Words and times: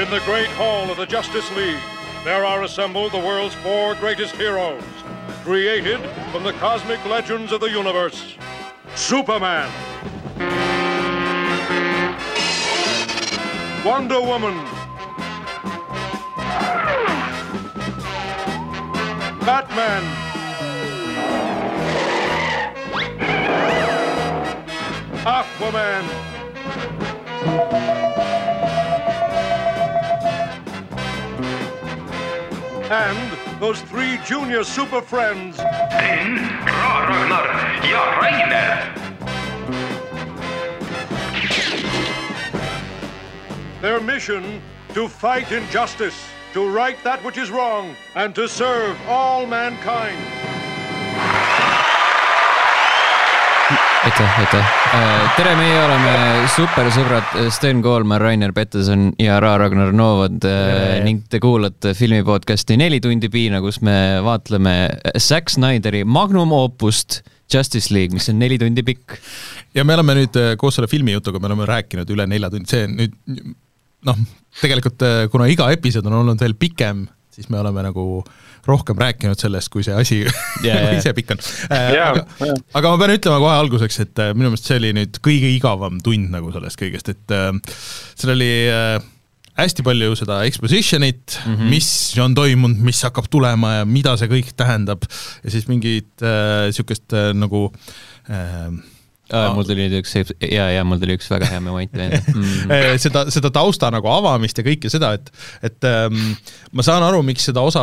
In 0.00 0.08
the 0.08 0.20
great 0.20 0.48
hall 0.52 0.90
of 0.90 0.96
the 0.96 1.04
Justice 1.04 1.54
League, 1.54 1.78
there 2.24 2.42
are 2.42 2.62
assembled 2.62 3.12
the 3.12 3.18
world's 3.18 3.54
four 3.56 3.94
greatest 3.96 4.34
heroes, 4.34 4.82
created 5.44 6.00
from 6.32 6.42
the 6.42 6.54
cosmic 6.54 7.04
legends 7.04 7.52
of 7.52 7.60
the 7.60 7.68
universe. 7.68 8.34
Superman. 8.94 9.70
Wonder 13.84 14.22
Woman. 14.22 14.56
Batman. 19.44 20.02
Aquaman. 25.26 26.30
And 32.90 33.60
those 33.60 33.80
three 33.82 34.18
junior 34.26 34.64
super 34.64 35.00
friends. 35.00 35.58
Ra 35.58 37.06
Ragnar 37.06 37.46
ja 37.86 38.18
Rainer. 38.18 38.94
Their 43.80 44.00
mission 44.00 44.60
to 44.94 45.06
fight 45.06 45.52
injustice, 45.52 46.20
to 46.52 46.68
right 46.68 46.96
that 47.04 47.22
which 47.24 47.38
is 47.38 47.52
wrong, 47.52 47.94
and 48.16 48.34
to 48.34 48.48
serve 48.48 48.98
all 49.06 49.46
mankind. 49.46 50.49
aitäh, 54.04 54.38
aitäh. 54.40 54.68
tere, 55.36 55.50
meie 55.58 55.80
oleme 55.82 56.12
supersõbrad 56.54 57.34
Sten 57.52 57.82
Koolman, 57.84 58.20
Rainer 58.22 58.52
Peterson 58.56 59.10
ja 59.20 59.36
Ra 59.42 59.52
Ragnar 59.60 59.92
Novad 59.96 60.44
äh, 60.48 61.00
ning 61.04 61.26
te 61.30 61.40
kuulate 61.42 61.92
filmi 61.98 62.22
podcast'i 62.24 62.78
Neli 62.80 63.00
tundi 63.04 63.28
piina, 63.32 63.60
kus 63.60 63.80
me 63.84 63.94
vaatleme 64.24 64.74
Zack 65.18 65.52
Snyderi 65.52 66.02
magnum 66.08 66.54
opust 66.56 67.20
Justice 67.52 67.92
League, 67.92 68.14
mis 68.16 68.30
on 68.32 68.38
neli 68.40 68.56
tundi 68.62 68.84
pikk. 68.86 69.18
ja 69.76 69.84
me 69.84 69.98
oleme 69.98 70.20
nüüd 70.22 70.40
äh, 70.40 70.54
koos 70.60 70.78
selle 70.78 70.88
filmijutuga, 70.90 71.42
me 71.42 71.50
oleme 71.50 71.68
rääkinud 71.68 72.14
üle 72.14 72.28
nelja 72.30 72.52
tunni, 72.52 72.70
see 72.70 72.88
nüüd 72.88 73.16
noh, 74.08 74.26
tegelikult 74.62 75.04
äh, 75.04 75.24
kuna 75.32 75.50
iga 75.50 75.68
episood 75.74 76.08
on 76.08 76.22
olnud 76.22 76.40
veel 76.40 76.56
pikem, 76.56 77.04
siis 77.34 77.50
me 77.52 77.60
oleme 77.60 77.84
nagu 77.86 78.06
rohkem 78.66 78.98
rääkinud 79.00 79.40
sellest, 79.40 79.70
kui 79.72 79.84
see 79.86 79.94
asi 79.96 80.18
jaa. 80.64 80.90
ise 80.98 81.14
pikk 81.16 81.36
on. 81.36 81.44
Jaa, 81.70 82.10
aga, 82.10 82.26
jaa. 82.40 82.58
aga 82.80 82.92
ma 82.92 83.00
pean 83.00 83.14
ütlema 83.16 83.38
kohe 83.42 83.54
alguseks, 83.60 84.02
et 84.06 84.24
äh, 84.24 84.34
minu 84.36 84.50
meelest 84.50 84.68
see 84.68 84.80
oli 84.80 84.92
nüüd 84.96 85.22
kõige 85.24 85.54
igavam 85.54 86.02
tund 86.04 86.34
nagu 86.34 86.52
sellest 86.54 86.80
kõigest, 86.80 87.14
et 87.14 87.36
äh, 87.36 87.50
seal 88.18 88.34
oli 88.36 88.52
äh, 88.68 88.98
hästi 89.60 89.84
palju 89.86 90.14
seda 90.18 90.40
exposition'it 90.48 91.38
mm, 91.40 91.54
-hmm. 91.56 91.72
mis 91.72 91.90
on 92.22 92.34
toimunud, 92.34 92.78
mis 92.84 93.02
hakkab 93.06 93.28
tulema 93.30 93.80
ja 93.80 93.84
mida 93.88 94.16
see 94.20 94.30
kõik 94.30 94.54
tähendab 94.56 95.04
ja 95.44 95.50
siis 95.50 95.68
mingit 95.68 96.12
niisugust 96.22 97.12
äh, 97.16 97.32
nagu 97.36 97.68
äh, 98.30 98.70
mul 99.30 99.66
tuli 99.66 99.86
nüüd 99.86 100.00
üks, 100.00 100.14
ja, 100.42 100.68
ja 100.74 100.84
mul 100.86 101.00
tuli 101.02 101.16
üks 101.18 101.28
väga 101.30 101.50
hea 101.52 101.60
moment 101.64 101.94
veel 101.96 102.16
mm.. 102.18 102.96
Seda, 103.02 103.26
seda 103.32 103.52
tausta 103.54 103.90
nagu 103.94 104.10
avamist 104.10 104.58
ja 104.58 104.64
kõike 104.66 104.90
seda, 104.92 105.12
et, 105.18 105.30
et 105.66 105.88
ähm, 105.88 106.18
ma 106.76 106.84
saan 106.86 107.04
aru, 107.06 107.22
miks 107.26 107.46
seda 107.50 107.64
osa 107.66 107.82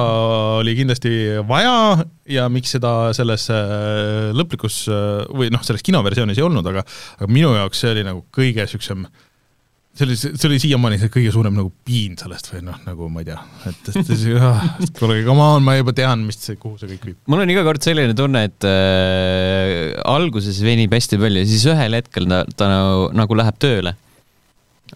oli 0.60 0.76
kindlasti 0.78 1.12
vaja 1.48 2.04
ja 2.30 2.48
miks 2.52 2.76
seda 2.76 3.14
selles 3.18 3.48
äh, 3.54 4.34
lõplikus 4.38 4.84
äh, 4.92 5.24
või 5.32 5.52
noh, 5.54 5.64
selles 5.66 5.86
kinoversioonis 5.86 6.40
ei 6.40 6.46
olnud, 6.48 6.68
aga 6.74 6.84
aga 7.18 7.32
minu 7.32 7.54
jaoks 7.56 7.84
see 7.84 7.96
oli 7.96 8.06
nagu 8.08 8.26
kõige 8.36 8.66
niisugusem 8.68 9.08
see 9.98 10.06
oli, 10.06 10.16
see 10.22 10.48
oli 10.50 10.58
siiamaani 10.62 10.98
see 11.02 11.10
kõige 11.14 11.32
suurem 11.34 11.56
nagu 11.58 11.72
piin 11.88 12.14
sellest 12.20 12.52
või 12.54 12.62
noh, 12.68 12.78
nagu 12.86 13.08
ma 13.10 13.24
ei 13.24 13.30
tea, 13.32 13.38
et, 13.72 13.88
et, 13.96 14.12
et 14.86 14.92
kuule, 15.00 15.16
come 15.26 15.46
on, 15.56 15.64
ma 15.66 15.74
juba 15.80 15.94
tean, 15.98 16.22
mis 16.28 16.38
see, 16.44 16.56
kuhu 16.62 16.78
see 16.78 16.90
kõik 16.92 17.08
viib. 17.10 17.18
mul 17.34 17.42
on 17.44 17.54
iga 17.54 17.64
kord 17.66 17.82
selline 17.86 18.14
tunne, 18.18 18.44
et 18.52 18.68
äh, 18.70 19.96
alguses 20.06 20.60
venib 20.66 20.94
hästi 20.94 21.18
palju 21.22 21.42
ja 21.42 21.50
siis 21.50 21.66
ühel 21.74 21.98
hetkel 21.98 22.30
ta, 22.30 22.44
ta 22.60 22.70
nagu, 22.72 23.08
nagu 23.18 23.40
läheb 23.42 23.58
tööle. 23.64 23.96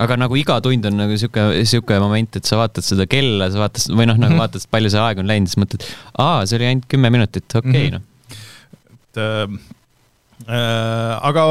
aga 0.01 0.16
nagu 0.22 0.38
iga 0.40 0.59
tund 0.63 0.85
on 0.88 0.95
nagu 1.01 1.17
sihuke, 1.19 1.47
sihuke 1.67 1.97
moment, 2.00 2.38
et 2.40 2.47
sa 2.47 2.61
vaatad 2.61 2.85
seda 2.85 3.03
kella, 3.11 3.50
sa 3.51 3.66
vaatad 3.66 3.90
või 3.97 4.07
noh, 4.07 4.22
nagu 4.22 4.38
vaatad, 4.40 4.63
palju 4.72 4.94
see 4.94 5.01
aeg 5.03 5.19
on 5.19 5.28
läinud, 5.34 5.51
siis 5.51 5.59
mõtled, 5.59 5.84
aa, 6.22 6.45
see 6.47 6.61
oli 6.61 6.69
ainult 6.69 6.88
kümme 6.94 7.11
minutit, 7.11 7.47
okei 7.59 7.90
okay,, 7.90 7.91
Mhm. 7.91 7.97
noh. 7.97 8.07
et 9.11 9.19
äh, 9.19 9.59
äh, 10.47 11.13
aga 11.28 11.44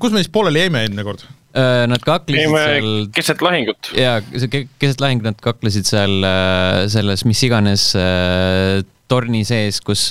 kus 0.00 0.14
me 0.14 0.22
siis 0.22 0.32
pooleli 0.32 0.62
jäime 0.64 0.80
eelmine 0.86 1.04
kord? 1.04 1.26
Äh, 1.54 1.84
Nad 1.86 2.02
kaklesid 2.02 2.48
käime 2.48 2.62
seal 2.66 2.88
keset 3.14 3.42
lahingut. 3.44 3.92
ja 3.94 4.16
see 4.32 4.48
ke- 4.50 4.64
keset 4.82 4.98
lahingut 5.04 5.28
nad 5.28 5.36
kaklesid 5.42 5.86
seal 5.86 6.16
äh, 6.26 6.80
selles 6.90 7.22
mis 7.28 7.42
iganes 7.46 7.92
äh, 7.94 8.80
torni 9.06 9.44
sees, 9.46 9.78
kus 9.84 10.08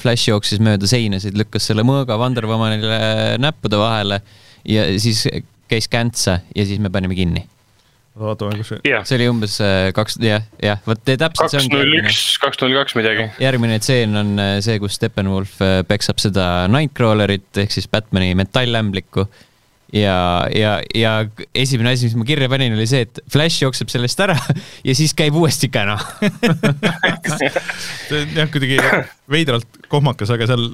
Flash 0.00 0.30
jooksis 0.30 0.60
mööda 0.62 0.88
seinasid, 0.88 1.36
lükkas 1.36 1.66
selle 1.68 1.82
mõõga 1.84 2.16
Wonder 2.16 2.46
Womanile 2.48 3.00
näppude 3.42 3.76
vahele 3.76 4.20
ja 4.64 4.86
siis 5.02 5.26
käis 5.68 5.90
käntsa 5.90 6.38
ja 6.56 6.64
siis 6.64 6.80
me 6.80 6.88
panime 6.94 7.18
kinni. 7.18 7.42
vaatame, 8.16 8.56
kus 8.62 8.70
see 8.72 8.80
jah, 8.86 9.04
see 9.04 9.18
oli 9.18 9.28
umbes 9.34 9.58
kaks, 9.98 10.16
jah, 10.24 10.46
jah, 10.64 10.80
vot 10.86 11.02
täpselt 11.04 11.52
see 11.52 11.60
kaks 11.60 11.68
null 11.74 11.84
järgmine 11.90 12.06
üks, 12.14 12.22
kaks 12.46 12.62
null 12.64 12.78
kaks 12.78 12.96
midagi. 12.96 13.28
järgmine 13.42 13.78
tseen 13.84 14.16
on 14.22 14.32
see, 14.64 14.78
kus 14.80 14.96
Steppenwolf 14.96 15.58
peksab 15.90 16.22
seda 16.24 16.48
Nightcrawlerit 16.72 17.64
ehk 17.66 17.76
siis 17.76 17.90
Batman'i 17.92 18.32
metallämblikku 18.38 19.28
ja, 19.92 20.46
ja, 20.54 20.74
ja 20.94 21.14
esimene 21.54 21.94
asi, 21.94 22.08
mis 22.08 22.16
ma 22.18 22.26
kirja 22.28 22.50
panin, 22.52 22.74
oli 22.76 22.86
see, 22.90 23.06
et 23.06 23.20
Flash 23.30 23.64
jookseb 23.64 23.90
sellest 23.92 24.22
ära 24.24 24.36
ja 24.88 24.96
siis 24.96 25.14
käib 25.18 25.36
uuesti 25.38 25.70
käna. 25.72 25.98
see 27.40 28.22
on 28.22 28.36
jah, 28.36 28.50
kuidagi 28.52 28.80
veidralt 29.30 29.80
kohmakas, 29.90 30.32
aga 30.34 30.48
seal 30.50 30.68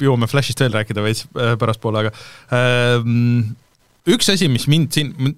jõuame 0.00 0.28
Flashist 0.30 0.60
veel 0.60 0.74
rääkida 0.76 1.04
veits 1.04 1.26
äh, 1.36 1.54
pärastpoole, 1.60 2.04
aga 2.04 2.12
ähm, 2.56 3.56
üks 4.08 4.28
asi, 4.32 4.48
mis 4.52 4.68
mind 4.70 4.92
siin 4.96 5.36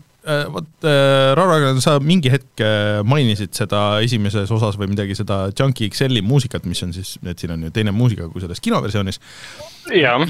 vot 0.53 0.84
äh, 0.84 1.33
Rara, 1.39 1.72
sa 1.81 1.97
mingi 2.05 2.28
hetk 2.33 2.61
äh, 2.65 2.99
mainisid 3.09 3.55
seda 3.56 4.00
esimeses 4.05 4.50
osas 4.55 4.77
või 4.81 4.91
midagi 4.93 5.16
seda 5.19 5.47
Junkie 5.56 5.89
XL-i 5.89 6.21
muusikat, 6.27 6.66
mis 6.69 6.83
on 6.84 6.93
siis, 6.97 7.15
et 7.25 7.39
siin 7.41 7.55
on 7.55 7.62
ju 7.66 7.71
teine 7.75 7.94
muusika 7.97 8.28
kui 8.33 8.43
selles 8.44 8.61
kinoversioonis. 8.65 9.21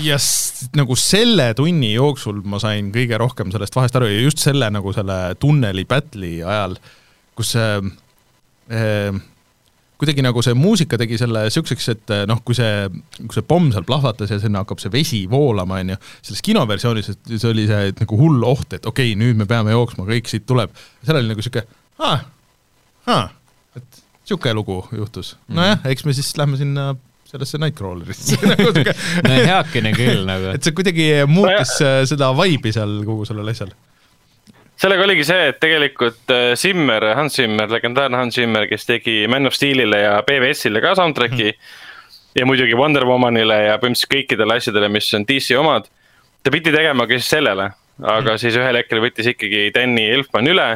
Ja 0.04 0.18
s- 0.20 0.68
nagu 0.78 0.94
selle 0.98 1.50
tunni 1.58 1.94
jooksul 1.96 2.42
ma 2.46 2.60
sain 2.62 2.92
kõige 2.94 3.18
rohkem 3.18 3.50
sellest 3.54 3.74
vahest 3.74 3.96
aru 3.98 4.06
ja 4.12 4.20
just 4.22 4.38
selle 4.44 4.70
nagu 4.70 4.92
selle 4.94 5.18
tunneli 5.42 5.82
battle'i 5.90 6.38
ajal, 6.46 6.78
kus 7.38 7.56
see 7.56 7.72
äh, 8.70 9.18
kuidagi 9.98 10.22
nagu 10.22 10.42
see 10.44 10.54
muusika 10.54 10.98
tegi 11.00 11.18
selle 11.18 11.46
siukseks, 11.52 11.88
et 11.94 12.12
eh, 12.14 12.24
noh, 12.30 12.40
kui 12.46 12.56
see, 12.56 12.86
kui 13.18 13.34
see 13.34 13.46
pomm 13.46 13.72
seal 13.74 13.86
plahvatas 13.88 14.30
ja 14.30 14.38
sinna 14.42 14.62
hakkab 14.62 14.82
see 14.82 14.92
vesi 14.94 15.24
voolama, 15.30 15.80
onju, 15.82 15.98
selles 16.22 16.44
kinoversioonis, 16.46 17.10
et 17.14 17.32
see 17.34 17.50
oli 17.50 17.66
see 17.70 17.90
et 17.90 18.02
nagu 18.04 18.20
hull 18.20 18.46
oht, 18.46 18.68
et 18.78 18.86
okei 18.86 19.12
okay,, 19.12 19.18
nüüd 19.18 19.40
me 19.40 19.48
peame 19.50 19.74
jooksma, 19.74 20.06
kõik 20.08 20.30
siit 20.30 20.46
tuleb. 20.48 20.74
seal 21.02 21.18
oli 21.18 21.32
nagu 21.32 21.44
siuke, 21.44 21.64
aa, 21.98 22.20
aa, 23.10 23.26
et 23.80 24.02
siuke 24.28 24.54
lugu 24.54 24.80
juhtus. 24.94 25.34
nojah, 25.48 25.82
eks 25.90 26.06
me 26.06 26.14
siis 26.16 26.30
lähme 26.38 26.60
sinna 26.60 26.92
sellesse 27.28 27.58
Nightcrawlerisse 27.60 28.38
nagu 28.52 28.70
siuke 28.72 28.94
no 29.26 29.34
heakene 29.34 29.92
küll 29.96 30.24
nagu. 30.28 30.52
et 30.56 30.64
see 30.64 30.76
kuidagi 30.76 31.08
muutis 31.28 31.74
äh, 31.84 32.00
seda 32.08 32.30
vibe'i 32.36 32.72
seal 32.76 33.00
kogu 33.08 33.26
sellel 33.28 33.50
asjal. 33.52 33.74
Sellega 34.78 35.04
oligi 35.04 35.26
see, 35.26 35.50
et 35.50 35.58
tegelikult 35.62 36.32
äh, 36.34 36.52
Zimmer, 36.58 37.10
Hans 37.18 37.38
Zimmer, 37.40 37.68
legendaarne 37.72 38.20
Hans 38.20 38.38
Zimmer, 38.38 38.68
kes 38.70 38.86
tegi 38.88 39.20
Man 39.30 39.50
of 39.50 39.56
Steelile 39.56 40.02
ja 40.04 40.16
BVS-ile 40.26 40.82
ka 40.84 40.94
soundtrack'i 40.98 41.52
ja 42.38 42.46
muidugi 42.46 42.76
Wonder 42.78 43.06
Womanile 43.08 43.58
ja 43.66 43.78
põhimõtteliselt 43.80 44.12
kõikidele 44.14 44.58
asjadele, 44.60 44.90
mis 44.92 45.08
on 45.18 45.26
DC 45.28 45.56
omad. 45.58 45.88
ta 46.42 46.52
pidi 46.54 46.70
tegema 46.72 47.06
ka 47.08 47.18
siis 47.18 47.32
sellele, 47.34 47.72
aga 48.14 48.36
siis 48.38 48.56
ühel 48.56 48.78
hetkel 48.78 49.02
võttis 49.02 49.26
ikkagi 49.32 49.68
Danny 49.74 50.06
Elfman 50.14 50.46
üle, 50.52 50.68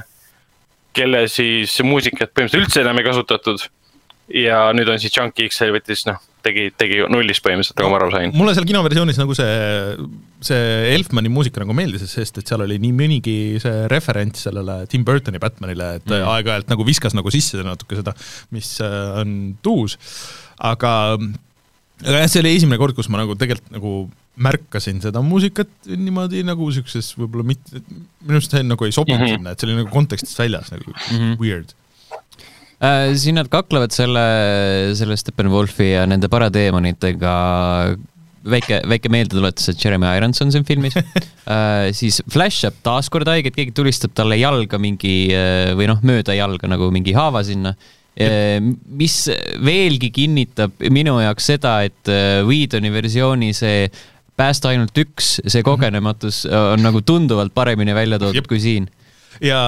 kelle 0.97 1.27
siis 1.31 1.79
muusikat 1.87 2.35
põhimõtteliselt 2.35 2.67
üldse 2.67 2.83
enam 2.83 2.99
ei 2.99 3.07
kasutatud. 3.07 3.63
Ja 4.29 4.69
nüüd 4.77 4.91
on 4.93 5.01
siis 5.03 5.15
Junkie 5.17 5.49
XL 5.51 5.75
võttis 5.75 6.05
noh, 6.09 6.21
tegi, 6.45 6.69
tegi 6.79 7.01
nullist 7.11 7.43
põhimõtteliselt, 7.45 7.79
nagu 7.81 7.93
ma 7.93 7.99
aru 8.01 8.11
sain. 8.15 8.35
mulle 8.37 8.55
seal 8.57 8.69
kinoversioonis 8.69 9.21
nagu 9.21 9.37
see, 9.39 9.53
see 10.45 10.63
Elfmani 10.95 11.33
muusika 11.33 11.63
nagu 11.63 11.77
meeldis, 11.77 12.07
sest 12.11 12.41
et 12.41 12.49
seal 12.49 12.65
oli 12.65 12.79
nii 12.83 12.95
mõnigi 12.99 13.37
see 13.63 13.87
referents 13.93 14.47
sellele 14.49 14.83
Tim 14.93 15.07
Burtoni 15.09 15.43
Batmanile, 15.43 15.97
et 16.01 16.09
mm. 16.09 16.27
aeg-ajalt 16.35 16.73
nagu 16.73 16.87
viskas 16.89 17.17
nagu 17.19 17.35
sisse 17.35 17.63
natuke 17.67 18.01
seda, 18.01 18.15
mis 18.55 18.75
äh, 18.85 18.99
on 19.23 19.37
tuus, 19.65 19.99
aga 20.63 20.93
aga 22.03 22.19
jah, 22.19 22.31
see 22.31 22.43
oli 22.43 22.57
esimene 22.57 22.81
kord, 22.81 22.97
kus 22.97 23.11
ma 23.13 23.23
nagu 23.23 23.37
tegelikult 23.39 23.75
nagu 23.77 23.95
märkasin 24.43 25.03
seda 25.05 25.21
muusikat 25.25 25.71
niimoodi 25.87 26.41
nagu 26.47 26.67
siukses 26.73 27.13
võib-olla 27.19 27.45
mitte, 27.53 27.83
minu 28.25 28.39
arust 28.39 28.55
see 28.55 28.65
nagu 28.65 28.89
ei 28.89 28.95
sobinud 28.95 29.21
mm. 29.21 29.29
-hmm. 29.29 29.39
sinna, 29.39 29.53
et 29.53 29.61
see 29.61 29.69
oli 29.69 29.79
nagu 29.83 29.93
kontekstist 29.93 30.41
väljas 30.41 30.73
nagu 30.73 30.89
mm 30.89 31.19
-hmm. 31.19 31.39
weird. 31.41 31.75
Äh, 32.83 33.13
siin 33.15 33.37
nad 33.39 33.47
kaklevad 33.51 33.93
selle, 33.95 34.23
selle 34.99 35.15
Steppenwolfi 35.19 35.93
ja 35.93 36.03
nende 36.11 36.27
paradeemonitega 36.33 37.35
väike, 38.51 38.81
väike 38.91 39.13
meeldetuletus, 39.13 39.69
et 39.71 39.85
Jeremy 39.85 40.09
Irons 40.19 40.43
on 40.43 40.51
siin 40.51 40.67
filmis 40.67 40.97
uh. 40.99 41.13
siis 41.99 42.19
Flash 42.33 42.67
jääb 42.67 42.81
taaskord 42.83 43.31
haiget, 43.31 43.55
keegi 43.55 43.75
tulistab 43.77 44.17
talle 44.19 44.41
jalga 44.41 44.81
mingi 44.83 45.15
uh, 45.31 45.71
või 45.79 45.87
noh, 45.93 46.03
mööda 46.03 46.35
jalga 46.35 46.71
nagu 46.73 46.91
mingi 46.95 47.15
haava 47.15 47.45
sinna 47.47 47.77
uh,. 47.77 48.73
mis 48.99 49.19
veelgi 49.63 50.11
kinnitab 50.19 50.83
minu 50.91 51.21
jaoks 51.23 51.53
seda, 51.55 51.79
et 51.87 52.11
uh, 52.11 52.43
Whedoni 52.49 52.91
versiooni 52.91 53.53
see 53.55 53.87
päästa 54.35 54.73
ainult 54.73 54.97
üks, 54.99 55.37
see 55.47 55.63
kogenematus 55.63 56.49
on 56.51 56.83
nagu 56.83 57.05
tunduvalt 57.07 57.55
paremini 57.55 57.95
välja 57.95 58.19
toodud 58.19 58.43
Jep. 58.43 58.51
kui 58.51 58.59
siin. 58.65 58.91
ja 59.39 59.61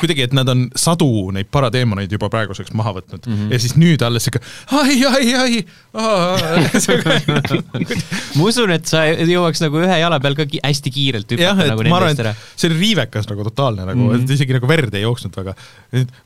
kuidagi, 0.00 0.22
et 0.26 0.32
nad 0.36 0.48
on 0.48 0.66
sadu 0.76 1.30
neid 1.36 1.46
parateemoneid 1.52 2.12
juba 2.12 2.28
praeguseks 2.32 2.72
maha 2.78 2.92
võtnud 2.98 3.26
mm 3.26 3.34
-hmm. 3.36 3.52
ja 3.52 3.58
siis 3.58 3.74
nüüd 3.76 4.02
alles 4.06 4.24
sihuke 4.24 4.40
ai, 4.78 5.04
ai, 5.06 5.34
ai, 5.42 5.64
ma 8.36 8.44
usun, 8.48 8.70
et 8.74 8.86
sa 8.88 9.02
jõuaks 9.08 9.60
nagu 9.64 9.76
ühe 9.82 9.96
jala 10.00 10.18
peal 10.22 10.34
ka 10.38 10.44
ki 10.48 10.58
hästi 10.64 10.90
kiirelt 10.94 11.28
hüpata 11.34 11.66
nagu 11.68 11.82
nendest 11.84 12.20
ära 12.24 12.32
see 12.56 12.68
oli 12.70 12.78
riivekas 12.80 13.28
nagu 13.30 13.44
totaalne 13.48 13.82
nagu 13.88 14.00
mm, 14.00 14.02
Mhm. 14.02 14.08
-hmm. 14.18 14.24
et 14.24 14.30
isegi 14.36 14.52
nagu 14.56 14.66
verd 14.68 14.94
ei 14.94 15.02
jooksnud 15.04 15.34
väga. 15.36 15.54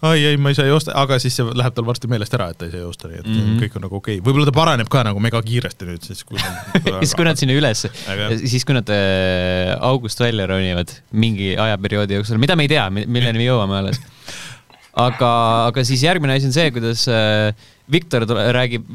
ai, 0.03 0.25
ei, 0.25 0.37
ma 0.37 0.49
ei 0.49 0.55
saa 0.55 0.67
joosta, 0.67 0.93
aga 0.95 1.19
siis 1.19 1.35
see 1.37 1.45
läheb 1.55 1.75
tal 1.75 1.85
varsti 1.87 2.07
meelest 2.09 2.35
ära, 2.35 2.49
et 2.51 2.59
ta 2.59 2.65
ei 2.67 2.71
saa 2.73 2.81
joosta, 2.81 3.09
nii 3.09 3.19
et 3.19 3.27
mm 3.27 3.33
Mhm. 3.37 3.47
-hmm. 3.47 3.61
kõik 3.63 3.77
on 3.77 3.83
nagu 3.87 3.97
okei 3.97 4.19
okay., 4.19 4.25
võib-olla 4.33 4.45
ta 4.47 4.53
paraneb 4.53 4.89
ka 4.89 5.03
nagu 5.05 5.21
mega 5.21 5.43
kiiresti 5.43 5.85
nüüd 5.87 6.03
siis, 6.07 6.25
kui 6.25 6.39
siis, 7.03 7.15
kui 7.15 7.25
nad 7.25 7.37
sinna 7.37 7.53
üles, 7.59 7.87
Aga- 8.09 8.39
siis 8.47 8.65
kui 8.65 8.75
nad 8.75 8.89
äh, 8.89 9.77
august 9.81 10.21
välja 10.21 10.47
ronivad 10.47 10.89
mingi 11.13 11.57
ajaperioodi 11.57 12.15
jooksul, 12.15 12.39
mida 12.39 12.57
me 12.57 12.63
ei 12.65 12.69
tea, 12.69 12.91
milleni 12.91 13.39
me 13.39 13.45
jõuame 13.47 13.56
alles. 13.65 14.01
aga, 14.97 15.31
aga 15.69 15.85
siis 15.87 16.05
järgmine 16.07 16.37
asi 16.37 16.49
on 16.49 16.57
see, 16.57 16.71
kuidas 16.75 17.07
äh, 17.13 17.53
Viktor 17.93 18.27
räägib, 18.57 18.87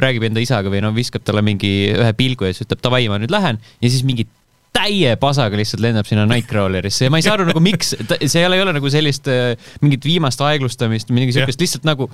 räägib 0.00 0.26
enda 0.30 0.42
isaga 0.42 0.72
või 0.72 0.82
no 0.84 0.92
viskab 0.96 1.24
talle 1.26 1.42
mingi 1.46 1.90
ühe 1.92 2.12
pilgu 2.18 2.48
ja 2.48 2.54
siis 2.54 2.66
ütleb 2.66 2.82
davai, 2.84 3.06
ma 3.12 3.20
nüüd 3.20 3.32
lähen 3.32 3.60
ja 3.60 3.90
siis 3.90 4.04
mingi 4.06 4.26
täie 4.74 5.16
pasaga 5.20 5.58
lihtsalt 5.58 5.82
lendab 5.82 6.06
sinna 6.06 6.24
Nightcrawlerisse 6.30 7.06
ja 7.06 7.12
ma 7.12 7.18
ei 7.18 7.24
saa 7.26 7.34
aru 7.36 7.48
nagu 7.48 7.62
miks, 7.62 7.92
seal 8.30 8.54
ei 8.54 8.62
ole 8.62 8.74
nagu 8.76 8.92
sellist 8.92 9.26
äh, 9.30 9.54
mingit 9.82 10.06
viimast 10.06 10.42
aeglustamist, 10.46 11.10
midagi 11.14 11.34
siukest, 11.36 11.62
lihtsalt 11.62 11.88
nagu 11.88 12.06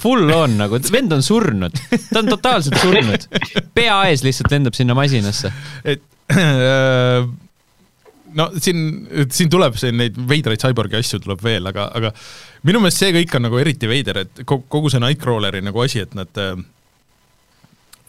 full 0.00 0.32
on 0.34 0.56
nagu, 0.60 0.80
vend 0.92 1.12
on 1.14 1.24
surnud, 1.24 1.76
ta 2.08 2.22
on 2.22 2.30
totaalselt 2.32 2.80
surnud. 2.80 3.28
pea 3.76 3.98
ees 4.08 4.24
lihtsalt 4.26 4.56
lendab 4.56 4.78
sinna 4.78 4.96
masinasse. 4.98 5.52
et 5.84 6.02
no 8.36 8.48
siin, 8.60 8.82
siin 9.32 9.50
tuleb 9.52 9.76
siin 9.80 9.98
neid 10.00 10.16
veidraid 10.28 10.60
cyborgi 10.62 10.98
asju 11.00 11.22
tuleb 11.24 11.42
veel, 11.44 11.68
aga, 11.70 11.88
aga 11.98 12.12
minu 12.68 12.82
meelest 12.82 13.04
see 13.04 13.14
kõik 13.16 13.36
on 13.38 13.46
nagu 13.48 13.60
eriti 13.60 13.90
veider, 13.90 14.24
et 14.24 14.42
kogu, 14.48 14.90
see 14.90 15.02
Nightcrawleri 15.02 15.62
nagu 15.64 15.84
asi, 15.84 16.02
et 16.04 16.16
nad 16.18 16.42
äh, 16.42 16.56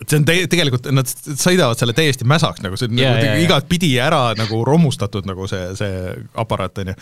see 0.07 0.17
on 0.19 0.25
te 0.27 0.35
tegelikult, 0.51 0.85
nad 0.95 1.07
sõidavad 1.09 1.79
selle 1.79 1.93
täiesti 1.97 2.23
mäsaks 2.29 2.61
nagu 2.63 2.77
see 2.79 2.87
on 2.87 2.99
Jaa, 3.01 3.13
nagu 3.17 3.25
jaa. 3.25 3.41
igatpidi 3.43 3.89
ära 3.99 4.21
nagu 4.39 4.61
romustatud 4.67 5.25
nagu 5.27 5.47
see, 5.51 5.73
see 5.79 6.13
aparaat 6.39 6.77
onju. 6.83 6.93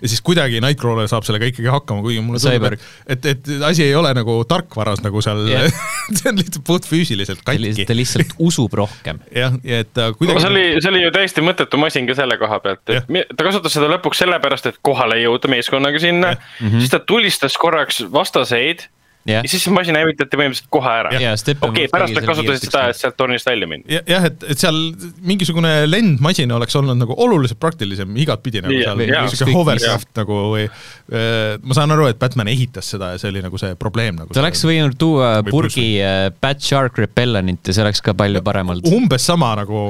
ja 0.00 0.08
siis 0.08 0.22
kuidagi 0.24 0.60
Nightcrawler 0.64 1.08
saab 1.10 1.26
sellega 1.28 1.50
ikkagi 1.52 1.68
hakkama, 1.72 2.00
kuigi 2.06 2.22
mulle 2.24 2.40
tundub 2.40 2.56
Cyborg., 2.56 2.86
et, 3.12 3.28
et 3.34 3.50
asi 3.68 3.84
ei 3.84 3.94
ole 3.98 4.12
nagu 4.16 4.38
tarkvaras 4.48 5.02
nagu 5.04 5.20
seal 5.24 5.44
Jah. 5.50 5.68
see 6.16 6.30
on 6.32 6.40
lihtsalt 6.40 6.64
puhtfüüsiliselt 6.70 7.42
katki. 7.44 7.62
lihtsalt, 7.66 7.90
ta 7.92 7.98
lihtsalt 7.98 8.34
usub 8.48 8.74
rohkem. 8.80 9.20
jah, 9.36 9.56
ja 9.66 9.82
et 9.84 9.92
ta 9.96 10.08
aga 10.10 10.18
kuidagi 10.22 10.44
see 10.46 10.52
oli, 10.54 10.64
see 10.80 10.92
oli 10.94 11.04
ju 11.04 11.12
täiesti 11.18 11.44
mõttetu 11.44 11.80
masin 11.82 12.08
ka 12.08 12.16
selle 12.18 12.38
koha 12.40 12.60
pealt, 12.64 12.84
et 12.96 13.08
mi- 13.12 13.26
ta 13.36 13.46
kasutas 13.50 13.76
seda 13.76 13.90
lõpuks 13.92 14.24
sellepärast, 14.24 14.70
et 14.72 14.80
kohale 14.86 15.20
jõuda 15.22 15.50
meeskonnaga 15.52 16.00
sinna. 16.02 16.34
siis 16.80 16.90
ta 16.92 16.98
tulistas 17.04 17.56
korraks 17.60 18.02
vastaseid 18.12 18.86
jah 19.26 19.42
ja, 19.44 19.50
siis 19.50 19.64
see 19.66 19.74
masin 19.74 19.98
hävitati 19.98 20.38
põhimõtteliselt 20.38 20.70
kohe 20.72 20.92
ära. 21.02 21.12
ja 21.20 21.34
okei, 21.66 21.88
pärast 21.92 22.16
nad 22.16 22.28
kasutasid 22.28 22.68
seda, 22.68 22.84
et 22.92 23.00
sealt 23.00 23.18
tornist 23.18 23.48
välja 23.48 23.68
minna. 23.70 23.86
Ja- 23.90 24.02
jah, 24.08 24.28
et, 24.30 24.46
et 24.54 24.62
seal 24.62 24.78
mingisugune 25.26 25.72
lendmasin 25.90 26.52
oleks 26.56 26.78
olnud 26.78 26.98
nagu 27.00 27.16
oluliselt 27.26 27.60
praktilisem 27.62 28.16
igatpidi 28.22 28.62
nagu 28.64 28.76
Jaa, 28.76 28.94
seal 28.94 29.12
jaa, 29.12 29.26
niisugune 29.26 29.56
hovercraft 29.58 30.12
nagu 30.22 30.40
või 30.54 30.64
äh, 30.66 31.58
ma 31.62 31.78
saan 31.78 31.94
aru, 31.96 32.08
et 32.12 32.20
Batman 32.22 32.50
ehitas 32.52 32.92
seda 32.94 33.12
ja 33.14 33.20
see 33.20 33.32
oli 33.34 33.44
nagu 33.44 33.60
see 33.60 33.76
probleem 33.80 34.18
nagu. 34.22 34.32
ta 34.34 34.42
oleks 34.44 34.64
võinud 34.66 34.96
tuua 35.00 35.36
Või 35.42 35.54
purgi 35.58 35.86
äh, 36.00 36.30
Bad 36.42 36.64
Shark 36.64 36.98
Repellent'i, 37.02 37.74
see 37.76 37.84
oleks 37.84 38.02
ka 38.04 38.16
palju 38.16 38.42
parem 38.46 38.74
olnud. 38.74 38.88
umbes 38.96 39.26
sama 39.26 39.52
nagu 39.60 39.84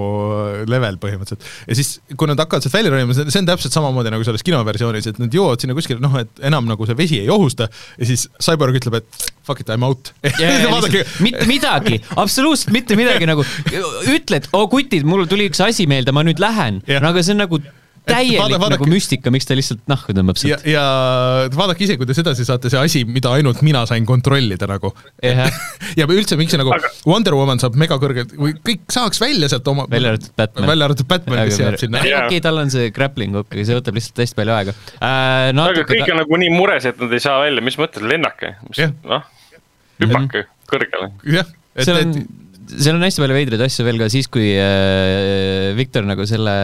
level 0.67 0.99
põhimõtteliselt 1.03 1.47
ja 1.69 1.79
siis, 1.79 1.97
kui 2.17 2.31
nad 2.31 2.41
hakkavad 2.41 2.65
sealt 2.65 2.77
välja 2.79 2.95
ronima, 2.95 3.15
see 3.17 3.37
see 3.37 3.43
on 3.45 3.49
täpselt 3.51 3.75
samamoodi 3.77 4.13
nagu 4.15 4.25
selles 4.27 4.45
kinoversioonis, 4.47 5.11
et 5.11 5.21
nad 5.21 5.33
jõuavad 5.35 5.63
sinna 5.63 5.77
kuskile, 5.77 6.01
noh, 6.03 6.15
et 6.21 6.45
enam 6.49 6.67
nagu 6.69 6.89
see 6.89 6.99
vesi 6.99 7.21
ei 7.23 7.31
ohusta 7.33 7.69
ja 7.69 8.09
siis 8.09 8.27
Cyborg 8.43 8.79
ütleb, 8.81 9.01
et 9.01 9.26
fuck 9.47 9.61
it, 9.63 9.71
I 9.71 9.79
m 9.79 9.87
out. 9.87 10.13
vaadake, 10.23 11.05
mitte 11.25 11.47
midagi, 11.51 12.01
absoluutselt 12.17 12.73
mitte 12.75 12.99
midagi 12.99 13.29
nagu, 13.29 13.45
ütled, 14.13 14.49
oo 14.57 14.67
kutid, 14.73 15.07
mul 15.09 15.27
tuli 15.31 15.49
üks 15.51 15.63
asi 15.65 15.87
meelde, 15.91 16.15
ma 16.17 16.25
nüüd 16.27 16.43
lähen, 16.43 16.83
Jah. 16.89 17.03
no 17.05 17.13
aga 17.13 17.23
see 17.27 17.37
on 17.37 17.45
nagu 17.45 17.61
täielik 18.07 18.41
vaada- 18.41 18.61
vaadake- 18.63 18.79
nagu 18.79 18.89
müstika, 18.91 19.33
miks 19.35 19.49
ta 19.49 19.57
lihtsalt 19.59 19.83
nahku 19.91 20.15
tõmbab 20.17 20.39
ja 20.39 20.57
sealt., 20.57 20.67
ja 20.71 20.85
vaadake 21.57 21.85
ise, 21.87 21.97
kuidas 22.01 22.21
edasi 22.23 22.47
saate, 22.49 22.71
see 22.73 22.81
asi, 22.81 23.03
mida 23.09 23.33
ainult 23.35 23.63
mina 23.67 23.85
sain 23.89 24.07
kontrollida 24.09 24.69
nagu. 24.71 24.93
Jah. 25.23 25.51
ja 26.01 26.07
üldse, 26.07 26.39
miks 26.41 26.55
see 26.55 26.61
nagu 26.61 26.73
aga... 26.75 26.91
Wonder 27.09 27.37
Woman 27.39 27.63
saab 27.63 27.79
megakõrget 27.81 28.35
või 28.39 28.57
kõik 28.67 28.87
saaks 28.95 29.21
välja 29.23 29.51
sealt 29.53 29.69
oma 29.73 29.89
välja 29.91 30.15
arvatud 30.15 30.35
Batman. 30.39 30.71
välja 30.73 30.91
arvatud 30.91 31.11
Batman, 31.11 31.45
kes 31.51 31.63
jääb 31.63 31.79
sinna. 31.83 32.03
okei, 32.27 32.43
tal 32.45 32.63
on 32.63 32.73
see 32.73 32.91
grappling 32.95 33.37
hook, 33.37 33.51
aga 33.53 33.67
see 33.69 33.79
võtab 33.79 33.99
lihtsalt 33.99 34.25
hästi 34.25 34.41
palju 34.41 34.57
aega 34.57 34.77
äh,. 34.77 35.07
aga 35.07 35.57
natuke 35.61 35.87
kõik 35.95 36.13
on 36.15 36.23
nagu 36.23 36.43
nii 36.45 36.53
mures, 36.55 36.89
et 36.89 37.01
nad 37.03 37.17
ei 37.17 37.23
saa 37.23 37.41
välja, 37.45 37.65
mis 37.65 37.79
mõttes 37.81 38.05
lennake, 38.07 38.55
noh, 39.07 39.27
hüpake 40.03 40.47
kõrgele. 40.71 41.11
jah, 41.37 41.49
et, 41.77 41.89
et, 41.89 42.19
seal 42.67 42.97
on 42.97 43.05
hästi 43.05 43.23
palju 43.23 43.37
veidraid 43.37 43.63
asju 43.67 43.85
veel 43.87 43.99
ka 44.01 44.09
siis, 44.13 44.27
kui 44.33 44.49
äh, 44.59 45.71
Victor 45.79 46.07
nagu 46.09 46.25
selle 46.29 46.55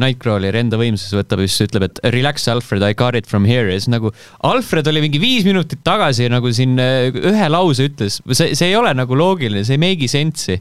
Nightcrawleri 0.00 0.60
enda 0.60 0.78
võimsuses 0.80 1.14
võtab 1.16 1.42
ja 1.44 1.48
siis 1.50 1.64
ütleb, 1.68 1.86
et 1.88 2.02
relax 2.14 2.44
Alfred, 2.52 2.84
I 2.84 2.96
got 2.98 3.16
it 3.18 3.28
from 3.30 3.46
here 3.48 3.70
ja 3.72 3.78
siis 3.80 3.90
nagu 3.92 4.12
Alfred 4.46 4.90
oli 4.92 5.02
mingi 5.06 5.22
viis 5.22 5.46
minutit 5.48 5.82
tagasi 5.86 6.28
nagu 6.32 6.52
siin 6.56 6.76
äh, 6.82 7.08
ühe 7.14 7.48
lause 7.52 7.88
ütles, 7.88 8.20
see, 8.36 8.52
see 8.58 8.70
ei 8.72 8.76
ole 8.78 8.92
nagu 8.98 9.16
loogiline, 9.18 9.64
see 9.66 9.78
ei 9.78 9.82
make'i 9.86 10.10
sense'i. 10.12 10.60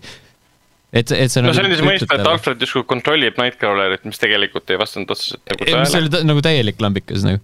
et, 0.93 1.11
et 1.11 1.29
sa 1.29 1.43
no 1.43 1.49
nagu 1.51 1.59
see 1.59 1.67
andis 1.67 1.81
ütled 1.83 1.91
mõista, 1.91 2.15
et 2.15 2.31
Alfred 2.33 2.63
justkui 2.65 2.87
kontrollib 2.89 3.37
Nightcrawlerit, 3.41 4.07
mis 4.09 4.21
tegelikult 4.21 4.71
ei 4.73 4.79
vastanud 4.81 5.11
otseselt 5.15 5.43
nagu 5.51 5.67
Ei, 5.67 5.75
mis 5.75 5.91
tõele. 5.93 6.05
oli 6.07 6.13
ta- 6.15 6.25
nagu 6.31 6.45
täielik 6.45 6.81
lambikas 6.81 7.27
nagu. 7.27 7.43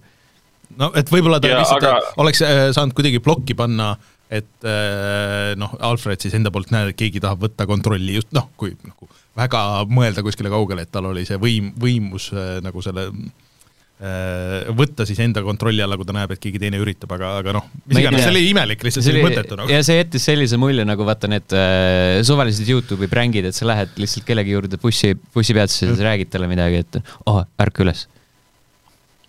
no 0.80 0.90
et 0.98 1.12
võib-olla 1.12 1.38
ta 1.42 1.52
Jaa, 1.52 1.60
lihtsalt 1.62 1.84
aga- 1.84 2.00
aga... 2.00 2.14
oleks 2.24 2.42
äh, 2.42 2.66
saanud 2.76 2.96
kuidagi 2.96 3.20
plokki 3.22 3.54
panna, 3.58 3.92
et 4.32 4.66
äh, 4.66 5.54
noh, 5.58 5.74
Alfred 5.86 6.22
siis 6.22 6.34
enda 6.34 6.50
poolt 6.54 6.72
näeb, 6.74 6.90
et 6.90 6.98
keegi 6.98 7.22
tahab 7.22 7.44
võtta 7.46 7.66
kontrolli 7.68 8.18
just 8.18 8.32
noh, 8.34 8.48
kui 8.58 8.74
nagu 8.82 9.08
väga 9.36 9.60
mõelda 9.92 10.24
kuskile 10.26 10.50
kaugele, 10.52 10.86
et 10.86 10.92
tal 10.94 11.10
oli 11.12 11.26
see 11.28 11.38
võim, 11.40 11.70
võimus 11.78 12.32
äh, 12.34 12.56
nagu 12.64 12.82
selle 12.82 13.06
äh, 13.06 14.66
võtta 14.76 15.06
siis 15.06 15.20
enda 15.22 15.44
kontrolli 15.46 15.84
alla, 15.84 15.98
kui 16.00 16.08
ta 16.08 16.16
näeb, 16.16 16.34
et 16.34 16.42
keegi 16.42 16.60
teine 16.62 16.80
üritab, 16.82 17.14
aga, 17.14 17.36
aga 17.42 17.54
noh, 17.58 17.68
mis 17.84 18.00
iganes, 18.02 18.24
see 18.24 18.34
oli 18.34 18.42
imelik, 18.50 18.82
lihtsalt 18.88 19.06
see 19.06 19.14
oli 19.14 19.24
mõttetu 19.28 19.60
nagu. 19.60 19.70
ja 19.70 19.86
see 19.86 20.00
jättis 20.00 20.26
sellise 20.26 20.58
mulje 20.60 20.88
nagu 20.88 21.06
vaata 21.06 21.30
need 21.30 21.54
äh, 21.54 22.18
suvalised 22.26 22.66
Youtube'i 22.66 23.10
prängid, 23.12 23.46
et 23.46 23.56
sa 23.56 23.68
lähed 23.70 23.94
lihtsalt 24.02 24.26
kellegi 24.26 24.56
juurde 24.56 24.82
bussi, 24.82 25.14
bussipeatuses 25.36 25.86
ja 25.86 25.94
siis 25.94 26.06
räägid 26.08 26.34
talle 26.34 26.50
midagi, 26.50 26.82
et 26.82 27.02
oh, 27.30 27.44
ärka 27.62 27.86
üles. 27.86 28.08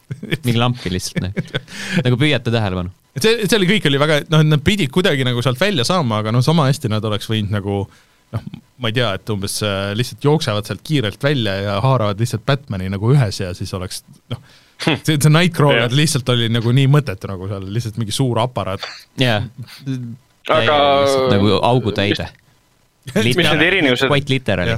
mingi 0.45 0.57
lampi 0.59 0.91
lihtsalt 0.93 1.23
nagu, 1.27 1.63
nagu 2.05 2.19
püüate 2.19 2.53
tähelepanu. 2.53 2.93
et 3.15 3.25
see, 3.25 3.47
see 3.47 3.57
oli, 3.59 3.69
kõik 3.73 3.87
oli 3.89 3.99
väga, 4.01 4.19
noh, 4.33 4.43
nad 4.47 4.63
pidid 4.65 4.91
kuidagi 4.93 5.25
nagu 5.27 5.41
sealt 5.45 5.59
välja 5.61 5.85
saama, 5.87 6.21
aga 6.23 6.31
noh, 6.35 6.45
sama 6.45 6.69
hästi 6.69 6.91
nad 6.93 7.05
oleks 7.07 7.29
võinud 7.31 7.51
nagu 7.57 7.81
noh, 8.35 8.45
ma 8.83 8.91
ei 8.91 8.95
tea, 8.97 9.09
et 9.17 9.29
umbes 9.33 9.59
äh, 9.65 9.91
lihtsalt 9.97 10.23
jooksevad 10.27 10.67
sealt 10.67 10.83
kiirelt 10.87 11.23
välja 11.23 11.53
ja 11.63 11.75
haaravad 11.83 12.19
lihtsalt 12.19 12.45
Batman'i 12.47 12.89
nagu 12.91 13.11
ühes 13.13 13.41
ja 13.43 13.53
siis 13.57 13.71
oleks 13.77 14.03
noh, 14.33 14.41
see, 14.83 15.15
see 15.15 15.31
Nightcrawler 15.31 15.85
Jah. 15.87 15.95
lihtsalt 16.01 16.29
oli 16.35 16.49
nagu 16.51 16.73
nii 16.75 16.89
mõttetu 16.91 17.29
nagu 17.31 17.47
seal 17.51 17.69
lihtsalt 17.77 17.99
mingi 18.01 18.15
suur 18.15 18.39
aparaat. 18.43 18.83
jaa. 19.21 19.41
Aga- 20.47 21.31
nagu 21.33 21.57
augutäide. 21.67 22.29
mis 23.15 23.35
need 23.35 23.63
erinevused, 23.63 24.07
Quite 24.11 24.31
literally. 24.33 24.77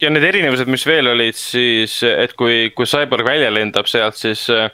Ja 0.00 0.10
need 0.12 0.24
erinevused, 0.28 0.70
mis 0.70 0.86
veel 0.86 1.10
olid 1.10 1.36
siis, 1.38 1.98
et 2.06 2.34
kui, 2.38 2.70
kui 2.76 2.86
Cyborg 2.88 3.26
välja 3.26 3.50
lendab 3.54 3.88
sealt, 3.90 4.18
siis 4.20 4.46
äh, 4.54 4.70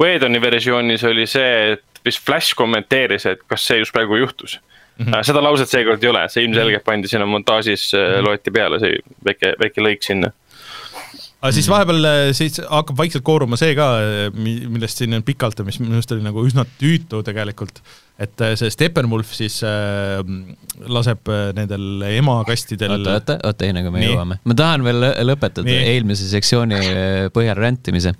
Whedoni 0.00 0.40
versioonis 0.42 1.04
oli 1.08 1.26
see, 1.30 1.74
et 1.74 2.02
vist 2.06 2.24
Flash 2.24 2.56
kommenteeris, 2.58 3.26
et 3.26 3.44
kas 3.50 3.66
see 3.66 3.80
just 3.82 3.94
praegu 3.94 4.20
juhtus 4.20 4.58
mm. 4.98 5.06
-hmm. 5.06 5.22
seda 5.22 5.42
lauset 5.42 5.70
seekord 5.70 6.02
ei 6.02 6.10
ole, 6.10 6.26
see 6.28 6.44
ilmselgelt 6.44 6.84
pandi 6.84 7.08
sinna 7.08 7.26
montaažis, 7.26 7.90
loeti 8.24 8.50
peale 8.54 8.80
see 8.82 8.98
väike, 9.24 9.54
väike 9.62 9.84
lõik 9.84 10.04
sinna. 10.06 10.32
aga 11.40 11.52
siis 11.54 11.68
vahepeal 11.70 12.10
äh, 12.10 12.32
siis 12.32 12.60
hakkab 12.68 12.98
vaikselt 12.98 13.24
kooruma 13.24 13.56
see 13.56 13.74
ka, 13.78 13.88
millest 14.34 15.02
siin 15.02 15.14
on 15.14 15.22
pikalt 15.26 15.58
ja 15.58 15.66
mis 15.66 15.80
minu 15.82 15.98
arust 15.98 16.12
oli 16.12 16.26
nagu 16.26 16.44
üsna 16.46 16.66
tüütu 16.80 17.22
tegelikult, 17.26 17.82
et 18.18 18.40
äh, 18.42 18.54
see 18.58 18.70
Steppenwolf 18.74 19.30
siis 19.36 19.60
äh, 19.62 20.18
laseb 20.90 21.28
äh, 21.30 21.52
nendel 21.54 22.02
emakastidel 22.08 22.96
oota, 22.96 23.12
oota, 23.18 23.36
oota, 23.46 23.66
enne 23.68 23.84
kui 23.84 23.92
me 23.94 24.00
Nii. 24.02 24.08
jõuame. 24.10 24.38
ma 24.42 24.56
tahan 24.58 24.82
veel 24.86 24.98
lõ- 25.04 25.12
lõpetada 25.28 25.66
Nii. 25.68 25.84
eelmise 25.92 26.26
sektsiooni 26.32 26.78
äh, 26.78 27.28
põhjal 27.34 27.58
räntimise 27.62 28.14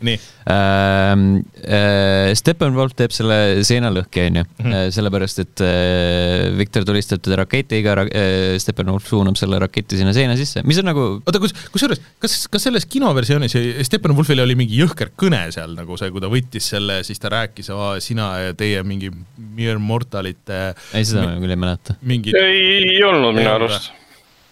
ähm,. 0.47 1.27
Äh, 1.69 2.33
Steppenwolf 2.39 2.95
teeb 2.99 3.13
selle 3.15 3.63
seenalõhki, 3.67 4.23
onju, 4.29 4.45
Mhm. 4.63 4.77
sellepärast 4.95 5.39
et 5.43 5.61
äh, 5.65 6.49
Viktor 6.59 6.85
tulistab 6.87 7.21
teda 7.25 7.41
raketiga 7.43 7.95
ra-, 7.99 8.07
äh, 8.13 8.59
Steppenwolf 8.63 9.07
suunab 9.09 9.37
selle 9.41 9.59
raketi 9.63 9.99
sinna 9.99 10.13
seina 10.17 10.37
sisse, 10.39 10.63
mis 10.65 10.79
on 10.81 10.89
nagu 10.89 11.07
oota, 11.25 11.41
kus, 11.43 11.55
kusjuures, 11.75 12.01
kas, 12.23 12.39
kas 12.53 12.63
selles 12.69 12.87
kinoversioonis 12.87 13.57
Steppenwolfil 13.89 14.41
oli 14.45 14.55
mingi 14.59 14.79
jõhker 14.81 15.11
kõne 15.19 15.43
seal 15.55 15.75
nagu 15.79 15.97
see, 16.01 16.11
kui 16.15 16.23
ta 16.23 16.31
võttis 16.33 16.71
selle, 16.75 17.01
siis 17.07 17.19
ta 17.23 17.33
rääkis, 17.35 17.71
sina 18.05 18.31
ja 18.49 18.55
teie 18.59 18.83
mingi 18.87 19.11
Mere 19.59 19.79
Mortalite 19.89 20.59
ei, 20.93 21.05
seda 21.05 21.27
ma 21.27 21.39
küll 21.43 21.55
ei 21.55 21.61
mäleta. 21.61 21.97
mingi, 22.09 22.35
ei 22.37 22.99
olnud 23.07 23.37
minu 23.39 23.55
arust. 23.55 23.93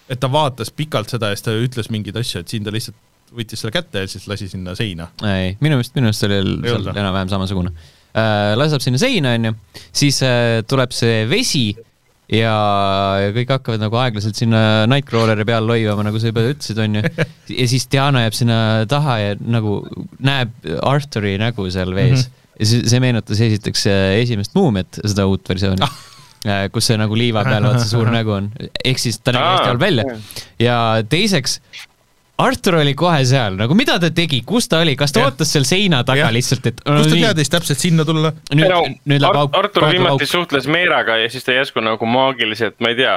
et 0.08 0.22
ta 0.22 0.30
vaatas 0.32 0.72
pikalt 0.74 1.12
seda 1.12 1.32
ja 1.32 1.38
siis 1.38 1.46
ta 1.48 1.56
ütles 1.56 1.90
mingeid 1.92 2.18
asju, 2.22 2.42
et 2.42 2.54
siin 2.54 2.66
ta 2.66 2.74
lihtsalt 2.74 3.02
võttis 3.36 3.60
selle 3.60 3.74
kätte 3.74 4.04
ja 4.04 4.10
siis 4.10 4.28
lasi 4.30 4.48
sinna 4.50 4.76
seina. 4.78 5.10
ei, 5.26 5.56
minu 5.60 5.78
meelest, 5.78 5.96
minu 5.98 6.10
meelest 6.10 6.28
oli 6.28 6.38
Ei 6.38 6.72
seal 6.72 6.92
enam-vähem 6.92 7.32
samasugune 7.32 7.74
äh,. 8.16 8.54
laseb 8.58 8.84
sinna 8.84 9.00
seina, 9.02 9.34
onju, 9.38 9.56
siis 9.90 10.22
äh, 10.24 10.62
tuleb 10.68 10.94
see 10.96 11.24
vesi 11.30 11.66
ja, 12.32 12.54
ja 13.22 13.34
kõik 13.34 13.52
hakkavad 13.56 13.82
nagu 13.82 13.98
aeglaselt 14.00 14.38
sinna 14.38 14.60
Nightcrawleri 14.90 15.46
peal 15.48 15.68
loivama, 15.68 16.06
nagu 16.08 16.20
sa 16.20 16.32
juba 16.32 16.46
ütlesid, 16.48 16.80
onju. 16.82 17.02
ja 17.60 17.68
siis 17.70 17.86
Diana 17.92 18.24
jääb 18.24 18.38
sinna 18.38 18.58
taha 18.90 19.18
ja 19.22 19.36
nagu 19.40 19.78
näeb 20.24 20.66
Arturi 20.82 21.36
nägu 21.42 21.68
seal 21.70 21.94
vees 21.94 22.26
mm. 22.26 22.32
-hmm. 22.32 22.42
Ja 22.58 22.68
see, 22.68 22.84
see 22.88 23.02
meenutas 23.02 23.40
esiteks 23.48 23.86
äh, 23.90 24.04
esimest 24.22 24.54
Muumiat, 24.56 25.00
seda 25.04 25.26
uut 25.30 25.46
versiooni 25.48 25.84
ah.. 25.86 25.98
kus 26.72 26.90
see 26.90 27.00
nagu 27.00 27.18
liiva 27.18 27.44
peal, 27.46 27.66
vaata 27.66 27.82
see 27.82 27.92
suur 27.96 28.10
nägu 28.12 28.36
on. 28.36 28.48
ehk 28.84 29.02
siis 29.02 29.20
ta 29.20 29.34
nägi 29.34 29.52
hästi 29.52 29.70
halb 29.72 29.84
välja. 29.86 30.16
ja 30.62 30.78
teiseks 31.08 31.60
Artur 32.36 32.74
oli 32.82 32.92
kohe 32.92 33.22
seal, 33.24 33.54
nagu 33.56 33.72
mida 33.76 33.94
ta 34.00 34.10
tegi, 34.12 34.42
kus 34.44 34.66
ta 34.68 34.82
oli, 34.84 34.92
kas 35.00 35.14
ta 35.14 35.22
Jah. 35.22 35.30
ootas 35.30 35.54
seal 35.54 35.64
seina 35.64 36.02
taga 36.04 36.26
ja. 36.26 36.32
lihtsalt, 36.34 36.66
et 36.68 36.82
kust 36.84 37.08
ta 37.08 37.16
teadis 37.16 37.52
täpselt 37.52 37.80
sinna 37.80 38.04
tulla? 38.04 38.34
nüüd 38.52 38.68
no,, 38.68 38.82
nüüd 39.08 39.22
läheb 39.24 39.38
Ar 39.38 39.46
auk, 39.46 39.56
Artur 39.56 39.86
viimati 39.88 40.26
auk. 40.26 40.28
suhtles 40.28 40.68
Meeraga 40.68 41.16
ja 41.22 41.30
siis 41.32 41.46
ta 41.46 41.56
järsku 41.56 41.80
nagu 41.84 42.08
maagiliselt, 42.12 42.76
ma 42.84 42.92
ei 42.92 42.98
tea, 43.00 43.14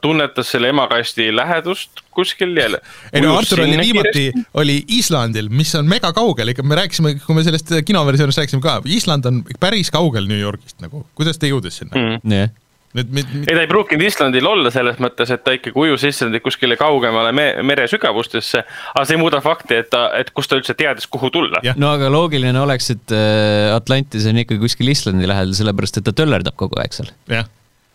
tunnetas 0.00 0.52
selle 0.54 0.72
emakasti 0.72 1.28
lähedust 1.36 2.02
kuskil 2.12 2.56
jälle. 2.56 2.80
ei 3.12 3.20
no 3.24 3.36
Artur 3.38 3.64
oli 3.64 3.78
viimati, 3.78 4.32
oli 4.54 4.82
Islandil, 4.88 5.48
mis 5.48 5.74
on 5.78 5.88
mega 5.88 6.12
kaugel, 6.12 6.52
ikka 6.52 6.62
me 6.62 6.78
rääkisime, 6.82 7.14
kui 7.26 7.36
me 7.36 7.44
sellest 7.46 7.72
kinoversioonist 7.86 8.42
rääkisime 8.42 8.64
ka, 8.64 8.80
Island 8.84 9.28
on 9.28 9.44
päris 9.60 9.90
kaugel 9.90 10.28
New 10.28 10.40
Yorgist 10.40 10.80
nagu, 10.84 11.06
kuidas 11.18 11.40
ta 11.40 11.50
jõudis 11.50 11.80
sinna 11.82 11.96
mm.? 11.96 12.20
mm.. 12.22 12.36
jah, 12.36 12.52
nüüd 12.96 13.12
me, 13.12 13.24
me, 13.24 13.44
ei, 13.46 13.54
ta 13.54 13.62
ei 13.64 13.70
pruukinud 13.70 14.04
Islandil 14.04 14.48
olla 14.48 14.72
selles 14.74 14.98
mõttes, 15.02 15.32
et 15.32 15.44
ta 15.44 15.54
ikkagi 15.56 15.78
ujus 15.80 16.04
Islandit 16.08 16.44
kuskile 16.44 16.76
kaugemale 16.80 17.32
me 17.36 17.46
mere 17.66 17.86
sügavustesse, 17.90 18.64
aga 18.92 19.04
see 19.08 19.16
ei 19.16 19.22
muuda 19.22 19.40
fakti, 19.44 19.80
et 19.80 19.88
ta, 19.92 20.04
et 20.18 20.32
kust 20.36 20.52
ta 20.52 20.60
üldse 20.60 20.76
teadis, 20.78 21.08
kuhu 21.10 21.32
tulla. 21.32 21.62
No 21.80 21.94
aga 21.96 22.12
loogiline 22.12 22.60
oleks, 22.60 22.90
et 22.92 23.16
äh, 23.16 23.72
Atlantis 23.72 24.28
on 24.28 24.42
ikkagi 24.44 24.60
kuskil 24.62 24.92
Islandi 24.92 25.28
lähedal, 25.30 25.56
sellepärast 25.56 26.02
et 26.02 26.08
ta 26.08 26.16
töllerdab 26.20 26.58
kogu 26.60 26.80
aeg 26.82 26.96
seal. 26.96 27.12
jah, 27.32 27.48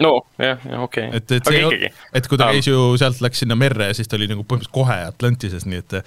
no 0.03 0.11
jah, 0.37 0.61
jah 0.61 0.83
okei 0.85 1.07
et, 1.11 1.31
et 1.31 1.41
aga 1.41 1.53
see 1.53 1.63
ikkagi, 1.63 1.91
et 2.19 2.29
kui 2.29 2.39
ta 2.39 2.49
käis 2.53 2.69
ju 2.69 2.81
sealt 2.99 3.21
läks 3.23 3.43
sinna 3.43 3.57
merre 3.59 3.89
ja 3.89 3.97
siis 3.97 4.09
ta 4.09 4.17
oli 4.19 4.29
nagu 4.29 4.43
põhimõtteliselt 4.43 4.75
kohe 4.75 4.97
Atlantises, 5.07 5.65
nii 5.69 5.81
et 5.81 5.97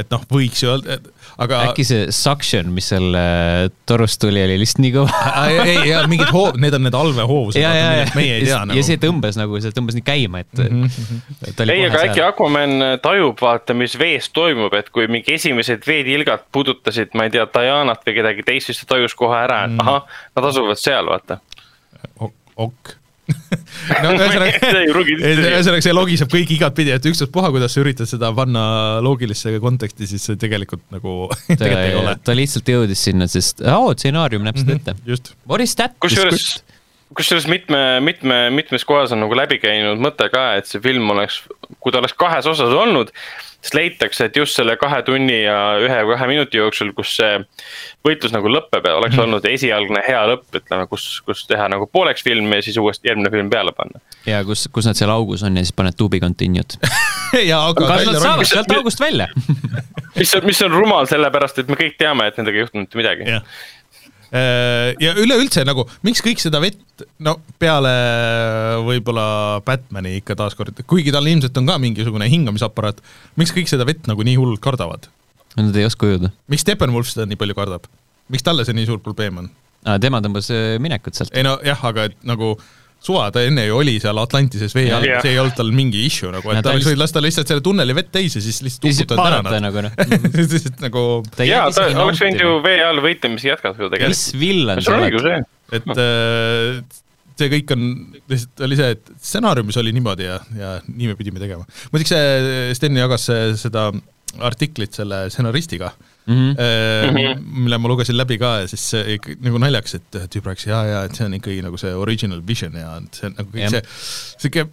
et 0.00 0.12
noh, 0.12 0.22
võiks 0.30 0.62
ju 0.62 0.70
öelda, 0.72 0.98
aga 1.42 1.62
äkki 1.70 1.86
see 1.86 2.06
suction, 2.14 2.70
mis 2.74 2.90
seal 2.92 3.16
äh, 3.18 3.66
torust 3.88 4.20
tuli, 4.22 4.42
oli 4.44 4.58
lihtsalt 4.60 4.82
nii 4.84 4.92
kõva. 4.94 5.22
ei, 5.50 5.58
ei, 5.64 5.80
ja 5.90 6.02
mingid 6.10 6.30
hoo-, 6.34 6.52
need 6.60 6.76
on 6.76 6.86
need 6.86 6.98
allveehoovused, 6.98 7.60
ja, 7.62 7.72
meie 8.18 8.38
ei 8.38 8.46
tea 8.46 8.54
ja, 8.54 8.60
nagu 8.68 8.78
ja. 8.78 8.86
see 8.86 9.00
tõmbas 9.02 9.38
nagu, 9.40 9.58
see 9.62 9.74
tõmbas 9.76 9.98
nii 9.98 10.06
käima, 10.06 10.44
et 10.44 10.62
mm. 10.62 10.84
-hmm. 10.84 11.64
ei, 11.66 11.86
aga 11.88 12.04
äkki. 12.06 12.24
Aquaman 12.30 12.86
tajub, 13.02 13.40
vaata, 13.42 13.74
mis 13.74 13.96
vees 13.98 14.30
toimub, 14.36 14.74
et 14.78 14.92
kui 14.94 15.08
mingi 15.10 15.34
esimesed 15.34 15.86
veetilgad 15.86 16.46
puudutasid, 16.54 17.16
ma 17.18 17.26
ei 17.26 17.34
tea, 17.34 17.48
Dianat 17.50 18.06
või 18.06 18.16
kedagi 18.20 18.46
teist, 18.46 18.70
siis 18.70 18.82
ta 18.82 18.94
tajus 18.94 19.16
kohe 19.18 19.36
ära, 19.36 19.64
et 19.66 19.82
ahah, 19.82 20.06
nad 20.36 20.50
asuvad 20.52 20.80
seal, 20.80 21.10
vaata. 21.10 21.40
ok. 22.56 22.99
No 23.30 24.12
ühesõnaga, 24.16 24.52
See 24.60 24.80
ei 24.82 24.90
pruugi 24.92 25.16
ühesõnaga 25.18 25.84
see 25.84 25.94
logiseb 25.96 26.32
kõik 26.32 26.54
igatpidi, 26.56 26.94
et 26.96 27.06
ükstaspuha, 27.10 27.52
kuidas 27.54 27.74
sa 27.76 27.82
üritad 27.84 28.10
seda 28.10 28.32
panna 28.36 28.64
loogilisse 29.04 29.54
konteksti, 29.62 30.08
siis 30.10 30.26
see 30.30 30.40
tegelikult 30.40 30.84
nagu 30.94 31.14
tegelikult 31.50 31.84
ei 31.86 31.96
ole. 32.00 32.16
ta 32.24 32.36
lihtsalt 32.36 32.72
jõudis 32.74 33.04
sinna, 33.10 33.28
sest 33.30 33.64
oo, 33.64 33.92
stsenaarium 33.96 34.44
näeb 34.46 34.60
seda 34.60 34.76
ette. 34.78 34.96
just, 35.08 35.34
What 35.50 35.64
is 35.64 35.76
that? 35.80 35.96
kusjuures, 36.02 36.48
kusjuures 37.16 37.46
mitme, 37.50 37.82
mitme, 38.06 38.42
mitmes 38.54 38.86
kohas 38.88 39.14
on 39.16 39.24
nagu 39.24 39.38
läbi 39.38 39.60
käinud 39.62 40.02
mõte 40.02 40.30
ka, 40.32 40.50
et 40.60 40.70
see 40.70 40.82
film 40.84 41.10
oleks, 41.14 41.42
kui 41.78 41.94
ta 41.94 42.02
oleks 42.02 42.16
kahes 42.18 42.48
osas 42.50 42.74
olnud, 42.76 43.12
siis 43.60 43.74
leitakse, 43.76 44.24
et 44.24 44.36
just 44.36 44.56
selle 44.56 44.76
kahe 44.80 45.02
tunni 45.04 45.42
ja 45.42 45.56
ühe 45.82 45.98
või 46.08 46.14
kahe 46.16 46.26
minuti 46.30 46.56
jooksul, 46.60 46.92
kus 46.96 47.12
see 47.18 47.38
võitlus 48.06 48.32
nagu 48.32 48.48
lõpeb, 48.48 48.86
oleks 48.96 49.14
Mhm. 49.16 49.22
olnud 49.26 49.44
esialgne 49.50 50.02
hea 50.06 50.22
lõpp, 50.32 50.46
ütleme, 50.56 50.86
kus, 50.88 51.20
kus 51.26 51.44
teha 51.46 51.68
nagu 51.68 51.86
pooleks 51.92 52.22
film 52.24 52.52
ja 52.52 52.62
siis 52.62 52.76
uuesti 52.80 53.08
järgmine 53.08 53.30
film 53.30 53.50
peale 53.50 53.72
panna. 53.76 54.00
ja 54.26 54.42
kus, 54.44 54.68
kus 54.72 54.86
nad 54.86 54.96
seal 54.96 55.10
augus 55.10 55.42
on 55.42 55.56
ja 55.56 55.62
siis 55.64 55.72
paned 55.76 55.96
to 55.96 56.08
be 56.08 56.20
continued. 56.20 56.76
ja 57.50 57.60
aga 57.68 57.86
kas 57.86 57.96
välja 57.98 58.12
nad 58.12 58.22
saavad 58.22 58.46
sealt 58.46 58.72
august 58.78 59.00
välja? 59.00 59.28
mis 60.20 60.34
on, 60.34 60.44
mis 60.46 60.62
on 60.62 60.72
rumal, 60.72 61.06
sellepärast 61.06 61.58
et 61.62 61.68
me 61.68 61.76
kõik 61.76 61.98
teame, 62.00 62.26
et 62.26 62.36
nendega 62.40 62.56
ei 62.56 62.64
juhtunud 62.66 62.86
mitte 62.88 62.98
midagi. 62.98 63.28
jah. 63.28 63.42
Ja 64.30 65.14
üleüldse 65.18 65.64
nagu, 65.66 65.86
miks 66.06 66.22
kõik 66.22 66.42
seda 66.42 66.60
vett, 66.62 67.06
no 67.18 67.36
peale 67.58 67.94
võib-olla 68.86 69.24
Batman'i 69.66 70.20
ikka 70.20 70.36
taaskord, 70.38 70.84
kuigi 70.90 71.14
tal 71.14 71.26
ilmselt 71.26 71.56
on 71.58 71.66
ka 71.66 71.78
mingisugune 71.82 72.28
hingamisaparaat, 72.30 73.02
miks 73.40 73.54
kõik 73.56 73.70
seda 73.72 73.88
vett 73.88 74.06
nagu 74.10 74.26
nii 74.26 74.38
hullult 74.38 74.62
kardavad? 74.62 75.08
Nad 75.58 75.74
ei 75.74 75.88
oska 75.88 76.06
ujuda. 76.06 76.30
miks 76.46 76.62
Steppenwolf 76.62 77.10
seda 77.10 77.26
nii 77.26 77.40
palju 77.40 77.58
kardab? 77.58 77.90
miks 78.30 78.46
talle 78.46 78.66
see 78.66 78.76
nii 78.76 78.86
suur 78.86 79.00
probleem 79.02 79.42
on? 79.42 79.50
tema 80.02 80.20
tõmbas 80.22 80.50
äh, 80.52 80.76
minekut 80.82 81.16
sealt. 81.16 81.32
ei 81.34 81.44
no 81.46 81.56
jah, 81.64 81.80
aga 81.90 82.10
et 82.10 82.16
nagu 82.28 82.54
suva, 83.00 83.26
ta 83.32 83.42
enne 83.46 83.64
ju 83.66 83.78
oli 83.80 83.96
seal 84.02 84.18
Atlantises 84.20 84.74
vee 84.76 84.90
all 84.92 85.06
see 85.24 85.32
ei 85.32 85.40
olnud 85.40 85.56
tal 85.56 85.72
mingi 85.74 86.02
issue 86.06 86.32
nagu, 86.34 86.52
et 86.52 86.60
ta 86.60 86.68
ta 86.68 86.74
oleks 86.76 86.88
võinud 86.90 87.02
lasta 87.02 87.22
lihtsalt 87.24 87.52
selle 87.52 87.64
tunneli 87.64 87.96
vett 87.96 88.10
täis 88.12 88.36
ja 88.36 88.42
siis 88.44 88.60
lihtsalt 88.66 88.90
uputada 88.90 89.28
ära 89.30 89.42
nad. 89.46 89.60
nagu 89.64 89.84
noh. 89.86 89.94
lihtsalt 90.40 90.82
nagu, 90.84 91.04
ja 91.48 91.62
ta 91.74 91.86
oleks 92.04 92.24
võinud 92.26 92.44
ju 92.44 92.56
vee 92.66 92.82
all 92.84 93.00
võitlemisi 93.04 93.48
jätkata 93.50 93.80
ju 93.80 93.88
mis 93.88 93.96
tegelikult. 93.96 94.40
villan 94.42 94.82
sul 94.84 94.90
sa 94.92 94.98
on 94.98 95.20
oled? 95.22 95.48
et 95.80 95.90
äh, 96.04 97.00
see 97.40 97.50
kõik 97.56 97.74
on, 97.76 97.84
lihtsalt 98.30 98.64
oli 98.68 98.78
see, 98.78 98.94
et 98.98 99.12
stsenaariumis 99.16 99.80
oli 99.80 99.94
niimoodi 99.96 100.28
ja, 100.28 100.38
ja 100.58 100.76
nii 100.88 101.12
me 101.12 101.18
pidime 101.18 101.42
tegema. 101.42 101.64
muideks 101.92 102.12
see 102.12 102.72
Sten 102.76 103.00
jagas 103.00 103.28
see- 103.30 103.54
seda 103.60 103.88
artiklit 104.46 104.94
selle 104.94 105.24
stsenaristiga. 105.32 105.90
mm, 106.26 106.52
-hmm. 106.56 107.44
mille 107.64 107.78
ma 107.78 107.88
lugesin 107.88 108.16
läbi 108.16 108.38
ka 108.38 108.58
ja 108.62 108.68
siis 108.70 108.88
see 108.94 109.16
ikka 109.16 109.38
nagu 109.44 109.62
naljakas, 109.62 109.96
et 110.00 110.20
tüüp 110.34 110.50
rääkis 110.50 110.68
ja, 110.70 110.82
ja 110.86 111.04
et 111.08 111.16
see 111.16 111.26
on 111.26 111.38
ikkagi 111.38 111.62
nagu 111.66 111.80
see 111.80 111.94
original 111.94 112.42
vision 112.46 112.76
ja 112.76 112.96
et 113.00 113.20
see 113.20 113.30
on 113.30 113.38
nagu 113.38 113.50
kõik 113.54 113.66
Jah. 113.66 113.76
see, 113.76 113.82
sihuke 114.44 114.68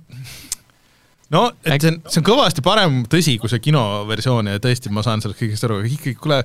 no 1.34 1.44
et 1.66 1.82
see 1.82 1.94
on, 1.94 2.02
see 2.08 2.22
on 2.22 2.30
kõvasti 2.32 2.64
parem, 2.66 3.04
tõsi, 3.10 3.38
kui 3.42 3.52
see 3.52 3.64
kinoversioon 3.68 4.54
ja 4.54 4.64
tõesti, 4.64 4.92
ma 4.94 5.04
saan 5.06 5.24
sellest 5.24 5.42
kõigest 5.42 5.68
aru, 5.68 5.82
aga 5.82 5.92
ikkagi, 5.92 6.18
kuule 6.22 6.42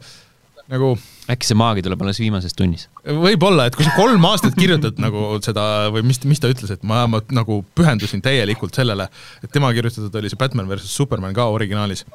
nagu 0.73 0.93
äkki 1.33 1.49
see 1.49 1.59
maagi 1.59 1.83
tuleb 1.85 2.03
alles 2.05 2.21
viimases 2.23 2.55
tunnis? 2.59 2.89
võib-olla, 3.05 3.67
et 3.69 3.77
kui 3.79 3.87
sa 3.87 3.95
kolm 3.97 4.25
aastat 4.29 4.57
kirjutad 4.59 4.99
nagu 5.03 5.37
seda 5.45 5.89
või 5.95 6.05
mis, 6.07 6.23
mis 6.29 6.43
ta 6.43 6.51
ütles, 6.53 6.71
et 6.75 6.85
ma, 6.87 7.05
ma 7.11 7.23
nagu 7.35 7.61
pühendusin 7.77 8.23
täielikult 8.25 8.79
sellele, 8.79 9.09
et 9.43 9.53
tema 9.55 9.73
kirjutatud 9.75 10.21
oli 10.21 10.31
see 10.33 10.41
Batman 10.41 10.71
versus 10.71 10.95
Superman 10.95 11.35
ka 11.37 11.49
originaalis. 11.53 12.07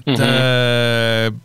et 0.00 0.06
mm. 0.06 0.14
-hmm. 0.14 0.22
äh, 0.22 1.42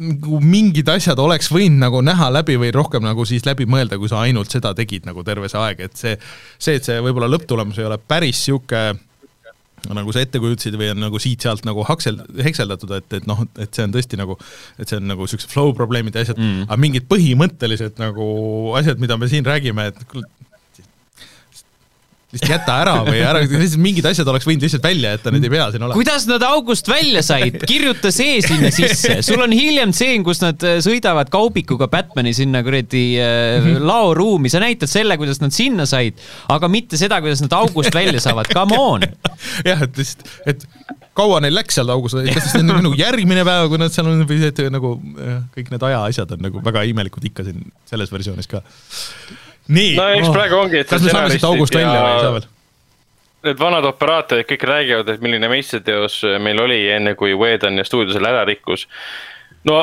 nagu 0.00 0.40
mingid 0.44 0.88
asjad 0.88 1.18
oleks 1.20 1.50
võinud 1.52 1.82
nagu 1.82 2.00
näha 2.04 2.30
läbi 2.32 2.56
või 2.60 2.72
rohkem 2.74 3.04
nagu 3.04 3.26
siis 3.28 3.44
läbi 3.48 3.66
mõelda, 3.68 3.98
kui 4.00 4.08
sa 4.10 4.24
ainult 4.24 4.52
seda 4.52 4.72
tegid 4.76 5.06
nagu 5.08 5.24
terve 5.26 5.50
see 5.52 5.60
aeg, 5.60 5.84
et 5.86 6.00
see, 6.00 6.16
see, 6.56 6.78
et 6.80 6.88
see 6.88 6.98
võib-olla 7.04 7.28
lõpptulemus 7.30 7.80
ei 7.80 7.88
ole 7.88 8.00
päris 8.00 8.40
niisugune 8.40 8.98
nagu 9.88 10.12
sa 10.12 10.20
ette 10.20 10.40
kujutasid 10.40 10.76
või 10.76 10.90
on 10.92 11.00
nagu 11.00 11.20
siit-sealt 11.22 11.64
nagu 11.64 11.84
haksel, 11.88 12.18
hekseldatud, 12.44 12.90
et, 12.98 13.14
et 13.16 13.28
noh, 13.28 13.40
et 13.56 13.72
see 13.72 13.86
on 13.86 13.94
tõesti 13.94 14.18
nagu, 14.20 14.36
et 14.76 14.90
see 14.90 14.98
on 15.00 15.08
nagu 15.08 15.24
niisugused 15.24 15.52
flow 15.52 15.72
probleemid 15.76 16.16
ja 16.16 16.24
asjad 16.26 16.40
mm., 16.40 16.66
aga 16.68 16.80
mingid 16.80 17.06
põhimõttelised 17.10 18.00
nagu 18.02 18.26
asjad, 18.80 19.00
mida 19.00 19.16
me 19.20 19.30
siin 19.32 19.46
räägime, 19.48 19.88
et 19.92 20.04
lihtsalt 22.30 22.52
jäta 22.52 22.76
ära 22.84 22.94
või 23.06 23.20
ära, 23.26 23.42
lihtsalt 23.42 23.82
mingid 23.82 24.06
asjad 24.06 24.28
oleks 24.30 24.46
võinud 24.46 24.62
lihtsalt 24.66 24.84
välja 24.86 25.14
jätta, 25.16 25.32
need 25.34 25.46
ei 25.48 25.52
pea 25.52 25.66
siin 25.72 25.82
olema. 25.82 25.98
kuidas 25.98 26.26
nad 26.30 26.44
august 26.46 26.90
välja 26.90 27.24
said, 27.26 27.58
kirjuta 27.66 28.12
see 28.14 28.38
sinna 28.44 28.70
sisse, 28.74 29.16
sul 29.26 29.42
on 29.42 29.54
hiljem 29.54 29.94
tseen, 29.96 30.22
kus 30.26 30.42
nad 30.44 30.62
äh, 30.66 30.78
sõidavad 30.84 31.32
kaubikuga 31.32 31.90
Batman'i 31.90 32.34
sinna 32.36 32.62
kuradi 32.66 33.04
äh, 33.18 33.70
laoruumi, 33.82 34.52
sa 34.52 34.62
näitad 34.62 34.90
selle, 34.92 35.18
kuidas 35.20 35.42
nad 35.42 35.54
sinna 35.56 35.88
said, 35.90 36.22
aga 36.54 36.70
mitte 36.70 37.00
seda, 37.00 37.18
kuidas 37.24 37.42
nad 37.42 37.58
august 37.58 37.94
välja 37.94 38.22
saavad, 38.22 38.50
come 38.54 38.78
on. 38.78 39.08
jah, 39.68 39.82
et 39.88 39.98
lihtsalt, 39.98 40.30
et 40.54 40.66
kaua 41.18 41.42
neil 41.42 41.56
läks 41.58 41.80
seal 41.80 41.90
augus, 41.92 42.14
kas 42.14 42.46
siis 42.46 42.62
on 42.62 42.70
nagu 42.70 42.94
järgmine 42.98 43.42
päev, 43.46 43.68
kui 43.72 43.82
nad 43.82 43.94
seal 43.94 44.08
on 44.10 44.22
või 44.28 44.42
et 44.46 44.64
nagu 44.70 44.94
jah, 45.18 45.44
kõik 45.56 45.74
need 45.74 45.86
ajaasjad 45.90 46.36
on 46.36 46.44
nagu 46.46 46.62
väga 46.64 46.86
imelikud 46.94 47.26
ikka 47.32 47.46
siin 47.48 47.72
selles 47.90 48.12
versioonis 48.14 48.50
ka. 48.50 48.62
Nii 49.70 49.96
no 49.98 50.06
eks 50.16 50.32
praegu 50.34 50.58
ongi, 50.60 50.82
et 50.82 50.90
kas 50.90 51.04
me 51.04 51.12
saame 51.14 51.34
siit 51.34 51.46
august 51.46 51.76
välja 51.76 51.96
või 51.96 52.14
ei 52.14 52.24
saa 52.24 52.36
veel? 52.36 52.48
Need 53.40 53.60
vanad 53.60 53.86
operaatorid 53.88 54.44
kõik 54.44 54.64
räägivad, 54.68 55.08
et 55.08 55.22
milline 55.24 55.48
meistriteos 55.48 56.18
meil 56.44 56.60
oli 56.60 56.82
enne, 56.92 57.14
kui 57.16 57.32
Whedon 57.32 57.80
ja 57.80 57.86
stuudio 57.88 58.12
selle 58.12 58.28
ära 58.28 58.42
rikkus. 58.44 58.84
no 59.68 59.78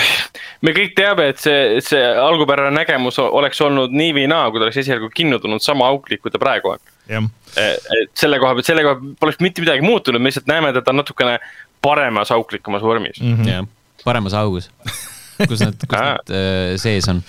me 0.64 0.74
kõik 0.76 0.94
teame, 0.98 1.28
et 1.32 1.42
see, 1.42 1.80
see 1.82 2.02
algupärane 2.02 2.74
nägemus 2.76 3.18
oleks 3.24 3.60
olnud 3.66 3.94
nii 3.94 4.14
või 4.20 4.28
naa, 4.30 4.50
kui 4.50 4.62
ta 4.62 4.68
oleks 4.68 4.82
esialgu 4.84 5.10
kinno 5.14 5.40
tulnud 5.42 5.64
sama 5.64 5.90
auklik, 5.90 6.22
kui 6.22 6.34
ta 6.34 6.40
praegu 6.42 6.76
on. 6.76 6.84
jah, 7.10 7.26
et 7.56 8.14
selle 8.18 8.38
koha 8.42 8.54
pealt, 8.58 8.70
selle 8.70 8.86
koha 8.86 8.98
pealt 9.00 9.18
poleks 9.24 9.42
mitte 9.42 9.64
midagi 9.64 9.82
muutunud, 9.86 10.22
me 10.22 10.30
lihtsalt 10.30 10.50
näeme, 10.50 10.70
on 10.70 11.00
natukene 11.02 11.38
paremas 11.82 12.30
auklikumas 12.30 12.84
vormis 12.86 13.18
mm.. 13.20 13.48
jah, 13.48 13.66
paremas 14.04 14.38
augus. 14.38 14.70
kus 15.50 15.62
nad, 15.64 15.76
kus 15.78 15.98
nad 15.98 16.32
äh, 16.34 16.74
sees 16.80 17.08
on. 17.10 17.22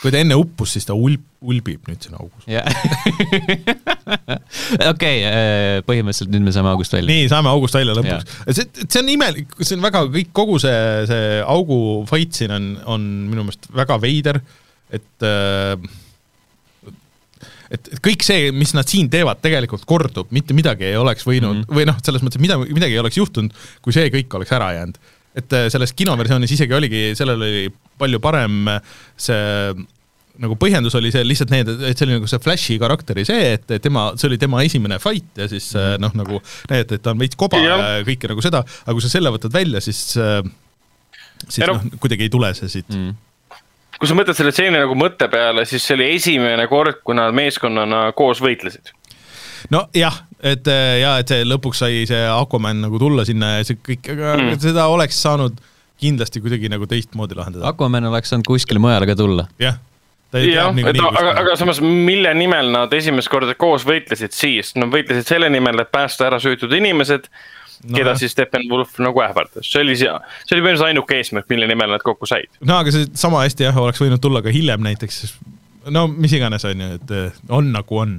kui 0.00 0.12
ta 0.12 0.20
enne 0.20 0.38
uppus, 0.38 0.74
siis 0.76 0.88
ta 0.88 0.96
ulb, 0.96 1.22
ulbib 1.40 1.88
nüüd 1.88 2.04
siin 2.04 2.16
augus. 2.18 2.46
okei, 4.92 5.22
põhimõtteliselt 5.86 6.34
nüüd 6.34 6.46
me 6.48 6.54
saame 6.56 6.72
august 6.72 6.96
välja. 6.96 7.10
nii, 7.12 7.30
saame 7.32 7.52
august 7.52 7.78
välja 7.78 7.96
lõpuks. 7.98 8.36
see, 8.50 8.68
see 8.86 9.00
on 9.02 9.14
imelik, 9.14 9.56
see 9.62 9.78
on 9.78 9.86
väga, 9.86 10.04
kõik, 10.18 10.34
kogu 10.36 10.60
see, 10.62 10.76
see 11.10 11.40
augu 11.46 11.80
fight 12.10 12.42
siin 12.42 12.54
on, 12.56 12.70
on 12.98 13.08
minu 13.30 13.46
meelest 13.46 13.70
väga 13.76 14.00
veider, 14.02 14.42
et 14.90 15.26
äh, 15.26 15.90
et, 17.70 17.92
et 17.94 18.02
kõik 18.02 18.24
see, 18.26 18.50
mis 18.54 18.72
nad 18.76 18.88
siin 18.90 19.08
teevad, 19.12 19.40
tegelikult 19.42 19.86
kordub, 19.88 20.30
mitte 20.34 20.56
midagi 20.56 20.88
ei 20.90 20.98
oleks 20.98 21.26
võinud 21.26 21.60
mm 21.60 21.62
-hmm. 21.64 21.78
või 21.78 21.86
noh, 21.88 21.98
selles 22.04 22.24
mõttes, 22.24 22.40
et 22.40 22.46
mida, 22.46 22.58
midagi 22.60 22.98
ei 22.98 23.02
oleks 23.02 23.20
juhtunud, 23.20 23.54
kui 23.82 23.94
see 23.96 24.10
kõik 24.12 24.38
oleks 24.38 24.54
ära 24.56 24.72
jäänud. 24.78 24.98
Et 25.38 25.56
äh, 25.56 25.68
selles 25.72 25.94
kinoversioonis 25.94 26.52
isegi 26.56 26.74
oligi, 26.74 27.02
sellel 27.18 27.40
oli 27.46 27.64
palju 28.00 28.20
parem 28.22 28.68
äh, 28.70 28.80
see 29.20 29.74
nagu 30.40 30.56
põhjendus 30.56 30.94
oli 30.96 31.10
see 31.12 31.22
lihtsalt 31.26 31.50
need, 31.52 31.68
et 31.90 31.98
see 31.98 32.06
oli 32.06 32.16
nagu 32.16 32.28
see 32.30 32.40
Flashi 32.40 32.78
karakteri 32.80 33.26
see, 33.28 33.52
et 33.58 33.74
tema, 33.84 34.08
see 34.16 34.30
oli 34.30 34.38
tema 34.40 34.62
esimene 34.64 34.96
fight 35.02 35.42
ja 35.42 35.48
siis 35.50 35.74
-hmm. 35.74 36.00
noh, 36.00 36.16
nagu 36.16 36.40
näidati, 36.70 36.96
et 36.96 37.04
ta 37.04 37.12
on 37.12 37.20
veits 37.20 37.36
koba 37.36 37.60
ja, 37.60 37.76
kõike 38.06 38.30
nagu 38.30 38.42
seda, 38.42 38.64
aga 38.64 38.96
kui 38.96 39.04
sa 39.04 39.12
selle 39.12 39.32
võtad 39.34 39.52
välja, 39.52 39.82
siis 39.84 40.16
äh, 40.16 40.40
siis 41.48 41.66
noh-, 41.66 41.82
kuidagi 42.00 42.26
ei 42.26 42.32
tule 42.32 42.52
see 42.56 42.70
siit 42.72 42.88
mm.. 42.94 43.14
kui 43.98 44.08
sa 44.08 44.16
mõtled 44.18 44.38
selle 44.38 44.52
stseeni 44.54 44.80
nagu 44.80 44.96
mõtte 44.98 45.28
peale, 45.32 45.64
siis 45.68 45.84
see 45.86 45.96
oli 45.98 46.10
esimene 46.16 46.66
kord, 46.70 47.02
kui 47.04 47.16
nad 47.18 47.34
meeskonnana 47.36 48.08
koos 48.18 48.42
võitlesid. 48.44 48.92
nojah, 49.72 50.22
et 50.42 50.70
äh, 50.70 50.94
ja 51.02 51.16
et 51.20 51.30
see 51.30 51.44
lõpuks 51.48 51.82
sai 51.84 52.00
see 52.08 52.22
Aquaman 52.30 52.82
nagu 52.86 53.00
tulla 53.02 53.26
sinna 53.28 53.58
ja 53.58 53.68
see 53.68 53.78
kõik, 53.80 54.10
aga 54.14 54.32
mm. 54.38 54.56
Seda 54.62 54.88
oleks 54.92 55.20
saanud 55.20 55.60
kindlasti 56.00 56.40
kuidagi 56.40 56.70
nagu 56.72 56.88
teistmoodi 56.88 57.36
lahendada. 57.36 57.68
Aquaman 57.70 58.08
oleks 58.10 58.32
saanud 58.32 58.48
kuskile 58.48 58.82
mujale 58.82 59.08
ka 59.10 59.16
tulla. 59.18 59.46
jah, 59.60 59.78
ta 60.32 60.40
ei 60.40 60.52
jah, 60.54 60.72
teab 60.74 60.92
et 60.94 61.04
aga, 61.04 61.36
aga 61.44 61.56
samas, 61.60 61.82
mille 61.84 62.32
nimel 62.38 62.72
nad 62.72 62.92
esimest 62.96 63.32
korda 63.32 63.56
koos 63.58 63.84
võitlesid 63.88 64.36
siis? 64.36 64.74
Nad 64.80 64.92
võitlesid 64.94 65.28
selle 65.28 65.52
nimel, 65.52 65.84
et 65.84 65.92
päästa 65.92 66.30
ära 66.30 66.40
süütud 66.42 66.72
inimesed 66.76 67.28
No 67.80 67.94
no,, 67.94 67.96
keda 67.96 68.12
jah. 68.12 68.18
siis 68.20 68.34
Steppenwolf 68.34 68.98
nagu 69.00 69.22
ähvardas, 69.24 69.64
see 69.64 69.80
oli, 69.80 69.94
see 69.96 70.10
oli 70.10 70.60
põhimõtteliselt 70.60 70.88
ainuke 70.90 71.16
eesmärk, 71.16 71.46
mille 71.48 71.64
nimel 71.70 71.94
nad 71.94 72.02
kokku 72.04 72.28
said. 72.28 72.50
no 72.60 72.76
aga 72.76 72.92
see 72.92 73.06
sama 73.16 73.40
hästi 73.46 73.64
jah, 73.64 73.78
oleks 73.80 74.02
võinud 74.02 74.20
tulla 74.20 74.42
ka 74.44 74.52
hiljem 74.52 74.84
näiteks, 74.84 75.32
no 75.94 76.06
mis 76.10 76.34
iganes, 76.36 76.64
on 76.68 76.82
ju, 76.82 76.90
et 76.98 77.14
äh, 77.16 77.40
on 77.56 77.70
nagu 77.74 78.02
on. 78.02 78.18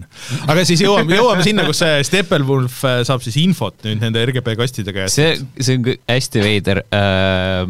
aga 0.50 0.66
siis 0.68 0.84
jõuame, 0.84 1.16
jõuame 1.18 1.46
sinna, 1.46 1.66
kus 1.68 1.82
see 1.84 2.02
Steppenwolf 2.08 2.82
äh, 2.88 3.02
saab 3.08 3.24
siis 3.26 3.38
infot 3.42 3.78
nüüd 3.88 4.04
nende 4.04 4.24
RGB 4.30 4.56
kastide 4.60 4.94
käest. 4.96 5.18
see, 5.18 5.38
see 5.60 5.80
on 5.80 5.94
hästi 6.12 6.44
veider 6.44 6.84
äh,. 6.88 7.64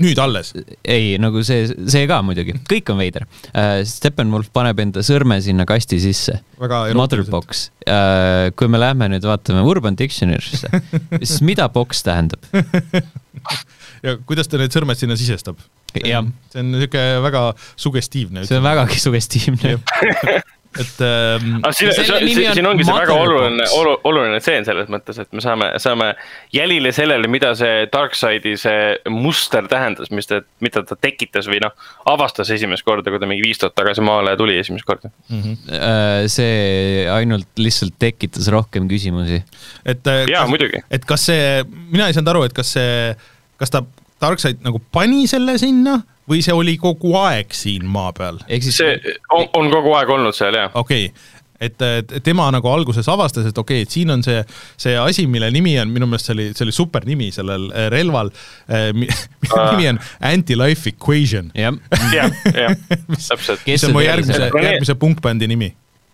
nüüd 0.00 0.18
alles. 0.22 0.52
ei, 0.80 1.14
nagu 1.22 1.44
see, 1.46 1.68
see 1.90 2.06
ka 2.10 2.20
muidugi, 2.26 2.56
kõik 2.70 2.94
on 2.94 3.00
veider 3.02 3.26
äh,. 3.52 3.82
Steppenwolf 3.88 4.50
paneb 4.54 4.82
enda 4.84 5.04
sõrme 5.06 5.38
sinna 5.44 5.66
kasti 5.68 6.00
sisse. 6.02 6.40
Motherbox 6.60 7.68
äh,. 7.86 8.50
kui 8.58 8.70
me 8.72 8.82
lähme 8.82 9.10
nüüd 9.14 9.28
vaatame 9.28 9.64
Urban 9.68 9.98
Dictionary'sse, 10.00 10.72
siis 11.20 11.38
mida 11.46 11.68
box 11.72 12.04
tähendab? 12.06 12.44
ja 14.04 14.18
kuidas 14.26 14.50
ta 14.50 14.60
need 14.60 14.74
sõrmed 14.74 15.00
sinna 15.00 15.18
sisestab? 15.20 15.62
Jah. 16.02 16.26
see 16.50 16.64
on 16.64 16.74
niisugune 16.74 17.22
väga 17.24 17.46
sugestiivne. 17.76 18.44
see 18.48 18.58
on 18.58 18.66
vägagi 18.66 19.00
sugestiivne. 19.00 19.78
et 20.80 21.02
ähm, 21.06 21.60
aga 21.62 21.70
siin, 21.76 21.90
on 21.90 22.54
siin 22.56 22.66
ongi 22.66 22.86
see 22.86 22.94
väga 22.96 23.14
oluline, 23.22 23.66
oluline 24.08 24.40
tseen 24.42 24.66
selles 24.66 24.88
mõttes, 24.90 25.20
et 25.22 25.30
me 25.36 25.42
saame, 25.44 25.68
saame 25.82 26.10
jälile 26.54 26.90
sellele, 26.94 27.30
mida 27.30 27.52
see 27.58 27.86
Darkside'i 27.92 28.56
see 28.60 29.12
muster 29.14 29.68
tähendas, 29.70 30.10
mis 30.14 30.28
ta, 30.30 30.40
mida 30.64 30.82
ta 30.86 30.98
tekitas 30.98 31.48
või 31.50 31.60
noh, 31.62 31.74
avastas 32.10 32.50
esimest 32.54 32.86
korda, 32.86 33.12
kui 33.12 33.22
ta 33.22 33.30
mingi 33.30 33.44
viis 33.46 33.62
tuhat 33.62 33.76
tagasi 33.78 34.04
maale 34.04 34.34
tuli 34.40 34.58
esimest 34.58 34.86
korda. 34.88 35.12
Äh, 35.30 36.26
see 36.32 37.04
ainult 37.12 37.50
lihtsalt 37.60 37.98
tekitas 38.02 38.50
rohkem 38.52 38.90
küsimusi. 38.90 39.44
et 39.86 40.10
äh, 40.10 40.24
jaa, 40.32 40.46
muidugi. 40.50 40.82
et 40.90 41.06
kas 41.06 41.28
see, 41.30 41.60
mina 41.92 42.10
ei 42.10 42.16
saanud 42.16 42.34
aru, 42.34 42.48
et 42.48 42.56
kas 42.56 42.74
see, 42.74 43.12
kas 43.60 43.70
ta, 43.70 43.84
Darkseid 44.24 44.64
nagu 44.64 44.80
pani 44.92 45.28
selle 45.30 45.58
sinna 45.60 46.00
või 46.30 46.40
see 46.44 46.56
oli 46.56 46.76
kogu 46.80 47.14
aeg 47.20 47.52
siin 47.54 47.86
maa 47.90 48.12
peal? 48.16 48.40
siis 48.48 48.80
see 48.80 48.98
on, 49.34 49.48
on 49.60 49.70
kogu 49.72 49.94
aeg 49.98 50.12
olnud 50.16 50.36
seal 50.36 50.56
jah. 50.56 50.72
okei 50.74 51.08
okay., 51.10 51.32
et 51.64 52.16
tema 52.26 52.46
nagu 52.52 52.68
alguses 52.68 53.06
avastas, 53.08 53.46
et 53.48 53.58
okei 53.58 53.82
okay,, 53.82 53.86
et 53.86 53.94
siin 53.94 54.10
on 54.12 54.22
see, 54.26 54.40
see 54.80 54.96
asi, 54.98 55.26
mille 55.30 55.48
nimi 55.54 55.74
on, 55.80 55.92
minu 55.94 56.08
meelest 56.10 56.28
see 56.28 56.36
oli, 56.36 56.46
see 56.56 56.66
oli 56.66 56.74
super 56.76 57.06
nimi 57.08 57.30
sellel 57.34 57.68
äh, 57.70 57.86
relval, 57.94 58.32
mille 58.98 59.64
nimi 59.70 59.88
on 59.92 60.00
Anti-Life 60.32 60.94
Equation, 60.94 61.50
jah, 61.56 61.76
jah, 62.12 62.34
jah, 62.50 62.74
täpselt. 62.90 63.64
Mis 63.66 63.86
on 63.86 63.94
mu 63.94 64.02
see 64.02 64.08
järgmise 64.08 64.50
järgmise 64.50 64.98
punkbändi 65.00 65.48
nimi. 65.50 65.70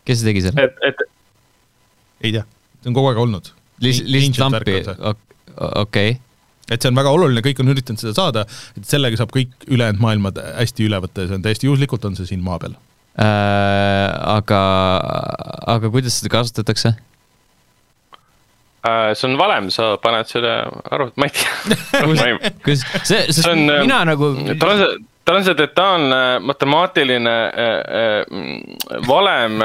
kes 0.06 0.22
see 0.22 0.30
tegi 0.30 0.44
selle? 0.48 0.68
et, 0.68 0.84
et 0.92 1.06
ei 2.28 2.34
tea, 2.36 2.44
see 2.82 2.92
on 2.92 3.00
kogu 3.00 3.12
aeg 3.12 3.22
olnud. 3.24 3.54
lihtsalt 3.80 4.42
lampi, 4.44 4.82
okei. 5.86 6.18
Et 6.70 6.80
see 6.80 6.92
on 6.92 7.00
väga 7.00 7.12
oluline, 7.16 7.42
kõik 7.44 7.60
on 7.62 7.74
üritanud 7.74 8.02
seda 8.02 8.14
saada, 8.16 8.46
et 8.78 8.88
sellega 8.88 9.20
saab 9.20 9.34
kõik 9.34 9.68
ülejäänud 9.68 10.02
maailmad 10.02 10.40
hästi 10.60 10.88
üle 10.88 11.02
võtta 11.02 11.24
ja 11.26 11.30
see 11.30 11.40
on 11.40 11.44
täiesti 11.46 11.68
juhuslikult, 11.68 12.06
on 12.08 12.18
see 12.18 12.30
siin 12.30 12.44
maa 12.46 12.60
peal. 12.62 12.78
Äh, 13.20 14.08
aga, 14.38 14.64
aga 15.76 15.90
kuidas 15.92 16.20
seda 16.20 16.32
kasutatakse? 16.38 16.94
äh, 18.86 19.14
see 19.14 19.28
on 19.28 19.38
valem, 19.38 19.70
sa 19.74 19.94
paned 20.02 20.28
selle 20.30 20.54
arvut-, 20.90 21.16
ma 21.20 21.28
ei 21.28 21.34
tea. 21.36 22.52
kuidas, 22.64 22.84
see, 23.02 23.24
sest 23.28 23.44
See 23.44 23.52
on, 23.52 23.64
äh, 23.68 23.82
mina 23.84 24.02
nagu, 24.08 24.32
tal 24.60 24.74
on 24.74 24.82
see, 24.82 25.00
tal 25.28 25.40
on 25.40 25.48
see 25.48 25.56
detailne 25.58 26.20
matemaatiline 26.46 27.36
äh, 27.50 27.74
äh, 28.00 29.02
valem 29.08 29.60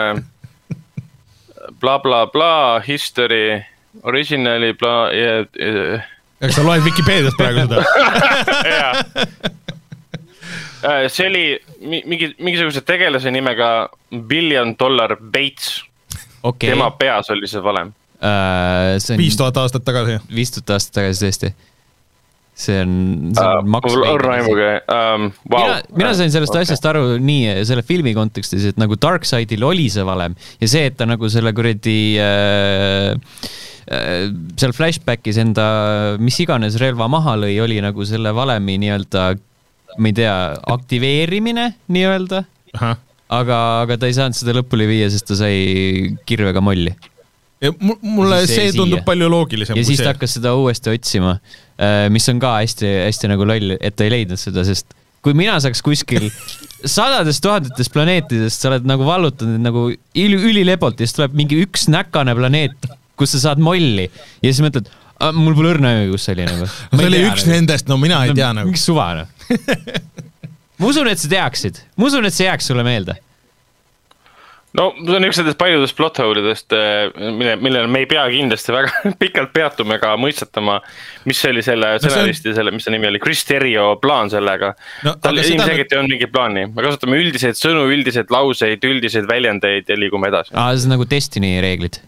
blablabla 1.80 2.26
bla,, 2.34 2.82
history, 2.86 3.62
originali 4.04 4.74
bla 4.74 4.98
ja, 5.15 5.39
ja 5.60 6.02
kas 6.49 6.60
sa 6.60 6.65
loed 6.65 6.86
Vikipeediast 6.86 7.38
praegu 7.39 7.65
seda? 7.67 7.84
Äh, 10.86 11.08
see 11.10 11.25
oli 11.25 11.43
mi- 11.81 12.03
mingi, 12.05 12.27
mingisuguse 12.38 12.84
tegelase 12.86 13.31
nimega 13.34 13.89
Billion 14.29 14.75
Dollar 14.79 15.15
Bates, 15.17 15.79
okei 16.45 16.69
tema, 16.75 16.91
peas 16.99 17.31
oli 17.34 17.49
see 17.49 17.63
valem. 17.63 17.93
see 19.01 19.15
on 19.15 19.21
viis 19.23 19.38
tuhat 19.39 19.58
aastat 19.58 19.86
tagasi. 19.88 20.19
viis 20.36 20.53
tuhat 20.53 20.75
aastat 20.75 20.99
tagasi 20.99 21.25
tõesti. 21.25 21.51
see 22.55 22.77
on, 22.84 22.93
see 23.34 23.43
Äh, 23.47 23.58
on 23.63 23.69
maks. 23.69 23.89
mul 23.91 24.05
on 24.12 24.21
raimuga, 24.21 24.69
ähm, 24.93 25.31
vau 25.49 25.63
mina, 25.63 25.81
mina 25.97 26.13
sain 26.13 26.31
sellest 26.31 26.53
okay. 26.53 26.67
asjast 26.67 26.86
aru 26.91 27.17
nii 27.17 27.65
selle 27.65 27.81
filmi 27.84 28.13
kontekstis, 28.13 28.69
et 28.69 28.77
nagu 28.77 28.95
Darkside'il 28.95 29.65
oli 29.65 29.89
see 29.89 30.05
valem 30.05 30.38
ja 30.62 30.69
see, 30.69 30.86
et 30.91 30.99
ta 31.01 31.10
nagu 31.10 31.31
selle 31.34 31.55
kuradi 31.58 31.97
äh, 32.21 33.17
seal 33.86 34.74
flashback'is 34.74 35.38
enda 35.41 35.65
mis 36.21 36.38
iganes 36.41 36.80
relva 36.82 37.08
maha 37.12 37.36
lõi, 37.43 37.54
oli 37.62 37.78
nagu 37.86 38.06
selle 38.08 38.34
valemi 38.36 38.80
nii-öelda, 38.82 39.26
ma 40.02 40.12
ei 40.12 40.15
tea, 40.17 40.36
aktiveerimine 40.76 41.67
nii-öelda, 41.93 42.43
aga, 42.82 43.60
aga 43.84 44.00
ta 44.02 44.10
ei 44.10 44.17
saanud 44.17 44.38
seda 44.38 44.56
lõpuni 44.58 44.89
viia, 44.89 45.12
sest 45.13 45.30
ta 45.30 45.38
sai 45.38 46.15
kirvega 46.26 46.63
molli. 46.65 46.95
mulle 48.02 48.41
see 48.50 48.67
jäi 48.67 48.76
tundub 48.76 49.00
siia. 49.00 49.06
palju 49.08 49.30
loogilisem 49.32 49.78
ja 49.78 49.86
siis 49.86 50.02
ta 50.02 50.04
see. 50.04 50.12
hakkas 50.13 50.36
seda 50.39 50.54
uuesti 50.60 50.91
otsima, 50.91 51.38
mis 52.13 52.30
on 52.30 52.41
ka 52.41 52.58
hästi-hästi 52.60 53.32
nagu 53.32 53.48
loll, 53.48 53.78
et 53.80 53.95
ta 53.95 54.06
ei 54.06 54.17
leidnud 54.17 54.41
seda, 54.41 54.65
sest 54.67 54.98
kui 55.26 55.34
mina 55.38 55.56
saaks 55.62 55.82
kuskil 55.86 56.28
sadadest 56.86 57.41
tuhandetest 57.41 57.93
planeetidest, 57.93 58.62
sa 58.62 58.69
oled 58.69 58.86
nagu 58.89 59.06
vallutanud 59.08 59.62
nagu 59.63 59.88
üli, 59.93 60.38
ülilebalt 60.38 61.00
ja 61.02 61.08
siis 61.08 61.17
tuleb 61.17 61.38
mingi 61.38 61.58
üks 61.63 61.88
näkane 61.89 62.36
planeet, 62.38 62.89
kus 63.19 63.36
sa 63.36 63.43
saad 63.49 63.62
molli 63.63 64.06
ja 64.10 64.47
siis 64.51 64.62
mõtled, 64.65 64.89
mul 65.39 65.56
pole 65.56 65.73
õrna 65.75 65.93
aimu, 65.93 66.13
kus 66.15 66.28
see 66.28 66.36
oli 66.38 66.47
nagu. 66.49 66.69
see 66.99 67.10
oli 67.12 67.21
üks 67.30 67.45
nendest, 67.49 67.88
no 67.91 67.99
mina 68.01 68.23
ei 68.28 68.34
tea 68.36 68.54
nagu. 68.56 68.71
mingi 68.71 68.82
suva 68.82 69.12
noh. 69.21 69.30
ma 70.80 70.89
usun, 70.91 71.08
et 71.12 71.21
sa 71.21 71.30
teaksid, 71.32 71.80
ma 71.95 72.10
usun, 72.10 72.25
et 72.28 72.36
see 72.36 72.49
jääks 72.49 72.67
sulle 72.71 72.84
meelde. 72.84 73.15
no 74.75 74.89
see 74.97 75.15
on 75.15 75.23
üks 75.23 75.38
nendest 75.39 75.56
paljudest 75.62 75.95
plot 75.95 76.17
hole 76.19 76.41
idest, 76.43 76.73
mille, 77.15 77.54
millele 77.63 77.88
me 77.88 78.01
ei 78.04 78.10
pea 78.12 78.25
kindlasti 78.34 78.73
väga 78.75 79.06
pikalt 79.21 79.54
peatuma 79.56 79.95
ega 79.95 80.12
mõistatama. 80.19 80.82
mis 81.30 81.39
oli 81.47 81.63
selle 81.63 81.93
see 81.95 82.10
on- 82.10 82.12
stsenaristi, 82.12 82.56
selle, 82.58 82.73
mis 82.75 82.84
ta 82.84 82.91
nimi 82.91 83.08
oli, 83.08 83.21
Chris 83.23 83.45
Terrio 83.47 83.93
plaan 84.04 84.28
sellega 84.34 84.73
No 85.06 85.13
no,. 85.13 85.17
tal 85.23 85.32
aga 85.39 85.45
seda 85.47 85.62
ilmselgelt 85.62 85.95
ei 85.95 86.01
olnud 86.01 86.15
mingit 86.17 86.34
plaani, 86.36 86.65
me 86.75 86.84
kasutame 86.89 87.21
üldiseid 87.23 87.56
sõnu, 87.62 87.86
üldiseid 87.95 88.36
lauseid, 88.36 88.84
üldiseid 88.91 89.32
väljendeid 89.32 89.88
ja 89.88 89.95
liigume 90.01 90.28
edasi. 90.34 90.51
aa, 90.51 90.73
see 90.75 90.89
on 90.89 90.97
nagu 90.97 91.08
Destiny 91.15 91.56
reeglid. 91.63 92.01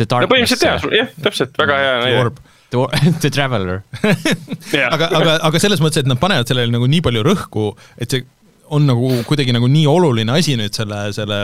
The 0.00 0.08
no 0.08 0.28
põhimõtteliselt 0.30 0.64
jah 0.64 0.80
Darkness,, 0.80 0.98
jah, 0.98 1.24
täpselt, 1.26 1.56
väga 1.60 1.78
hea 1.80 1.94
näide. 2.00 2.20
orb. 2.22 2.40
The, 2.72 2.84
the 3.24 3.30
Traveler. 3.30 3.82
aga, 4.94 5.10
aga, 5.12 5.36
aga 5.50 5.60
selles 5.60 5.82
mõttes, 5.84 6.00
et 6.00 6.08
nad 6.08 6.20
panevad 6.20 6.48
sellele 6.48 6.72
nagu 6.72 6.88
nii 6.88 7.02
palju 7.04 7.24
rõhku, 7.26 7.66
et 8.00 8.14
see 8.14 8.24
on 8.72 8.88
nagu 8.88 9.10
kuidagi 9.28 9.52
nagu 9.52 9.68
nii 9.68 9.84
oluline 9.90 10.32
asi 10.32 10.56
nüüd 10.56 10.72
selle, 10.72 11.04
selle 11.12 11.42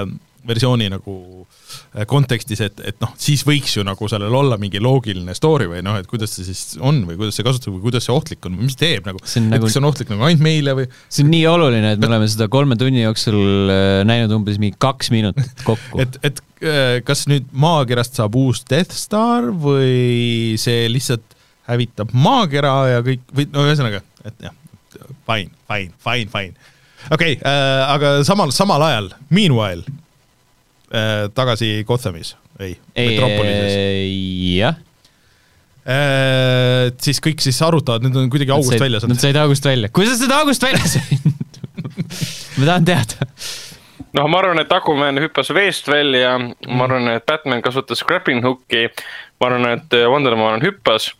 versiooni 0.48 0.88
nagu 0.94 1.16
äh, 1.44 1.57
kontekstis, 2.08 2.60
et, 2.64 2.80
et 2.86 2.96
noh, 3.02 3.12
siis 3.20 3.42
võiks 3.46 3.74
ju 3.76 3.84
nagu 3.86 4.08
sellel 4.10 4.34
olla 4.34 4.58
mingi 4.60 4.80
loogiline 4.82 5.34
story 5.36 5.68
või 5.70 5.82
noh, 5.84 5.98
et 6.00 6.08
kuidas 6.10 6.34
see 6.36 6.46
siis 6.46 6.78
on 6.80 7.02
või 7.08 7.18
kuidas 7.18 7.38
see 7.38 7.46
kasutatud 7.46 7.76
või 7.76 7.84
kuidas 7.88 8.06
see 8.08 8.14
ohtlik 8.14 8.48
on 8.48 8.58
või 8.58 8.68
mis 8.68 8.78
teeb 8.78 9.08
nagu, 9.08 9.20
nagu- 9.20 9.66
kas 9.66 9.76
see 9.76 9.82
on 9.82 9.88
ohtlik 9.90 10.12
nagu 10.12 10.26
ainult 10.28 10.44
meile 10.44 10.74
või 10.78 10.88
see 11.06 11.24
on 11.26 11.32
nii 11.34 11.44
oluline, 11.50 11.94
et 11.94 12.02
me 12.02 12.10
oleme 12.10 12.28
seda 12.30 12.48
kolme 12.52 12.78
tunni 12.80 13.04
jooksul 13.04 13.72
äh, 13.74 13.88
näinud 14.08 14.36
umbes 14.38 14.60
mingi 14.62 14.78
kaks 14.80 15.12
minutit 15.14 15.64
kokku. 15.66 16.00
et, 16.04 16.20
et 16.26 16.42
äh, 16.62 16.98
kas 17.06 17.26
nüüd 17.30 17.48
maakerast 17.52 18.18
saab 18.20 18.38
uus 18.38 18.64
Death 18.68 18.96
Star 18.96 19.50
või 19.52 20.56
see 20.60 20.88
lihtsalt 20.92 21.36
hävitab 21.68 22.12
maakera 22.16 22.74
ja 22.94 23.04
kõik 23.04 23.24
või 23.34 23.48
no 23.52 23.68
ühesõnaga, 23.68 24.02
et 24.24 24.48
jah, 24.48 24.56
fine, 25.28 25.52
fine, 25.68 25.92
fine, 26.04 26.32
fine. 26.32 26.68
okei 27.12 27.36
okay, 27.36 27.40
äh,, 27.44 27.86
aga 27.92 28.18
samal, 28.28 28.54
samal 28.56 28.84
ajal, 28.88 29.12
meanwhile 29.28 29.84
äh, 29.84 30.04
tagasi 31.34 31.84
Gothamis, 31.88 32.34
ei, 32.60 32.76
ei, 32.96 33.08
Metropolises 33.12 33.74
jah. 34.58 34.76
äh,, 35.88 36.88
siis 37.02 37.20
kõik 37.24 37.42
siis 37.44 37.58
arutavad, 37.64 38.04
nüüd 38.06 38.16
on 38.20 38.30
kuidagi 38.32 38.52
august 38.54 38.80
välja 38.80 38.98
Nad 39.00 39.06
saanud. 39.06 39.20
said 39.22 39.36
august 39.40 39.64
välja. 39.68 39.88
kuidas 39.92 40.16
sa 40.18 40.24
seda 40.26 40.40
august 40.42 40.62
välja 40.64 40.84
said? 40.94 41.28
ma 42.58 42.64
tahan 42.72 42.88
teada. 42.88 43.28
noh, 44.16 44.26
ma 44.32 44.40
arvan, 44.42 44.58
et 44.64 44.72
Aquaman 44.72 45.20
hüppas 45.22 45.52
veest 45.54 45.88
välja, 45.92 46.34
ma 46.40 46.84
arvan, 46.88 47.08
et 47.14 47.26
Batman 47.28 47.62
kasutas 47.64 48.02
grappling 48.08 48.42
hook'i, 48.44 48.88
ma 49.40 49.50
arvan, 49.52 49.68
et 49.76 49.98
Wonder 50.10 50.34
Woman 50.38 50.64
hüppas 50.64 51.12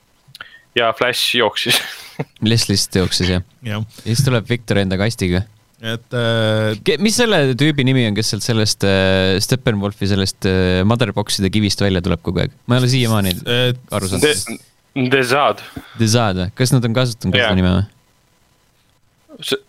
ja 0.78 0.90
Flash 0.96 1.36
jooksis. 1.38 1.78
Leslist 2.50 2.94
jooksis 2.96 3.28
jah. 3.36 3.44
jah, 3.62 3.84
ja 3.84 4.08
siis 4.08 4.24
tuleb 4.26 4.48
Viktor 4.50 4.80
enda 4.82 4.98
kastiga. 5.00 5.44
Et 5.78 6.16
äh, 6.18 6.96
mis 6.98 7.14
selle 7.14 7.52
tüübi 7.58 7.84
nimi 7.86 8.06
on, 8.08 8.16
kes 8.16 8.32
sealt 8.32 8.42
sellest 8.42 8.86
äh, 8.86 9.36
Steppenwolfi 9.42 10.08
sellest 10.10 10.48
äh, 10.50 10.80
motherbox'ide 10.88 11.50
kivist 11.54 11.82
välja 11.84 12.02
tuleb 12.02 12.22
kogu 12.26 12.42
aeg? 12.42 12.56
ma 12.66 12.78
ei 12.78 12.82
ole 12.82 12.90
siiamaani 12.90 13.36
äh, 13.44 13.70
aru 13.94 14.10
saanud. 14.10 14.66
Desad, 15.12 15.62
Desad 16.00 16.40
või? 16.40 16.50
kas 16.58 16.74
nad 16.74 16.88
on 16.88 16.96
kasutanud 16.96 17.36
ka 17.36 17.44
Jaa. 17.44 17.52
seda 17.52 17.60
nime 17.60 17.76
või? 17.76 17.86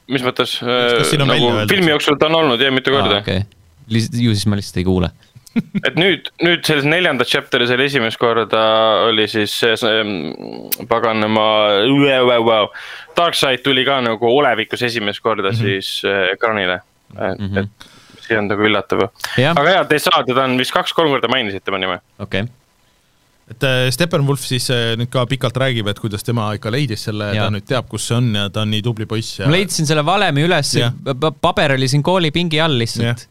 mis 0.10 0.26
mõttes, 0.26 0.56
on 0.65 1.30
nagu 1.30 1.54
filmi 1.69 1.93
jooksul 1.93 2.17
ta 2.17 2.32
on 2.32 2.39
olnud 2.41 2.62
jah 2.63 2.74
mitu 2.74 2.95
korda. 2.95 3.22
okei. 3.22 3.45
ju 3.93 4.34
siis 4.34 4.48
ma 4.50 4.58
lihtsalt 4.58 4.82
ei 4.82 4.88
kuule. 4.89 5.12
et 5.88 5.95
nüüd, 5.97 6.29
nüüd 6.43 6.65
selles 6.67 6.85
neljandas 6.88 7.29
chapter'is 7.31 7.71
oli 7.73 7.88
esimest 7.89 8.19
korda 8.21 8.63
oli 9.07 9.25
siis 9.31 9.53
see, 9.63 9.77
see 9.79 10.03
mm, 10.03 10.89
paganama, 10.91 11.47
Darkseid 13.17 13.63
tuli 13.65 13.83
ka 13.88 13.99
nagu 14.05 14.29
olevikus 14.29 14.83
esimest 14.88 15.23
korda 15.25 15.49
mm 15.49 15.55
-hmm. 15.55 15.59
siis 15.59 16.01
äh, 16.05 16.33
ekraanile. 16.33 16.81
et 17.09 17.39
mm. 17.39 17.47
-hmm. 17.47 17.59
et 17.63 17.89
see 18.27 18.38
on 18.38 18.47
nagu 18.47 18.63
üllatav. 18.63 19.09
aga 19.55 19.69
jaa, 19.69 19.89
Desad, 19.89 20.25
teda 20.27 20.43
on 20.43 20.57
vist 20.57 20.71
kaks-kolm 20.71 21.09
korda 21.09 21.27
mainisid 21.27 21.65
tema 21.65 21.77
nime. 21.77 21.99
okei. 22.19 22.45
et 23.51 23.63
äh, 23.63 23.89
Steppenwolf 23.89 24.45
siis 24.45 24.69
äh, 24.69 24.93
nüüd 24.97 25.09
ka 25.09 25.25
pikalt 25.25 25.57
räägib, 25.57 25.88
et 25.88 25.99
kuidas 25.99 26.23
tema 26.23 26.53
ikka 26.53 26.71
leidis 26.71 27.03
selle, 27.09 27.33
ta 27.35 27.49
nüüd 27.49 27.65
teab, 27.65 27.89
kus 27.89 28.07
see 28.07 28.17
on 28.17 28.35
ja 28.35 28.49
ta 28.49 28.62
on 28.62 28.71
nii 28.71 28.81
tubli 28.85 29.05
poiss 29.05 29.39
ja 29.39 29.49
ma 29.49 29.57
leidsin 29.57 29.89
selle 29.89 30.05
valemi 30.05 30.45
üles 30.45 30.77
paber 31.41 31.73
oli 31.73 31.88
siin 31.88 32.03
koolipingi 32.03 32.62
all 32.62 32.77
lihtsalt. 32.77 33.27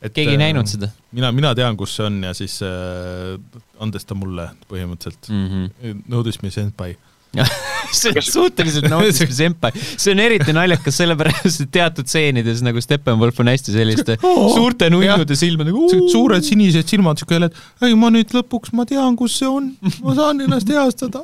Et 0.00 0.14
keegi 0.16 0.34
ei 0.34 0.40
näinud 0.40 0.70
seda. 0.70 0.90
mina, 1.12 1.32
mina 1.36 1.52
tean, 1.58 1.76
kus 1.80 1.94
see 1.98 2.06
on 2.08 2.22
ja 2.24 2.32
siis 2.36 2.60
äh, 2.66 3.36
andes 3.80 4.06
ta 4.08 4.16
mulle 4.18 4.50
põhimõtteliselt 4.70 5.30
Mm 5.30 5.46
mm. 5.46 5.70
-hmm. 5.80 6.02
nõudis 6.08 6.42
me 6.42 6.50
senpai. 6.54 6.96
see 7.94 8.10
on 8.10 8.22
suhteliselt 8.24 8.88
nautismi 8.92 9.34
senpai, 9.34 9.70
see 9.76 10.14
on 10.14 10.22
eriti 10.22 10.54
naljakas 10.54 10.98
sellepärast, 11.00 11.64
et 11.64 11.72
teatud 11.74 12.08
stseenides 12.08 12.62
nagu 12.66 12.82
Steppenwolf 12.82 13.38
on 13.42 13.50
hästi 13.52 13.74
selliste 13.74 14.16
Oo, 14.26 14.48
suurte 14.54 14.90
nunnude 14.92 15.36
silmadega. 15.38 16.00
suured 16.10 16.46
sinised 16.46 16.90
silmad, 16.90 17.20
siuke 17.20 17.38
jälle, 17.38 17.50
et 17.50 17.86
ei 17.86 17.96
ma 17.98 18.10
nüüd 18.14 18.34
lõpuks 18.34 18.74
ma 18.76 18.86
tean, 18.88 19.18
kus 19.18 19.38
see 19.40 19.50
on, 19.50 19.70
ma 20.04 20.16
saan 20.18 20.42
ennast 20.44 20.70
heastada. 20.74 21.22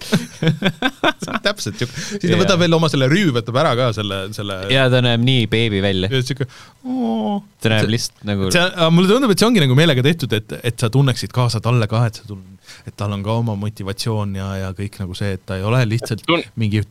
täpselt 1.45 1.83
siuke, 1.83 1.91
siis 2.07 2.31
ta 2.31 2.41
võtab 2.41 2.63
veel 2.63 2.79
oma 2.79 2.91
selle 2.93 3.11
rüü, 3.11 3.31
võtab 3.37 3.61
ära 3.63 3.75
ka 3.79 3.91
selle, 3.97 4.23
selle 4.37 4.61
ja 4.73 4.87
ta 4.93 5.03
näeb 5.05 5.25
nii 5.27 5.47
beebi 5.51 5.83
välja, 5.85 6.11
ja 6.13 6.23
siuke 6.23 6.47
oo. 6.87 7.41
ta 7.63 7.75
näeb 7.75 7.91
lihtsalt 7.91 8.27
nagu 8.29 8.51
mulle 8.95 9.11
tundub, 9.11 9.35
et 9.35 9.43
see 9.43 9.49
ongi 9.49 9.65
nagu 9.65 9.79
meelega 9.79 10.07
tehtud, 10.07 10.39
et, 10.39 10.59
et 10.63 10.79
sa 10.79 10.91
tunneksid 10.93 11.35
kaasa 11.35 11.63
talle 11.65 11.91
ka, 11.91 12.07
et 12.07 12.23
sa 12.23 12.29
tunned, 12.31 12.56
et 12.87 12.97
tal 12.97 13.13
on 13.13 13.23
ka 13.23 13.39
oma 13.43 13.57
motivatsioon 13.61 14.37
ja, 14.37 14.51
ja 14.57 14.73
kõik 14.77 15.01
nagu 15.03 15.15
see, 15.15 15.37
et 15.37 15.47
ta 15.47 15.57
ei 15.57 15.67
ole 15.67 15.83
lihtsalt 15.89 16.25
Tun- 16.27 16.45
mingi 16.57 16.83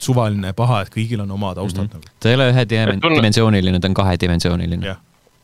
suvaline 0.00 0.52
paha, 0.56 0.82
et 0.84 0.92
kõigil 0.94 1.20
on 1.24 1.30
oma 1.30 1.54
taustad 1.54 1.86
mm 1.88 2.00
-hmm. 2.00 2.16
ta 2.20 2.28
ei 2.28 2.34
ole 2.34 2.50
tunne- 2.52 2.98
ühedimensiooniline, 3.00 3.80
ta 3.80 3.88
on 3.88 3.94
kahedimensiooniline 3.94 4.86
Jah.. 4.86 4.96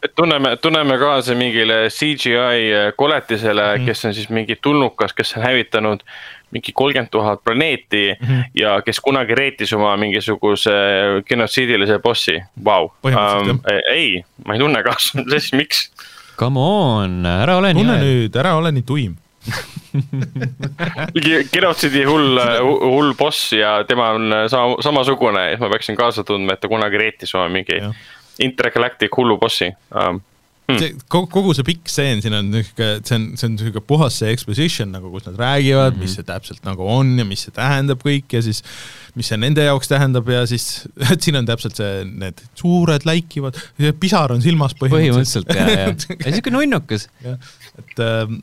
et 0.02 0.14
tunneme, 0.14 0.56
tunneme 0.56 0.98
kaasa 0.98 1.34
mingile 1.34 1.88
CGI 1.88 2.94
koletisele 2.96 3.62
mm. 3.62 3.82
-hmm. 3.82 3.86
kes 3.86 4.04
on 4.04 4.14
siis 4.14 4.30
mingi 4.30 4.56
tulnukas, 4.56 5.12
kes 5.12 5.36
on 5.36 5.42
hävitanud 5.42 6.00
mingi 6.50 6.72
kolmkümmend 6.72 7.10
tuhat 7.10 7.44
planeeti 7.44 8.16
mm. 8.20 8.26
-hmm. 8.26 8.44
ja 8.54 8.82
kes 8.82 9.00
kunagi 9.00 9.34
reetis 9.34 9.72
oma 9.72 9.96
mingisuguse 9.96 10.70
genotsiidilise 11.28 11.98
bossi, 11.98 12.40
vau. 12.64 12.92
Põhimõtteliselt, 13.02 13.90
ei, 13.90 14.24
ma 14.46 14.54
ei 14.54 14.58
tunne 14.58 14.82
kaasa, 14.82 15.24
siis 15.30 15.52
miks? 15.52 15.90
Come 16.36 16.60
on, 16.60 17.26
ära 17.26 17.56
ole 17.56 17.74
tunne 17.74 17.98
nii. 17.98 18.04
nüüd, 18.04 18.36
ära 18.36 18.56
ole 18.56 18.72
nii 18.72 18.82
tuim. 18.82 19.16
Genotsiidi 21.54 22.04
hull, 22.08 22.38
hull 22.82 23.12
boss 23.18 23.52
ja 23.56 23.78
tema 23.88 24.12
on 24.16 24.34
sama, 24.52 24.76
samasugune 24.84 25.50
ja 25.52 25.58
ma 25.62 25.70
peaksin 25.72 25.98
kaasa 25.98 26.24
tundma, 26.26 26.56
et 26.56 26.62
ta 26.62 26.70
kunagi 26.72 27.00
reetis 27.00 27.34
oma 27.36 27.48
mingi 27.52 27.80
Jah. 27.80 27.94
intergalactic 28.44 29.16
hullu 29.16 29.38
bossi 29.40 29.70
um,. 29.94 30.20
see 30.66 30.96
kogu, 31.06 31.28
kogu 31.30 31.54
see 31.54 31.66
pikk 31.66 31.90
stseen 31.90 32.22
siin 32.24 32.34
on 32.34 32.48
niisugune, 32.50 32.98
see 33.06 33.16
on, 33.16 33.26
see 33.38 33.46
on 33.46 33.52
niisugune 33.54 33.84
puhas 33.86 34.16
see 34.18 34.32
exposition 34.34 34.90
nagu, 34.92 35.12
kus 35.14 35.28
nad 35.28 35.38
räägivad 35.38 35.92
mm, 35.92 35.98
-hmm. 35.98 36.02
mis 36.02 36.16
see 36.18 36.26
täpselt 36.26 36.66
nagu 36.66 36.88
on 36.98 37.14
ja 37.18 37.26
mis 37.28 37.46
see 37.46 37.54
tähendab 37.54 38.02
kõik 38.02 38.34
ja 38.34 38.42
siis 38.42 38.64
mis 39.16 39.30
see 39.30 39.38
nende 39.40 39.64
jaoks 39.64 39.88
tähendab 39.90 40.28
ja 40.28 40.42
siis, 40.50 40.84
et 41.12 41.22
siin 41.22 41.38
on 41.40 41.46
täpselt 41.48 41.78
see, 41.78 42.02
need 42.04 42.42
suured 42.58 43.06
läikivad, 43.08 43.58
pisar 44.00 44.34
on 44.34 44.42
silmas 44.44 44.76
põhimõtteliselt. 44.80 45.48
põhimõtteliselt 45.48 46.18
ja, 46.26 46.26
ja 46.26 46.36
siuke 46.36 46.52
nunnukas. 46.52 47.08
et 47.24 48.04
ähm, 48.04 48.42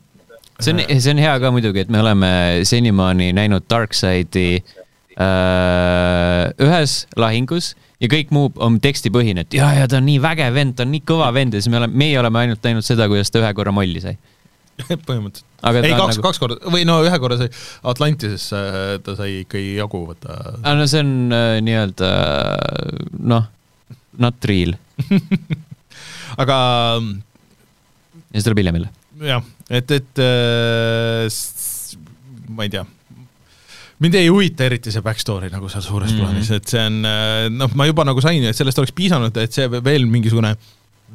see 0.60 0.74
on, 0.74 0.82
see 0.88 1.14
on 1.14 1.22
hea 1.22 1.34
ka 1.42 1.52
muidugi, 1.54 1.84
et 1.84 1.92
me 1.92 2.00
oleme 2.02 2.30
senimaani 2.68 3.32
näinud 3.36 3.66
Darkside'i 3.70 4.60
äh, 4.60 6.52
ühes 6.62 7.00
lahingus 7.20 7.72
ja 8.02 8.10
kõik 8.10 8.30
muu 8.34 8.52
on 8.62 8.78
tekstipõhine, 8.82 9.46
et 9.46 9.56
ja, 9.56 9.70
ja 9.78 9.88
ta 9.90 9.98
on 10.00 10.06
nii 10.08 10.20
vägev 10.22 10.54
vend, 10.56 10.76
ta 10.78 10.86
on 10.86 10.92
nii 10.94 11.02
kõva 11.08 11.32
vend 11.34 11.56
ja 11.56 11.62
siis 11.62 11.72
me 11.72 11.80
oleme, 11.80 11.98
meie 12.04 12.20
oleme 12.20 12.44
ainult 12.44 12.64
näinud 12.66 12.86
seda, 12.86 13.08
kuidas 13.10 13.32
ta 13.32 13.42
ühe 13.42 13.50
korra 13.56 13.74
molli 13.74 14.02
sai. 14.04 14.16
põhimõtteliselt. 14.74 15.46
aga 15.62 15.82
ei, 15.82 15.94
kaks 15.94 16.18
nagu..., 16.18 16.24
kaks 16.26 16.40
korda 16.42 16.72
või 16.74 16.86
no 16.88 16.98
ühe 17.06 17.18
korra 17.22 17.38
sai 17.40 17.50
Atlantises 17.90 18.48
äh, 18.56 18.80
ta 19.04 19.14
sai 19.18 19.42
ikkagi 19.44 19.76
jagu 19.78 20.02
võtta. 20.08 20.38
aga 20.60 20.74
no 20.80 20.88
see 20.90 21.04
on 21.04 21.12
äh, 21.34 21.58
nii-öelda 21.66 22.10
äh, 22.10 23.04
noh, 23.34 23.46
not 24.18 24.50
real 24.50 24.74
aga 26.42 26.58
ja 28.34 28.40
see 28.40 28.46
tuleb 28.48 28.64
hiljem 28.64 28.80
jälle. 28.80 28.92
jah, 29.24 29.42
et, 29.70 29.90
et 29.90 30.22
äh, 30.22 31.26
ma 32.54 32.66
ei 32.66 32.72
tea, 32.72 32.84
mind 34.04 34.20
ei 34.20 34.30
huvita 34.30 34.68
eriti 34.68 34.92
see 34.92 35.04
back 35.04 35.22
story 35.22 35.50
nagu 35.52 35.68
seal 35.72 35.84
suures 35.84 36.12
mm. 36.12 36.16
-hmm. 36.16 36.22
plaanis, 36.24 36.50
et 36.58 36.70
see 36.70 36.86
on 36.86 37.02
äh, 37.08 37.50
noh, 37.52 37.74
ma 37.74 37.88
juba 37.88 38.06
nagu 38.08 38.24
sain, 38.24 38.44
et 38.44 38.56
sellest 38.56 38.80
oleks 38.82 38.94
piisanud, 38.96 39.36
et 39.36 39.52
see 39.52 39.68
veel 39.70 40.08
mingisugune 40.10 40.56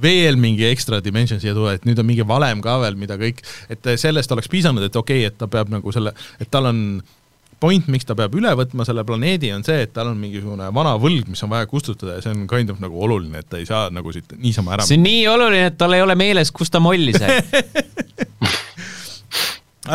veel 0.01 0.37
mingi 0.39 0.63
ekstra 0.69 1.01
dimension 1.03 1.41
siia 1.41 1.53
tuua, 1.55 1.73
et 1.75 1.85
nüüd 1.87 1.99
on 1.99 2.07
mingi 2.07 2.25
valem 2.27 2.61
ka 2.63 2.77
veel, 2.83 2.95
mida 2.99 3.17
kõik, 3.19 3.41
et 3.69 3.89
sellest 3.99 4.31
oleks 4.31 4.47
piisanud, 4.51 4.83
et 4.85 4.95
okei 4.95 5.25
okay,, 5.25 5.31
et 5.31 5.37
ta 5.39 5.49
peab 5.51 5.71
nagu 5.73 5.91
selle, 5.91 6.13
et 6.39 6.47
tal 6.51 6.69
on 6.71 7.01
point, 7.59 7.87
miks 7.91 8.07
ta 8.07 8.15
peab 8.17 8.35
üle 8.39 8.51
võtma 8.57 8.85
selle 8.87 9.03
planeedi, 9.07 9.51
on 9.55 9.65
see, 9.67 9.83
et 9.85 9.93
tal 9.95 10.11
on 10.11 10.19
mingisugune 10.19 10.69
vana 10.75 10.95
võlg, 11.01 11.27
mis 11.31 11.43
on 11.45 11.51
vaja 11.53 11.67
kustutada 11.69 12.17
ja 12.17 12.23
see 12.23 12.33
on 12.35 12.47
kind 12.49 12.71
of 12.73 12.79
nagu 12.83 12.99
oluline, 13.05 13.43
et 13.43 13.49
ta 13.49 13.59
ei 13.59 13.67
saa 13.69 13.89
nagu 13.93 14.13
siit 14.15 14.31
niisama 14.37 14.77
ära 14.77 14.87
see 14.87 14.99
on 14.99 15.05
nii 15.07 15.25
oluline, 15.31 15.65
et 15.71 15.77
tal 15.79 15.95
ei 15.97 16.03
ole 16.05 16.15
meeles, 16.19 16.53
kus 16.55 16.71
ta 16.73 16.81
molli 16.83 17.15
sai. 17.17 17.39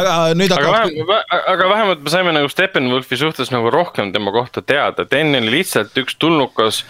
aga 0.01 0.13
nüüd 0.37 0.53
aga 0.55 0.75
hakkab 0.75 1.09
vähem, 1.09 1.25
aga 1.55 1.71
vähemalt 1.71 2.05
me 2.05 2.13
saime 2.13 2.35
nagu 2.37 2.51
Steppenwolfi 2.53 3.19
suhtes 3.21 3.53
nagu 3.55 3.73
rohkem 3.73 4.13
tema 4.15 4.35
kohta 4.35 4.63
teada, 4.63 5.07
et 5.07 5.19
enne 5.19 5.41
oli 5.43 5.59
lihtsalt 5.61 5.97
üks 6.05 6.19
tulnukas 6.21 6.85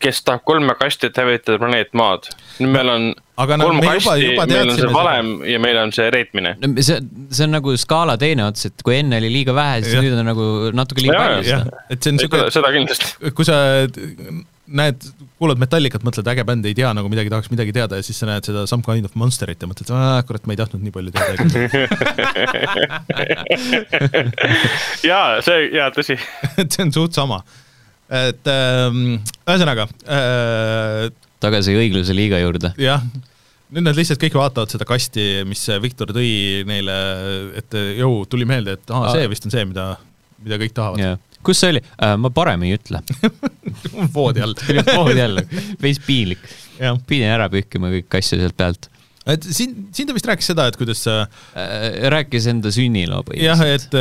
kes 0.00 0.22
tahab 0.24 0.40
kolme 0.48 0.74
kasti, 0.78 1.06
et 1.10 1.16
hävitada 1.20 1.58
planeet 1.60 1.90
Maad. 1.94 2.22
nüüd 2.60 2.70
meil 2.74 2.88
on 2.88 3.14
Aga 3.36 3.56
no 3.58 3.64
kolm 3.66 3.76
me 3.82 3.86
juba- 3.86 3.94
kasti, 3.98 4.26
juba 4.30 4.46
meil 4.46 4.70
on 4.70 4.76
see 4.78 4.92
valem 4.94 5.42
ja 5.50 5.58
meil 5.58 5.76
on 5.82 5.92
see 5.92 6.10
reetmine. 6.14 6.54
see, 6.80 7.00
see 7.34 7.44
on 7.44 7.50
nagu 7.56 7.74
skaala 7.76 8.14
teine 8.20 8.44
ots, 8.46 8.66
et 8.70 8.82
kui 8.86 8.94
enne 9.00 9.16
oli 9.18 9.30
liiga 9.40 9.52
vähe, 9.56 9.82
siis 9.82 9.94
Jah. 9.98 10.02
nüüd 10.06 10.14
on 10.20 10.26
nagu 10.30 10.44
natuke 10.72 11.00
liiga 11.02 11.18
palju 11.18 11.44
seda., 11.50 11.64
et 11.90 11.98
see 12.02 12.10
on 12.14 12.18
seda, 12.22 12.30
siuke, 12.30 12.50
seda 12.54 12.68
kindlasti. 12.78 13.06
kui 13.34 13.44
sa 13.48 13.56
näed, 14.64 14.96
kuulad 15.36 15.58
Metallicat, 15.60 16.00
mõtled 16.06 16.24
äge 16.30 16.44
bänd, 16.46 16.64
ei 16.64 16.74
tea 16.76 16.92
nagu 16.96 17.08
midagi, 17.12 17.28
tahaks 17.32 17.50
midagi 17.52 17.72
teada 17.76 17.96
ja 17.98 18.02
siis 18.06 18.16
sa 18.22 18.26
näed 18.30 18.44
seda 18.48 18.60
Some 18.70 18.82
Kind 18.86 19.04
of 19.04 19.12
Monsterit 19.18 19.60
ja 19.60 19.66
mõtled, 19.68 19.90
kurat, 20.28 20.46
ma 20.48 20.52
ei 20.54 20.60
tahtnud 20.62 20.82
nii 20.86 20.94
palju 20.94 21.10
teada. 21.12 21.44
jaa, 25.10 25.26
see, 25.44 25.58
jaa, 25.74 25.90
tõsi. 25.94 26.16
et 26.62 26.70
see 26.72 26.82
on 26.86 26.92
suht 26.96 27.12
sama. 27.18 27.38
Et 28.14 28.50
ähm, 28.50 29.04
ühesõnaga 29.44 29.86
äh, 30.06 31.08
tagasi 31.42 31.76
õigluse 31.78 32.16
liiga 32.16 32.40
juurde. 32.42 32.72
jah, 32.80 33.02
nüüd 33.74 33.86
nad 33.86 33.98
lihtsalt 33.98 34.22
kõik 34.22 34.38
vaatavad 34.38 34.72
seda 34.72 34.86
kasti, 34.88 35.44
mis 35.48 35.66
Viktor 35.82 36.14
tõi 36.14 36.64
neile, 36.68 36.96
et 37.60 37.78
jõu, 37.98 38.24
tuli 38.30 38.48
meelde, 38.48 38.78
et 38.78 38.94
aa, 38.94 39.12
see 39.14 39.28
vist 39.32 39.48
on 39.48 39.54
see, 39.54 39.66
mida, 39.68 39.92
mida 40.44 40.60
kõik 40.62 40.76
tahavad. 40.76 41.22
kus 41.44 41.60
see 41.60 41.74
oli? 41.74 41.84
ma 42.22 42.32
parem 42.34 42.64
ei 42.66 42.78
ütle. 42.78 43.02
voodi 44.16 44.44
all. 44.44 44.56
voodi 44.98 45.20
jälle, 45.20 45.46
veits 45.82 46.02
piinlik. 46.06 46.44
pidin 47.08 47.34
ära 47.34 47.50
pühkima 47.52 47.92
kõik 47.98 48.20
asju 48.20 48.40
sealt 48.40 48.58
pealt. 48.58 48.90
Et 49.32 49.46
siin, 49.56 49.72
siin 49.94 50.08
ta 50.08 50.16
vist 50.16 50.26
rääkis 50.28 50.50
seda, 50.52 50.66
et 50.68 50.76
kuidas 50.80 51.00
äh, 51.08 51.24
rääkis 52.12 52.48
enda 52.52 52.72
sünniloo 52.74 53.22
jah, 53.38 53.60
põhimõtteliselt. 53.60 53.96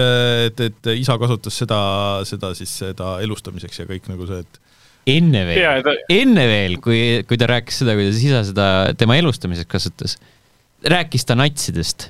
et, 0.49 0.63
et, 0.67 0.83
et 0.89 0.99
isa 0.99 1.15
kasutas 1.21 1.59
seda, 1.63 1.79
seda 2.27 2.51
siis 2.57 2.73
seda 2.83 3.15
elustamiseks 3.23 3.83
ja 3.83 3.88
kõik 3.89 4.09
nagu 4.12 4.27
see, 4.29 4.43
et 4.43 4.59
enne 5.15 5.45
veel 5.47 5.86
ta-, 5.86 5.95
enne 6.12 6.47
veel, 6.49 6.75
kui, 6.83 6.99
kui 7.27 7.39
ta 7.39 7.47
rääkis 7.53 7.83
seda, 7.83 7.95
kuidas 7.99 8.19
isa 8.23 8.43
seda 8.47 8.67
tema 8.99 9.17
elustamiseks 9.21 9.71
kasutas, 9.71 10.17
rääkis 10.91 11.27
ta 11.27 11.38
natsidest. 11.39 12.09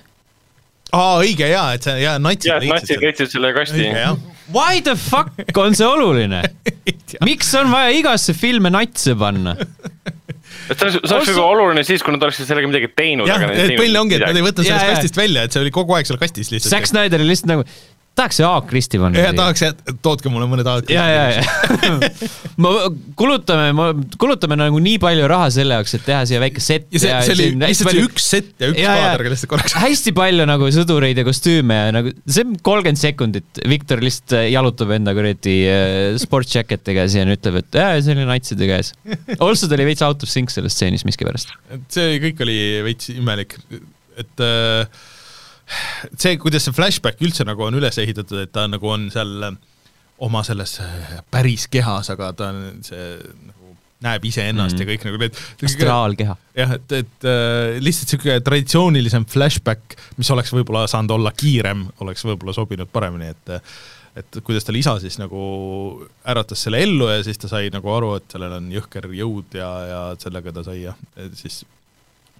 aa, 0.93 1.19
õige 1.21 1.49
jaa, 1.49 1.69
et 1.77 1.85
see 1.85 1.99
jaa, 2.01 2.17
natsid 2.21 2.49
jaa, 2.49 2.59
et 2.61 2.73
natsid 2.73 3.05
leidsid 3.05 3.35
selle 3.35 3.53
kasti 3.55 3.89
jah. 3.89 4.17
Why 4.53 4.81
the 4.83 4.97
fuck 4.99 5.57
on 5.57 5.77
see 5.77 5.87
oluline? 5.87 6.41
miks 7.29 7.53
on 7.55 7.69
vaja 7.71 7.93
igasse 7.95 8.35
filmi 8.35 8.73
natse 8.73 9.15
panna? 9.17 9.55
et 10.69 10.79
see 10.79 10.87
oleks, 10.87 10.99
see 11.01 11.17
oleks 11.17 11.31
väga 11.33 11.45
oluline 11.45 11.83
siis, 11.87 12.03
kui 12.05 12.15
nad 12.15 12.23
oleksid 12.27 12.47
sellega 12.49 12.69
midagi 12.69 12.89
teinud. 12.95 13.27
jah, 13.29 13.43
et 13.49 13.75
põhiline 13.77 14.01
ongi, 14.03 14.19
et 14.19 14.25
nad 14.27 14.39
ei 14.39 14.45
võtnud 14.45 14.67
sellest 14.67 14.93
kastist 14.93 15.19
välja, 15.19 15.47
et 15.47 15.55
see 15.55 15.63
oli 15.63 15.73
kogu 15.75 15.97
aeg 15.97 16.09
seal 16.09 16.21
kastis 16.21 16.53
lihtsalt. 16.53 16.71
Zack 16.75 16.89
Snyder 16.91 17.23
oli 17.23 17.33
lihtsalt 17.33 17.51
nagu, 17.51 17.67
tahaks 18.17 18.37
see 18.37 18.45
Haak 18.45 18.71
risti 18.73 18.99
panna. 19.01 19.21
ja 19.21 19.31
tahaks, 19.35 19.63
et 19.65 19.93
tootke 20.05 20.29
mulle 20.29 20.45
mõned 20.49 20.67
aastad. 20.69 20.91
ja, 20.93 21.05
ja, 21.09 21.23
ja 21.39 21.93
ma 22.63 22.73
kulutame, 23.17 23.95
kulutame 24.21 24.57
nagu 24.59 24.81
nii 24.83 24.99
palju 25.01 25.29
raha 25.29 25.47
selle 25.53 25.79
jaoks, 25.79 25.95
et 25.97 26.05
teha 26.05 26.19
siia 26.29 26.41
väike 26.43 26.61
set. 26.63 26.85
ja 26.93 27.01
see, 27.01 27.13
see 27.27 27.35
oli 27.35 27.47
lihtsalt 27.63 27.89
see 27.95 28.03
üks 28.05 28.27
set 28.35 28.51
ja 28.61 28.69
üks 28.73 28.81
kaader 28.83 29.25
lihtsalt 29.33 29.53
korraks. 29.55 29.77
hästi 29.81 30.13
palju 30.17 30.45
nagu 30.49 30.69
sõdureid 30.75 31.21
ja 31.21 31.25
kostüüme 31.27 31.79
ja 31.79 31.95
nagu 31.95 32.13
see 32.27 32.45
on 32.45 32.57
kolmkümmend 32.69 33.01
sekundit, 33.01 33.63
Viktor 33.69 34.03
lihtsalt 34.03 34.37
äh, 34.37 34.49
jalutab 34.53 34.93
enda 34.93 35.15
kuradi 35.17 35.57
äh, 35.69 36.19
sports 36.21 36.53
jacket'iga 36.53 37.07
siin 37.09 37.33
ja 37.33 37.39
ütleb, 37.39 37.63
et 37.63 37.79
jaa, 37.81 37.97
see 38.03 38.13
oli 38.17 38.27
natside 38.29 38.69
käes. 38.69 38.93
also 39.39 39.65
ta 39.65 39.79
oli 39.79 39.89
veits 39.89 40.05
out 40.05 40.21
of 40.25 40.29
sync 40.29 40.53
selles 40.53 40.77
stseenis 40.77 41.07
miskipärast. 41.09 41.55
see 41.93 42.21
kõik 42.21 42.45
oli 42.45 42.59
veits 42.85 43.09
imelik, 43.15 43.57
et 44.21 44.45
äh, 44.45 45.03
see, 46.17 46.37
kuidas 46.41 46.67
see 46.67 46.75
flashback 46.75 47.21
üldse 47.25 47.45
nagu 47.47 47.65
on 47.65 47.77
üles 47.79 47.97
ehitatud, 48.01 48.45
et 48.45 48.53
ta 48.55 48.67
nagu 48.71 48.89
on 48.89 49.09
seal 49.13 49.49
äh, 49.49 49.57
oma 50.23 50.43
selles 50.45 50.77
äh, 50.83 51.17
päris 51.31 51.67
kehas, 51.71 52.11
aga 52.13 52.31
ta 52.37 52.51
on 52.53 52.83
see 52.85 53.07
nagu 53.47 53.73
näeb 54.03 54.25
iseennast 54.27 54.75
mm. 54.75 54.83
ja 54.83 54.89
kõik 54.89 55.07
nagu 55.07 55.19
need 55.21 55.41
astraalkeha. 55.69 56.37
jah, 56.59 56.75
et, 56.77 56.95
et 56.99 57.27
äh, 57.29 57.79
lihtsalt 57.83 58.13
niisugune 58.13 58.37
traditsioonilisem 58.45 59.27
flashback, 59.31 59.97
mis 60.19 60.31
oleks 60.35 60.53
võib-olla 60.55 60.85
saanud 60.91 61.15
olla 61.17 61.33
kiirem, 61.35 61.87
oleks 62.03 62.25
võib-olla 62.27 62.55
sobinud 62.55 62.91
paremini, 62.93 63.33
et 63.33 63.59
et 64.13 64.35
kuidas 64.45 64.61
tal 64.67 64.77
isa 64.77 64.91
siis 65.01 65.15
nagu 65.17 65.43
äratas 66.29 66.61
selle 66.67 66.83
ellu 66.85 67.07
ja 67.09 67.23
siis 67.25 67.39
ta 67.41 67.49
sai 67.49 67.71
nagu 67.73 67.89
aru, 67.89 68.11
et 68.19 68.35
sellel 68.35 68.59
on 68.59 68.67
jõhker 68.69 69.07
jõud 69.17 69.55
ja, 69.57 69.69
ja 69.89 70.01
sellega 70.21 70.53
ta 70.53 70.61
sai 70.67 70.83
jah, 70.83 70.99
siis 71.39 71.63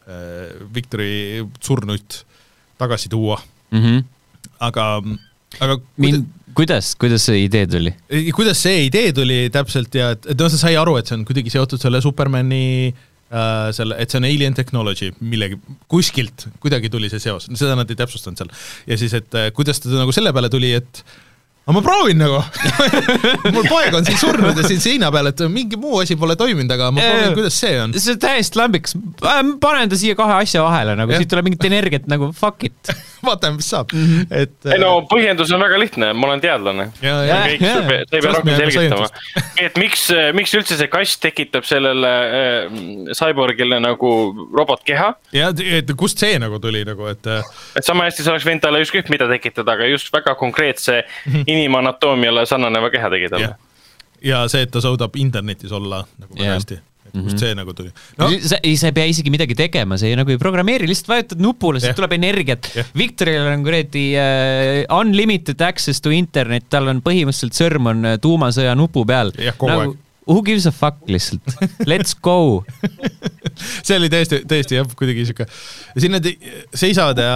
äh, 0.06 0.54
Viktori 0.76 1.42
surnuid 1.64 2.20
tagasi 2.82 3.10
tuua, 3.10 3.40
mm. 3.72 3.84
-hmm. 3.84 4.04
aga, 4.60 4.88
aga 5.60 5.78
mind, 5.98 6.28
kuidas, 6.58 6.94
kuidas 7.00 7.26
see 7.30 7.46
idee 7.48 7.66
tuli? 7.70 7.94
Kuidas 8.36 8.62
see 8.66 8.86
idee 8.88 9.14
tuli 9.16 9.40
täpselt 9.54 9.96
ja 9.96 10.12
et, 10.16 10.26
et 10.26 10.38
noh, 10.40 10.52
ta 10.52 10.60
sai 10.60 10.78
aru, 10.80 10.98
et 11.00 11.10
see 11.10 11.18
on 11.18 11.26
kuidagi 11.28 11.54
seotud 11.54 11.82
selle 11.82 12.02
Supermani 12.04 12.64
äh, 12.94 13.68
selle, 13.76 13.98
et 14.00 14.14
see 14.14 14.22
on 14.22 14.30
alien 14.30 14.58
technology 14.58 15.12
millegi, 15.22 15.60
kuskilt 15.92 16.48
kuidagi 16.64 16.92
tuli 16.94 17.12
see 17.14 17.24
seos, 17.24 17.50
seda 17.52 17.78
nad 17.80 17.90
ei 17.90 18.00
täpsustanud 18.00 18.42
seal. 18.42 18.54
ja 18.90 19.00
siis, 19.00 19.16
et 19.20 19.40
äh, 19.40 19.52
kuidas 19.56 19.82
ta 19.84 19.94
nagu 19.94 20.16
selle 20.16 20.34
peale 20.36 20.52
tuli, 20.54 20.74
et 20.80 21.04
aga 21.64 21.74
ma 21.78 21.82
proovin 21.86 22.18
nagu 22.20 22.42
mul 23.56 23.68
poeg 23.72 23.96
on 23.96 24.04
siin 24.08 24.18
surnud 24.20 24.58
ja 24.60 24.66
siin 24.68 24.82
seina 24.84 25.12
peal, 25.16 25.30
et 25.32 25.44
mingi 25.52 25.78
muu 25.80 26.02
asi 26.04 26.18
pole 26.20 26.36
toiminud, 26.40 26.72
aga 26.76 26.90
ma 26.92 27.00
proovin, 27.04 27.24
jaa. 27.30 27.36
kuidas 27.38 27.60
see 27.64 27.78
on. 27.80 27.94
see 27.96 28.16
on 28.18 28.20
täiesti 28.26 28.60
lambiks, 28.60 28.98
panen 29.64 29.92
ta 29.92 30.00
siia 30.00 30.18
kahe 30.20 30.42
asja 30.44 30.64
vahele 30.66 30.98
nagu, 31.00 31.16
siit 31.16 31.32
tuleb 31.32 31.48
mingit 31.48 31.64
energiat 31.70 32.10
nagu 32.12 32.32
fuck 32.36 32.68
it. 32.68 32.94
vaatame, 33.28 33.56
mis 33.62 33.70
saab 33.72 33.92
Mhm. 33.94 34.04
mm. 34.04 34.20
-hmm. 34.20 34.42
et 34.42 34.66
ei 34.74 34.80
no 34.82 34.90
põhjendus 35.08 35.52
on 35.56 35.62
väga 35.64 35.80
lihtne, 35.80 36.10
ma 36.14 36.28
olen 36.28 36.42
teadlane. 36.44 36.90
sa 37.00 37.46
ei 37.48 37.58
pea- 37.60 38.04
sa 38.10 38.32
rohkem 38.34 38.54
a 38.54 38.58
selgitama. 38.58 39.08
et 39.62 39.78
miks, 39.80 40.08
miks 40.34 40.54
üldse 40.60 40.78
see 40.78 40.88
kast 40.92 41.22
tekitab 41.24 41.64
sellele 41.64 42.12
äh, 42.42 43.14
cyborgile 43.16 43.80
nagu 43.80 44.12
robotkeha. 44.58 45.14
ja 45.32 45.54
et 45.80 45.94
kust 45.98 46.20
see 46.20 46.40
nagu 46.40 46.60
tuli 46.60 46.84
nagu, 46.88 47.08
et 47.08 47.28
äh, 47.28 47.44
et 47.78 47.86
sama 47.86 48.10
hästi 48.10 48.24
see 48.26 48.32
oleks 48.34 48.46
võinud 48.50 48.64
talle 48.66 48.84
ükskõik 48.84 49.10
mida 49.14 49.28
tekitada, 49.32 49.78
aga 49.78 49.88
just 49.88 50.12
väga 50.14 50.36
konkreetse 50.36 51.04
inimanatoomiale 51.54 52.46
sarnaneva 52.50 52.90
keha 52.94 53.12
tegi 53.14 53.30
talle 53.34 53.52
jah. 53.52 53.60
ja 54.24 54.42
see, 54.52 54.66
et 54.66 54.74
ta 54.74 54.82
suudab 54.84 55.16
internetis 55.22 55.72
olla 55.76 56.04
nagu 56.18 56.34
väga 56.36 56.50
Jah. 56.50 56.60
hästi, 56.60 56.80
et 57.10 57.18
kust 57.18 57.42
see 57.44 57.56
nagu 57.58 57.74
tuli. 57.78 57.92
no 58.20 58.30
sa, 58.42 58.60
ei, 58.64 58.78
sa 58.80 58.90
ei 58.90 58.96
pea 58.96 59.10
isegi 59.12 59.34
midagi 59.34 59.58
tegema, 59.60 59.98
sa 60.00 60.08
ei, 60.10 60.16
nagu 60.20 60.32
ei 60.34 60.40
programmeeri, 60.42 60.88
lihtsalt 60.90 61.12
vajutad 61.14 61.44
nupule, 61.44 61.82
sealt 61.84 62.00
tuleb 62.00 62.16
energiat 62.20 62.72
Jah.. 62.78 62.94
Viktoril 62.98 63.50
on 63.52 63.66
kuradi 63.68 64.06
uh, 64.20 65.00
unlimited 65.00 65.62
access 65.68 66.02
to 66.04 66.14
internet, 66.16 66.70
tal 66.74 66.90
on 66.92 67.04
põhimõtteliselt 67.06 67.60
sõrm 67.60 67.92
on 67.92 68.08
äh, 68.14 68.18
tuumasõja 68.24 68.74
nupu 68.80 69.06
peal. 69.10 69.34
Jah, 69.42 69.58
kogu 69.60 69.76
aeg. 69.84 70.00
Who 70.28 70.42
gives 70.46 70.66
a 70.66 70.72
fuck 70.72 71.04
lihtsalt, 71.12 71.44
let's 71.86 72.16
go. 72.16 72.64
see 73.84 73.98
oli 73.98 74.10
täiesti, 74.10 74.40
täiesti 74.48 74.78
jah, 74.78 74.88
kuidagi 74.98 75.26
sihuke, 75.28 75.46
ja 75.96 76.02
siin 76.02 76.16
nad 76.16 76.28
seisavad 76.74 77.20
ja, 77.20 77.36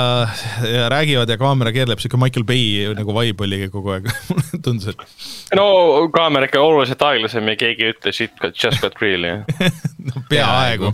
ja 0.63 0.87
räägivad 0.89 1.29
ja 1.29 1.37
kaamera 1.37 1.73
keerleb, 1.75 1.99
sihuke 2.01 2.19
Michael 2.21 2.45
Bay 2.47 2.87
nagu 2.97 3.15
vibe 3.17 3.45
oli 3.45 3.59
kogu 3.73 3.91
aeg, 3.95 4.07
mulle 4.31 4.61
tundus, 4.63 4.93
et 4.93 5.57
no 5.59 5.67
kaamera 6.15 6.47
ikka 6.49 6.63
oluliselt 6.63 7.03
aeglasem 7.09 7.51
ja 7.51 7.57
keegi 7.59 7.85
ei 7.85 7.93
ütle 7.95 8.15
shit 8.15 8.33
got 8.41 8.57
just 8.57 8.81
got 8.83 8.97
real 9.03 9.27
jah. 9.27 9.69
no 10.07 10.23
peaaegu. 10.31 10.93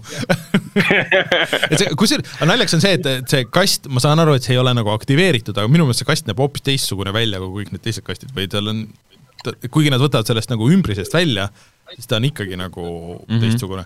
et 1.69 1.77
see, 1.77 1.93
kusjuures, 1.99 2.35
aga 2.39 2.49
naljakas 2.49 2.77
on 2.79 2.83
see, 2.83 2.97
et, 2.97 3.09
et 3.21 3.37
see 3.37 3.47
kast, 3.53 3.89
ma 3.93 4.03
saan 4.03 4.21
aru, 4.23 4.35
et 4.37 4.45
see 4.45 4.57
ei 4.57 4.61
ole 4.61 4.73
nagu 4.75 4.93
aktiveeritud, 4.93 5.55
aga 5.57 5.71
minu 5.71 5.87
meelest 5.87 6.03
see 6.03 6.09
kast 6.09 6.29
näeb 6.29 6.41
hoopis 6.41 6.65
teistsugune 6.65 7.13
välja 7.15 7.41
kui 7.43 7.61
kõik 7.61 7.73
need 7.75 7.85
teised 7.85 8.05
kastid 8.07 8.33
või 8.35 8.49
tal 8.51 8.73
on, 8.73 8.85
kuigi 9.69 9.91
nad 9.93 10.01
võtavad 10.03 10.29
sellest 10.29 10.51
nagu 10.53 10.69
ümbrisest 10.71 11.13
välja, 11.13 11.49
siis 11.95 12.09
ta 12.09 12.19
on 12.19 12.27
ikkagi 12.29 12.59
nagu 12.59 12.83
mm 12.83 13.25
-hmm. 13.27 13.41
teistsugune. 13.43 13.85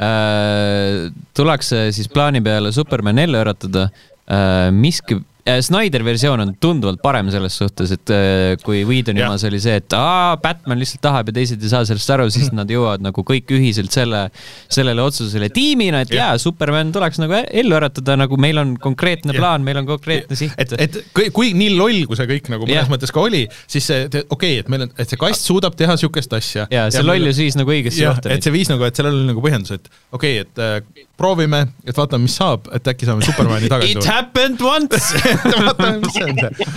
Uh, 0.00 1.10
tullakse 1.36 1.90
siis 1.92 2.08
plaani 2.08 2.40
peale 2.40 2.72
Superman 2.72 3.18
ellu 3.18 3.36
äratada 3.36 3.90
uh,. 3.90 4.70
miski, 4.72 5.18
Snyder 5.64 6.04
versioon 6.06 6.42
on 6.44 6.54
tunduvalt 6.60 7.00
parem 7.02 7.30
selles 7.32 7.56
suhtes, 7.60 7.92
et 7.94 8.12
uh, 8.14 8.54
kui 8.64 8.82
Whedoni 8.88 9.22
omas 9.24 9.44
oli 9.48 9.60
see, 9.62 9.78
et 9.80 9.96
aa, 9.96 10.36
Batman 10.42 10.80
lihtsalt 10.80 11.02
tahab 11.04 11.30
ja 11.30 11.38
teised 11.40 11.62
ei 11.62 11.72
saa 11.72 11.84
sellest 11.88 12.12
aru, 12.14 12.28
siis 12.34 12.52
nad 12.56 12.70
jõuavad 12.70 13.04
nagu 13.04 13.24
kõik 13.26 13.52
ühiselt 13.56 13.94
selle, 13.94 14.26
sellele 14.72 15.04
otsusele 15.04 15.50
tiimina, 15.54 16.04
et 16.04 16.14
jaa, 16.14 16.34
Superman 16.42 16.92
tuleks 16.94 17.20
nagu 17.22 17.38
ellu 17.38 17.78
äratada, 17.78 18.18
nagu 18.20 18.38
meil 18.40 18.60
on 18.60 18.76
konkreetne 18.82 19.34
Jah. 19.34 19.40
plaan, 19.40 19.66
meil 19.66 19.80
on 19.82 19.88
konkreetne 19.88 20.38
siht 20.38 20.58
et, 20.58 20.74
et 20.78 21.00
kui, 21.16 21.28
kui 21.34 21.52
nii 21.56 21.74
loll, 21.76 22.04
kui 22.08 22.18
see 22.18 22.28
kõik 22.30 22.50
nagu 22.52 22.66
mõnes 22.66 22.82
Jah. 22.82 22.92
mõttes 22.92 23.14
ka 23.14 23.22
oli, 23.24 23.44
siis 23.70 23.88
see, 23.88 24.06
okei 24.08 24.28
okay,, 24.34 24.62
et 24.62 24.72
meil 24.72 24.86
on, 24.86 24.94
et 24.98 25.10
see 25.10 25.20
kast 25.20 25.48
suudab 25.48 25.76
teha 25.78 25.96
niisugust 25.96 26.34
asja. 26.36 26.66
ja 26.72 26.88
see 26.92 27.04
lollus 27.06 27.40
viis 27.40 27.58
nagu 27.58 27.72
õigesse 27.74 28.04
kohta 28.04 28.32
et. 28.34 28.44
see 28.44 28.54
viis 28.54 28.70
nagu, 28.72 28.84
et 28.86 28.98
sellel 28.98 29.20
oli 29.20 29.28
nagu 29.30 29.44
põhjendus, 29.44 29.78
et 29.78 29.90
okei 30.12 30.40
okay,, 30.42 30.46
et 30.46 30.64
äh, 30.64 31.06
proovime, 31.18 31.64
et 31.86 31.96
vaatame, 31.98 32.26
mis 32.26 32.36
saab, 32.38 32.68
et 32.74 32.92
äkki 32.92 33.08
saame 33.08 33.26
Supermani 33.26 33.70
tagasi 33.70 33.96
It 33.98 34.06
happened 34.06 34.62
once 34.62 35.14
vaatame, 35.68 35.98
mis 36.04 36.16
see 36.16 36.28
on 36.28 36.38
see. 36.42 36.70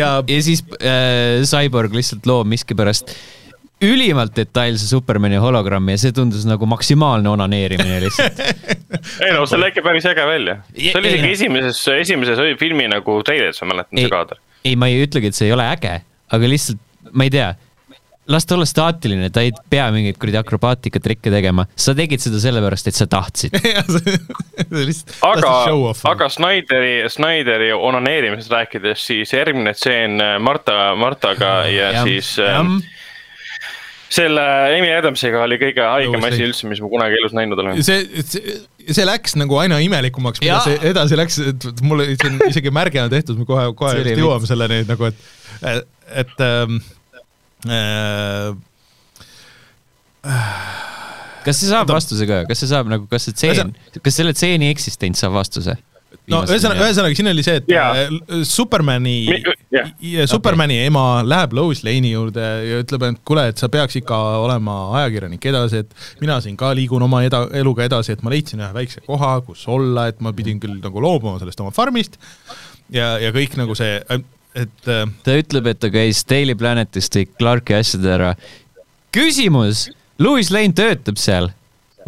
ja 0.00 0.12
ja 0.20 0.38
siis 0.44 0.64
äh, 0.78 1.42
Cyborg 1.48 1.94
lihtsalt 1.96 2.26
loob 2.28 2.48
miskipärast 2.50 3.14
ülimalt 3.84 4.34
detailse 4.36 4.88
Supermani 4.90 5.38
hologrammi 5.38 5.94
ja 5.94 6.02
see 6.02 6.14
tundus 6.14 6.42
nagu 6.48 6.66
maksimaalne 6.66 7.30
onaneerimine 7.30 8.00
lihtsalt. 8.02 8.40
ei 9.24 9.30
no 9.34 9.44
see 9.46 9.70
ikka 9.70 9.84
päris 9.86 10.08
äge 10.10 10.26
välja. 10.26 10.58
See 10.74 10.98
oli 10.98 11.14
isegi 11.14 11.32
esimeses, 11.36 11.84
esimeses 11.94 12.42
filmi 12.58 12.88
nagu 12.90 13.20
treileris, 13.26 13.62
ma 13.62 13.74
mäletan 13.74 14.02
see 14.02 14.12
kaader. 14.12 14.42
ei, 14.64 14.74
ma 14.74 14.90
ei 14.90 15.06
ütlegi, 15.06 15.30
et 15.30 15.38
see 15.38 15.46
ei 15.50 15.54
ole 15.54 15.68
äge, 15.70 15.94
aga 16.34 16.50
lihtsalt 16.50 16.82
ma 17.14 17.28
ei 17.28 17.32
tea, 17.32 17.52
las 18.28 18.46
ta 18.46 18.54
olla 18.54 18.66
staatiline, 18.68 19.30
ta 19.32 19.42
ei 19.44 19.52
pea 19.70 19.86
mingeid 19.94 20.18
kuradi 20.20 20.38
akrobaatikatrikke 20.40 21.32
tegema, 21.32 21.64
sa 21.78 21.94
tegid 21.96 22.20
seda 22.22 22.40
sellepärast, 22.42 22.90
et 22.90 22.98
sa 22.98 23.08
tahtsid. 23.10 23.56
aga, 25.32 25.54
aga 26.12 26.30
Snyderi, 26.32 26.94
Snyderi 27.12 27.72
onaneerimisest 27.72 28.52
rääkides, 28.52 29.06
siis 29.10 29.32
järgmine 29.32 29.72
tseen 29.76 30.20
äh, 30.20 30.36
Marta, 30.44 30.94
Martaga 30.98 31.52
ja 31.72 31.92
Jah. 31.96 32.08
siis 32.08 32.34
äh, 32.42 32.60
selle 34.12 34.44
Amy 34.76 34.90
Adamsiga 34.92 35.42
oli 35.44 35.58
kõige 35.60 35.84
haigem 35.84 36.28
asi 36.28 36.44
üldse, 36.44 36.68
mis 36.68 36.80
ma 36.84 36.92
kunagi 36.92 37.18
elus 37.20 37.36
näinud 37.36 37.60
olen. 37.60 37.80
see, 37.84 38.22
see, 38.24 38.58
see 38.88 39.08
läks 39.08 39.36
nagu 39.40 39.56
aina 39.60 39.80
imelikumaks, 39.84 40.42
mida 40.44 40.60
see 40.64 40.78
edasi 40.92 41.18
läks, 41.18 41.40
et 41.52 41.82
mul 41.84 42.04
oli 42.04 42.16
siin 42.20 42.40
isegi 42.48 42.72
märge 42.74 43.02
on 43.04 43.12
tehtud, 43.12 43.40
me 43.40 43.48
kohe, 43.48 43.70
kohe 43.78 44.04
jõuame 44.12 44.48
selleni 44.48 44.84
nagu, 44.88 45.10
et, 45.10 45.84
et 46.24 46.44
ähm, 46.44 46.80
äh, 46.80 46.94
kas 51.48 51.58
see 51.58 51.70
saab 51.70 51.90
vastuse 51.90 52.28
ka, 52.28 52.44
kas 52.48 52.62
see 52.62 52.70
saab 52.70 52.90
nagu, 52.90 53.08
kas 53.10 53.28
see 53.28 53.36
tseen, 53.36 53.74
kas 54.04 54.18
selle 54.20 54.34
tseeni 54.36 54.70
eksistents 54.74 55.24
saab 55.24 55.38
vastuse? 55.38 55.76
no 56.28 56.40
ühesõnaga, 56.44 56.86
ühesõnaga 56.86 57.16
siin 57.16 57.30
oli 57.30 57.44
see, 57.44 57.58
et 57.60 57.70
Jaa. 57.72 57.88
äh, 58.04 58.42
Supermani 58.48 59.14
jah., 59.72 59.90
Supermani 60.30 60.78
ema 60.86 61.22
läheb 61.26 61.56
Lois 61.56 61.82
Lane'i 61.86 62.12
juurde 62.14 62.44
ja 62.64 62.80
ütleb, 62.82 63.04
et 63.10 63.20
kuule, 63.28 63.44
et 63.52 63.60
sa 63.60 63.70
peaks 63.72 63.98
ikka 64.00 64.18
olema 64.44 64.78
ajakirjanik 65.00 65.48
edasi, 65.50 65.82
et 65.84 66.22
mina 66.22 66.38
siin 66.44 66.56
ka 66.60 66.72
liigun 66.76 67.04
oma 67.04 67.22
eda-, 67.26 67.46
eluga 67.60 67.86
edasi, 67.88 68.16
et 68.16 68.24
ma 68.24 68.32
leidsin 68.32 68.62
ühe 68.64 68.70
väikse 68.76 69.04
koha, 69.06 69.34
kus 69.46 69.64
olla, 69.72 70.08
et 70.12 70.20
ma 70.24 70.32
pidin 70.36 70.60
küll 70.62 70.80
nagu 70.84 71.04
loobuma 71.04 71.40
sellest 71.42 71.64
oma 71.64 71.74
farmist 71.76 72.20
ja, 72.92 73.16
ja 73.22 73.32
kõik 73.34 73.56
nagu 73.60 73.76
see, 73.78 74.00
et 74.64 74.90
äh, 74.90 75.04
ta 75.24 75.36
ütleb, 75.38 75.70
et 75.70 75.82
ta 75.82 75.92
käis 75.92 76.24
Daily 76.28 76.56
Planetis, 76.58 77.10
tõi 77.12 77.28
Clarki 77.38 77.78
asjad 77.78 78.06
ära. 78.08 78.34
küsimus, 79.14 79.88
Louis 80.18 80.50
Lane 80.54 80.74
töötab 80.76 81.20
seal. 81.20 81.52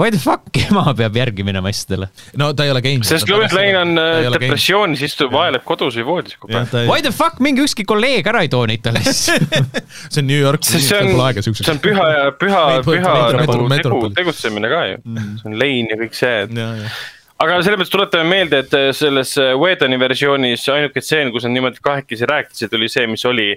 Why 0.01 0.09
the 0.09 0.21
fuck 0.23 0.57
ema 0.57 0.95
peab 0.97 1.17
järgi 1.19 1.45
minema 1.45 1.69
asjadele? 1.69 2.07
no 2.41 2.47
ta 2.57 2.65
ei 2.65 2.71
ole 2.73 2.81
käinud. 2.81 3.05
sest 3.05 3.29
Louis 3.29 3.53
Lane 3.53 3.77
on 3.83 4.01
äh, 4.01 4.31
depressioonis, 4.33 5.03
istub, 5.05 5.33
vaeleb 5.35 5.65
kodus 5.67 5.99
või 6.01 6.07
voodis 6.09 6.39
kogu 6.41 6.57
aeg. 6.57 6.73
Why 6.89 7.05
the 7.05 7.13
fuck 7.13 7.43
mingi 7.45 7.67
ükski 7.67 7.85
kolleeg 7.89 8.31
ära 8.33 8.41
ei 8.47 8.51
too 8.53 8.65
neid 8.71 8.81
talle 8.87 9.03
siis? 9.07 9.27
see 9.29 10.23
on 10.23 10.29
New 10.31 10.41
York, 10.41 10.65
see 10.65 10.81
seal 10.81 11.05
on 11.05 11.17
pole 11.19 11.29
aega, 11.29 11.45
siukseks. 11.45 11.69
see 11.69 11.77
on 11.77 11.83
püha 11.85 12.11
ja 12.15 12.27
püha, 12.41 12.65
püha 12.87 13.15
nagu 13.37 13.53
tegu 13.53 13.71
metropol., 13.75 14.13
tegutsemine 14.17 14.73
ka 14.73 14.85
ju. 14.95 15.01
see 15.43 15.51
on 15.53 15.59
Lane 15.61 15.93
ja 15.93 16.01
kõik 16.01 16.17
see, 16.17 16.37
et 16.47 16.57
ja, 16.63 16.71
ja, 16.81 16.95
aga 17.40 17.61
selles 17.64 17.81
mõttes 17.81 17.92
tuletame 17.92 18.29
meelde, 18.29 18.64
et 18.64 18.74
äh, 18.76 18.88
selles 18.96 19.35
äh, 19.40 19.53
Whedoni 19.59 20.00
versioonis 20.00 20.66
ainuke 20.72 21.03
tseen, 21.05 21.33
kus 21.35 21.46
nad 21.46 21.57
niimoodi 21.57 21.83
kahekesi 21.85 22.29
rääkisid, 22.29 22.74
oli 22.76 22.90
see, 22.92 23.07
mis 23.11 23.24
oli 23.29 23.53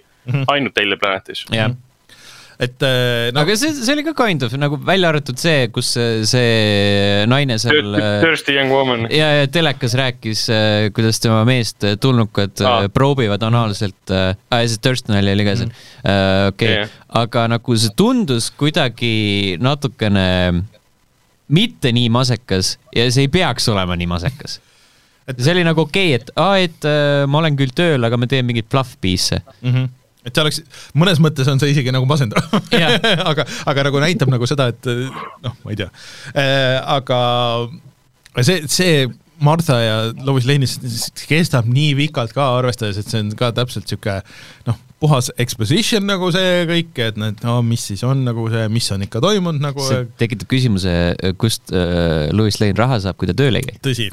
ainult 0.53 0.77
Daily 0.77 0.97
Planetis. 0.99 1.43
jah, 1.53 1.73
et 2.63 2.85
äh, 2.85 3.27
no 3.35 3.43
aga 3.43 3.57
see, 3.59 3.73
see 3.75 3.95
oli 3.95 4.05
ka 4.07 4.13
kind 4.15 4.45
of 4.45 4.55
nagu 4.59 4.79
välja 4.87 5.11
arvatud 5.11 5.39
see, 5.41 5.67
kus 5.75 5.91
see, 6.29 7.25
naine 7.27 7.57
seal 7.59 7.97
Thirsty 8.23 8.55
young 8.55 8.71
woman. 8.71 9.07
ja, 9.11 9.33
ja 9.41 9.49
telekas 9.51 9.97
rääkis, 9.99 10.45
kuidas 10.95 11.19
tema 11.23 11.41
meest 11.49 11.83
tulnukad 12.03 12.63
ah. 12.63 12.85
proovivad 12.93 13.43
anaalselt 13.43 14.13
äh,, 14.15 14.35
see 14.63 14.79
Thurston 14.79 15.19
oli 15.19 15.35
oli 15.35 15.49
ka 15.49 15.57
seal, 15.59 15.75
okei 16.53 16.77
Jah., 16.77 16.99
aga 17.23 17.49
nagu 17.57 17.75
see 17.77 17.91
tundus 17.99 18.47
kuidagi 18.57 19.57
natukene 19.61 20.29
mitte 21.47 21.91
nii 21.95 22.11
masekas 22.13 22.77
ja 22.95 23.07
see 23.11 23.27
ei 23.27 23.31
peaks 23.31 23.67
olema 23.71 23.97
nii 23.99 24.09
masekas. 24.11 24.59
Et- 25.27 25.39
see 25.39 25.53
oli 25.55 25.63
nagu 25.63 25.85
okei 25.85 26.13
okay,, 26.13 26.21
et 26.21 26.31
aa, 26.39 26.55
et 26.59 26.87
äh, 26.87 27.25
ma 27.27 27.39
olen 27.39 27.57
küll 27.59 27.73
tööl, 27.75 28.03
aga 28.03 28.19
ma 28.19 28.27
teen 28.29 28.47
mingeid 28.47 28.69
fluff 28.71 28.97
piece. 29.01 29.39
mm. 29.61 29.71
-hmm. 29.71 29.89
et 30.25 30.35
see 30.35 30.43
oleks, 30.43 30.61
mõnes 30.95 31.19
mõttes 31.23 31.49
on 31.51 31.59
see 31.59 31.71
isegi 31.75 31.91
nagu 31.91 32.07
masendav 32.07 32.43
aga, 33.31 33.45
aga 33.65 33.83
nagu 33.89 34.03
näitab 34.03 34.31
nagu 34.31 34.47
seda, 34.47 34.69
et 34.71 34.87
noh, 35.43 35.55
ma 35.63 35.71
ei 35.71 35.79
tea 35.79 35.89
äh,, 36.35 36.79
aga 36.97 37.19
see, 38.41 38.63
see 38.67 39.07
Martha 39.43 39.79
ja 39.81 39.95
Lois 40.23 40.45
Lane'is 40.47 40.77
kestab 41.27 41.67
nii 41.67 41.93
pikalt 41.99 42.33
ka, 42.35 42.45
arvestades, 42.59 42.99
et 43.01 43.09
see 43.11 43.23
on 43.23 43.31
ka 43.37 43.51
täpselt 43.55 43.89
sihuke 43.89 44.19
noh, 44.69 44.79
puhas 45.03 45.29
exposition 45.41 46.07
nagu 46.07 46.31
see 46.35 46.63
kõik, 46.69 47.03
et 47.09 47.19
need, 47.19 47.43
no 47.45 47.59
mis 47.65 47.83
siis 47.91 48.03
on 48.07 48.23
nagu 48.27 48.47
see, 48.53 48.65
mis 48.73 48.89
on 48.95 49.05
ikka 49.07 49.21
toimunud 49.23 49.63
nagu, 49.63 49.83
see 49.87 50.07
tekitab 50.21 50.49
küsimuse, 50.55 50.95
kust 51.41 51.75
äh, 51.75 52.31
Louis 52.35 52.59
Lane 52.63 52.77
raha 52.79 53.01
saab, 53.03 53.19
kui 53.19 53.29
ta 53.29 53.37
tööle 53.37 53.61
ei 53.61 53.69
käi. 53.69 53.79
tõsi. 53.89 54.09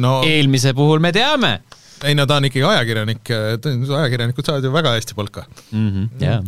no 0.00 0.20
eelmise 0.26 0.74
puhul 0.76 1.02
me 1.04 1.12
teame 1.14 1.58
ei 2.04 2.14
no 2.16 2.26
ta 2.28 2.38
on 2.40 2.46
ikkagi 2.48 2.64
ajakirjanik, 2.68 3.30
ajakirjanikud 3.30 4.46
saavad 4.46 4.66
ju 4.66 4.72
väga 4.74 4.92
hästi 4.96 5.14
palka. 5.16 5.44
mm. 5.70 5.90
-hmm, 5.90 6.08
ja, 6.24 6.42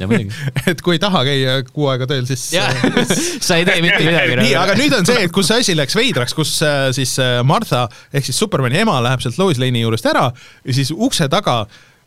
ja 0.00 0.08
muidugi. 0.08 0.34
et 0.70 0.82
kui 0.82 0.96
ei 0.96 1.02
taha 1.02 1.24
käia 1.24 1.56
kuu 1.72 1.88
aega 1.92 2.06
tööl, 2.10 2.26
siis 2.26 2.44
sa 3.46 3.56
ei 3.56 3.66
tee 3.68 3.80
mitte 3.84 4.04
midagi. 4.04 4.36
nii, 4.44 4.54
aga 4.60 4.76
nüüd 4.78 4.94
on 4.98 5.06
see, 5.08 5.24
et 5.26 5.32
kus 5.34 5.50
see 5.50 5.64
asi 5.64 5.76
läks 5.76 5.96
veidraks, 5.98 6.36
kus 6.36 6.56
äh, 6.62 6.88
siis 6.96 7.16
äh, 7.22 7.40
Martha 7.44 7.88
ehk 8.12 8.28
siis 8.28 8.38
Supermani 8.38 8.80
ema 8.84 9.00
läheb 9.04 9.24
sealt 9.24 9.38
Lois 9.40 9.60
Lane'i 9.60 9.84
juurest 9.84 10.06
ära 10.10 10.30
ja 10.64 10.76
siis 10.76 10.92
ukse 10.94 11.28
taga 11.28 11.64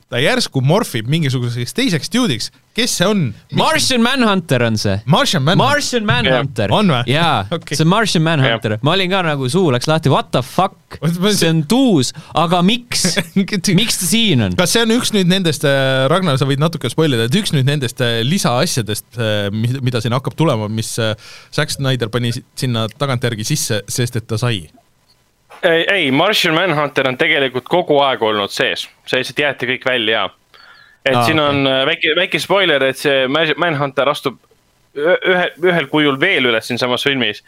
ta 0.07 0.21
järsku 0.23 0.61
morfib 0.63 1.09
mingisuguseks 1.11 1.73
teiseks 1.75 2.07
dude'iks, 2.13 2.45
kes 2.77 2.93
see 2.99 3.07
on? 3.09 3.23
Martian 3.59 3.99
Manhunter 4.05 4.63
on 4.63 4.77
see. 4.79 4.93
Martian 5.09 5.43
Man. 5.43 5.57
Martian 5.59 6.05
Manhunter. 6.07 6.71
On 6.71 6.87
või? 6.93 7.01
jaa 7.11 7.41
okay., 7.57 7.75
see 7.75 7.83
on 7.83 7.91
Martian 7.91 8.23
Manhunter. 8.23 8.77
ma 8.87 8.93
olin 8.95 9.11
ka 9.11 9.19
nagu, 9.27 9.49
suu 9.51 9.67
läks 9.75 9.89
lahti, 9.91 10.11
what 10.13 10.29
the 10.31 10.39
fuck 10.45 10.97
see 11.35 11.49
on 11.51 11.63
tuus, 11.67 12.13
aga 12.39 12.61
miks, 12.63 13.03
miks 13.81 13.99
ta 13.99 14.07
siin 14.07 14.45
on? 14.47 14.55
kas 14.59 14.77
see 14.77 14.85
on 14.87 14.95
üks 14.95 15.11
nüüd 15.15 15.27
nendest, 15.27 15.67
Ragnar, 16.13 16.39
sa 16.39 16.47
võid 16.47 16.63
natuke 16.63 16.87
spoil 16.93 17.17
ida, 17.17 17.27
et 17.27 17.35
üks 17.41 17.51
nüüd 17.55 17.67
nendest 17.67 17.99
äh, 18.05 18.21
lisaasjadest, 18.23 19.19
mida 19.83 19.99
siin 20.03 20.15
hakkab 20.15 20.37
tulema, 20.39 20.71
mis 20.71 20.93
äh, 21.03 21.15
Zack 21.51 21.75
Snyder 21.75 22.07
pani 22.13 22.31
si- 22.37 22.45
sinna 22.55 22.87
tagantjärgi 22.95 23.43
sisse, 23.47 23.83
sest 23.91 24.21
et 24.21 24.27
ta 24.31 24.39
sai? 24.39 24.63
ei, 25.63 25.85
ei, 25.93 26.11
Martian 26.11 26.55
Manhunter 26.55 27.07
on 27.07 27.17
tegelikult 27.17 27.67
kogu 27.69 27.99
aeg 28.03 28.21
olnud 28.23 28.53
sees, 28.53 28.87
see 29.05 29.21
lihtsalt 29.21 29.39
jäeti 29.43 29.69
kõik 29.73 29.87
välja. 29.87 30.27
et 31.05 31.15
ah, 31.15 31.23
siin 31.25 31.39
on 31.39 31.67
äh, 31.67 31.85
väike, 31.87 32.13
väike 32.17 32.39
spoiler, 32.43 32.83
et 32.89 32.99
see 32.99 33.27
Ma- 33.31 33.55
Manhunter 33.57 34.09
astub 34.11 34.39
ühe, 34.97 35.47
ühel 35.63 35.89
kujul 35.91 36.19
veel 36.19 36.49
üles 36.51 36.67
siinsamas 36.67 37.05
filmis. 37.07 37.43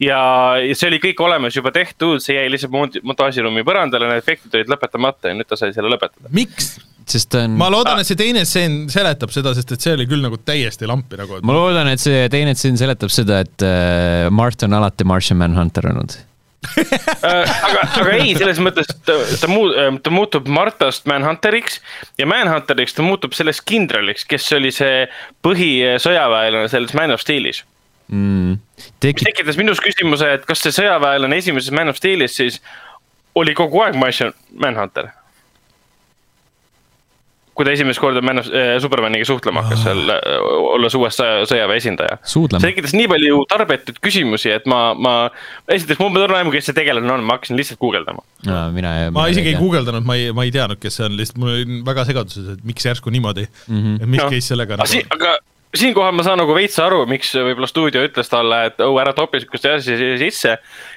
ja, 0.00 0.20
ja 0.60 0.76
see 0.76 0.88
oli 0.90 1.00
kõik 1.02 1.20
olemas 1.24 1.56
juba 1.56 1.72
tehtud, 1.74 2.22
see 2.24 2.36
jäi 2.36 2.46
lihtsalt 2.52 2.72
mont- 2.74 3.00
montaažiruumi 3.02 3.64
põrandale, 3.66 4.08
need 4.10 4.22
efektid 4.22 4.54
olid 4.56 4.70
lõpetamata 4.72 5.30
ja 5.32 5.36
nüüd 5.38 5.48
ta 5.48 5.58
sai 5.60 5.74
selle 5.76 5.92
lõpetada. 5.92 6.32
miks? 6.34 6.78
sest 7.10 7.30
ta 7.32 7.44
on, 7.46 7.56
ma 7.58 7.66
loodan, 7.72 7.98
et 7.98 8.06
see 8.06 8.18
teine 8.18 8.44
stseen 8.46 8.84
seletab 8.92 9.32
seda, 9.34 9.50
sest 9.56 9.72
et 9.74 9.82
see 9.82 9.96
oli 9.96 10.06
küll 10.06 10.22
nagu 10.22 10.38
täiesti 10.46 10.86
lampi 10.86 11.18
nagu, 11.18 11.40
et 11.40 11.46
ma 11.46 11.56
loodan, 11.56 11.90
et 11.90 12.02
see 12.02 12.28
teine 12.30 12.54
tseen 12.54 12.78
seletab 12.78 13.10
seda, 13.10 13.40
et 13.42 13.66
äh, 13.66 14.28
Mart 14.30 14.62
on 14.66 14.76
alati 14.78 15.06
Martian 15.08 15.40
Manhunter 15.40 15.90
olnud. 15.90 16.14
aga, 16.60 17.82
aga 17.84 18.10
ei, 18.18 18.34
selles 18.36 18.60
mõttes 18.62 18.90
ta, 19.06 19.16
ta 19.40 19.48
muu-, 19.50 19.72
ta 20.04 20.12
muutub 20.12 20.48
Martast 20.50 21.06
Manhunteriks 21.08 21.80
ja 22.20 22.28
Manhunteriks 22.28 22.96
ta 22.96 23.04
muutub 23.04 23.34
sellest 23.36 23.64
kindraliks, 23.68 24.26
kes 24.28 24.50
oli 24.58 24.72
see 24.74 25.06
põhisõjaväelane 25.46 26.68
selles 26.72 26.96
Man 26.98 27.16
of 27.16 27.24
Steelis. 27.24 27.64
Mm. 28.10 28.58
mis 28.58 28.90
tekib, 29.00 29.22
tekitas 29.28 29.58
minus 29.60 29.80
küsimuse, 29.82 30.26
et 30.34 30.46
kas 30.48 30.64
see 30.64 30.74
sõjaväelane 30.74 31.38
esimeses 31.40 31.72
Man 31.74 31.92
of 31.92 31.98
Steelis 32.00 32.36
siis 32.40 32.58
oli 33.38 33.54
kogu 33.56 33.84
aeg 33.84 33.96
Martian 34.00 34.34
Manhunter? 34.50 35.12
Kui 37.60 37.68
ta 37.68 37.74
esimest 37.76 38.00
korda 38.00 38.22
Man 38.24 38.40
of 38.40 38.48
äh,, 38.48 38.72
Supermaniga 38.80 39.26
suhtlema 39.28 39.64
hakkas 39.66 39.82
seal 39.84 40.14
äh,, 40.14 40.46
olles 40.74 40.96
uues 40.96 41.18
sõja- 41.20 41.44
sõjaväe 41.50 41.76
esindaja. 41.82 42.16
see 42.24 42.62
tekitas 42.64 42.96
nii 42.96 43.10
palju 43.12 43.42
tarbetuid 43.50 44.00
küsimusi, 44.00 44.54
et 44.56 44.66
ma, 44.70 44.80
ma, 44.96 45.14
esiteks 45.68 46.00
mul 46.00 46.14
pole 46.16 46.40
aimu, 46.40 46.54
kes 46.54 46.70
see 46.70 46.78
tegelane 46.80 47.12
on, 47.12 47.26
ma 47.26 47.36
hakkasin 47.36 47.60
lihtsalt 47.60 47.80
guugeldama. 47.82 48.24
mina, 48.72 48.96
ma 49.14 49.28
isegi 49.32 49.52
ei. 49.52 49.60
guugeldanud, 49.60 50.06
ma 50.08 50.16
ei, 50.16 50.32
ma 50.36 50.48
ei 50.48 50.54
teadnud, 50.54 50.80
kes 50.80 51.00
see 51.00 51.06
on, 51.10 51.20
lihtsalt 51.20 51.42
mul 51.42 51.54
oli 51.54 51.84
väga 51.86 52.08
segaduses, 52.08 52.50
et 52.56 52.66
miks 52.66 52.88
järsku 52.88 53.12
niimoodi 53.12 53.46
mm, 53.46 53.78
-hmm. 53.78 54.02
et 54.02 54.12
mis 54.16 54.24
Noh. 54.24 54.32
käis 54.32 54.50
sellega 54.50 54.80
aga 54.80 54.88
si-, 54.88 55.04
aga 55.12 55.36
siinkohal 55.76 56.14
ma 56.16 56.24
saan 56.26 56.40
nagu 56.40 56.54
veits 56.54 56.78
aru, 56.82 57.04
miks 57.10 57.30
võib-olla 57.36 57.68
stuudio 57.70 58.02
ütles 58.06 58.30
talle, 58.30 58.64
et 58.70 58.82
oh, 58.82 58.96
ära 59.02 59.12
topi 59.16 59.42
sihukest 59.42 59.68
asja 59.70 59.98
siia 59.98 60.18
sisse. 60.18 60.56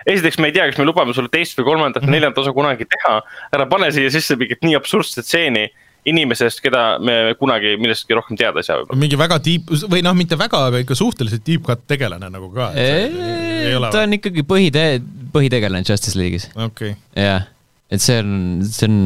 esiteks 0.10 0.40
me 0.42 0.50
ei 0.50 0.56
tea, 0.56 0.66
kas 0.70 0.80
me 0.82 0.88
lubame 0.88 1.14
sulle 1.14 1.30
teist 1.34 1.60
või 1.60 1.68
kolmandat 1.70 2.06
või 2.06 2.16
neljandat 2.18 2.42
osa 2.42 2.54
kunagi 2.56 2.88
teha. 2.90 3.20
ära 3.54 3.68
pane 3.70 3.92
siia 3.94 4.10
sisse 4.14 4.38
mingit 4.40 4.66
nii 4.66 4.78
absurdset 4.80 5.28
stseeni 5.28 5.68
inimesest, 6.10 6.62
keda 6.64 6.84
me 7.04 7.16
kunagi 7.40 7.76
millestki 7.82 8.16
rohkem 8.18 8.38
teada 8.40 8.62
ei 8.62 8.68
saa 8.68 8.80
võib-olla. 8.82 9.00
mingi 9.00 9.20
väga 9.20 9.40
tiip 9.44 9.72
või 9.92 10.04
noh, 10.06 10.16
mitte 10.18 10.38
väga, 10.40 10.66
aga 10.70 10.84
ikka 10.84 10.98
suhteliselt 11.00 11.46
deep 11.48 11.66
cut 11.68 11.86
tegelane 11.90 12.30
nagu 12.34 12.50
ka. 12.54 12.72
ta 12.76 14.04
on 14.04 14.18
ikkagi 14.20 14.46
põhite-, 14.48 15.02
põhitegelane 15.36 15.88
Justice 15.88 16.20
League'is, 16.20 16.50
okei, 16.60 16.96
jah. 17.18 17.48
et 17.94 18.04
see 18.04 18.20
on, 18.20 18.34
see 18.68 18.90
on 18.90 18.98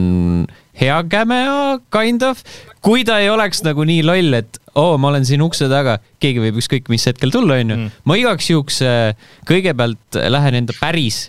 hea 0.77 0.97
cameo, 1.12 1.77
kind 1.93 2.25
of. 2.25 2.41
kui 2.86 3.05
ta 3.05 3.19
ei 3.21 3.29
oleks 3.33 3.63
nagu 3.65 3.86
nii 3.86 4.03
loll, 4.05 4.41
et 4.41 4.62
oo 4.77 4.93
oh,, 4.93 4.99
ma 5.01 5.12
olen 5.13 5.25
siin 5.27 5.41
ukse 5.45 5.69
taga, 5.69 5.97
keegi 6.23 6.41
võib 6.43 6.62
ükskõik 6.62 6.89
mis 6.93 7.05
hetkel 7.10 7.33
tulla, 7.33 7.62
onju. 7.62 7.89
ma 8.09 8.19
igaks 8.19 8.51
juhuks 8.53 8.82
äh, 8.86 9.28
kõigepealt 9.49 10.22
lähen 10.34 10.63
enda 10.63 10.78
päris 10.82 11.28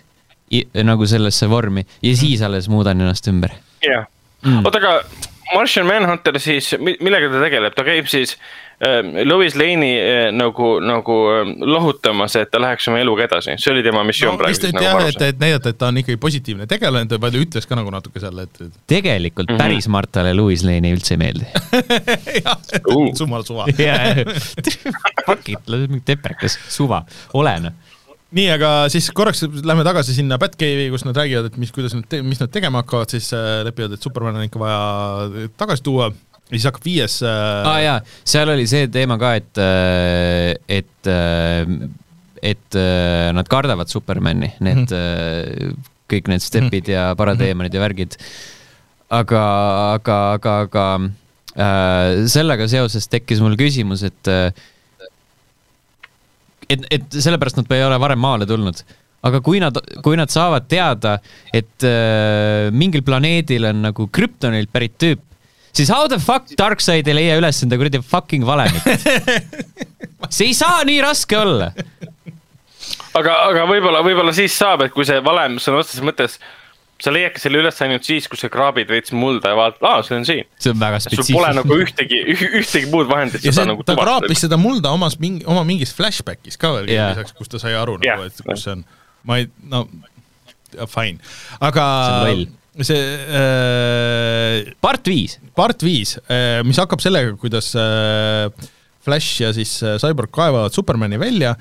nagu 0.81 1.05
sellesse 1.05 1.45
vormi 1.45 1.83
ja 2.01 2.13
siis 2.17 2.41
alles 2.41 2.65
muudan 2.73 2.97
ennast 2.97 3.27
ümber. 3.29 3.53
jah 3.85 4.07
Mm. 4.45 4.63
oota, 4.63 4.79
aga 4.79 4.91
Martian 5.55 5.87
Manhunter 5.87 6.39
siis, 6.39 6.73
millega 6.79 7.29
ta 7.31 7.41
tegeleb, 7.43 7.75
ta 7.75 7.85
käib 7.87 8.09
siis 8.11 8.35
äh, 8.83 8.99
Lois 9.25 9.55
Lane'i 9.57 9.91
äh, 9.97 10.19
nagu, 10.35 10.75
nagu 10.83 11.17
äh, 11.33 11.51
lohutamas, 11.65 12.35
et 12.39 12.51
ta 12.51 12.61
läheks 12.61 12.87
oma 12.91 13.01
eluga 13.01 13.25
edasi, 13.25 13.55
see 13.61 13.73
oli 13.73 13.83
tema 13.85 14.03
missioon 14.07 14.35
no, 14.35 14.41
praegu 14.43 14.69
et 14.69 14.77
nagu 14.77 14.85
jah, 14.85 15.09
et, 15.09 15.25
et 15.33 15.41
näidata, 15.41 15.73
et 15.73 15.81
ta 15.81 15.89
on 15.89 16.01
ikkagi 16.03 16.21
positiivne 16.21 16.69
tegelane, 16.69 17.09
ta 17.09 17.21
palju 17.21 17.43
ütles 17.47 17.69
ka 17.69 17.79
nagu 17.79 17.93
natuke 17.93 18.21
seal, 18.23 18.43
et 18.45 18.61
et 18.61 18.79
tegelikult 18.89 19.49
mm 19.49 19.55
-hmm. 19.55 19.63
päris 19.63 19.87
Martale 19.87 20.33
Louis 20.37 20.63
Lane'i 20.63 20.93
üldse 20.95 21.15
ei 21.15 21.21
meeldi. 21.25 21.45
jah, 22.45 22.57
Uh. 22.89 23.09
summal 23.15 23.43
suva. 23.43 23.65
Fuck 25.27 25.49
it, 25.49 25.59
mingi 25.67 26.01
teprekas, 26.05 26.59
suva, 26.69 27.03
ole 27.33 27.59
noh. 27.59 27.88
nii, 28.35 28.47
aga 28.53 28.71
siis 28.93 29.09
korraks 29.15 29.43
lähme 29.65 29.85
tagasi 29.87 30.15
sinna 30.17 30.37
Batcave'i, 30.41 30.89
kus 30.93 31.05
nad 31.07 31.17
räägivad, 31.17 31.49
et 31.49 31.59
mis, 31.61 31.71
kuidas 31.73 31.95
nad, 31.97 32.17
mis 32.25 32.41
nad 32.41 32.51
tegema 32.53 32.83
hakkavad, 32.83 33.13
siis 33.15 33.31
äh, 33.35 33.61
lepivad, 33.67 33.95
et 33.95 34.05
Superman 34.05 34.37
on 34.37 34.45
ikka 34.45 34.61
vaja 34.61 35.47
tagasi 35.59 35.85
tuua 35.85 36.09
ja 36.09 36.57
siis 36.57 36.67
hakkab 36.69 36.85
viies 36.85 37.19
äh, 37.25 37.31
aa 37.31 37.73
ah, 37.73 37.79
jaa, 37.83 37.97
seal 38.33 38.53
oli 38.53 38.67
see 38.69 38.89
teema 38.93 39.17
ka, 39.21 39.33
et, 39.39 39.63
et, 40.79 41.09
et 42.53 42.79
äh, 42.81 43.29
nad 43.37 43.49
kardavad 43.49 43.89
Supermani, 43.91 44.53
need 44.59 44.85
mm 44.85 44.93
-hmm. 44.93 45.81
kõik 46.09 46.29
need 46.29 46.45
stepid 46.45 46.89
ja 46.89 47.13
parateemonid 47.17 47.73
ja 47.73 47.81
värgid. 47.81 48.17
aga, 49.09 49.43
aga, 49.93 50.17
aga, 50.33 50.59
aga 50.67 50.85
äh, 51.57 52.27
sellega 52.29 52.67
seoses 52.67 53.07
tekkis 53.09 53.41
mul 53.41 53.57
küsimus, 53.57 54.03
et 54.05 54.29
äh, 54.29 54.53
et, 56.69 56.85
et 56.93 57.19
sellepärast 57.21 57.59
nad 57.59 57.71
ei 57.75 57.85
ole 57.85 57.99
varem 58.01 58.21
maale 58.21 58.47
tulnud. 58.49 58.83
aga 59.25 59.41
kui 59.43 59.59
nad, 59.59 59.75
kui 60.03 60.15
nad 60.15 60.31
saavad 60.31 60.69
teada, 60.71 61.17
et 61.51 61.83
äh, 61.87 62.69
mingil 62.71 63.03
planeedil 63.03 63.67
on 63.67 63.81
nagu 63.89 64.07
krüptonilt 64.15 64.71
pärit 64.71 64.95
tüüp, 65.01 65.23
siis 65.75 65.91
how 65.91 66.07
the 66.07 66.19
fuck 66.23 66.47
Darkseid 66.59 67.07
ei 67.09 67.17
leia 67.17 67.39
üles 67.41 67.59
enda 67.65 67.79
kuradi 67.79 67.99
fucking 67.99 68.47
valemit? 68.47 68.85
see 70.35 70.51
ei 70.51 70.55
saa 70.55 70.85
nii 70.87 71.01
raske 71.03 71.35
olla. 71.39 71.73
aga, 73.17 73.35
aga 73.49 73.67
võib-olla, 73.67 74.05
võib-olla 74.05 74.35
siis 74.35 74.55
saab, 74.55 74.87
et 74.87 74.95
kui 74.95 75.07
see 75.07 75.19
valem 75.25 75.59
sõna 75.59 75.83
otseses 75.83 76.05
mõttes, 76.05 76.39
sa 76.99 77.13
leiadki 77.15 77.41
selle 77.41 77.61
üles 77.61 77.81
ainult 77.85 78.07
siis, 78.07 78.27
kui 78.29 78.39
sa 78.39 78.49
kraabid 78.51 78.89
veits 78.91 79.13
mulda 79.15 79.53
ja 79.53 79.57
vaatad, 79.59 79.83
aa, 79.87 80.03
see 80.05 80.17
on 80.19 80.27
siin. 80.27 80.47
see 80.59 80.73
on 80.73 80.81
väga 80.81 80.99
sul 81.03 81.11
pole 81.11 81.23
spetsiifiline 81.23 81.55
nagu 81.61 81.79
ühtegi, 81.85 82.19
ühtegi 82.61 82.91
muud 82.91 83.09
vahendit 83.11 83.43
seda 83.43 83.55
see 83.61 83.69
nagu, 83.71 83.85
ta 83.85 83.95
tuvastada. 83.95 84.19
kraapis 84.19 84.43
seda 84.45 84.59
mulda 84.59 84.93
omas 84.95 85.15
mingi, 85.21 85.45
oma 85.49 85.63
mingis 85.67 85.93
flashbackis 85.95 86.59
ka 86.59 86.73
veel 86.77 86.91
yeah. 86.91 87.13
lisaks, 87.13 87.35
kus 87.37 87.51
ta 87.51 87.61
sai 87.61 87.75
aru 87.79 87.97
Jah. 88.03 88.19
nagu, 88.19 88.27
et 88.27 88.43
kus 88.45 88.65
see 88.67 88.75
on. 88.75 88.85
ma 89.29 89.39
ei, 89.39 89.47
no 89.71 89.85
fine, 90.91 91.17
aga 91.59 91.85
See 91.85 92.17
on 92.17 92.27
loll. 92.27 92.43
see 92.89 93.05
äh, 93.43 94.73
part 94.83 95.07
viis. 95.07 95.39
part 95.57 95.85
viis, 95.85 96.17
mis 96.67 96.83
hakkab 96.83 97.03
sellega, 97.03 97.37
kuidas 97.39 97.71
äh, 97.79 98.51
Flash 99.05 99.41
ja 99.41 99.53
siis 99.55 99.77
äh, 99.83 99.97
Cyborg 100.01 100.31
kaevavad 100.35 100.75
Supermani 100.75 101.19
välja, 101.19 101.55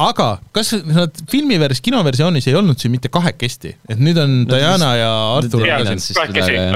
aga 0.00 0.28
kas 0.54 0.72
nad 0.88 1.22
filmivers-, 1.30 1.82
kinoversioonis 1.84 2.48
ei 2.48 2.56
olnud 2.58 2.80
siin 2.80 2.94
mitte 2.94 3.10
kahekesti, 3.12 3.76
et 3.92 4.00
nüüd 4.02 4.18
on 4.22 4.42
No, 4.42 4.56
Diana 4.56 4.92
ja 4.98 5.10
Artur 5.36 5.64
kahekesi, 5.66 6.16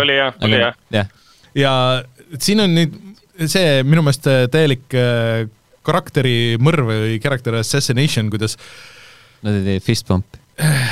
oli 0.02 0.18
jah, 0.18 0.34
oli 0.44 0.60
jah. 0.60 0.80
jah, 0.94 1.12
ja 1.56 1.72
siin 2.38 2.62
on 2.64 2.74
nüüd 2.76 2.96
see 3.50 3.82
minu 3.86 4.04
meelest 4.04 4.26
äh, 4.30 4.46
täielik 4.52 4.96
äh, 4.96 5.46
karakteri 5.86 6.56
mõrv 6.62 6.90
või 6.90 7.20
character 7.22 7.58
assassination, 7.60 8.30
kuidas 8.32 8.56
nad 9.44 9.58
ei 9.60 9.64
tee 9.66 9.82
fist 9.84 10.06
pump, 10.08 10.38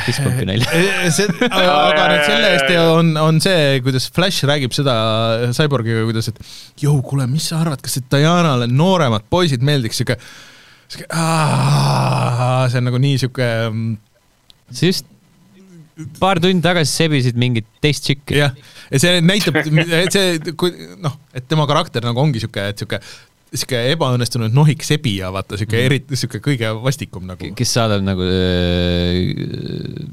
fist 0.04 0.22
pumpi 0.22 0.46
nalja. 0.48 0.68
See, 1.16 1.26
aga 1.50 2.08
nüüd 2.12 2.24
selle 2.28 2.50
eest 2.54 2.72
on, 2.84 3.14
on 3.18 3.40
see, 3.42 3.80
kuidas 3.84 4.10
Flash 4.14 4.46
räägib 4.48 4.74
seda 4.76 4.94
Cyborgiga, 5.56 6.04
kuidas, 6.06 6.30
et 6.30 6.84
jõu, 6.84 7.00
kuule, 7.06 7.26
mis 7.30 7.48
sa 7.50 7.62
arvad, 7.64 7.82
kas 7.84 7.98
Dianale 8.12 8.68
nooremad 8.70 9.26
poisid 9.32 9.64
meeldiks, 9.66 9.98
sihuke, 10.00 10.18
sihuke, 10.92 11.08
see 12.70 12.80
on 12.80 12.88
nagu 12.90 13.00
nii 13.02 13.20
sihuke 13.22 13.50
sa 14.70 14.86
just 14.86 15.10
paar 16.18 16.40
tundi 16.42 16.64
tagasi 16.64 16.90
sebisid 16.90 17.38
mingit 17.38 17.66
teist 17.82 18.06
tšikki. 18.06 18.38
jah, 18.40 18.54
ja 18.90 19.00
see 19.02 19.20
näitab, 19.22 19.60
see, 20.14 20.54
kui 20.58 20.74
noh, 21.02 21.14
et 21.36 21.46
tema 21.50 21.68
karakter 21.70 22.04
nagu 22.06 22.20
ongi 22.22 22.42
sihuke, 22.42 22.68
et 22.72 22.82
sihuke 22.82 23.00
sihuke 23.54 23.78
ebaõnnestunud 23.94 24.52
nohik 24.54 24.82
sebija, 24.86 25.30
vaata 25.34 25.56
sihuke 25.60 25.76
Mhm. 25.78 25.86
eriti 25.86 26.16
sihuke 26.18 26.40
kõige 26.42 26.70
vastikum 26.82 27.26
nagu. 27.28 27.50
kes 27.54 27.72
saadab 27.76 28.02
nagu 28.02 28.22
öö, 28.26 29.34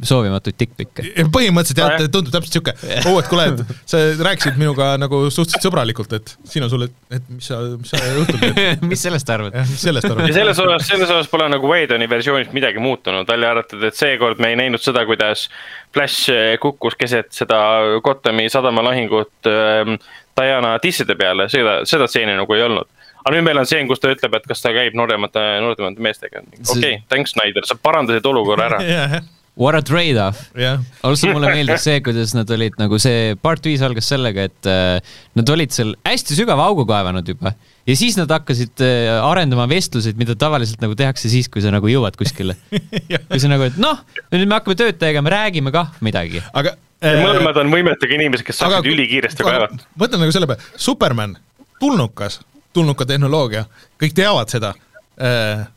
soovimatuid 0.05 0.55
dickpic'e. 0.59 1.25
põhimõtteliselt 1.33 1.81
jah, 1.81 1.95
tundub 2.13 2.31
täpselt 2.35 2.55
sihuke, 2.57 2.73
oo, 3.09 3.19
et 3.21 3.29
kuule, 3.31 3.47
et 3.51 3.75
sa 3.89 4.01
rääkisid 4.21 4.59
minuga 4.61 4.91
nagu 5.01 5.23
suhteliselt 5.33 5.65
sõbralikult, 5.67 6.13
et 6.17 6.33
siin 6.47 6.65
on 6.65 6.71
sulle, 6.73 6.89
et 7.13 7.27
mis 7.33 7.49
sa, 7.51 7.59
mis 7.77 7.91
sa 7.93 8.01
õhtul 8.21 8.39
teed. 8.45 8.85
mis 8.91 9.03
sellest 9.07 9.29
arvad? 9.33 9.57
jah, 9.57 9.67
mis 9.69 9.83
sellest 9.87 10.07
ja 10.09 10.13
arvad? 10.15 10.33
selles 10.37 10.61
osas, 10.65 10.87
selles 10.87 11.09
osas 11.09 11.31
pole 11.31 11.49
nagu 11.51 11.71
Whedoni 11.71 12.09
versioonis 12.11 12.51
midagi 12.55 12.81
muutunud, 12.83 13.27
välja 13.29 13.51
arvatud, 13.55 13.83
et 13.87 13.97
seekord 13.97 14.41
me 14.43 14.53
ei 14.53 14.59
näinud 14.59 14.81
seda, 14.83 15.05
kuidas 15.09 15.47
Flash 15.91 16.29
kukkus 16.63 16.95
keset 16.95 17.33
seda 17.35 17.57
Gothami 18.03 18.45
sadama 18.49 18.83
lahingut 18.85 19.49
ähm, 19.49 19.97
Diana 20.39 20.77
tisside 20.79 21.17
peale, 21.19 21.49
seda, 21.51 21.81
seda 21.89 22.07
stseeni 22.07 22.37
nagu 22.37 22.55
ei 22.55 22.63
olnud. 22.63 22.87
Aga 23.21 23.35
nüüd 23.35 23.47
meil 23.49 23.61
on 23.61 23.69
stseen, 23.69 23.89
kus 23.89 24.01
ta 24.01 24.13
ütleb, 24.13 24.39
et 24.39 24.47
kas 24.49 24.63
ta 24.63 24.73
käib 24.75 24.97
nooremate, 24.97 25.43
nooremate 25.63 26.03
meestega. 26.03 26.43
okei 26.43 26.79
okay,, 26.79 27.03
thanks 27.11 27.35
Snyder, 27.35 27.67
sa 27.67 27.77
parandasid 27.77 28.27
olukorra 28.33 28.71
ära. 28.71 28.81
jah, 28.95 29.21
What 29.61 29.75
a 29.75 29.81
trade-off. 29.83 30.45
jah, 30.55 30.79
ausalt, 31.03 31.33
mulle 31.35 31.51
meeldis 31.57 31.83
see, 31.83 31.99
kuidas 32.05 32.31
nad 32.37 32.49
olid 32.55 32.77
nagu 32.79 32.97
see 33.03 33.35
part 33.43 33.65
viis 33.67 33.83
algas 33.83 34.07
sellega, 34.07 34.47
et 34.47 34.69
äh, 34.69 35.17
nad 35.37 35.51
olid 35.51 35.75
seal 35.75 35.91
hästi 36.07 36.37
sügava 36.37 36.69
augu 36.71 36.85
kaevanud 36.87 37.27
juba 37.27 37.51
ja 37.87 37.95
siis 37.99 38.15
nad 38.19 38.31
hakkasid 38.31 38.83
äh, 38.85 39.09
arendama 39.25 39.65
vestluseid, 39.69 40.15
mida 40.19 40.37
tavaliselt 40.39 40.79
nagu 40.83 40.95
tehakse 40.97 41.31
siis, 41.31 41.49
kui 41.51 41.63
sa 41.63 41.73
nagu 41.73 41.89
jõuad 41.91 42.15
kuskile. 42.19 42.55
kui 43.27 43.41
sa 43.41 43.51
nagu, 43.51 43.67
et 43.67 43.79
noh, 43.81 43.99
nüüd 44.31 44.47
me 44.47 44.57
hakkame 44.57 44.77
tööd 44.79 45.01
tegema, 45.01 45.33
räägime 45.33 45.73
kah 45.75 45.91
midagi. 46.05 46.43
aga 46.55 46.77
äh, 47.03 47.19
mõlemad 47.19 47.59
on 47.61 47.73
võimetega 47.73 48.17
inimesed, 48.17 48.47
kes 48.47 48.61
saaksid 48.63 48.87
ülikiiresti 48.93 49.47
kaevata. 49.47 49.83
mõtle 49.99 50.21
nagu 50.21 50.35
selle 50.35 50.47
peale, 50.49 50.63
Superman, 50.79 51.35
tulnukas, 51.81 52.39
tulnuka 52.73 53.05
tehnoloogia, 53.05 53.65
kõik 54.01 54.15
teavad 54.17 54.51
seda 54.53 54.73
äh, 55.21 55.67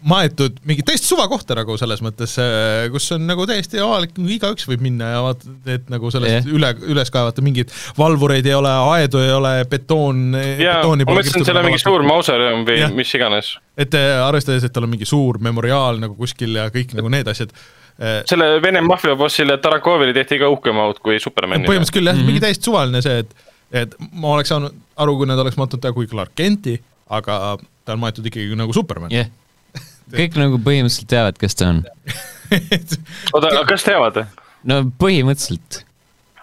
maetud 0.00 0.56
mingi 0.64 0.84
täiesti 0.86 1.10
suva 1.10 1.26
kohta 1.28 1.54
nagu 1.58 1.74
selles 1.80 2.00
mõttes, 2.04 2.34
kus 2.92 3.08
on 3.16 3.26
nagu 3.28 3.44
täiesti 3.48 3.80
avalik, 3.82 4.14
igaüks 4.16 4.66
võib 4.68 4.84
minna 4.84 5.10
ja 5.12 5.18
vaata, 5.24 5.56
et 5.74 5.90
nagu 5.92 6.12
sellest 6.12 6.48
yeah. 6.48 6.54
üle, 6.56 6.70
üles 6.94 7.12
kaevata 7.12 7.44
mingeid 7.44 7.72
valvureid 7.98 8.48
ei 8.48 8.56
ole, 8.56 8.72
aedu 8.94 9.20
ei 9.20 9.34
ole, 9.36 9.52
betoon. 9.70 10.22
ja 10.60 10.78
ma 10.86 10.94
mõtlesin, 10.96 11.42
et 11.42 11.50
seal 11.50 11.60
on 11.60 11.68
mingi 11.68 11.82
suur 11.82 12.06
mausoleum 12.06 12.64
või 12.68 12.80
Jah. 12.80 12.94
mis 12.96 13.12
iganes. 13.16 13.52
et 13.76 13.98
äh, 13.98 14.14
arvestades, 14.24 14.64
et 14.64 14.74
tal 14.76 14.88
on 14.88 14.94
mingi 14.94 15.08
suur 15.08 15.40
memoriaal 15.42 16.00
nagu 16.00 16.16
kuskil 16.16 16.56
ja 16.62 16.70
kõik 16.72 16.96
nagu 16.96 17.12
need 17.12 17.28
asjad 17.30 17.52
äh,. 17.52 18.22
selle 18.30 18.54
Vene 18.64 18.80
maffiabossile 18.86 19.60
Tarakovile 19.60 20.16
tehti 20.16 20.40
ka 20.40 20.48
uhkem 20.52 20.80
aut 20.80 21.04
kui 21.04 21.20
Supermanile. 21.20 21.68
põhimõtteliselt 21.68 22.00
küll 22.00 22.08
jah 22.08 22.16
mm, 22.16 22.24
-hmm. 22.24 22.32
mingi 22.32 22.46
täiesti 22.46 22.72
suvaline 22.72 23.04
see, 23.04 23.20
et, 23.26 23.49
et 23.72 23.94
ma 24.12 24.34
oleks 24.34 24.50
saanud 24.52 24.74
aru, 25.00 25.16
kui 25.20 25.28
nad 25.30 25.38
oleks 25.42 25.58
mahtnud 25.60 25.82
teha 25.82 25.94
kui 25.96 26.08
Clark 26.10 26.34
Kenti, 26.38 26.76
aga 27.10 27.56
ta 27.84 27.94
on 27.96 28.02
maetud 28.02 28.26
ikkagi 28.26 28.56
nagu 28.58 28.74
Superman 28.76 29.12
jah, 29.14 29.30
kõik 30.10 30.36
nagu 30.40 30.58
põhimõtteliselt 30.62 31.10
teavad, 31.10 31.38
kes 31.40 31.54
ta 31.58 31.70
on. 31.74 31.84
oota, 33.34 33.46
aga 33.46 33.64
kas 33.68 33.86
teavad? 33.86 34.22
no 34.66 34.82
põhimõtteliselt. 35.00 35.82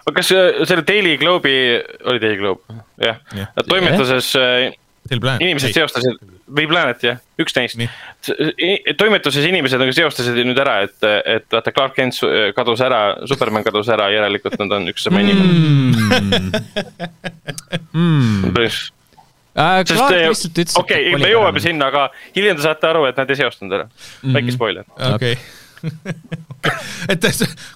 kas 0.08 0.32
äh, 0.32 0.62
selle 0.68 0.84
Daily 0.88 1.16
Globe'i, 1.20 1.78
oli 2.08 2.22
Daily 2.22 2.40
Globe, 2.40 2.64
jah 3.02 3.20
Jah. 3.34 3.52
ja., 3.54 3.64
toimetuses 3.68 4.32
äh, 4.40 4.44
Teil 4.48 4.72
Planet. 4.72 4.87
Inimesed 5.14 5.74
seostasid, 5.76 6.18
või 6.48 6.66
Planet 6.70 7.04
jah, 7.04 7.18
üks 7.40 7.56
neist 7.56 7.80
toimetuses 8.98 9.46
inimesed 9.48 9.80
nagu 9.80 9.94
seostasid 9.96 10.38
nüüd 10.44 10.60
ära, 10.60 10.80
et, 10.86 10.98
et 11.36 11.48
vaata 11.52 11.74
Clark 11.74 11.96
Kent 11.98 12.20
kadus 12.56 12.82
ära, 12.84 13.02
Superman 13.30 13.66
kadus 13.66 13.90
ära, 13.94 14.10
järelikult 14.14 14.58
nad 14.60 14.78
on 14.78 14.92
üks 14.92 15.08
sama 15.08 15.24
inimene 15.24 15.48
Mm. 17.98 18.52
mm.. 18.52 18.52
Clark 19.58 20.12
äh, 20.14 20.28
lihtsalt 20.28 20.58
ütles. 20.58 20.76
okei, 20.78 21.14
me 21.18 21.30
jõuame. 21.32 21.62
sinna, 21.62 21.88
aga 21.90 22.08
hiljem 22.36 22.58
te 22.58 22.66
saate 22.66 22.86
aru, 22.90 23.06
et 23.08 23.16
nad 23.18 23.30
ei 23.32 23.40
seostanud 23.40 23.78
ära. 23.80 23.88
Mhm. 24.22 24.36
väike 24.36 24.54
spoiler. 24.54 24.86
okei. 25.14 25.38
et 27.12 27.26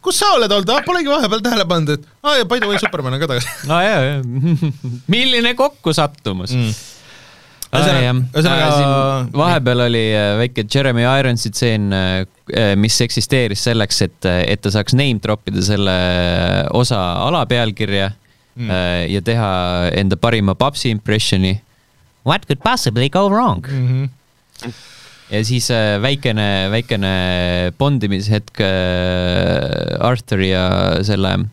kus 0.02 0.18
sa 0.18 0.32
oled 0.36 0.50
olnud, 0.50 0.70
polegi 0.86 1.10
vahepeal 1.10 1.42
tähele 1.44 1.66
pannud, 1.70 1.92
et 1.94 2.08
aa 2.26 2.40
ja 2.40 2.46
by 2.50 2.58
the 2.62 2.70
way, 2.70 2.80
Superman 2.82 3.14
on 3.14 3.22
ka 3.22 3.28
tagasi 3.30 3.70
aa 3.70 3.82
jaa, 3.86 4.00
jaa. 4.08 4.22
milline 5.14 5.54
kokkusattumus 5.58 6.54
mm.. 6.56 6.72
Ühesõnaga- 7.72 8.26
ühesõnaga- 8.36 9.38
vahepeal 9.40 9.84
oli 9.86 10.04
äh, 10.12 10.36
väike 10.42 10.66
Jeremy 10.68 11.06
Ironsi 11.08 11.50
tseen, 11.50 11.88
mis 12.76 13.00
eksisteeris 13.00 13.62
selleks, 13.64 14.02
et, 14.04 14.26
et 14.28 14.60
ta 14.60 14.70
saaks 14.74 14.92
name 14.98 15.22
drop 15.24 15.48
ida 15.48 15.62
selle 15.64 15.94
osa 16.76 17.00
alapealkirja 17.28 18.10
mm. 18.56 18.72
ja 19.08 19.22
teha 19.24 19.52
enda 19.96 20.18
parima 20.20 20.54
papsi 20.58 20.92
impressioni. 20.92 21.54
What 22.24 22.46
could 22.46 22.62
possibly 22.62 23.08
go 23.08 23.26
wrong 23.28 23.64
mm? 23.66 23.78
mm. 23.78 24.08
-hmm. 24.60 24.72
ja 25.30 25.44
siis 25.44 25.70
äh, 25.70 25.98
väikene, 26.02 26.68
väikene 26.70 27.72
bondimishetk 27.78 28.60
äh, 28.60 30.06
Arthuri 30.06 30.52
ja 30.52 31.02
selle 31.02 31.48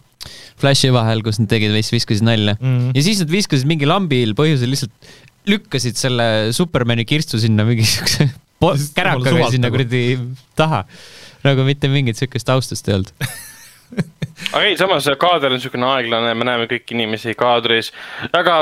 Flashi 0.60 0.92
vahel, 0.92 1.24
kus 1.24 1.40
nad 1.40 1.48
tegid 1.50 1.72
viskasid 1.72 2.22
nalja 2.22 2.58
mm. 2.60 2.78
-hmm. 2.78 2.92
ja 2.94 3.04
siis 3.04 3.24
nad 3.24 3.32
viskasid 3.32 3.68
mingi 3.68 3.88
lambil 3.90 4.36
põhjusel 4.38 4.70
lihtsalt 4.70 4.92
lükkasid 5.48 5.96
selle 6.00 6.26
Supermani 6.56 7.06
kirstu 7.06 7.40
sinna 7.40 7.64
mingi 7.68 7.86
siukse 7.88 8.30
po- 8.60 8.74
Lihtsalt 8.76 8.96
kärakaga 8.98 9.52
sinna 9.54 9.72
kuradi 9.72 10.04
taha. 10.60 10.84
nagu 11.44 11.64
mitte 11.64 11.88
mingit 11.88 12.18
siukest 12.20 12.50
austust 12.52 12.90
ei 12.90 12.98
olnud. 12.98 13.14
aga 14.52 14.64
ei, 14.68 14.76
samas 14.78 15.08
kaader 15.20 15.54
on 15.54 15.58
niisugune 15.60 15.88
aeglane, 15.96 16.34
me 16.36 16.46
näeme 16.48 16.68
kõiki 16.72 16.98
inimesi 16.98 17.34
kaadris, 17.40 17.94
aga 18.36 18.58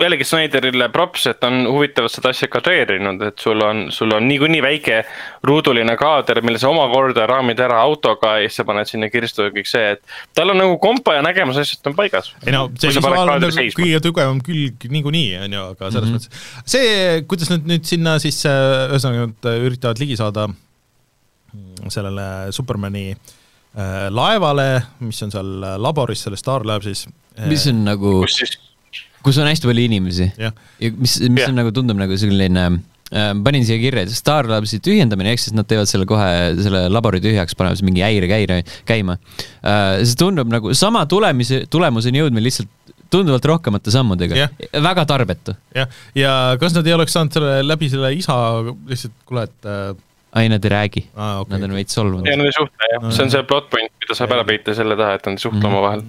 jällegi 0.00 0.24
Snyderile 0.24 0.88
props, 0.92 1.26
et 1.30 1.44
on 1.44 1.66
huvitavalt 1.68 2.14
seda 2.14 2.32
asja 2.32 2.48
kadreerinud, 2.52 3.22
et 3.28 3.42
sul 3.42 3.60
on, 3.64 3.84
sul 3.94 4.12
on 4.16 4.26
niikuinii 4.28 4.62
väike 4.64 5.02
ruuduline 5.46 5.96
kaader, 6.00 6.42
mille 6.44 6.60
sa 6.62 6.70
omakorda 6.72 7.26
raamid 7.30 7.60
ära 7.62 7.80
autoga 7.82 8.36
ja 8.40 8.48
siis 8.48 8.60
sa 8.62 8.66
paned 8.68 8.90
sinna 8.90 9.10
kirstu 9.12 9.48
ja 9.48 9.54
kõik 9.54 9.70
see, 9.70 9.94
et 9.96 10.16
tal 10.36 10.54
on 10.54 10.60
nagu 10.62 10.78
kompa 10.82 11.18
ja 11.18 11.26
nägemus 11.26 11.60
asjast 11.62 11.86
on 11.90 11.96
paigas. 11.98 12.32
ei 12.46 12.56
no 12.56 12.64
see 12.78 12.94
visuaal 12.94 13.36
on 13.36 13.46
nagu 13.46 13.68
kõige 13.78 14.02
tugevam 14.04 14.42
külg 14.44 14.88
niikuinii, 14.96 15.36
on 15.46 15.58
ju, 15.58 15.68
aga 15.76 15.90
selles 15.90 16.10
mm 16.10 16.16
-hmm. 16.16 16.32
mõttes 16.32 16.74
see, 16.76 17.22
kuidas 17.28 17.52
nad 17.52 17.70
nüüd 17.74 17.86
sinna 17.88 18.18
siis 18.22 18.42
äh, 18.46 18.90
ühesõnaga 18.90 19.30
nad 19.30 19.50
äh, 19.52 19.64
üritavad 19.68 20.02
ligi 20.02 20.16
saada 20.16 20.48
sellele 21.88 22.52
Supermani 22.52 23.10
äh, 23.10 24.08
laevale, 24.10 24.82
mis 25.00 25.22
on 25.22 25.32
seal 25.32 25.62
äh, 25.62 25.78
laboris, 25.80 26.22
selles 26.24 26.40
Star 26.40 26.66
Labsis. 26.66 27.06
mis 27.48 27.66
on 27.66 27.84
nagu, 27.84 28.20
kus 28.24 28.38
siis, 28.42 28.58
kus 29.24 29.38
on 29.42 29.50
hästi 29.50 29.68
palju 29.70 29.84
inimesi 29.88 30.30
jah, 30.40 30.54
ja 30.82 30.90
mis, 30.96 31.18
mis 31.28 31.44
Jah. 31.44 31.52
on 31.52 31.60
nagu 31.60 31.72
tundub 31.74 31.98
nagu 32.00 32.16
selline 32.18 32.64
äh, 32.68 33.32
panin 33.44 33.66
siia 33.68 33.80
kirja, 33.82 34.06
et 34.06 34.14
Star 34.16 34.48
Labsi 34.50 34.80
tühjendamine, 34.84 35.34
ehk 35.34 35.44
siis 35.44 35.56
nad 35.56 35.68
teevad 35.70 35.90
selle 35.90 36.08
kohe, 36.08 36.28
selle 36.60 36.86
labori 36.92 37.22
tühjaks, 37.24 37.56
panevad 37.58 37.80
siis 37.80 37.86
mingi 37.88 38.04
häire 38.04 38.30
käire 38.30 38.62
käima. 38.88 39.18
see 40.02 40.18
tundub 40.18 40.50
nagu 40.52 40.74
sama 40.78 41.04
tulemise, 41.10 41.64
tulemuseni 41.72 42.22
jõudmine 42.22 42.46
lihtsalt 42.48 42.70
tunduvalt 43.12 43.44
rohkemate 43.44 43.92
sammudega 43.92 44.38
Jah. 44.38 44.54
väga 44.84 45.04
tarbetu. 45.08 45.54
jah, 45.76 45.90
ja 46.16 46.32
kas 46.60 46.74
nad 46.76 46.86
ei 46.88 46.94
oleks 46.96 47.12
saanud 47.16 47.36
selle 47.36 47.58
läbi 47.66 47.90
selle 47.92 48.12
isa 48.16 48.36
lihtsalt, 48.88 49.14
kuule, 49.28 49.44
et 49.50 49.68
äh, 49.68 49.92
ai, 50.32 50.48
nad 50.48 50.64
ei 50.64 50.70
räägi. 50.70 51.04
Aa, 51.16 51.40
okei. 51.40 51.58
nad 51.58 51.68
on 51.68 51.74
veits 51.76 51.94
solvunud. 51.94 52.26
Ja 52.26 52.36
nad 52.36 52.48
ei 52.48 52.54
suhtle 52.56 52.88
jah, 52.92 53.08
see 53.12 53.26
on 53.26 53.32
see 53.34 53.42
plot 53.48 53.68
point, 53.72 53.92
mida 54.00 54.16
saab 54.16 54.32
ära 54.36 54.46
peita 54.48 54.74
selle 54.76 54.96
taha, 54.96 55.18
et 55.18 55.28
nad 55.28 55.36
ei 55.36 55.44
suhtle 55.44 55.68
omavahel. 55.68 56.04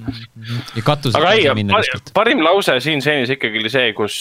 ja 0.78 0.86
katused 0.86 1.20
aga 1.20 1.34
ei 1.36 1.50
ei 1.52 2.02
parim 2.16 2.44
lause 2.46 2.80
siin 2.84 3.04
stseenis 3.04 3.34
ikkagi 3.36 3.60
oli 3.64 3.74
see, 3.74 3.92
kus, 3.98 4.18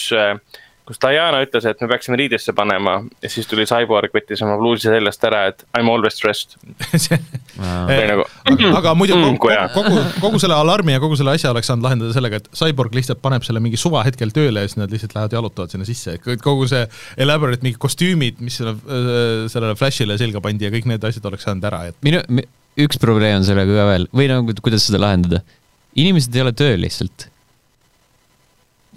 kus 0.87 0.99
Diana 1.01 1.39
ütles, 1.45 1.65
et 1.69 1.81
me 1.81 1.87
peaksime 1.91 2.17
riidesse 2.19 2.53
panema 2.55 2.97
ja 3.23 3.29
siis 3.31 3.47
tuli 3.49 3.65
Cyborg, 3.69 4.13
võttis 4.15 4.41
oma 4.43 4.57
pluusi 4.59 4.89
seljast 4.91 5.23
ära, 5.29 5.45
et 5.51 5.63
I 5.77 5.83
m 5.83 5.91
always 5.93 6.17
stressed. 6.19 6.57
või 7.87 8.07
nagu 8.09 8.25
aga, 8.51 8.71
aga 8.81 8.95
muidu 8.99 9.17
Mm, 9.23 9.37
kogu, 9.39 9.53
kogu, 9.73 10.01
kogu 10.21 10.39
selle 10.41 10.55
alarmi 10.57 10.95
ja 10.95 11.01
kogu 11.03 11.17
selle 11.19 11.35
asja 11.37 11.51
oleks 11.53 11.69
saanud 11.69 11.85
lahendada 11.85 12.13
sellega, 12.15 12.39
et 12.41 12.49
Cyborg 12.57 12.95
lihtsalt 12.97 13.21
paneb 13.23 13.45
selle 13.45 13.61
mingi 13.63 13.79
suvahetkel 13.79 14.33
tööle 14.35 14.63
ja 14.63 14.69
siis 14.69 14.79
nad 14.81 14.93
lihtsalt 14.93 15.15
lähevad 15.15 15.35
jalutavad 15.37 15.73
sinna 15.73 15.87
sisse, 15.87 16.17
kogu 16.43 16.67
see 16.69 16.83
elaborate 17.23 17.65
mingid 17.65 17.79
kostüümid, 17.81 18.41
mis 18.43 18.59
selle, 18.59 18.75
sellele 19.51 19.77
Flashile 19.79 20.17
selga 20.19 20.41
pandi 20.43 20.67
ja 20.67 20.73
kõik 20.73 20.89
need 20.89 21.05
asjad 21.07 21.25
oleks 21.29 21.47
saanud 21.47 21.67
ära, 21.69 21.85
et 21.91 21.99
minu, 22.05 22.21
üks 22.83 22.99
probleem 23.01 23.39
on 23.41 23.47
sellega 23.47 23.77
ka 23.79 23.89
veel 23.91 24.09
või 24.15 24.29
nagu, 24.31 24.57
kuidas 24.65 24.87
seda 24.89 25.01
lahendada. 25.03 25.43
inimesed 25.95 26.35
ei 26.35 26.41
ole 26.41 26.53
tööl 26.57 26.81
lihtsalt. 26.81 27.29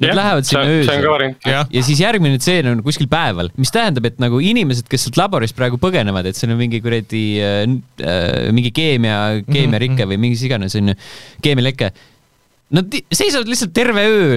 Nad 0.02 0.16
lähevad 0.18 0.44
sinna 0.44 0.62
see 0.64 0.80
on 0.80 0.82
ka 0.84 0.92
öösel 0.92 1.06
variant. 1.08 1.46
jah, 1.48 1.68
ja 1.72 1.82
siis 1.86 2.00
järgmine 2.02 2.40
tseen 2.42 2.66
on 2.68 2.82
kuskil 2.84 3.08
päeval, 3.08 3.48
mis 3.56 3.72
tähendab, 3.72 4.08
et 4.10 4.18
nagu 4.20 4.40
inimesed, 4.44 4.88
kes 4.92 5.06
sealt 5.06 5.16
laborist 5.20 5.56
praegu 5.56 5.80
põgenevad, 5.80 6.28
et 6.28 6.36
seal 6.36 6.52
on 6.52 6.60
mingi 6.60 6.82
kuradi 6.84 7.22
äh, 7.40 7.62
äh, 8.04 8.50
mingi 8.56 8.74
keemia, 8.76 9.16
keemiarike 9.48 10.08
või 10.10 10.20
mingi 10.26 10.40
iganes 10.48 10.76
onju, 10.76 10.96
keemialeke. 11.44 11.94
Nad 12.76 12.92
seisavad 13.14 13.48
lihtsalt 13.48 13.72
terve 13.76 14.04
öö 14.10 14.36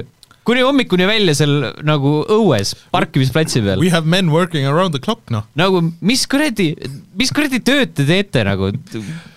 kuni 0.50 0.64
hommikuni 0.66 1.06
välja 1.06 1.36
seal 1.38 1.52
nagu 1.86 2.14
õues 2.34 2.74
parkimisplatsi 2.94 3.62
peal. 3.66 3.82
we 3.82 3.92
have 3.94 4.10
men 4.10 4.32
working 4.34 4.66
around 4.68 4.96
the 4.96 5.02
clock, 5.04 5.22
noh. 5.34 5.46
nagu 5.60 5.82
mis 6.06 6.26
kuradi, 6.30 6.72
mis 7.20 7.34
kuradi 7.36 7.62
tööd 7.66 7.94
te 7.98 8.06
teete 8.08 8.44
nagu, 8.48 8.72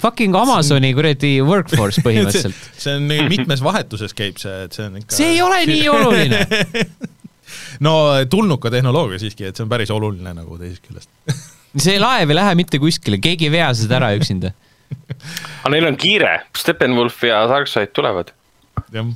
fucking 0.03 0.37
Amazoni 0.39 0.95
kuradi 0.97 1.35
workforce 1.45 2.01
põhimõtteliselt. 2.07 2.69
see 2.81 2.97
on 2.97 3.11
mitmes 3.29 3.65
vahetuses 3.65 4.17
käib 4.17 4.41
see, 4.41 4.55
et 4.67 4.79
see 4.79 4.89
on 4.89 5.01
ikka 5.03 5.19
see 5.19 5.35
ei 5.35 5.43
ole 5.45 5.61
nii 5.69 5.89
oluline. 5.97 6.41
no 7.85 7.95
tulnuka 8.33 8.73
tehnoloogia 8.73 9.21
siiski, 9.21 9.51
et 9.51 9.59
see 9.59 9.67
on 9.67 9.73
päris 9.73 9.93
oluline 9.93 10.33
nagu 10.39 10.57
teisest 10.61 10.87
küljest. 10.89 11.13
see 11.89 11.99
laev 12.01 12.33
ei 12.33 12.41
lähe 12.41 12.57
mitte 12.63 12.81
kuskile, 12.81 13.21
keegi 13.23 13.51
ei 13.51 13.57
vea 13.59 13.69
seda 13.77 14.01
ära 14.01 14.15
üksinda. 14.17 14.55
aga 15.61 15.77
neil 15.77 15.91
on 15.93 16.01
kiire, 16.01 16.39
Steppenwolf 16.57 17.21
ja 17.29 17.45
Darkseid 17.53 17.93
tulevad. 17.97 18.33
jah. 18.97 19.13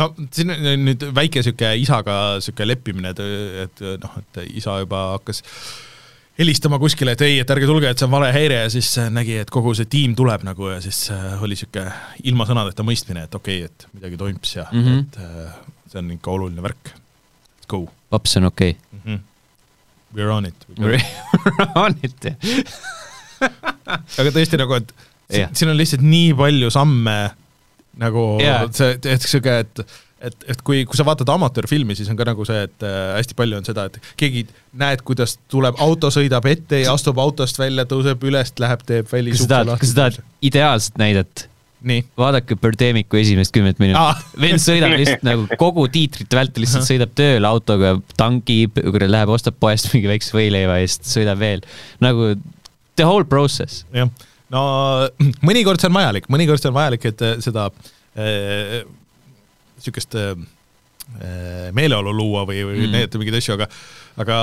No 0.00 0.08
siin 0.32 0.52
on 0.54 0.84
nüüd 0.86 1.06
väike 1.14 1.42
sihuke 1.44 1.72
isaga 1.82 2.18
sihuke 2.42 2.66
leppimine, 2.68 3.12
et, 3.12 3.24
et 3.66 3.82
noh, 4.02 4.20
et 4.22 4.44
isa 4.62 4.78
juba 4.82 5.02
hakkas 5.16 5.42
helistama 6.38 6.78
kuskile, 6.80 7.12
et 7.12 7.24
ei, 7.26 7.40
et 7.42 7.50
ärge 7.54 7.68
tulge, 7.68 7.90
et 7.90 8.00
see 8.00 8.08
on 8.08 8.14
vale 8.14 8.30
häire 8.34 8.62
ja 8.62 8.70
siis 8.72 8.88
nägi, 9.12 9.36
et 9.42 9.52
kogu 9.52 9.74
see 9.76 9.90
tiim 9.92 10.16
tuleb 10.18 10.46
nagu 10.48 10.70
ja 10.72 10.78
siis 10.84 11.04
äh, 11.12 11.42
oli 11.44 11.58
sihuke 11.58 11.84
ilma 12.28 12.48
sõnadeta 12.48 12.86
mõistmine, 12.86 13.26
et 13.28 13.36
okei 13.36 13.66
okay,, 13.66 13.68
et 13.68 13.98
midagi 13.98 14.20
toimus 14.20 14.56
ja 14.56 14.66
mm. 14.70 14.86
-hmm. 14.86 15.04
et 15.04 15.20
äh, 15.20 15.60
see 15.92 16.00
on 16.00 16.10
ikka 16.16 16.30
oluline 16.32 16.64
värk. 16.64 16.94
Let's 16.94 17.68
go 17.68 17.84
paps 18.10 18.36
on 18.36 18.48
okei 18.48 18.76
mm. 18.92 19.00
-hmm. 19.04 19.20
We 20.14 20.22
are 20.22 20.32
on 20.32 20.46
it. 20.46 20.66
okay.. 20.78 21.00
on 21.84 21.96
it 22.02 22.24
jah? 22.24 22.36
aga 24.18 24.30
tõesti 24.30 24.58
nagu, 24.60 24.74
et 24.74 24.92
siin, 25.30 25.40
Jah. 25.40 25.54
siin 25.56 25.70
on 25.70 25.76
lihtsalt 25.76 26.04
nii 26.04 26.34
palju 26.38 26.70
samme 26.70 27.16
nagu 28.00 28.24
Jaa. 28.42 28.64
see, 28.72 28.96
et 29.02 29.28
sihuke, 29.28 29.58
et 29.66 29.84
et, 30.22 30.44
et 30.54 30.60
kui, 30.62 30.84
kui 30.86 30.98
sa 30.98 31.04
vaatad 31.06 31.30
amatöörfilmi, 31.34 31.96
siis 31.98 32.10
on 32.12 32.18
ka 32.18 32.26
nagu 32.28 32.44
see, 32.46 32.60
et 32.68 32.84
äh, 32.86 32.98
hästi 33.16 33.36
palju 33.38 33.58
on 33.58 33.66
seda, 33.66 33.88
et 33.90 34.12
keegi 34.20 34.44
näed, 34.78 35.02
kuidas 35.06 35.34
tuleb, 35.50 35.78
auto 35.82 36.12
sõidab 36.14 36.46
ette 36.50 36.84
ja 36.84 36.92
astub 36.94 37.18
autost 37.22 37.58
välja, 37.58 37.86
tõuseb 37.90 38.22
üles, 38.28 38.54
läheb, 38.62 38.84
teeb 38.86 39.08
kas 39.08 39.10
sa 39.10 39.18
välisukse 39.18 39.50
tahad, 39.50 39.72
kas 39.80 39.94
sa 39.94 39.98
tahad 40.04 40.20
ideaalset 40.50 41.00
näidet? 41.02 41.48
nii. 41.82 42.04
vaadake 42.18 42.56
Birdemicu 42.62 43.18
esimest 43.18 43.50
kümmet 43.54 43.80
minutit 43.82 43.98
Aa. 43.98 44.14
vend 44.40 44.62
sõidab 44.62 44.94
lihtsalt 44.94 45.24
nagu 45.30 45.46
kogu 45.58 45.88
tiitrite 45.92 46.38
vältel 46.38 46.62
lihtsalt 46.62 46.86
sõidab 46.86 47.14
tööle 47.18 47.48
autoga, 47.48 47.96
tankib, 48.18 48.78
läheb, 49.02 49.32
ostab 49.34 49.58
poest 49.58 49.90
mingi 49.94 50.10
väikse 50.10 50.36
võileiva 50.36 50.78
ja 50.78 50.90
siis 50.90 51.16
sõidab 51.16 51.42
veel. 51.42 51.64
nagu 52.04 52.34
the 53.00 53.08
whole 53.08 53.26
process. 53.26 53.82
jah, 53.94 54.10
no 54.52 54.62
mõnikord 55.48 55.82
see 55.82 55.90
on 55.90 55.98
vajalik, 55.98 56.28
mõnikord 56.32 56.62
see 56.62 56.70
on 56.72 56.78
vajalik, 56.78 57.06
et 57.12 57.24
äh, 57.26 57.36
seda 57.44 57.68
äh, 58.16 58.82
sihukest 59.82 60.16
äh, 60.20 60.34
meeleolu 61.74 62.14
luua 62.14 62.46
või, 62.48 62.62
või 62.64 62.86
Mm. 62.86 62.96
näidata 62.96 63.20
mingeid 63.20 63.40
asju, 63.40 63.56
aga 63.58 63.68
aga 64.22 64.36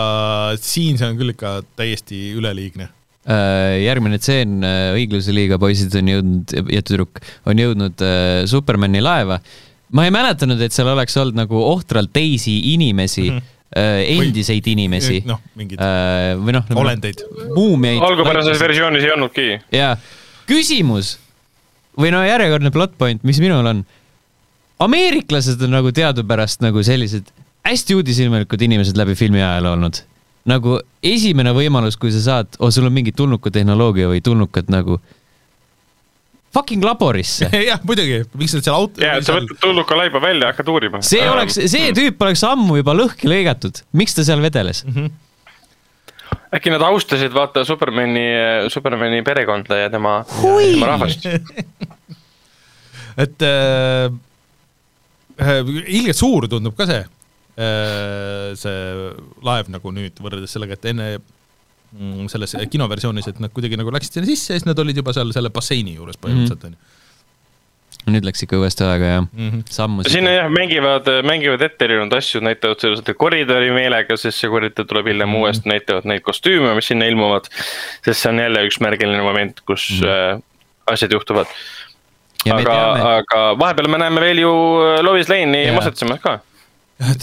siin 0.61 0.97
see 0.99 1.07
on 1.07 1.17
küll 1.19 1.33
ikka 1.33 1.59
täiesti 1.79 2.31
üleliigne. 2.37 2.89
Äh, 3.29 3.79
järgmine 3.83 4.17
tseen, 4.21 4.59
õigluse 4.97 5.33
liiga 5.35 5.59
poisid 5.61 5.93
on 5.99 6.09
jõudnud 6.09 6.53
ja 6.73 6.81
tüdruk 6.85 7.21
on 7.49 7.61
jõudnud 7.61 8.05
äh, 8.05 8.45
Supermani 8.49 9.01
laeva. 9.03 9.39
ma 9.91 10.05
ei 10.05 10.13
mäletanud, 10.13 10.61
et 10.61 10.73
seal 10.73 10.91
oleks 10.91 11.17
olnud 11.17 11.37
nagu 11.37 11.61
ohtralt 11.65 12.11
teisi 12.13 12.73
inimesi 12.73 13.29
mm. 13.29 13.37
-hmm. 13.37 13.58
Endiseid 13.75 14.65
inimesi 14.71 15.19
noh, 15.29 15.41
mingeid 15.57 15.81
äh, 15.83 16.31
või 16.41 16.55
noh, 16.55 16.69
olendeid. 16.81 17.21
muumiaid. 17.53 18.01
algupärases 18.01 18.57
versioonis 18.61 19.05
ei 19.05 19.11
olnudki. 19.13 19.47
ja 19.75 19.91
küsimus 20.49 21.17
või 21.99 22.13
no 22.15 22.23
järjekordne 22.25 22.71
plot 22.73 22.97
point, 22.97 23.21
mis 23.23 23.41
minul 23.43 23.65
on. 23.69 23.83
ameeriklased 24.81 25.61
on 25.61 25.75
nagu 25.77 25.91
teadupärast 25.93 26.65
nagu 26.65 26.83
sellised 26.83 27.29
hästi 27.67 27.99
uudishilmelikud 27.99 28.61
inimesed 28.65 28.97
läbi 28.97 29.15
filmi 29.19 29.43
ajaloo 29.43 29.75
olnud. 29.77 30.01
nagu 30.49 30.79
esimene 31.05 31.53
võimalus, 31.53 31.99
kui 31.99 32.11
sa 32.15 32.23
saad 32.25 32.57
oh,, 32.57 32.71
sul 32.73 32.89
on 32.89 32.95
mingi 32.95 33.13
tulnukatehnoloogia 33.13 34.09
või 34.09 34.23
tulnukad 34.25 34.71
nagu 34.73 34.97
fucking 36.53 36.83
laborisse. 36.85 37.49
jah, 37.69 37.81
muidugi, 37.87 38.23
miks 38.39 38.55
nad 38.57 38.65
seal 38.65 38.77
auto 38.77 39.03
ja, 39.03 39.17
et 39.19 39.27
sa 39.27 39.37
võtad 39.37 39.59
tulnuka 39.61 39.97
laiba 39.97 40.21
välja 40.23 40.47
ja 40.47 40.53
hakkad 40.53 40.71
uurima. 40.73 41.01
see 41.05 41.25
oleks, 41.29 41.59
see 41.71 41.91
tüüp 41.97 42.21
oleks 42.25 42.43
ammu 42.47 42.79
juba 42.79 42.95
lõhki 42.97 43.29
lõigatud, 43.29 43.83
miks 43.99 44.17
ta 44.17 44.25
seal 44.27 44.41
vedeles? 44.43 44.83
äkki 46.53 46.73
nad 46.73 46.81
austasid, 46.85 47.33
vaata 47.33 47.63
Supermani, 47.65 48.25
Supermani 48.73 49.21
perekonda 49.25 49.83
ja 49.83 49.91
tema, 49.93 50.23
tema 50.25 50.89
rahvast. 50.93 51.27
et 53.23 53.45
äh, 53.45 54.09
äh, 55.37 55.73
ilgelt 55.85 56.17
suur 56.17 56.47
tundub 56.49 56.77
ka 56.77 56.87
see 56.89 57.03
äh,, 57.03 58.55
see 58.57 58.79
laev 59.45 59.69
nagu 59.73 59.93
nüüd 59.93 60.17
võrreldes 60.23 60.55
sellega, 60.55 60.77
et 60.79 60.89
enne 60.93 61.11
mm, 61.19 61.38
selles 62.29 62.55
kinoversioonis, 62.69 63.27
et 63.31 63.39
nad 63.41 63.53
kuidagi 63.53 63.77
nagu 63.79 63.91
läksid 63.93 64.19
sinna 64.19 64.29
sisse 64.29 64.53
ja 64.53 64.59
siis 64.59 64.67
nad 64.69 64.79
olid 64.79 64.97
juba 65.01 65.13
seal 65.15 65.31
selle 65.35 65.49
basseini 65.53 65.95
juures 65.97 66.19
põhimõtteliselt 66.21 66.67
onju. 66.69 66.97
nüüd 68.09 68.25
läks 68.25 68.41
ikka 68.45 68.57
uuesti 68.57 68.85
aega 68.85 69.05
ja 69.05 69.21
Mhm. 69.21 69.63
sammusid. 69.69 70.11
sinna 70.11 70.31
jah, 70.31 70.49
mängivad, 70.49 71.09
mängivad 71.25 71.61
ette 71.61 71.85
erinevad 71.85 72.13
asju, 72.17 72.41
näitavad 72.41 72.79
seda 72.79 73.13
koridori 73.13 73.71
meelega, 73.75 74.17
sest 74.17 74.39
see 74.39 74.49
koridor 74.49 74.85
tuleb 74.85 75.09
hiljem 75.11 75.29
mm. 75.29 75.41
uuesti, 75.41 75.69
näitavad 75.69 76.05
neid 76.05 76.21
kostüüme, 76.25 76.73
mis 76.75 76.87
sinna 76.89 77.05
ilmuvad. 77.05 77.49
sest 78.05 78.21
see 78.21 78.29
on 78.31 78.39
jälle 78.39 78.65
üks 78.69 78.79
märgiline 78.81 79.21
moment, 79.25 79.61
kus 79.65 79.89
mm. 80.01 80.07
äh, 80.07 80.41
asjad 80.93 81.11
juhtuvad. 81.11 81.47
aga, 82.49 82.77
aga 83.17 83.41
vahepeal 83.59 83.89
me 83.91 83.97
näeme 83.97 84.21
veel 84.21 84.45
ju 84.45 84.53
äh, 84.85 85.01
Lois 85.03 85.29
Lane'i 85.29 85.65
Jaa. 85.65 85.75
Mosetsemas 85.75 86.21
ka. 86.23 86.39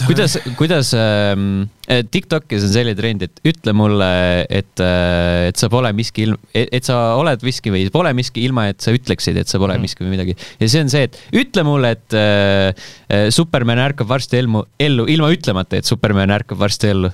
kuidas, 0.07 0.39
kuidas 0.57 0.91
ähm, 0.97 1.67
eh, 1.89 2.01
TikTokis 2.09 2.65
on 2.65 2.73
selline 2.73 2.97
trend, 2.97 3.25
et 3.27 3.43
ütle 3.45 3.75
mulle, 3.77 4.09
et, 4.49 4.73
et 4.81 5.61
sa 5.61 5.69
pole 5.73 5.91
miski 5.97 6.25
ilm-, 6.25 6.41
et 6.57 6.89
sa 6.89 6.97
oled 7.21 7.45
miski 7.45 7.73
või 7.75 7.85
pole 7.93 8.15
miski, 8.17 8.47
ilma 8.49 8.71
et 8.73 8.81
sa 8.85 8.95
ütleksid, 8.97 9.37
et 9.43 9.53
sa 9.53 9.61
pole 9.61 9.77
miski 9.83 10.07
või 10.07 10.15
midagi. 10.15 10.37
ja 10.63 10.71
see 10.73 10.85
on 10.87 10.93
see, 10.93 11.05
et 11.11 11.21
ütle 11.37 11.67
mulle, 11.69 11.93
et 11.99 12.17
äh, 12.17 12.89
äh, 13.13 13.29
Superman 13.35 13.83
ärkab 13.85 14.09
varsti 14.09 14.41
elmu, 14.41 14.65
ellu, 14.81 15.05
ilma 15.13 15.29
ütlemata, 15.35 15.77
et 15.77 15.89
Superman 15.89 16.33
ärkab 16.39 16.61
varsti 16.65 16.93
ellu. 16.95 17.13